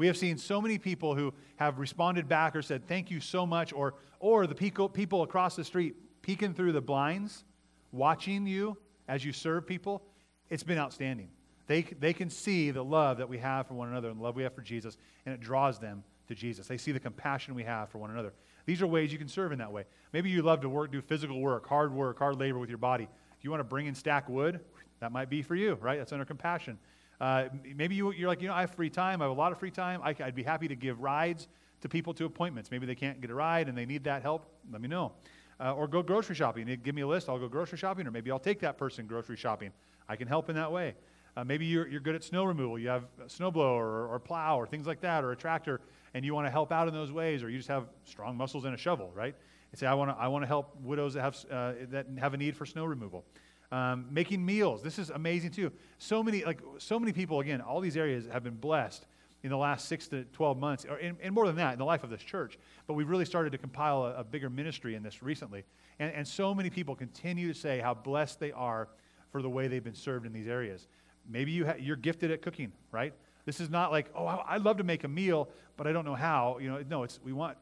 We 0.00 0.06
have 0.06 0.16
seen 0.16 0.38
so 0.38 0.62
many 0.62 0.78
people 0.78 1.14
who 1.14 1.34
have 1.56 1.78
responded 1.78 2.26
back 2.26 2.56
or 2.56 2.62
said, 2.62 2.88
Thank 2.88 3.10
you 3.10 3.20
so 3.20 3.44
much, 3.44 3.70
or, 3.70 3.96
or 4.18 4.46
the 4.46 4.54
people 4.54 5.22
across 5.22 5.56
the 5.56 5.62
street 5.62 5.94
peeking 6.22 6.54
through 6.54 6.72
the 6.72 6.80
blinds, 6.80 7.44
watching 7.92 8.46
you 8.46 8.78
as 9.08 9.26
you 9.26 9.34
serve 9.34 9.66
people. 9.66 10.00
It's 10.48 10.62
been 10.62 10.78
outstanding. 10.78 11.28
They, 11.66 11.82
they 11.82 12.14
can 12.14 12.30
see 12.30 12.70
the 12.70 12.82
love 12.82 13.18
that 13.18 13.28
we 13.28 13.36
have 13.36 13.66
for 13.66 13.74
one 13.74 13.90
another 13.90 14.08
and 14.08 14.18
the 14.18 14.22
love 14.22 14.36
we 14.36 14.42
have 14.42 14.54
for 14.54 14.62
Jesus, 14.62 14.96
and 15.26 15.34
it 15.34 15.40
draws 15.42 15.78
them 15.78 16.02
to 16.28 16.34
Jesus. 16.34 16.66
They 16.66 16.78
see 16.78 16.92
the 16.92 16.98
compassion 16.98 17.54
we 17.54 17.64
have 17.64 17.90
for 17.90 17.98
one 17.98 18.10
another. 18.10 18.32
These 18.64 18.80
are 18.80 18.86
ways 18.86 19.12
you 19.12 19.18
can 19.18 19.28
serve 19.28 19.52
in 19.52 19.58
that 19.58 19.70
way. 19.70 19.84
Maybe 20.14 20.30
you 20.30 20.40
love 20.40 20.62
to 20.62 20.70
work, 20.70 20.92
do 20.92 21.02
physical 21.02 21.38
work, 21.42 21.68
hard 21.68 21.92
work, 21.92 22.20
hard 22.20 22.40
labor 22.40 22.58
with 22.58 22.70
your 22.70 22.78
body. 22.78 23.06
If 23.36 23.44
you 23.44 23.50
want 23.50 23.60
to 23.60 23.64
bring 23.64 23.86
and 23.86 23.94
stack 23.94 24.30
wood, 24.30 24.60
that 25.00 25.12
might 25.12 25.28
be 25.28 25.42
for 25.42 25.54
you, 25.54 25.74
right? 25.74 25.98
That's 25.98 26.12
under 26.12 26.24
compassion. 26.24 26.78
Uh, 27.20 27.48
maybe 27.76 27.94
you, 27.94 28.10
are 28.10 28.26
like, 28.26 28.40
you 28.40 28.48
know, 28.48 28.54
I 28.54 28.62
have 28.62 28.70
free 28.70 28.90
time. 28.90 29.20
I 29.20 29.26
have 29.26 29.32
a 29.32 29.38
lot 29.38 29.52
of 29.52 29.58
free 29.58 29.70
time. 29.70 30.00
I, 30.02 30.14
would 30.18 30.34
be 30.34 30.42
happy 30.42 30.68
to 30.68 30.74
give 30.74 31.00
rides 31.00 31.48
to 31.82 31.88
people 31.88 32.14
to 32.14 32.24
appointments. 32.24 32.70
Maybe 32.70 32.86
they 32.86 32.94
can't 32.94 33.20
get 33.20 33.30
a 33.30 33.34
ride 33.34 33.68
and 33.68 33.76
they 33.76 33.86
need 33.86 34.04
that 34.04 34.22
help. 34.22 34.46
Let 34.72 34.80
me 34.80 34.88
know. 34.88 35.12
Uh, 35.58 35.74
or 35.74 35.86
go 35.86 36.02
grocery 36.02 36.34
shopping. 36.34 36.80
Give 36.82 36.94
me 36.94 37.02
a 37.02 37.06
list. 37.06 37.28
I'll 37.28 37.38
go 37.38 37.48
grocery 37.48 37.78
shopping. 37.78 38.06
Or 38.06 38.10
maybe 38.10 38.30
I'll 38.30 38.38
take 38.38 38.60
that 38.60 38.78
person 38.78 39.06
grocery 39.06 39.36
shopping. 39.36 39.72
I 40.08 40.16
can 40.16 40.26
help 40.26 40.48
in 40.48 40.56
that 40.56 40.72
way. 40.72 40.94
Uh, 41.36 41.44
maybe 41.44 41.66
you're, 41.66 41.86
you're 41.86 42.00
good 42.00 42.14
at 42.14 42.24
snow 42.24 42.44
removal. 42.44 42.78
You 42.78 42.88
have 42.88 43.04
a 43.20 43.26
snowblower 43.26 43.56
or, 43.56 44.08
or 44.08 44.18
plow 44.18 44.58
or 44.58 44.66
things 44.66 44.86
like 44.86 45.00
that, 45.02 45.22
or 45.22 45.32
a 45.32 45.36
tractor, 45.36 45.80
and 46.14 46.24
you 46.24 46.34
want 46.34 46.46
to 46.46 46.50
help 46.50 46.72
out 46.72 46.88
in 46.88 46.94
those 46.94 47.12
ways, 47.12 47.42
or 47.42 47.50
you 47.50 47.58
just 47.58 47.68
have 47.68 47.86
strong 48.04 48.36
muscles 48.36 48.64
and 48.64 48.74
a 48.74 48.76
shovel, 48.76 49.12
right? 49.14 49.34
And 49.70 49.78
say, 49.78 49.86
I 49.86 49.94
want 49.94 50.10
to 50.10 50.16
I 50.20 50.26
wanna 50.26 50.46
help 50.46 50.76
widows 50.82 51.14
that 51.14 51.22
have, 51.22 51.36
uh, 51.50 51.72
that 51.90 52.06
have 52.18 52.34
a 52.34 52.36
need 52.36 52.56
for 52.56 52.66
snow 52.66 52.84
removal. 52.84 53.24
Um, 53.72 54.06
making 54.10 54.44
meals. 54.44 54.82
This 54.82 54.98
is 54.98 55.10
amazing 55.10 55.52
too. 55.52 55.70
So 55.98 56.24
many, 56.24 56.44
like 56.44 56.60
so 56.78 56.98
many 56.98 57.12
people. 57.12 57.38
Again, 57.38 57.60
all 57.60 57.80
these 57.80 57.96
areas 57.96 58.26
have 58.32 58.42
been 58.42 58.56
blessed 58.56 59.06
in 59.44 59.50
the 59.50 59.56
last 59.56 59.86
six 59.86 60.08
to 60.08 60.24
twelve 60.32 60.58
months, 60.58 60.84
or 60.84 60.98
in, 60.98 61.16
and 61.22 61.32
more 61.32 61.46
than 61.46 61.56
that, 61.56 61.72
in 61.72 61.78
the 61.78 61.84
life 61.84 62.02
of 62.02 62.10
this 62.10 62.20
church. 62.20 62.58
But 62.88 62.94
we've 62.94 63.08
really 63.08 63.24
started 63.24 63.52
to 63.52 63.58
compile 63.58 64.06
a, 64.06 64.16
a 64.16 64.24
bigger 64.24 64.50
ministry 64.50 64.96
in 64.96 65.04
this 65.04 65.22
recently, 65.22 65.64
and, 66.00 66.12
and 66.12 66.26
so 66.26 66.52
many 66.52 66.68
people 66.68 66.96
continue 66.96 67.52
to 67.52 67.58
say 67.58 67.78
how 67.78 67.94
blessed 67.94 68.40
they 68.40 68.50
are 68.50 68.88
for 69.30 69.40
the 69.40 69.48
way 69.48 69.68
they've 69.68 69.84
been 69.84 69.94
served 69.94 70.26
in 70.26 70.32
these 70.32 70.48
areas. 70.48 70.88
Maybe 71.28 71.52
you 71.52 71.66
ha- 71.66 71.76
you're 71.78 71.94
gifted 71.94 72.32
at 72.32 72.42
cooking, 72.42 72.72
right? 72.90 73.14
This 73.44 73.60
is 73.60 73.70
not 73.70 73.92
like, 73.92 74.10
oh, 74.16 74.26
I, 74.26 74.54
would 74.54 74.64
love 74.64 74.78
to 74.78 74.84
make 74.84 75.04
a 75.04 75.08
meal, 75.08 75.48
but 75.76 75.86
I 75.86 75.92
don't 75.92 76.04
know 76.04 76.16
how. 76.16 76.58
You 76.60 76.70
know, 76.70 76.84
no, 76.88 77.04
it's 77.04 77.20
we 77.22 77.32
want. 77.32 77.56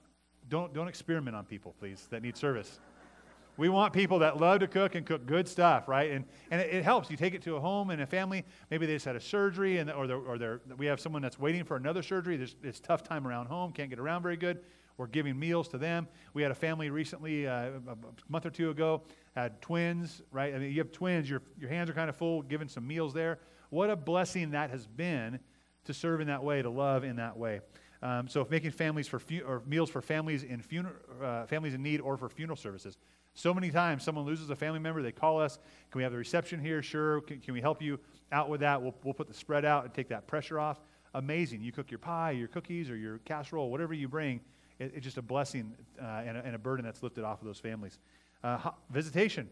Don't 0.48 0.72
don't 0.72 0.88
experiment 0.88 1.36
on 1.36 1.44
people, 1.44 1.74
please, 1.78 2.06
that 2.10 2.22
need 2.22 2.36
service. 2.36 2.80
We 3.58 3.68
want 3.68 3.92
people 3.92 4.20
that 4.20 4.40
love 4.40 4.60
to 4.60 4.68
cook 4.68 4.94
and 4.94 5.04
cook 5.04 5.26
good 5.26 5.48
stuff, 5.48 5.88
right? 5.88 6.12
And, 6.12 6.24
and 6.50 6.60
it, 6.60 6.72
it 6.72 6.84
helps. 6.84 7.10
You 7.10 7.16
take 7.16 7.34
it 7.34 7.42
to 7.42 7.56
a 7.56 7.60
home 7.60 7.90
and 7.90 8.00
a 8.00 8.06
family. 8.06 8.44
Maybe 8.70 8.86
they 8.86 8.94
just 8.94 9.04
had 9.04 9.16
a 9.16 9.20
surgery, 9.20 9.78
and, 9.78 9.90
or, 9.90 10.06
they're, 10.06 10.16
or 10.16 10.38
they're, 10.38 10.60
we 10.76 10.86
have 10.86 11.00
someone 11.00 11.20
that's 11.20 11.40
waiting 11.40 11.64
for 11.64 11.76
another 11.76 12.02
surgery. 12.02 12.36
There's, 12.36 12.54
it's 12.62 12.78
tough 12.78 13.02
time 13.02 13.26
around 13.26 13.46
home, 13.46 13.72
can't 13.72 13.90
get 13.90 13.98
around 13.98 14.22
very 14.22 14.36
good. 14.36 14.60
We're 14.96 15.08
giving 15.08 15.38
meals 15.38 15.68
to 15.68 15.78
them. 15.78 16.08
We 16.34 16.42
had 16.42 16.50
a 16.50 16.56
family 16.56 16.90
recently, 16.90 17.46
uh, 17.46 17.70
a 17.88 17.96
month 18.28 18.46
or 18.46 18.50
two 18.50 18.70
ago, 18.70 19.02
had 19.34 19.60
twins, 19.60 20.22
right? 20.30 20.54
I 20.54 20.58
mean, 20.58 20.70
you 20.70 20.78
have 20.78 20.92
twins, 20.92 21.28
your, 21.28 21.42
your 21.58 21.68
hands 21.68 21.90
are 21.90 21.94
kind 21.94 22.08
of 22.08 22.16
full, 22.16 22.42
giving 22.42 22.68
some 22.68 22.86
meals 22.86 23.12
there. 23.12 23.38
What 23.70 23.90
a 23.90 23.96
blessing 23.96 24.52
that 24.52 24.70
has 24.70 24.86
been 24.86 25.40
to 25.84 25.94
serve 25.94 26.20
in 26.20 26.28
that 26.28 26.44
way, 26.44 26.62
to 26.62 26.70
love 26.70 27.02
in 27.02 27.16
that 27.16 27.36
way. 27.36 27.60
Um, 28.02 28.28
so, 28.28 28.40
if 28.40 28.50
making 28.50 28.70
families 28.70 29.08
for 29.08 29.18
fu- 29.18 29.40
or 29.40 29.62
meals 29.66 29.90
for 29.90 30.00
families 30.00 30.44
in 30.44 30.62
funeral, 30.62 30.94
uh, 31.20 31.46
families 31.46 31.74
in 31.74 31.82
need 31.82 32.00
or 32.00 32.16
for 32.16 32.28
funeral 32.28 32.56
services, 32.56 32.96
so 33.38 33.54
many 33.54 33.70
times 33.70 34.02
someone 34.02 34.24
loses 34.24 34.50
a 34.50 34.56
family 34.56 34.80
member, 34.80 35.00
they 35.00 35.12
call 35.12 35.40
us. 35.40 35.60
Can 35.92 36.00
we 36.00 36.02
have 36.02 36.10
the 36.10 36.18
reception 36.18 36.58
here? 36.58 36.82
Sure. 36.82 37.20
Can, 37.20 37.38
can 37.38 37.54
we 37.54 37.60
help 37.60 37.80
you 37.80 38.00
out 38.32 38.48
with 38.48 38.62
that? 38.62 38.82
We'll, 38.82 38.96
we'll 39.04 39.14
put 39.14 39.28
the 39.28 39.34
spread 39.34 39.64
out 39.64 39.84
and 39.84 39.94
take 39.94 40.08
that 40.08 40.26
pressure 40.26 40.58
off. 40.58 40.80
Amazing. 41.14 41.62
You 41.62 41.70
cook 41.70 41.88
your 41.88 41.98
pie, 41.98 42.32
your 42.32 42.48
cookies, 42.48 42.90
or 42.90 42.96
your 42.96 43.18
casserole, 43.18 43.70
whatever 43.70 43.94
you 43.94 44.08
bring. 44.08 44.40
It, 44.80 44.90
it's 44.92 45.04
just 45.04 45.18
a 45.18 45.22
blessing 45.22 45.72
uh, 46.02 46.22
and, 46.26 46.36
a, 46.36 46.44
and, 46.44 46.56
a, 46.56 46.58
burden 46.58 46.84
that's 46.84 47.00
lifted 47.00 47.22
off 47.22 47.40
of 47.40 47.46
those 47.46 47.60
families. 47.60 48.00
Uh, 48.42 48.70
visitation. 48.90 49.48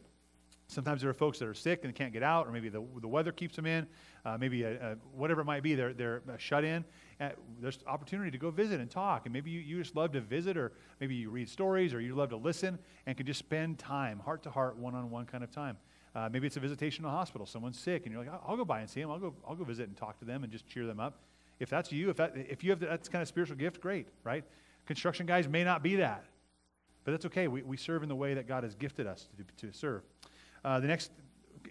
Sometimes 0.66 1.00
there 1.00 1.10
are 1.10 1.14
folks 1.14 1.38
that 1.38 1.46
are 1.46 1.54
sick 1.54 1.84
and 1.84 1.94
can't 1.94 2.12
get 2.12 2.24
out, 2.24 2.48
or 2.48 2.50
maybe 2.50 2.68
the, 2.68 2.82
the 3.00 3.06
weather 3.06 3.30
keeps 3.30 3.54
them 3.54 3.66
in. 3.66 3.86
Uh, 4.24 4.36
maybe 4.36 4.64
a, 4.64 4.74
a, 4.74 4.96
whatever 5.14 5.42
it 5.42 5.44
might 5.44 5.62
be, 5.62 5.76
they're, 5.76 5.92
they're 5.92 6.22
shut 6.38 6.64
in. 6.64 6.84
There's 7.60 7.78
opportunity 7.86 8.30
to 8.30 8.38
go 8.38 8.50
visit 8.50 8.80
and 8.80 8.90
talk. 8.90 9.26
And 9.26 9.32
maybe 9.32 9.50
you, 9.50 9.60
you 9.60 9.82
just 9.82 9.96
love 9.96 10.12
to 10.12 10.20
visit, 10.20 10.56
or 10.56 10.72
maybe 11.00 11.14
you 11.14 11.30
read 11.30 11.48
stories, 11.48 11.94
or 11.94 12.00
you 12.00 12.14
love 12.14 12.30
to 12.30 12.36
listen 12.36 12.78
and 13.06 13.16
can 13.16 13.26
just 13.26 13.38
spend 13.38 13.78
time, 13.78 14.18
heart 14.18 14.42
to 14.42 14.50
heart, 14.50 14.76
one 14.76 14.94
on 14.94 15.10
one 15.10 15.26
kind 15.26 15.42
of 15.42 15.50
time. 15.50 15.76
Uh, 16.14 16.28
maybe 16.32 16.46
it's 16.46 16.56
a 16.56 16.60
visitation 16.60 17.04
in 17.04 17.10
a 17.10 17.12
hospital. 17.12 17.46
Someone's 17.46 17.78
sick, 17.78 18.06
and 18.06 18.12
you're 18.12 18.24
like, 18.24 18.32
I'll, 18.32 18.42
I'll 18.48 18.56
go 18.56 18.64
by 18.64 18.80
and 18.80 18.88
see 18.88 19.00
them. 19.00 19.10
I'll 19.10 19.18
go, 19.18 19.34
I'll 19.46 19.54
go 19.54 19.64
visit 19.64 19.88
and 19.88 19.96
talk 19.96 20.18
to 20.20 20.24
them 20.24 20.44
and 20.44 20.52
just 20.52 20.66
cheer 20.66 20.86
them 20.86 21.00
up. 21.00 21.20
If 21.58 21.70
that's 21.70 21.90
you, 21.90 22.10
if, 22.10 22.16
that, 22.16 22.34
if 22.36 22.62
you 22.62 22.70
have 22.70 22.80
that 22.80 23.10
kind 23.10 23.22
of 23.22 23.28
spiritual 23.28 23.56
gift, 23.56 23.80
great, 23.80 24.08
right? 24.24 24.44
Construction 24.84 25.26
guys 25.26 25.48
may 25.48 25.64
not 25.64 25.82
be 25.82 25.96
that, 25.96 26.24
but 27.04 27.12
that's 27.12 27.24
okay. 27.26 27.48
We, 27.48 27.62
we 27.62 27.76
serve 27.76 28.02
in 28.02 28.08
the 28.08 28.16
way 28.16 28.34
that 28.34 28.46
God 28.46 28.62
has 28.62 28.74
gifted 28.74 29.06
us 29.06 29.28
to, 29.58 29.66
to 29.66 29.72
serve. 29.72 30.02
Uh, 30.64 30.80
the 30.80 30.86
next 30.86 31.10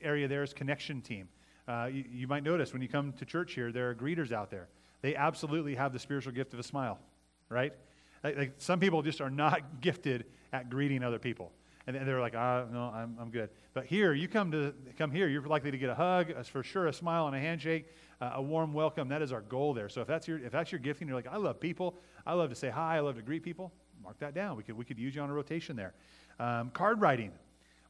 area 0.01 0.27
there 0.27 0.43
is 0.43 0.53
connection 0.53 1.01
team. 1.01 1.27
Uh, 1.67 1.89
you, 1.91 2.03
you, 2.09 2.27
might 2.27 2.43
notice 2.43 2.73
when 2.73 2.81
you 2.81 2.87
come 2.87 3.13
to 3.13 3.25
church 3.25 3.53
here, 3.53 3.71
there 3.71 3.89
are 3.89 3.95
greeters 3.95 4.31
out 4.31 4.51
there. 4.51 4.67
They 5.05 5.15
absolutely 5.15 5.75
have 5.75 5.93
the 5.93 5.99
spiritual 5.99 6.33
gift 6.33 6.55
of 6.55 6.59
a 6.59 6.63
smile, 6.63 6.97
right? 7.47 7.71
Like, 8.23 8.37
like 8.37 8.53
some 8.57 8.79
people 8.79 9.03
just 9.03 9.21
are 9.21 9.29
not 9.29 9.61
gifted 9.81 10.25
at 10.51 10.71
greeting 10.71 11.03
other 11.03 11.19
people. 11.19 11.51
And 11.85 11.95
they're 11.95 12.19
like, 12.19 12.33
ah, 12.35 12.65
no, 12.73 12.85
I'm, 12.85 13.15
I'm 13.21 13.29
good. 13.29 13.51
But 13.75 13.85
here, 13.85 14.13
you 14.13 14.27
come 14.27 14.51
to 14.51 14.73
come 14.97 15.11
here, 15.11 15.27
you're 15.27 15.45
likely 15.45 15.69
to 15.69 15.77
get 15.77 15.91
a 15.91 15.93
hug, 15.93 16.31
a, 16.31 16.43
for 16.43 16.63
sure, 16.63 16.87
a 16.87 16.93
smile 16.93 17.27
and 17.27 17.35
a 17.35 17.39
handshake, 17.39 17.85
uh, 18.19 18.31
a 18.33 18.41
warm 18.41 18.73
welcome. 18.73 19.07
That 19.09 19.21
is 19.21 19.31
our 19.31 19.41
goal 19.41 19.75
there. 19.75 19.89
So 19.89 20.01
if 20.01 20.07
that's 20.07 20.27
your 20.27 20.39
if 20.39 20.51
that's 20.51 20.71
your 20.71 20.79
gifting, 20.79 21.07
you're 21.07 21.17
like, 21.17 21.31
I 21.31 21.37
love 21.37 21.59
people, 21.59 21.99
I 22.25 22.33
love 22.33 22.49
to 22.49 22.55
say 22.55 22.71
hi, 22.71 22.97
I 22.97 23.01
love 23.01 23.17
to 23.17 23.21
greet 23.21 23.43
people. 23.43 23.71
Mark 24.01 24.17
that 24.21 24.33
down. 24.33 24.57
We 24.57 24.63
could 24.63 24.75
we 24.75 24.85
could 24.85 24.97
use 24.97 25.13
you 25.13 25.21
on 25.21 25.29
a 25.29 25.33
rotation 25.33 25.75
there. 25.75 25.93
Um, 26.39 26.71
card 26.71 26.99
writing. 26.99 27.31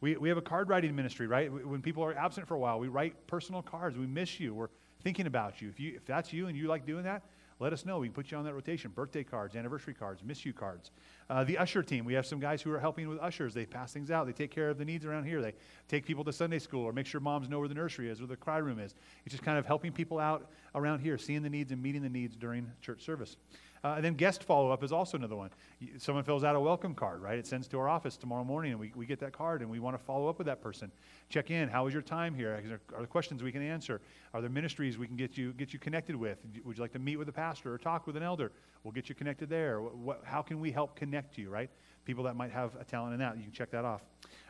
We, 0.01 0.17
we 0.17 0.27
have 0.27 0.37
a 0.37 0.41
card 0.41 0.67
writing 0.67 0.93
ministry, 0.93 1.27
right? 1.27 1.49
When 1.49 1.81
people 1.81 2.03
are 2.03 2.13
absent 2.13 2.45
for 2.45 2.55
a 2.55 2.59
while, 2.59 2.77
we 2.77 2.89
write 2.89 3.25
personal 3.25 3.61
cards. 3.61 3.97
We 3.97 4.05
miss 4.05 4.37
you. 4.37 4.53
We're 4.53 4.67
thinking 5.05 5.27
about 5.27 5.61
you. 5.61 5.69
If, 5.69 5.79
you. 5.79 5.93
if 5.95 6.03
that's 6.03 6.33
you 6.33 6.47
and 6.47 6.57
you 6.57 6.67
like 6.67 6.83
doing 6.83 7.03
that, 7.03 7.21
let 7.59 7.71
us 7.71 7.85
know. 7.85 7.99
We 7.99 8.07
can 8.07 8.13
put 8.15 8.31
you 8.31 8.37
on 8.37 8.43
that 8.45 8.55
rotation. 8.55 8.89
Birthday 8.89 9.23
cards, 9.23 9.55
anniversary 9.55 9.93
cards, 9.93 10.23
miss 10.25 10.43
you 10.43 10.51
cards. 10.51 10.89
Uh, 11.29 11.43
the 11.43 11.59
usher 11.59 11.83
team, 11.83 12.05
we 12.05 12.15
have 12.15 12.25
some 12.25 12.39
guys 12.39 12.59
who 12.59 12.71
are 12.73 12.79
helping 12.79 13.07
with 13.07 13.19
ushers. 13.19 13.53
They 13.53 13.67
pass 13.67 13.93
things 13.93 14.09
out. 14.09 14.25
They 14.25 14.33
take 14.33 14.49
care 14.49 14.67
of 14.71 14.79
the 14.79 14.83
needs 14.83 15.05
around 15.05 15.25
here. 15.25 15.43
They 15.43 15.53
take 15.87 16.07
people 16.07 16.23
to 16.23 16.33
Sunday 16.33 16.57
school 16.57 16.83
or 16.83 16.91
make 16.91 17.05
sure 17.05 17.21
moms 17.21 17.47
know 17.47 17.59
where 17.59 17.67
the 17.67 17.75
nursery 17.75 18.09
is 18.09 18.19
or 18.19 18.25
the 18.25 18.35
cry 18.35 18.57
room 18.57 18.79
is. 18.79 18.95
It's 19.25 19.33
just 19.33 19.43
kind 19.43 19.59
of 19.59 19.65
helping 19.67 19.91
people 19.91 20.17
out 20.17 20.49
around 20.73 21.01
here, 21.01 21.19
seeing 21.19 21.43
the 21.43 21.51
needs 21.51 21.71
and 21.71 21.81
meeting 21.83 22.01
the 22.01 22.09
needs 22.09 22.35
during 22.35 22.71
church 22.81 23.05
service. 23.05 23.37
Uh, 23.85 23.93
and 23.97 24.03
then 24.03 24.15
guest 24.15 24.41
follow 24.41 24.71
up 24.71 24.83
is 24.83 24.91
also 24.91 25.15
another 25.15 25.35
one. 25.35 25.51
Someone 25.99 26.23
fills 26.23 26.43
out 26.43 26.55
a 26.55 26.59
welcome 26.59 26.95
card, 26.95 27.21
right? 27.21 27.37
It 27.37 27.45
sends 27.45 27.67
to 27.67 27.77
our 27.77 27.87
office 27.87 28.17
tomorrow 28.17 28.43
morning, 28.43 28.71
and 28.71 28.79
we, 28.79 28.91
we 28.95 29.05
get 29.05 29.19
that 29.19 29.31
card, 29.31 29.61
and 29.61 29.69
we 29.69 29.77
want 29.77 29.95
to 29.95 30.03
follow 30.03 30.27
up 30.27 30.39
with 30.39 30.47
that 30.47 30.59
person. 30.59 30.91
Check 31.29 31.51
in. 31.51 31.69
How 31.69 31.85
was 31.85 31.93
your 31.93 32.01
time 32.01 32.33
here? 32.33 32.55
Are 32.55 32.61
there, 32.61 32.81
are 32.95 32.97
there 32.97 33.05
questions 33.05 33.43
we 33.43 33.51
can 33.51 33.61
answer? 33.61 34.01
Are 34.33 34.41
there 34.41 34.49
ministries 34.49 34.97
we 34.97 35.05
can 35.05 35.15
get 35.15 35.37
you 35.37 35.53
get 35.53 35.71
you 35.71 35.77
connected 35.77 36.15
with? 36.15 36.39
Would 36.63 36.77
you 36.77 36.81
like 36.81 36.93
to 36.93 36.99
meet 36.99 37.17
with 37.17 37.29
a 37.29 37.31
pastor 37.31 37.75
or 37.75 37.77
talk 37.77 38.07
with 38.07 38.17
an 38.17 38.23
elder? 38.23 38.51
We'll 38.83 38.91
get 38.91 39.07
you 39.07 39.13
connected 39.13 39.49
there. 39.49 39.79
What, 39.79 40.23
how 40.25 40.41
can 40.41 40.59
we 40.59 40.71
help 40.71 40.95
connect 40.95 41.37
you, 41.37 41.51
right? 41.51 41.69
People 42.05 42.23
that 42.23 42.35
might 42.35 42.51
have 42.51 42.71
a 42.79 42.83
talent 42.83 43.13
in 43.13 43.19
that, 43.19 43.37
you 43.37 43.43
can 43.43 43.51
check 43.51 43.69
that 43.69 43.85
off. 43.85 44.01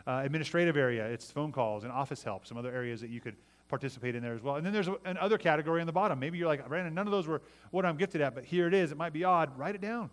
Uh, 0.07 0.21
administrative 0.23 0.77
area, 0.77 1.05
it's 1.07 1.29
phone 1.29 1.51
calls 1.51 1.83
and 1.83 1.91
office 1.91 2.23
help. 2.23 2.47
Some 2.47 2.55
other 2.57 2.73
areas 2.73 3.01
that 3.01 3.09
you 3.09 3.19
could 3.19 3.35
participate 3.67 4.15
in 4.15 4.21
there 4.21 4.35
as 4.35 4.41
well. 4.41 4.55
And 4.55 4.65
then 4.65 4.73
there's 4.73 4.89
another 5.05 5.37
category 5.37 5.81
on 5.81 5.87
the 5.87 5.93
bottom. 5.93 6.19
Maybe 6.19 6.37
you're 6.37 6.47
like, 6.47 6.67
Brandon, 6.67 6.93
none 6.93 7.07
of 7.07 7.11
those 7.11 7.27
were 7.27 7.41
what 7.71 7.85
I'm 7.85 7.97
gifted 7.97 8.21
at, 8.21 8.35
but 8.35 8.45
here 8.45 8.67
it 8.67 8.73
is. 8.73 8.91
It 8.91 8.97
might 8.97 9.13
be 9.13 9.23
odd. 9.23 9.57
Write 9.57 9.75
it 9.75 9.81
down. 9.81 10.09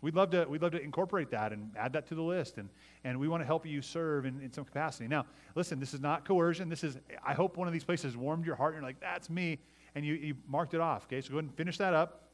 We'd 0.00 0.14
love 0.14 0.30
to, 0.30 0.46
we'd 0.48 0.62
love 0.62 0.72
to 0.72 0.80
incorporate 0.80 1.30
that 1.30 1.52
and 1.52 1.72
add 1.76 1.92
that 1.94 2.06
to 2.08 2.14
the 2.14 2.22
list. 2.22 2.56
And, 2.58 2.68
and 3.04 3.18
we 3.18 3.28
want 3.28 3.42
to 3.42 3.46
help 3.46 3.66
you 3.66 3.82
serve 3.82 4.26
in, 4.26 4.40
in 4.40 4.52
some 4.52 4.64
capacity. 4.64 5.08
Now, 5.08 5.26
listen, 5.54 5.80
this 5.80 5.92
is 5.92 6.00
not 6.00 6.24
coercion. 6.24 6.68
This 6.68 6.84
is, 6.84 6.98
I 7.26 7.34
hope 7.34 7.56
one 7.56 7.66
of 7.66 7.72
these 7.72 7.84
places 7.84 8.16
warmed 8.16 8.46
your 8.46 8.54
heart 8.54 8.74
and 8.74 8.82
you're 8.82 8.88
like, 8.88 9.00
that's 9.00 9.28
me. 9.28 9.58
And 9.94 10.04
you, 10.04 10.14
you 10.14 10.34
marked 10.46 10.74
it 10.74 10.80
off. 10.80 11.04
Okay, 11.06 11.20
so 11.20 11.30
go 11.30 11.36
ahead 11.36 11.44
and 11.44 11.54
finish 11.56 11.78
that 11.78 11.94
up. 11.94 12.28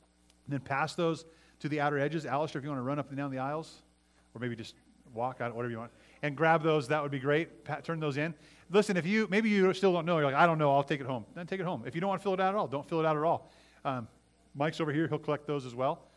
And 0.46 0.52
then 0.52 0.60
pass 0.60 0.94
those 0.94 1.24
to 1.60 1.68
the 1.68 1.80
outer 1.80 1.98
edges. 1.98 2.26
Alistair, 2.26 2.58
if 2.58 2.64
you 2.64 2.70
want 2.70 2.80
to 2.80 2.84
run 2.84 2.98
up 2.98 3.08
and 3.08 3.16
down 3.16 3.30
the 3.30 3.38
aisles, 3.38 3.82
or 4.34 4.40
maybe 4.40 4.54
just 4.54 4.74
walk 5.12 5.40
out, 5.40 5.54
whatever 5.54 5.70
you 5.70 5.78
want, 5.78 5.90
and 6.22 6.36
grab 6.36 6.62
those, 6.62 6.88
that 6.88 7.02
would 7.02 7.12
be 7.12 7.18
great. 7.18 7.64
Pat, 7.64 7.84
turn 7.84 8.00
those 8.00 8.16
in. 8.16 8.34
Listen, 8.70 8.96
if 8.96 9.06
you 9.06 9.28
maybe 9.30 9.50
you 9.50 9.72
still 9.74 9.92
don't 9.92 10.06
know, 10.06 10.16
you're 10.18 10.26
like, 10.26 10.34
I 10.34 10.46
don't 10.46 10.58
know, 10.58 10.74
I'll 10.74 10.82
take 10.82 11.00
it 11.00 11.06
home. 11.06 11.24
Then 11.34 11.46
take 11.46 11.60
it 11.60 11.66
home. 11.66 11.82
If 11.86 11.94
you 11.94 12.00
don't 12.00 12.08
want 12.08 12.20
to 12.20 12.22
fill 12.22 12.34
it 12.34 12.40
out 12.40 12.54
at 12.54 12.54
all, 12.54 12.66
don't 12.66 12.88
fill 12.88 13.00
it 13.00 13.06
out 13.06 13.16
at 13.16 13.22
all. 13.22 13.50
Um, 13.84 14.08
Mike's 14.54 14.80
over 14.80 14.92
here; 14.92 15.06
he'll 15.08 15.18
collect 15.18 15.46
those 15.46 15.66
as 15.66 15.74
well. 15.74 16.08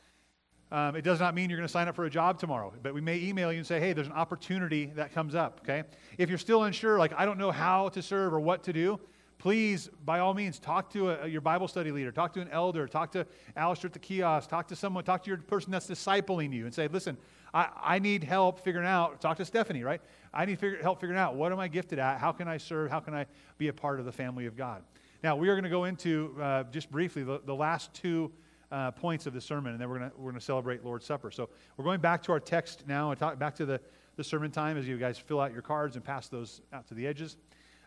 Um, 0.71 0.95
it 0.97 1.03
does 1.03 1.19
not 1.19 1.33
mean 1.33 1.49
you're 1.49 1.57
going 1.57 1.67
to 1.67 1.71
sign 1.71 1.87
up 1.87 1.95
for 1.95 2.05
a 2.05 2.09
job 2.09 2.39
tomorrow, 2.39 2.73
but 2.83 2.93
we 2.93 2.99
may 2.99 3.17
email 3.21 3.53
you 3.53 3.59
and 3.59 3.67
say, 3.67 3.79
hey, 3.79 3.93
there's 3.93 4.07
an 4.07 4.13
opportunity 4.13 4.87
that 4.95 5.13
comes 5.13 5.33
up, 5.33 5.61
okay? 5.63 5.83
If 6.17 6.27
you're 6.27 6.37
still 6.37 6.63
unsure, 6.63 6.99
like, 6.99 7.13
I 7.15 7.25
don't 7.25 7.37
know 7.37 7.51
how 7.51 7.87
to 7.89 8.01
serve 8.01 8.33
or 8.33 8.41
what 8.41 8.63
to 8.63 8.73
do, 8.73 8.99
please, 9.37 9.89
by 10.03 10.19
all 10.19 10.33
means, 10.33 10.59
talk 10.59 10.91
to 10.91 11.11
a, 11.11 11.27
your 11.27 11.39
Bible 11.39 11.69
study 11.69 11.89
leader, 11.91 12.11
talk 12.11 12.33
to 12.33 12.41
an 12.41 12.49
elder, 12.51 12.85
talk 12.85 13.13
to 13.13 13.25
Alistair 13.55 13.87
at 13.87 13.93
the 13.93 13.99
kiosk, 13.99 14.49
talk 14.49 14.67
to 14.67 14.75
someone, 14.75 15.05
talk 15.05 15.23
to 15.23 15.29
your 15.29 15.37
person 15.37 15.71
that's 15.71 15.87
discipling 15.87 16.51
you 16.51 16.65
and 16.65 16.73
say, 16.73 16.89
listen, 16.89 17.17
I, 17.57 17.69
I 17.95 17.99
need 17.99 18.23
help 18.23 18.59
figuring 18.59 18.85
out, 18.85 19.19
talk 19.19 19.37
to 19.37 19.45
Stephanie, 19.45 19.83
right? 19.83 19.99
I 20.31 20.45
need 20.45 20.59
figure, 20.59 20.79
help 20.79 21.01
figuring 21.01 21.19
out 21.19 21.33
what 21.33 21.51
am 21.51 21.59
I 21.59 21.67
gifted 21.67 21.97
at? 21.97 22.19
How 22.19 22.31
can 22.31 22.47
I 22.47 22.57
serve? 22.57 22.91
How 22.91 22.99
can 22.99 23.15
I 23.15 23.25
be 23.57 23.69
a 23.69 23.73
part 23.73 23.99
of 23.99 24.05
the 24.05 24.11
family 24.11 24.45
of 24.45 24.55
God? 24.55 24.83
Now, 25.23 25.35
we 25.35 25.49
are 25.49 25.55
going 25.55 25.63
to 25.63 25.69
go 25.71 25.85
into, 25.85 26.35
uh, 26.39 26.65
just 26.65 26.91
briefly, 26.91 27.23
the, 27.23 27.41
the 27.43 27.55
last 27.55 27.91
two 27.95 28.31
uh, 28.71 28.91
points 28.91 29.25
of 29.25 29.33
the 29.33 29.41
sermon, 29.41 29.71
and 29.71 29.81
then 29.81 29.89
we're 29.89 29.97
going 29.97 30.11
we're 30.19 30.31
to 30.33 30.39
celebrate 30.39 30.85
Lord's 30.85 31.07
Supper. 31.07 31.31
So 31.31 31.49
we're 31.77 31.85
going 31.85 31.99
back 31.99 32.21
to 32.23 32.31
our 32.31 32.39
text 32.39 32.83
now 32.87 33.09
and 33.09 33.19
talk 33.19 33.39
back 33.39 33.55
to 33.55 33.65
the, 33.65 33.81
the 34.17 34.23
sermon 34.23 34.51
time 34.51 34.77
as 34.77 34.87
you 34.87 34.97
guys 34.97 35.17
fill 35.17 35.39
out 35.39 35.51
your 35.51 35.63
cards 35.63 35.95
and 35.95 36.05
pass 36.05 36.27
those 36.27 36.61
out 36.71 36.87
to 36.89 36.93
the 36.93 37.07
edges. 37.07 37.37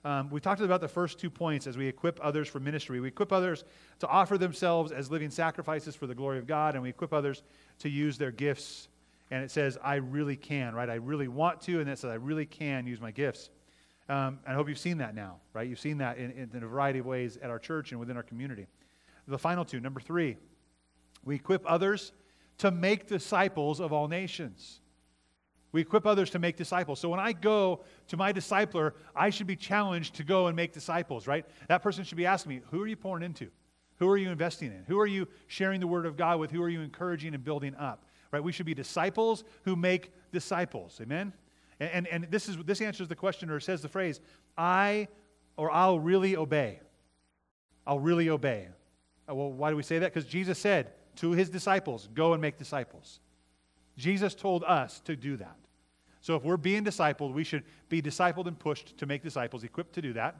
Um, 0.04 0.30
we 0.30 0.40
talked 0.40 0.60
about 0.62 0.80
the 0.80 0.88
first 0.88 1.20
two 1.20 1.30
points 1.30 1.68
as 1.68 1.76
we 1.76 1.86
equip 1.86 2.18
others 2.20 2.48
for 2.48 2.58
ministry. 2.58 2.98
We 2.98 3.06
equip 3.06 3.32
others 3.32 3.62
to 4.00 4.08
offer 4.08 4.36
themselves 4.36 4.90
as 4.90 5.12
living 5.12 5.30
sacrifices 5.30 5.94
for 5.94 6.08
the 6.08 6.14
glory 6.14 6.38
of 6.38 6.48
God, 6.48 6.74
and 6.74 6.82
we 6.82 6.88
equip 6.88 7.12
others 7.12 7.44
to 7.80 7.88
use 7.88 8.18
their 8.18 8.32
gifts 8.32 8.88
and 9.30 9.44
it 9.44 9.50
says, 9.50 9.78
I 9.82 9.96
really 9.96 10.36
can, 10.36 10.74
right? 10.74 10.90
I 10.90 10.96
really 10.96 11.28
want 11.28 11.60
to, 11.62 11.80
and 11.80 11.88
it 11.88 11.98
says, 11.98 12.10
I 12.10 12.14
really 12.14 12.46
can 12.46 12.86
use 12.86 13.00
my 13.00 13.10
gifts. 13.10 13.50
Um, 14.08 14.40
I 14.46 14.54
hope 14.54 14.68
you've 14.68 14.78
seen 14.78 14.98
that 14.98 15.14
now, 15.14 15.36
right? 15.52 15.68
You've 15.68 15.78
seen 15.78 15.98
that 15.98 16.18
in, 16.18 16.50
in, 16.52 16.62
a 16.62 16.66
variety 16.66 16.98
of 16.98 17.06
ways 17.06 17.38
at 17.40 17.48
our 17.48 17.60
church 17.60 17.92
and 17.92 18.00
within 18.00 18.16
our 18.16 18.24
community. 18.24 18.66
The 19.28 19.38
final 19.38 19.64
two, 19.64 19.78
number 19.78 20.00
three, 20.00 20.36
we 21.24 21.36
equip 21.36 21.62
others 21.70 22.12
to 22.58 22.72
make 22.72 23.06
disciples 23.06 23.78
of 23.78 23.92
all 23.92 24.08
nations. 24.08 24.80
We 25.70 25.80
equip 25.80 26.06
others 26.06 26.30
to 26.30 26.40
make 26.40 26.56
disciples. 26.56 26.98
So 26.98 27.08
when 27.08 27.20
I 27.20 27.32
go 27.32 27.84
to 28.08 28.16
my 28.16 28.32
discipler, 28.32 28.94
I 29.14 29.30
should 29.30 29.46
be 29.46 29.54
challenged 29.54 30.16
to 30.16 30.24
go 30.24 30.48
and 30.48 30.56
make 30.56 30.72
disciples, 30.72 31.28
right? 31.28 31.46
That 31.68 31.80
person 31.80 32.02
should 32.02 32.18
be 32.18 32.26
asking 32.26 32.50
me, 32.50 32.60
who 32.72 32.82
are 32.82 32.88
you 32.88 32.96
pouring 32.96 33.22
into? 33.22 33.48
Who 34.00 34.08
are 34.08 34.16
you 34.16 34.30
investing 34.30 34.72
in? 34.72 34.82
Who 34.88 34.98
are 34.98 35.06
you 35.06 35.28
sharing 35.46 35.78
the 35.78 35.86
word 35.86 36.06
of 36.06 36.16
God 36.16 36.40
with? 36.40 36.50
Who 36.50 36.62
are 36.62 36.68
you 36.68 36.80
encouraging 36.80 37.34
and 37.34 37.44
building 37.44 37.76
up? 37.76 38.04
Right? 38.30 38.42
We 38.42 38.52
should 38.52 38.66
be 38.66 38.74
disciples 38.74 39.44
who 39.64 39.76
make 39.76 40.12
disciples. 40.32 40.98
Amen? 41.02 41.32
And, 41.78 41.90
and, 41.90 42.06
and 42.06 42.24
this, 42.30 42.48
is, 42.48 42.56
this 42.58 42.80
answers 42.80 43.08
the 43.08 43.16
question 43.16 43.50
or 43.50 43.60
says 43.60 43.82
the 43.82 43.88
phrase, 43.88 44.20
I 44.56 45.08
or 45.56 45.70
I'll 45.70 45.98
really 45.98 46.36
obey. 46.36 46.80
I'll 47.86 47.98
really 47.98 48.28
obey. 48.28 48.68
Uh, 49.28 49.34
well, 49.34 49.52
why 49.52 49.70
do 49.70 49.76
we 49.76 49.82
say 49.82 49.98
that? 49.98 50.12
Because 50.12 50.28
Jesus 50.28 50.58
said 50.58 50.92
to 51.16 51.32
his 51.32 51.50
disciples, 51.50 52.08
Go 52.14 52.32
and 52.32 52.42
make 52.42 52.56
disciples. 52.56 53.20
Jesus 53.96 54.34
told 54.34 54.64
us 54.64 55.00
to 55.00 55.16
do 55.16 55.36
that. 55.36 55.56
So 56.20 56.36
if 56.36 56.44
we're 56.44 56.56
being 56.56 56.84
discipled, 56.84 57.32
we 57.32 57.44
should 57.44 57.64
be 57.88 58.00
discipled 58.02 58.46
and 58.46 58.58
pushed 58.58 58.96
to 58.98 59.06
make 59.06 59.22
disciples, 59.22 59.64
equipped 59.64 59.94
to 59.94 60.02
do 60.02 60.12
that. 60.14 60.36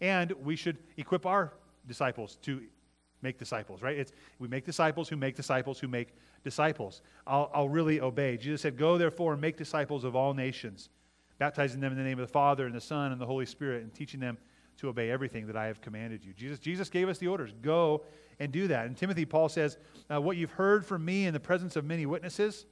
And 0.00 0.32
we 0.32 0.56
should 0.56 0.78
equip 0.96 1.26
our 1.26 1.52
disciples 1.86 2.36
to 2.42 2.62
make 3.24 3.38
disciples, 3.38 3.82
right? 3.82 3.98
It's 3.98 4.12
we 4.38 4.46
make 4.46 4.64
disciples 4.64 5.08
who 5.08 5.16
make 5.16 5.34
disciples 5.34 5.80
who 5.80 5.88
make 5.88 6.14
disciples. 6.44 7.02
I'll, 7.26 7.50
I'll 7.52 7.68
really 7.68 8.00
obey. 8.00 8.36
Jesus 8.36 8.60
said, 8.60 8.76
Go 8.78 8.96
therefore 8.96 9.32
and 9.32 9.40
make 9.40 9.56
disciples 9.56 10.04
of 10.04 10.14
all 10.14 10.34
nations, 10.34 10.90
baptizing 11.38 11.80
them 11.80 11.90
in 11.90 11.98
the 11.98 12.04
name 12.04 12.20
of 12.20 12.26
the 12.26 12.32
Father 12.32 12.66
and 12.66 12.74
the 12.74 12.80
Son 12.80 13.10
and 13.10 13.20
the 13.20 13.26
Holy 13.26 13.46
Spirit, 13.46 13.82
and 13.82 13.92
teaching 13.92 14.20
them 14.20 14.38
to 14.76 14.88
obey 14.88 15.10
everything 15.10 15.46
that 15.46 15.56
I 15.56 15.66
have 15.66 15.80
commanded 15.80 16.24
you. 16.24 16.32
Jesus, 16.32 16.58
Jesus 16.58 16.88
gave 16.88 17.08
us 17.08 17.18
the 17.18 17.26
orders. 17.26 17.52
Go 17.62 18.02
and 18.38 18.52
do 18.52 18.68
that. 18.68 18.86
And 18.86 18.96
Timothy, 18.96 19.24
Paul 19.24 19.48
says, 19.48 19.78
uh, 20.12 20.20
What 20.20 20.36
you've 20.36 20.52
heard 20.52 20.84
from 20.84 21.04
me 21.04 21.26
in 21.26 21.32
the 21.32 21.40
presence 21.40 21.74
of 21.74 21.84
many 21.84 22.06
witnesses, 22.06 22.66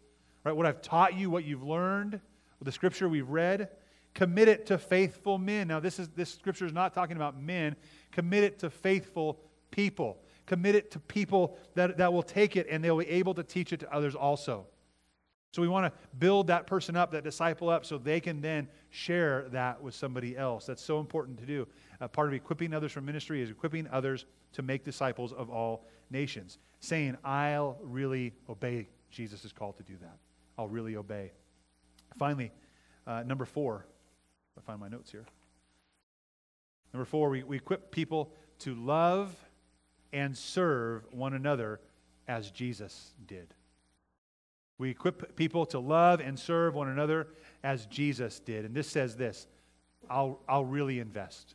right? 0.45 0.55
What 0.55 0.67
I've 0.67 0.83
taught 0.83 1.17
you, 1.17 1.31
what 1.31 1.45
you've 1.45 1.65
learned, 1.65 2.21
the 2.61 2.73
scripture 2.73 3.09
we've 3.09 3.29
read, 3.29 3.69
commit 4.15 4.49
it 4.49 4.67
to 4.67 4.79
faithful 4.79 5.39
men. 5.39 5.69
Now, 5.69 5.81
this, 5.81 5.99
is, 5.99 6.09
this 6.11 6.33
scripture 6.33 6.67
is 6.67 6.73
not 6.73 6.95
talking 6.95 7.17
about 7.17 7.41
men. 7.41 7.77
Commit 8.11 8.45
it 8.45 8.59
to 8.61 8.71
faithful 8.71 9.41
people 9.71 10.19
commit 10.53 10.75
it 10.75 10.91
to 10.91 11.01
people 11.01 11.57
that, 11.77 11.97
that 11.97 12.13
will 12.13 12.23
take 12.23 12.57
it 12.57 12.67
and 12.69 12.85
they'll 12.85 12.99
be 12.99 13.09
able 13.09 13.33
to 13.33 13.43
teach 13.43 13.73
it 13.73 13.81
to 13.81 13.91
others 13.91 14.15
also. 14.15 14.67
So 15.53 15.63
we 15.63 15.69
want 15.69 15.87
to 15.87 15.99
build 16.19 16.49
that 16.49 16.67
person 16.67 16.95
up, 16.95 17.11
that 17.13 17.25
disciple 17.25 17.71
up, 17.71 17.87
so 17.87 17.97
they 17.97 18.21
can 18.21 18.43
then 18.43 18.69
share 18.91 19.49
that 19.49 19.83
with 19.83 19.95
somebody 19.95 20.37
else. 20.37 20.67
That's 20.67 20.83
so 20.83 21.01
important 21.01 21.39
to 21.39 21.47
do. 21.47 21.67
Uh, 22.03 22.09
part 22.09 22.29
of 22.29 22.35
equipping 22.35 22.75
others 22.75 22.93
for 22.93 23.01
ministry 23.01 23.41
is 23.41 23.49
equipping 23.49 23.89
others 23.91 24.27
to 24.53 24.61
make 24.61 24.85
disciples 24.85 25.33
of 25.33 25.49
all 25.49 25.87
nations. 26.11 26.59
Saying, 26.81 27.17
I'll 27.25 27.79
really 27.83 28.35
obey. 28.51 28.89
Jesus 29.11 29.47
is 29.47 29.53
called 29.53 29.79
to 29.79 29.83
do 29.83 29.95
that. 30.03 30.19
I'll 30.59 30.69
really 30.69 30.97
obey. 30.97 31.33
Finally, 32.19 32.53
uh, 33.07 33.23
number 33.23 33.47
four. 33.47 33.87
I 34.59 34.61
find 34.61 34.79
my 34.79 34.89
notes 34.89 35.11
here. 35.11 35.25
Number 36.93 37.07
four, 37.07 37.31
we, 37.31 37.43
we 37.43 37.57
equip 37.57 37.91
people 37.91 38.35
to 38.59 38.75
love 38.75 39.35
and 40.13 40.37
serve 40.37 41.05
one 41.11 41.35
another 41.35 41.81
as 42.29 42.51
Jesus 42.51 43.13
did. 43.27 43.55
We 44.79 44.91
equip 44.91 45.37
people 45.37 45.67
to 45.67 45.79
love 45.79 46.21
and 46.21 46.39
serve 46.39 46.75
one 46.75 46.89
another 46.89 47.29
as 47.63 47.87
Jesus 47.87 48.41
did. 48.41 48.65
And 48.65 48.75
this 48.75 48.89
says 48.89 49.17
this 49.17 49.47
I'll, 50.11 50.41
I'll 50.49 50.65
really 50.65 50.99
invest. 50.99 51.55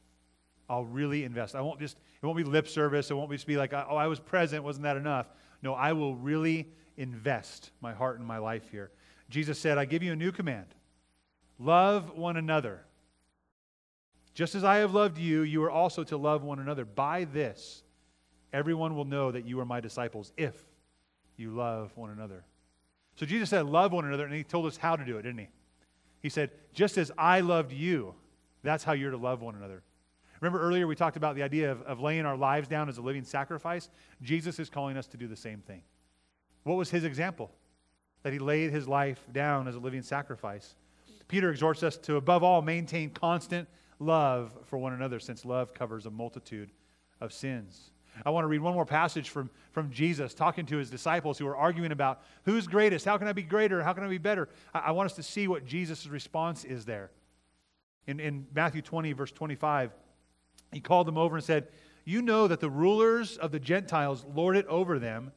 I'll 0.69 0.85
really 0.85 1.23
invest. 1.23 1.55
I 1.55 1.61
won't 1.61 1.79
just, 1.79 1.97
it 2.21 2.25
won't 2.25 2.37
be 2.37 2.43
lip 2.43 2.67
service. 2.67 3.09
It 3.09 3.13
won't 3.13 3.31
just 3.31 3.47
be 3.47 3.57
like, 3.57 3.73
oh, 3.73 3.95
I 3.95 4.07
was 4.07 4.19
present. 4.19 4.63
Wasn't 4.63 4.83
that 4.83 4.97
enough? 4.97 5.27
No, 5.61 5.73
I 5.73 5.93
will 5.93 6.15
really 6.15 6.67
invest 6.97 7.71
my 7.81 7.93
heart 7.93 8.19
and 8.19 8.27
my 8.27 8.37
life 8.37 8.69
here. 8.69 8.91
Jesus 9.29 9.59
said, 9.59 9.77
I 9.77 9.85
give 9.85 10.03
you 10.03 10.13
a 10.13 10.15
new 10.15 10.31
command 10.31 10.67
love 11.59 12.15
one 12.15 12.37
another. 12.37 12.83
Just 14.35 14.53
as 14.53 14.63
I 14.63 14.77
have 14.77 14.93
loved 14.93 15.17
you, 15.17 15.41
you 15.41 15.63
are 15.63 15.71
also 15.71 16.03
to 16.03 16.17
love 16.17 16.43
one 16.43 16.59
another. 16.59 16.85
By 16.85 17.23
this, 17.23 17.81
everyone 18.53 18.95
will 18.95 19.05
know 19.05 19.31
that 19.31 19.45
you 19.45 19.59
are 19.59 19.65
my 19.65 19.79
disciples 19.79 20.31
if 20.37 20.65
you 21.37 21.51
love 21.51 21.91
one 21.95 22.09
another. 22.09 22.43
So 23.15 23.25
Jesus 23.25 23.49
said, 23.49 23.65
Love 23.65 23.91
one 23.91 24.05
another, 24.05 24.25
and 24.25 24.33
he 24.33 24.43
told 24.43 24.65
us 24.65 24.77
how 24.77 24.95
to 24.95 25.05
do 25.05 25.17
it, 25.17 25.23
didn't 25.23 25.39
he? 25.39 25.49
He 26.21 26.29
said, 26.29 26.51
Just 26.73 26.97
as 26.97 27.11
I 27.17 27.41
loved 27.41 27.71
you, 27.71 28.13
that's 28.63 28.83
how 28.83 28.93
you're 28.93 29.11
to 29.11 29.17
love 29.17 29.41
one 29.41 29.55
another. 29.55 29.83
Remember 30.39 30.61
earlier 30.61 30.85
we 30.85 30.95
talked 30.95 31.17
about 31.17 31.35
the 31.35 31.43
idea 31.43 31.71
of, 31.71 31.81
of 31.83 31.99
laying 31.99 32.25
our 32.25 32.37
lives 32.37 32.67
down 32.67 32.89
as 32.89 32.97
a 32.97 33.01
living 33.01 33.23
sacrifice? 33.23 33.89
Jesus 34.21 34.59
is 34.59 34.69
calling 34.69 34.97
us 34.97 35.07
to 35.07 35.17
do 35.17 35.27
the 35.27 35.35
same 35.35 35.59
thing. 35.61 35.81
What 36.63 36.77
was 36.77 36.91
his 36.91 37.03
example? 37.03 37.49
That 38.23 38.33
he 38.33 38.39
laid 38.39 38.71
his 38.71 38.87
life 38.87 39.19
down 39.31 39.67
as 39.67 39.75
a 39.75 39.79
living 39.79 40.03
sacrifice. 40.03 40.75
Peter 41.27 41.49
exhorts 41.49 41.81
us 41.81 41.97
to, 41.97 42.17
above 42.17 42.43
all, 42.43 42.61
maintain 42.61 43.09
constant 43.09 43.67
love 43.99 44.55
for 44.65 44.77
one 44.77 44.93
another, 44.93 45.19
since 45.19 45.43
love 45.43 45.73
covers 45.73 46.05
a 46.05 46.11
multitude 46.11 46.69
of 47.19 47.33
sins. 47.33 47.91
I 48.25 48.29
want 48.29 48.43
to 48.43 48.47
read 48.47 48.61
one 48.61 48.73
more 48.73 48.85
passage 48.85 49.29
from, 49.29 49.49
from 49.71 49.91
Jesus 49.91 50.33
talking 50.33 50.65
to 50.67 50.77
his 50.77 50.89
disciples 50.89 51.37
who 51.37 51.47
are 51.47 51.55
arguing 51.55 51.91
about 51.91 52.21
who's 52.45 52.67
greatest, 52.67 53.05
how 53.05 53.17
can 53.17 53.27
I 53.27 53.33
be 53.33 53.43
greater, 53.43 53.83
how 53.83 53.93
can 53.93 54.03
I 54.03 54.07
be 54.07 54.17
better. 54.17 54.49
I, 54.73 54.79
I 54.79 54.91
want 54.91 55.07
us 55.07 55.15
to 55.17 55.23
see 55.23 55.47
what 55.47 55.65
Jesus' 55.65 56.07
response 56.07 56.63
is 56.63 56.85
there. 56.85 57.11
In, 58.07 58.19
in 58.19 58.47
Matthew 58.53 58.81
20, 58.81 59.13
verse 59.13 59.31
25, 59.31 59.91
he 60.71 60.79
called 60.79 61.07
them 61.07 61.17
over 61.17 61.35
and 61.35 61.43
said, 61.43 61.67
You 62.05 62.21
know 62.21 62.47
that 62.47 62.59
the 62.59 62.69
rulers 62.69 63.37
of 63.37 63.51
the 63.51 63.59
Gentiles 63.59 64.25
lord 64.33 64.57
it 64.57 64.65
over 64.67 64.99
them, 64.99 65.31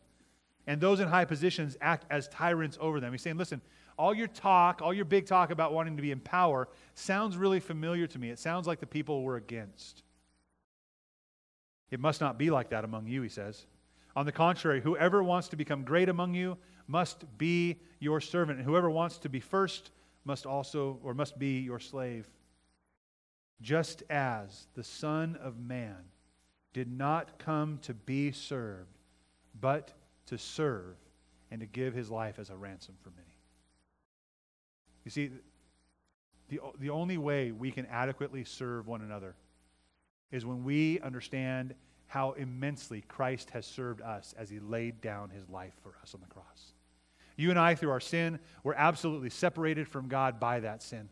and 0.67 0.81
those 0.81 1.01
in 1.01 1.09
high 1.09 1.25
positions 1.25 1.77
act 1.81 2.07
as 2.11 2.29
tyrants 2.29 2.79
over 2.81 3.01
them. 3.01 3.13
He's 3.13 3.23
saying, 3.23 3.39
Listen, 3.39 3.61
all 3.99 4.15
your 4.15 4.29
talk, 4.29 4.81
all 4.83 4.95
your 4.95 5.05
big 5.05 5.27
talk 5.27 5.51
about 5.51 5.73
wanting 5.73 5.97
to 5.97 6.03
be 6.03 6.11
in 6.11 6.21
power 6.21 6.69
sounds 6.95 7.37
really 7.37 7.61
familiar 7.61 8.07
to 8.07 8.19
me. 8.19 8.31
It 8.31 8.39
sounds 8.39 8.67
like 8.67 8.81
the 8.81 8.87
people 8.87 9.23
we're 9.23 9.37
against. 9.37 10.05
It 11.91 12.01
must 12.01 12.21
not 12.21 12.39
be 12.39 12.51
like 12.51 12.71
that 12.71 12.85
among 12.85 13.07
you, 13.07 13.23
he 13.23 13.29
says. 13.29 13.67
On 14.17 14.27
the 14.27 14.33
contrary, 14.33 14.81
whoever 14.81 15.23
wants 15.23 15.49
to 15.49 15.57
become 15.57 15.85
great 15.85 16.09
among 16.09 16.35
you 16.35 16.57
must 16.87 17.25
be 17.39 17.77
your 18.01 18.21
servant, 18.21 18.59
and 18.59 18.67
whoever 18.67 18.91
wants 18.91 19.19
to 19.19 19.29
be 19.29 19.41
first 19.41 19.91
must 20.25 20.47
also 20.47 20.99
or 21.03 21.15
must 21.15 21.39
be 21.39 21.61
your 21.61 21.79
slave. 21.79 22.29
Just 23.61 24.03
as 24.11 24.67
the 24.75 24.85
Son 24.85 25.37
of 25.43 25.59
Man 25.59 25.97
did 26.73 26.91
not 26.91 27.39
come 27.39 27.79
to 27.83 27.95
be 27.95 28.33
served, 28.33 28.99
but 29.61 29.93
to 30.27 30.39
serve 30.39 30.97
and 31.51 31.61
to 31.61 31.67
give 31.67 31.95
his 31.95 32.11
life 32.11 32.39
as 32.39 32.51
a 32.51 32.57
ransom 32.57 32.95
for 33.03 33.11
many. 33.11 33.35
You 35.05 35.11
see, 35.11 35.31
the, 36.49 36.61
the 36.79 36.91
only 36.91 37.19
way 37.19 37.53
we 37.53 37.71
can 37.71 37.87
adequately 37.87 38.45
serve 38.45 38.87
one 38.87 39.03
another 39.03 39.35
is 40.31 40.47
when 40.47 40.65
we 40.65 41.01
understand 41.01 41.75
how 42.07 42.33
immensely 42.33 43.03
Christ 43.03 43.51
has 43.51 43.67
served 43.67 44.01
us 44.01 44.35
as 44.37 44.51
he 44.51 44.59
laid 44.59 45.01
down 45.01 45.31
his 45.31 45.49
life 45.49 45.75
for 45.83 45.95
us 46.03 46.15
on 46.15 46.21
the 46.21 46.27
cross. 46.27 46.73
You 47.37 47.51
and 47.51 47.59
I, 47.59 47.75
through 47.75 47.91
our 47.91 48.01
sin, 48.01 48.39
were 48.65 48.75
absolutely 48.77 49.31
separated 49.31 49.89
from 49.89 50.09
God 50.09 50.41
by 50.41 50.61
that 50.61 50.83
sin. 50.83 51.09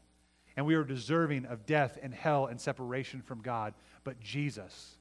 And 0.56 0.66
we 0.66 0.74
are 0.74 0.84
deserving 0.84 1.46
of 1.46 1.66
death 1.66 1.98
and 2.02 2.12
hell 2.12 2.46
and 2.46 2.60
separation 2.60 3.22
from 3.22 3.40
God. 3.40 3.74
But 4.02 4.20
Jesus, 4.20 4.96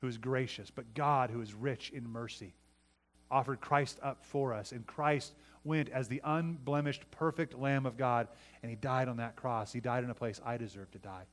who 0.00 0.08
is 0.08 0.18
gracious, 0.18 0.70
but 0.70 0.94
God, 0.94 1.30
who 1.30 1.40
is 1.40 1.54
rich 1.54 1.90
in 1.90 2.08
mercy, 2.08 2.54
offered 3.30 3.60
Christ 3.60 4.00
up 4.02 4.24
for 4.24 4.52
us. 4.52 4.72
And 4.72 4.84
Christ 4.86 5.34
went 5.62 5.90
as 5.90 6.08
the 6.08 6.20
unblemished, 6.24 7.08
perfect 7.12 7.56
Lamb 7.56 7.86
of 7.86 7.96
God, 7.96 8.26
and 8.62 8.70
he 8.70 8.76
died 8.76 9.08
on 9.08 9.18
that 9.18 9.36
cross. 9.36 9.72
He 9.72 9.80
died 9.80 10.02
in 10.02 10.10
a 10.10 10.14
place 10.14 10.40
I 10.44 10.56
deserve 10.56 10.90
to 10.90 10.98
die. 10.98 11.24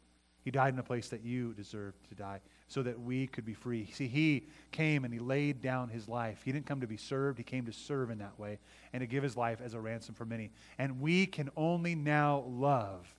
He 0.48 0.52
died 0.52 0.72
in 0.72 0.80
a 0.80 0.84
place 0.84 1.10
that 1.10 1.26
you 1.26 1.52
deserved 1.56 2.08
to 2.08 2.16
die 2.16 2.40
so 2.70 2.82
that 2.84 2.98
we 2.98 3.28
could 3.28 3.44
be 3.44 3.54
free. 3.54 3.90
See, 3.92 4.08
he 4.08 4.48
came 4.72 5.04
and 5.04 5.14
he 5.14 5.20
laid 5.20 5.62
down 5.62 5.90
his 5.90 6.08
life. 6.08 6.40
He 6.46 6.54
didn't 6.54 6.66
come 6.66 6.80
to 6.80 6.88
be 6.88 6.96
served, 6.96 7.38
he 7.38 7.44
came 7.44 7.66
to 7.66 7.74
serve 7.74 8.12
in 8.12 8.20
that 8.20 8.40
way 8.40 8.58
and 8.94 9.02
to 9.02 9.08
give 9.08 9.24
his 9.24 9.36
life 9.36 9.60
as 9.62 9.74
a 9.74 9.82
ransom 9.82 10.16
for 10.16 10.24
many. 10.24 10.52
And 10.78 11.02
we 11.02 11.26
can 11.26 11.50
only 11.58 11.96
now 11.96 12.46
love 12.48 13.14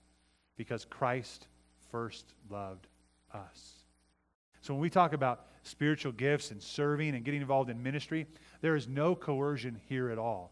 because 0.57 0.87
Christ 0.87 1.49
first 1.91 2.33
loved 2.49 2.87
us. 3.35 3.75
So 4.63 4.73
when 4.73 4.81
we 4.81 4.89
talk 4.89 5.13
about 5.13 5.49
spiritual 5.65 6.13
gifts 6.13 6.51
and 6.51 6.63
serving 6.63 7.15
and 7.15 7.27
getting 7.27 7.43
involved 7.43 7.69
in 7.69 7.83
ministry, 7.83 8.27
there 8.63 8.75
is 8.75 8.89
no 8.89 9.15
coercion 9.15 9.79
here 9.87 10.09
at 10.09 10.17
all. 10.17 10.51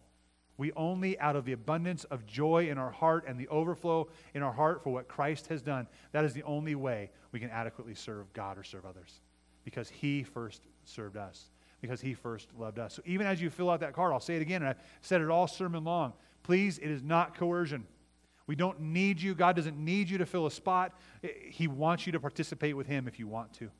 We 0.59 0.73
only, 0.73 1.19
out 1.19 1.37
of 1.37 1.45
the 1.45 1.53
abundance 1.53 2.05
of 2.05 2.27
joy 2.27 2.69
in 2.71 2.79
our 2.79 2.91
heart 2.91 3.25
and 3.27 3.39
the 3.39 3.49
overflow 3.49 4.09
in 4.35 4.43
our 4.43 4.53
heart 4.53 4.83
for 4.83 4.91
what 4.91 5.07
Christ 5.07 5.49
has 5.49 5.61
done, 5.61 5.87
that 6.13 6.25
is 6.25 6.33
the 6.33 6.43
only 6.45 6.75
way 6.75 7.11
we 7.33 7.41
can 7.41 7.51
adequately 7.51 7.95
serve 7.95 8.33
God 8.33 8.57
or 8.57 8.65
serve 8.65 8.87
others. 8.87 9.21
Because 9.65 9.89
He 9.91 10.23
first 10.23 10.63
served 10.85 11.17
us, 11.17 11.51
because 11.81 12.01
He 12.01 12.15
first 12.15 12.49
loved 12.59 12.79
us. 12.79 12.95
So 12.95 13.03
even 13.05 13.27
as 13.27 13.43
you 13.43 13.51
fill 13.51 13.69
out 13.69 13.81
that 13.81 13.93
card, 13.93 14.13
I'll 14.13 14.21
say 14.21 14.37
it 14.37 14.43
again, 14.43 14.63
and 14.63 14.71
I've 14.71 14.81
said 15.03 15.21
it 15.21 15.29
all 15.29 15.47
sermon 15.47 15.85
long. 15.85 16.15
Please, 16.43 16.79
it 16.79 16.91
is 16.91 17.03
not 17.03 17.37
coercion. 17.37 17.87
We 18.47 18.55
don't 18.55 18.81
need 18.81 19.21
you. 19.21 19.35
God 19.35 19.57
doesn't 19.57 19.77
need 19.77 20.09
you 20.09 20.19
to 20.19 20.27
fill 20.27 20.47
a 20.47 20.51
spot. 20.51 20.99
He 21.51 21.67
wants 21.67 22.07
you 22.07 22.13
to 22.13 22.21
participate 22.21 22.77
with 22.77 22.87
Him 22.87 23.09
if 23.09 23.19
you 23.19 23.27
want 23.27 23.53
to. 23.55 23.71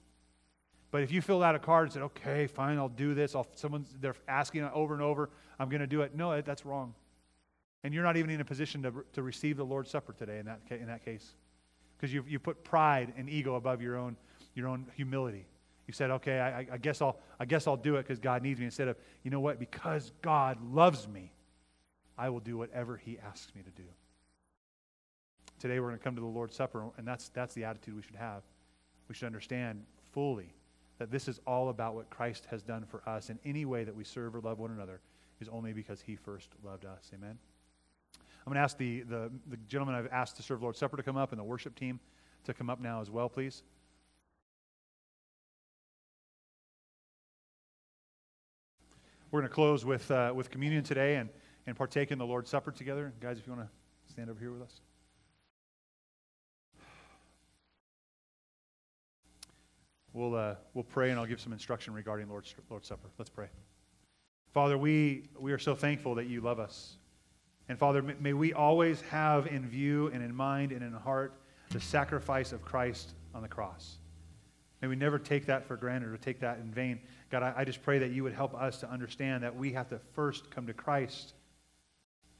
But 0.97 1.03
if 1.03 1.13
you 1.13 1.21
filled 1.21 1.43
out 1.43 1.55
a 1.55 1.59
card 1.59 1.89
and 1.89 1.93
said, 1.93 2.03
okay, 2.05 2.47
fine, 2.47 2.79
I'll 2.79 2.89
do 2.89 3.13
this, 3.13 3.35
I'll, 3.35 3.47
someone's, 3.55 3.95
they're 4.01 4.17
asking 4.27 4.63
over 4.63 4.95
and 4.95 5.03
over, 5.03 5.29
I'm 5.59 5.69
going 5.69 5.83
to 5.83 5.87
do 5.87 6.01
it. 6.01 6.15
No, 6.15 6.41
that's 6.41 6.65
wrong. 6.65 6.95
And 7.85 7.93
you're 7.93 8.03
not 8.03 8.17
even 8.17 8.31
in 8.31 8.41
a 8.41 8.47
position 8.47 8.83
to, 8.85 9.05
to 9.13 9.23
receive 9.23 9.59
the 9.59 9.65
Lord's 9.65 9.91
Supper 9.91 10.15
today 10.15 10.39
in 10.39 10.47
that, 10.47 10.61
in 10.71 10.87
that 10.87 11.05
case. 11.05 11.35
Because 11.99 12.15
you 12.15 12.25
you 12.27 12.39
put 12.39 12.65
pride 12.65 13.13
and 13.19 13.29
ego 13.29 13.57
above 13.57 13.83
your 13.83 13.99
own, 13.99 14.17
your 14.55 14.69
own 14.69 14.87
humility. 14.97 15.45
You 15.87 15.93
said, 15.93 16.13
okay, 16.13 16.41
I, 16.41 16.67
I 16.73 16.79
guess 16.79 17.03
I'll, 17.03 17.19
I 17.39 17.45
guess 17.45 17.67
I'll 17.67 17.77
do 17.77 17.97
it 17.97 18.05
because 18.05 18.19
God 18.19 18.43
needs 18.43 18.59
me. 18.59 18.65
Instead 18.65 18.89
of, 18.89 18.97
you 19.23 19.31
know 19.31 19.41
what, 19.41 19.59
because 19.59 20.13
God 20.23 20.57
loves 20.73 21.07
me, 21.07 21.31
I 22.17 22.31
will 22.31 22.41
do 22.41 22.57
whatever 22.57 22.97
he 22.97 23.19
asks 23.19 23.55
me 23.55 23.61
to 23.61 23.71
do. 23.71 23.87
Today 25.59 25.79
we're 25.79 25.89
going 25.89 25.99
to 25.99 26.05
come 26.05 26.15
to 26.15 26.23
the 26.23 26.27
Lord's 26.27 26.57
Supper, 26.57 26.87
and 26.97 27.07
that's, 27.07 27.29
that's 27.29 27.53
the 27.53 27.65
attitude 27.65 27.97
we 27.97 28.01
should 28.01 28.17
have. 28.17 28.41
We 29.11 29.15
should 29.15 29.27
understand 29.27 29.85
fully 30.15 30.55
that 30.99 31.11
this 31.11 31.29
is 31.29 31.41
all 31.47 31.69
about 31.69 31.95
what 31.95 32.11
Christ 32.11 32.47
has 32.51 32.63
done 32.63 32.85
for 32.85 33.07
us, 33.09 33.29
and 33.29 33.39
any 33.45 33.65
way 33.65 33.85
that 33.85 33.95
we 33.95 34.05
serve 34.05 34.35
or 34.35 34.41
love 34.41 34.59
one 34.59 34.71
another 34.71 35.01
is 35.41 35.49
only 35.49 35.73
because 35.73 36.01
he 36.01 36.17
first 36.17 36.49
loved 36.65 36.85
us. 36.85 37.11
Amen? 37.15 37.39
I'm 38.47 38.53
going 38.53 38.55
to 38.55 38.63
ask 38.63 38.79
the, 38.79 39.01
the, 39.03 39.31
the 39.49 39.57
gentleman 39.69 39.97
I've 39.97 40.13
asked 40.13 40.37
to 40.37 40.43
serve 40.43 40.63
Lord's 40.63 40.79
Supper 40.79 40.97
to 40.97 41.03
come 41.03 41.17
up 41.17 41.33
and 41.33 41.41
the 41.41 41.45
worship 41.45 41.75
team 41.75 41.99
to 42.45 42.55
come 42.55 42.71
up 42.71 42.81
now 42.81 43.01
as 43.01 43.11
well, 43.11 43.29
please. 43.29 43.63
We're 49.31 49.41
going 49.41 49.49
to 49.49 49.55
close 49.55 49.85
with, 49.85 50.09
uh, 50.11 50.33
with 50.35 50.51
communion 50.51 50.85
today 50.85 51.17
and, 51.17 51.29
and 51.67 51.77
partake 51.77 52.13
in 52.13 52.19
the 52.19 52.25
Lord's 52.25 52.49
Supper 52.49 52.71
together. 52.71 53.13
Guys, 53.21 53.39
if 53.39 53.47
you 53.47 53.53
want 53.53 53.67
to 53.67 54.13
stand 54.13 54.31
over 54.31 54.39
here 54.39 54.53
with 54.53 54.63
us. 54.63 54.81
We'll, 60.17 60.35
uh, 60.35 60.55
we'll 60.73 60.83
pray 60.83 61.11
and 61.11 61.21
I'll 61.21 61.27
give 61.27 61.43
some 61.43 61.53
instruction 61.53 61.93
regarding 61.93 62.31
Lord's, 62.31 62.55
Lord's 62.71 62.89
Supper. 62.89 63.11
Let's 63.19 63.29
pray. 63.29 63.49
Father, 64.51 64.79
we, 64.79 65.25
we 65.39 65.53
are 65.53 65.59
so 65.59 65.75
thankful 65.75 66.15
that 66.15 66.27
you 66.27 66.41
love 66.41 66.59
us. 66.59 66.97
And 67.69 67.79
Father, 67.79 68.01
may 68.01 68.33
we 68.33 68.55
always 68.55 69.03
have 69.03 69.47
in 69.47 69.69
view 69.69 70.11
and 70.15 70.23
in 70.23 70.35
mind 70.35 70.73
and 70.73 70.83
in 70.83 70.91
heart 70.95 71.35
the 71.69 71.81
sacrifice 71.81 72.53
of 72.53 72.65
Christ 72.65 73.13
on 73.35 73.43
the 73.43 73.49
cross. 73.49 73.99
May 74.81 74.89
we 74.89 74.97
never 74.97 75.19
take 75.19 75.45
that 75.47 75.67
for 75.67 75.77
granted 75.77 76.11
or 76.11 76.17
take 76.17 76.41
that 76.41 76.61
in 76.61 76.71
vain. 76.71 76.99
God, 77.29 77.43
I, 77.43 77.53
I 77.55 77.65
just 77.67 77.83
pray 77.83 77.99
that 77.99 78.11
you 78.11 78.23
would 78.23 78.33
help 78.33 78.55
us 78.55 78.81
to 78.81 78.91
understand 78.91 79.43
that 79.43 79.55
we 79.55 79.71
have 79.75 79.91
to 79.91 79.99
first 80.15 80.51
come 80.51 80.67
to 80.67 80.73
Christ 80.73 81.35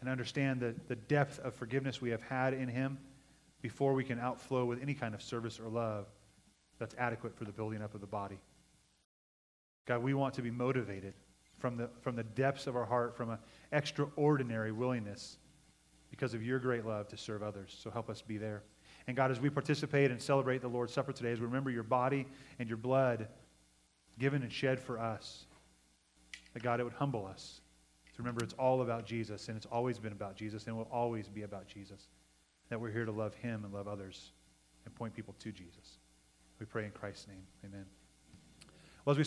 and 0.01 0.09
understand 0.09 0.61
the, 0.61 0.75
the 0.89 0.97
depth 0.97 1.41
of 1.41 1.55
forgiveness 1.55 2.01
we 2.01 2.09
have 2.09 2.23
had 2.23 2.55
in 2.55 2.69
him 2.69 2.97
before 3.61 3.93
we 3.93 4.03
can 4.03 4.19
outflow 4.19 4.65
with 4.65 4.81
any 4.81 4.95
kind 4.95 5.15
of 5.15 5.21
service 5.21 5.61
or 5.61 5.69
love 5.69 6.07
that's 6.79 6.95
adequate 6.99 7.37
for 7.37 7.45
the 7.45 7.53
building 7.53 7.83
up 7.83 7.95
of 7.95 8.01
the 8.01 8.07
body. 8.07 8.39
God, 9.87 10.03
we 10.03 10.15
want 10.15 10.35
to 10.35 10.43
be 10.43 10.51
motivated 10.51 11.15
from 11.59 11.77
the, 11.77 11.89
from 12.01 12.17
the 12.17 12.25
depths 12.25 12.67
of 12.67 12.77
our 12.77 12.85
heart, 12.85 13.17
from 13.17 13.31
an 13.31 13.39
extraordinary 13.73 14.73
willingness 14.73 15.39
because 16.11 16.35
of 16.35 16.43
your 16.43 16.59
great 16.59 16.85
love 16.85 17.09
to 17.09 17.17
serve 17.17 17.43
others. 17.43 17.77
So 17.83 17.91
help 17.91 18.11
us 18.11 18.23
be 18.23 18.37
there. 18.37 18.63
And 19.07 19.17
God, 19.17 19.31
as 19.31 19.41
we 19.41 19.51
participate 19.51 20.11
and 20.11 20.21
celebrate 20.21 20.61
the 20.61 20.69
Lord's 20.69 20.93
Supper 20.93 21.13
today, 21.13 21.33
as 21.33 21.41
we 21.41 21.47
remember 21.47 21.71
your 21.71 21.83
body 21.83 22.27
and 22.59 22.69
your 22.69 22.79
blood 22.79 23.29
given 24.19 24.43
and 24.43 24.53
shed 24.53 24.81
for 24.81 24.99
us, 24.99 25.45
That 26.55 26.63
God, 26.63 26.81
it 26.81 26.85
would 26.85 26.95
humble 26.95 27.27
us 27.27 27.61
to 28.15 28.23
remember 28.23 28.43
it's 28.43 28.55
all 28.55 28.81
about 28.81 29.05
Jesus, 29.05 29.49
and 29.49 29.57
it's 29.57 29.67
always 29.67 29.99
been 29.99 30.13
about 30.13 30.37
Jesus, 30.37 30.67
and 30.67 30.77
will 30.77 30.89
always 30.91 31.29
be 31.29 31.43
about 31.43 31.67
Jesus. 31.69 32.09
That 32.71 32.81
we're 32.81 32.91
here 32.91 33.05
to 33.05 33.13
love 33.13 33.35
Him 33.35 33.65
and 33.65 33.75
love 33.75 33.87
others 33.87 34.33
and 34.87 34.95
point 34.95 35.15
people 35.15 35.35
to 35.41 35.53
Jesus. 35.53 35.99
We 36.59 36.67
pray 36.67 36.85
in 36.85 36.91
Christ's 36.91 37.29
name. 37.29 37.47
Amen. 37.65 37.87
Well, 39.05 39.13
as 39.13 39.19
we 39.19 39.25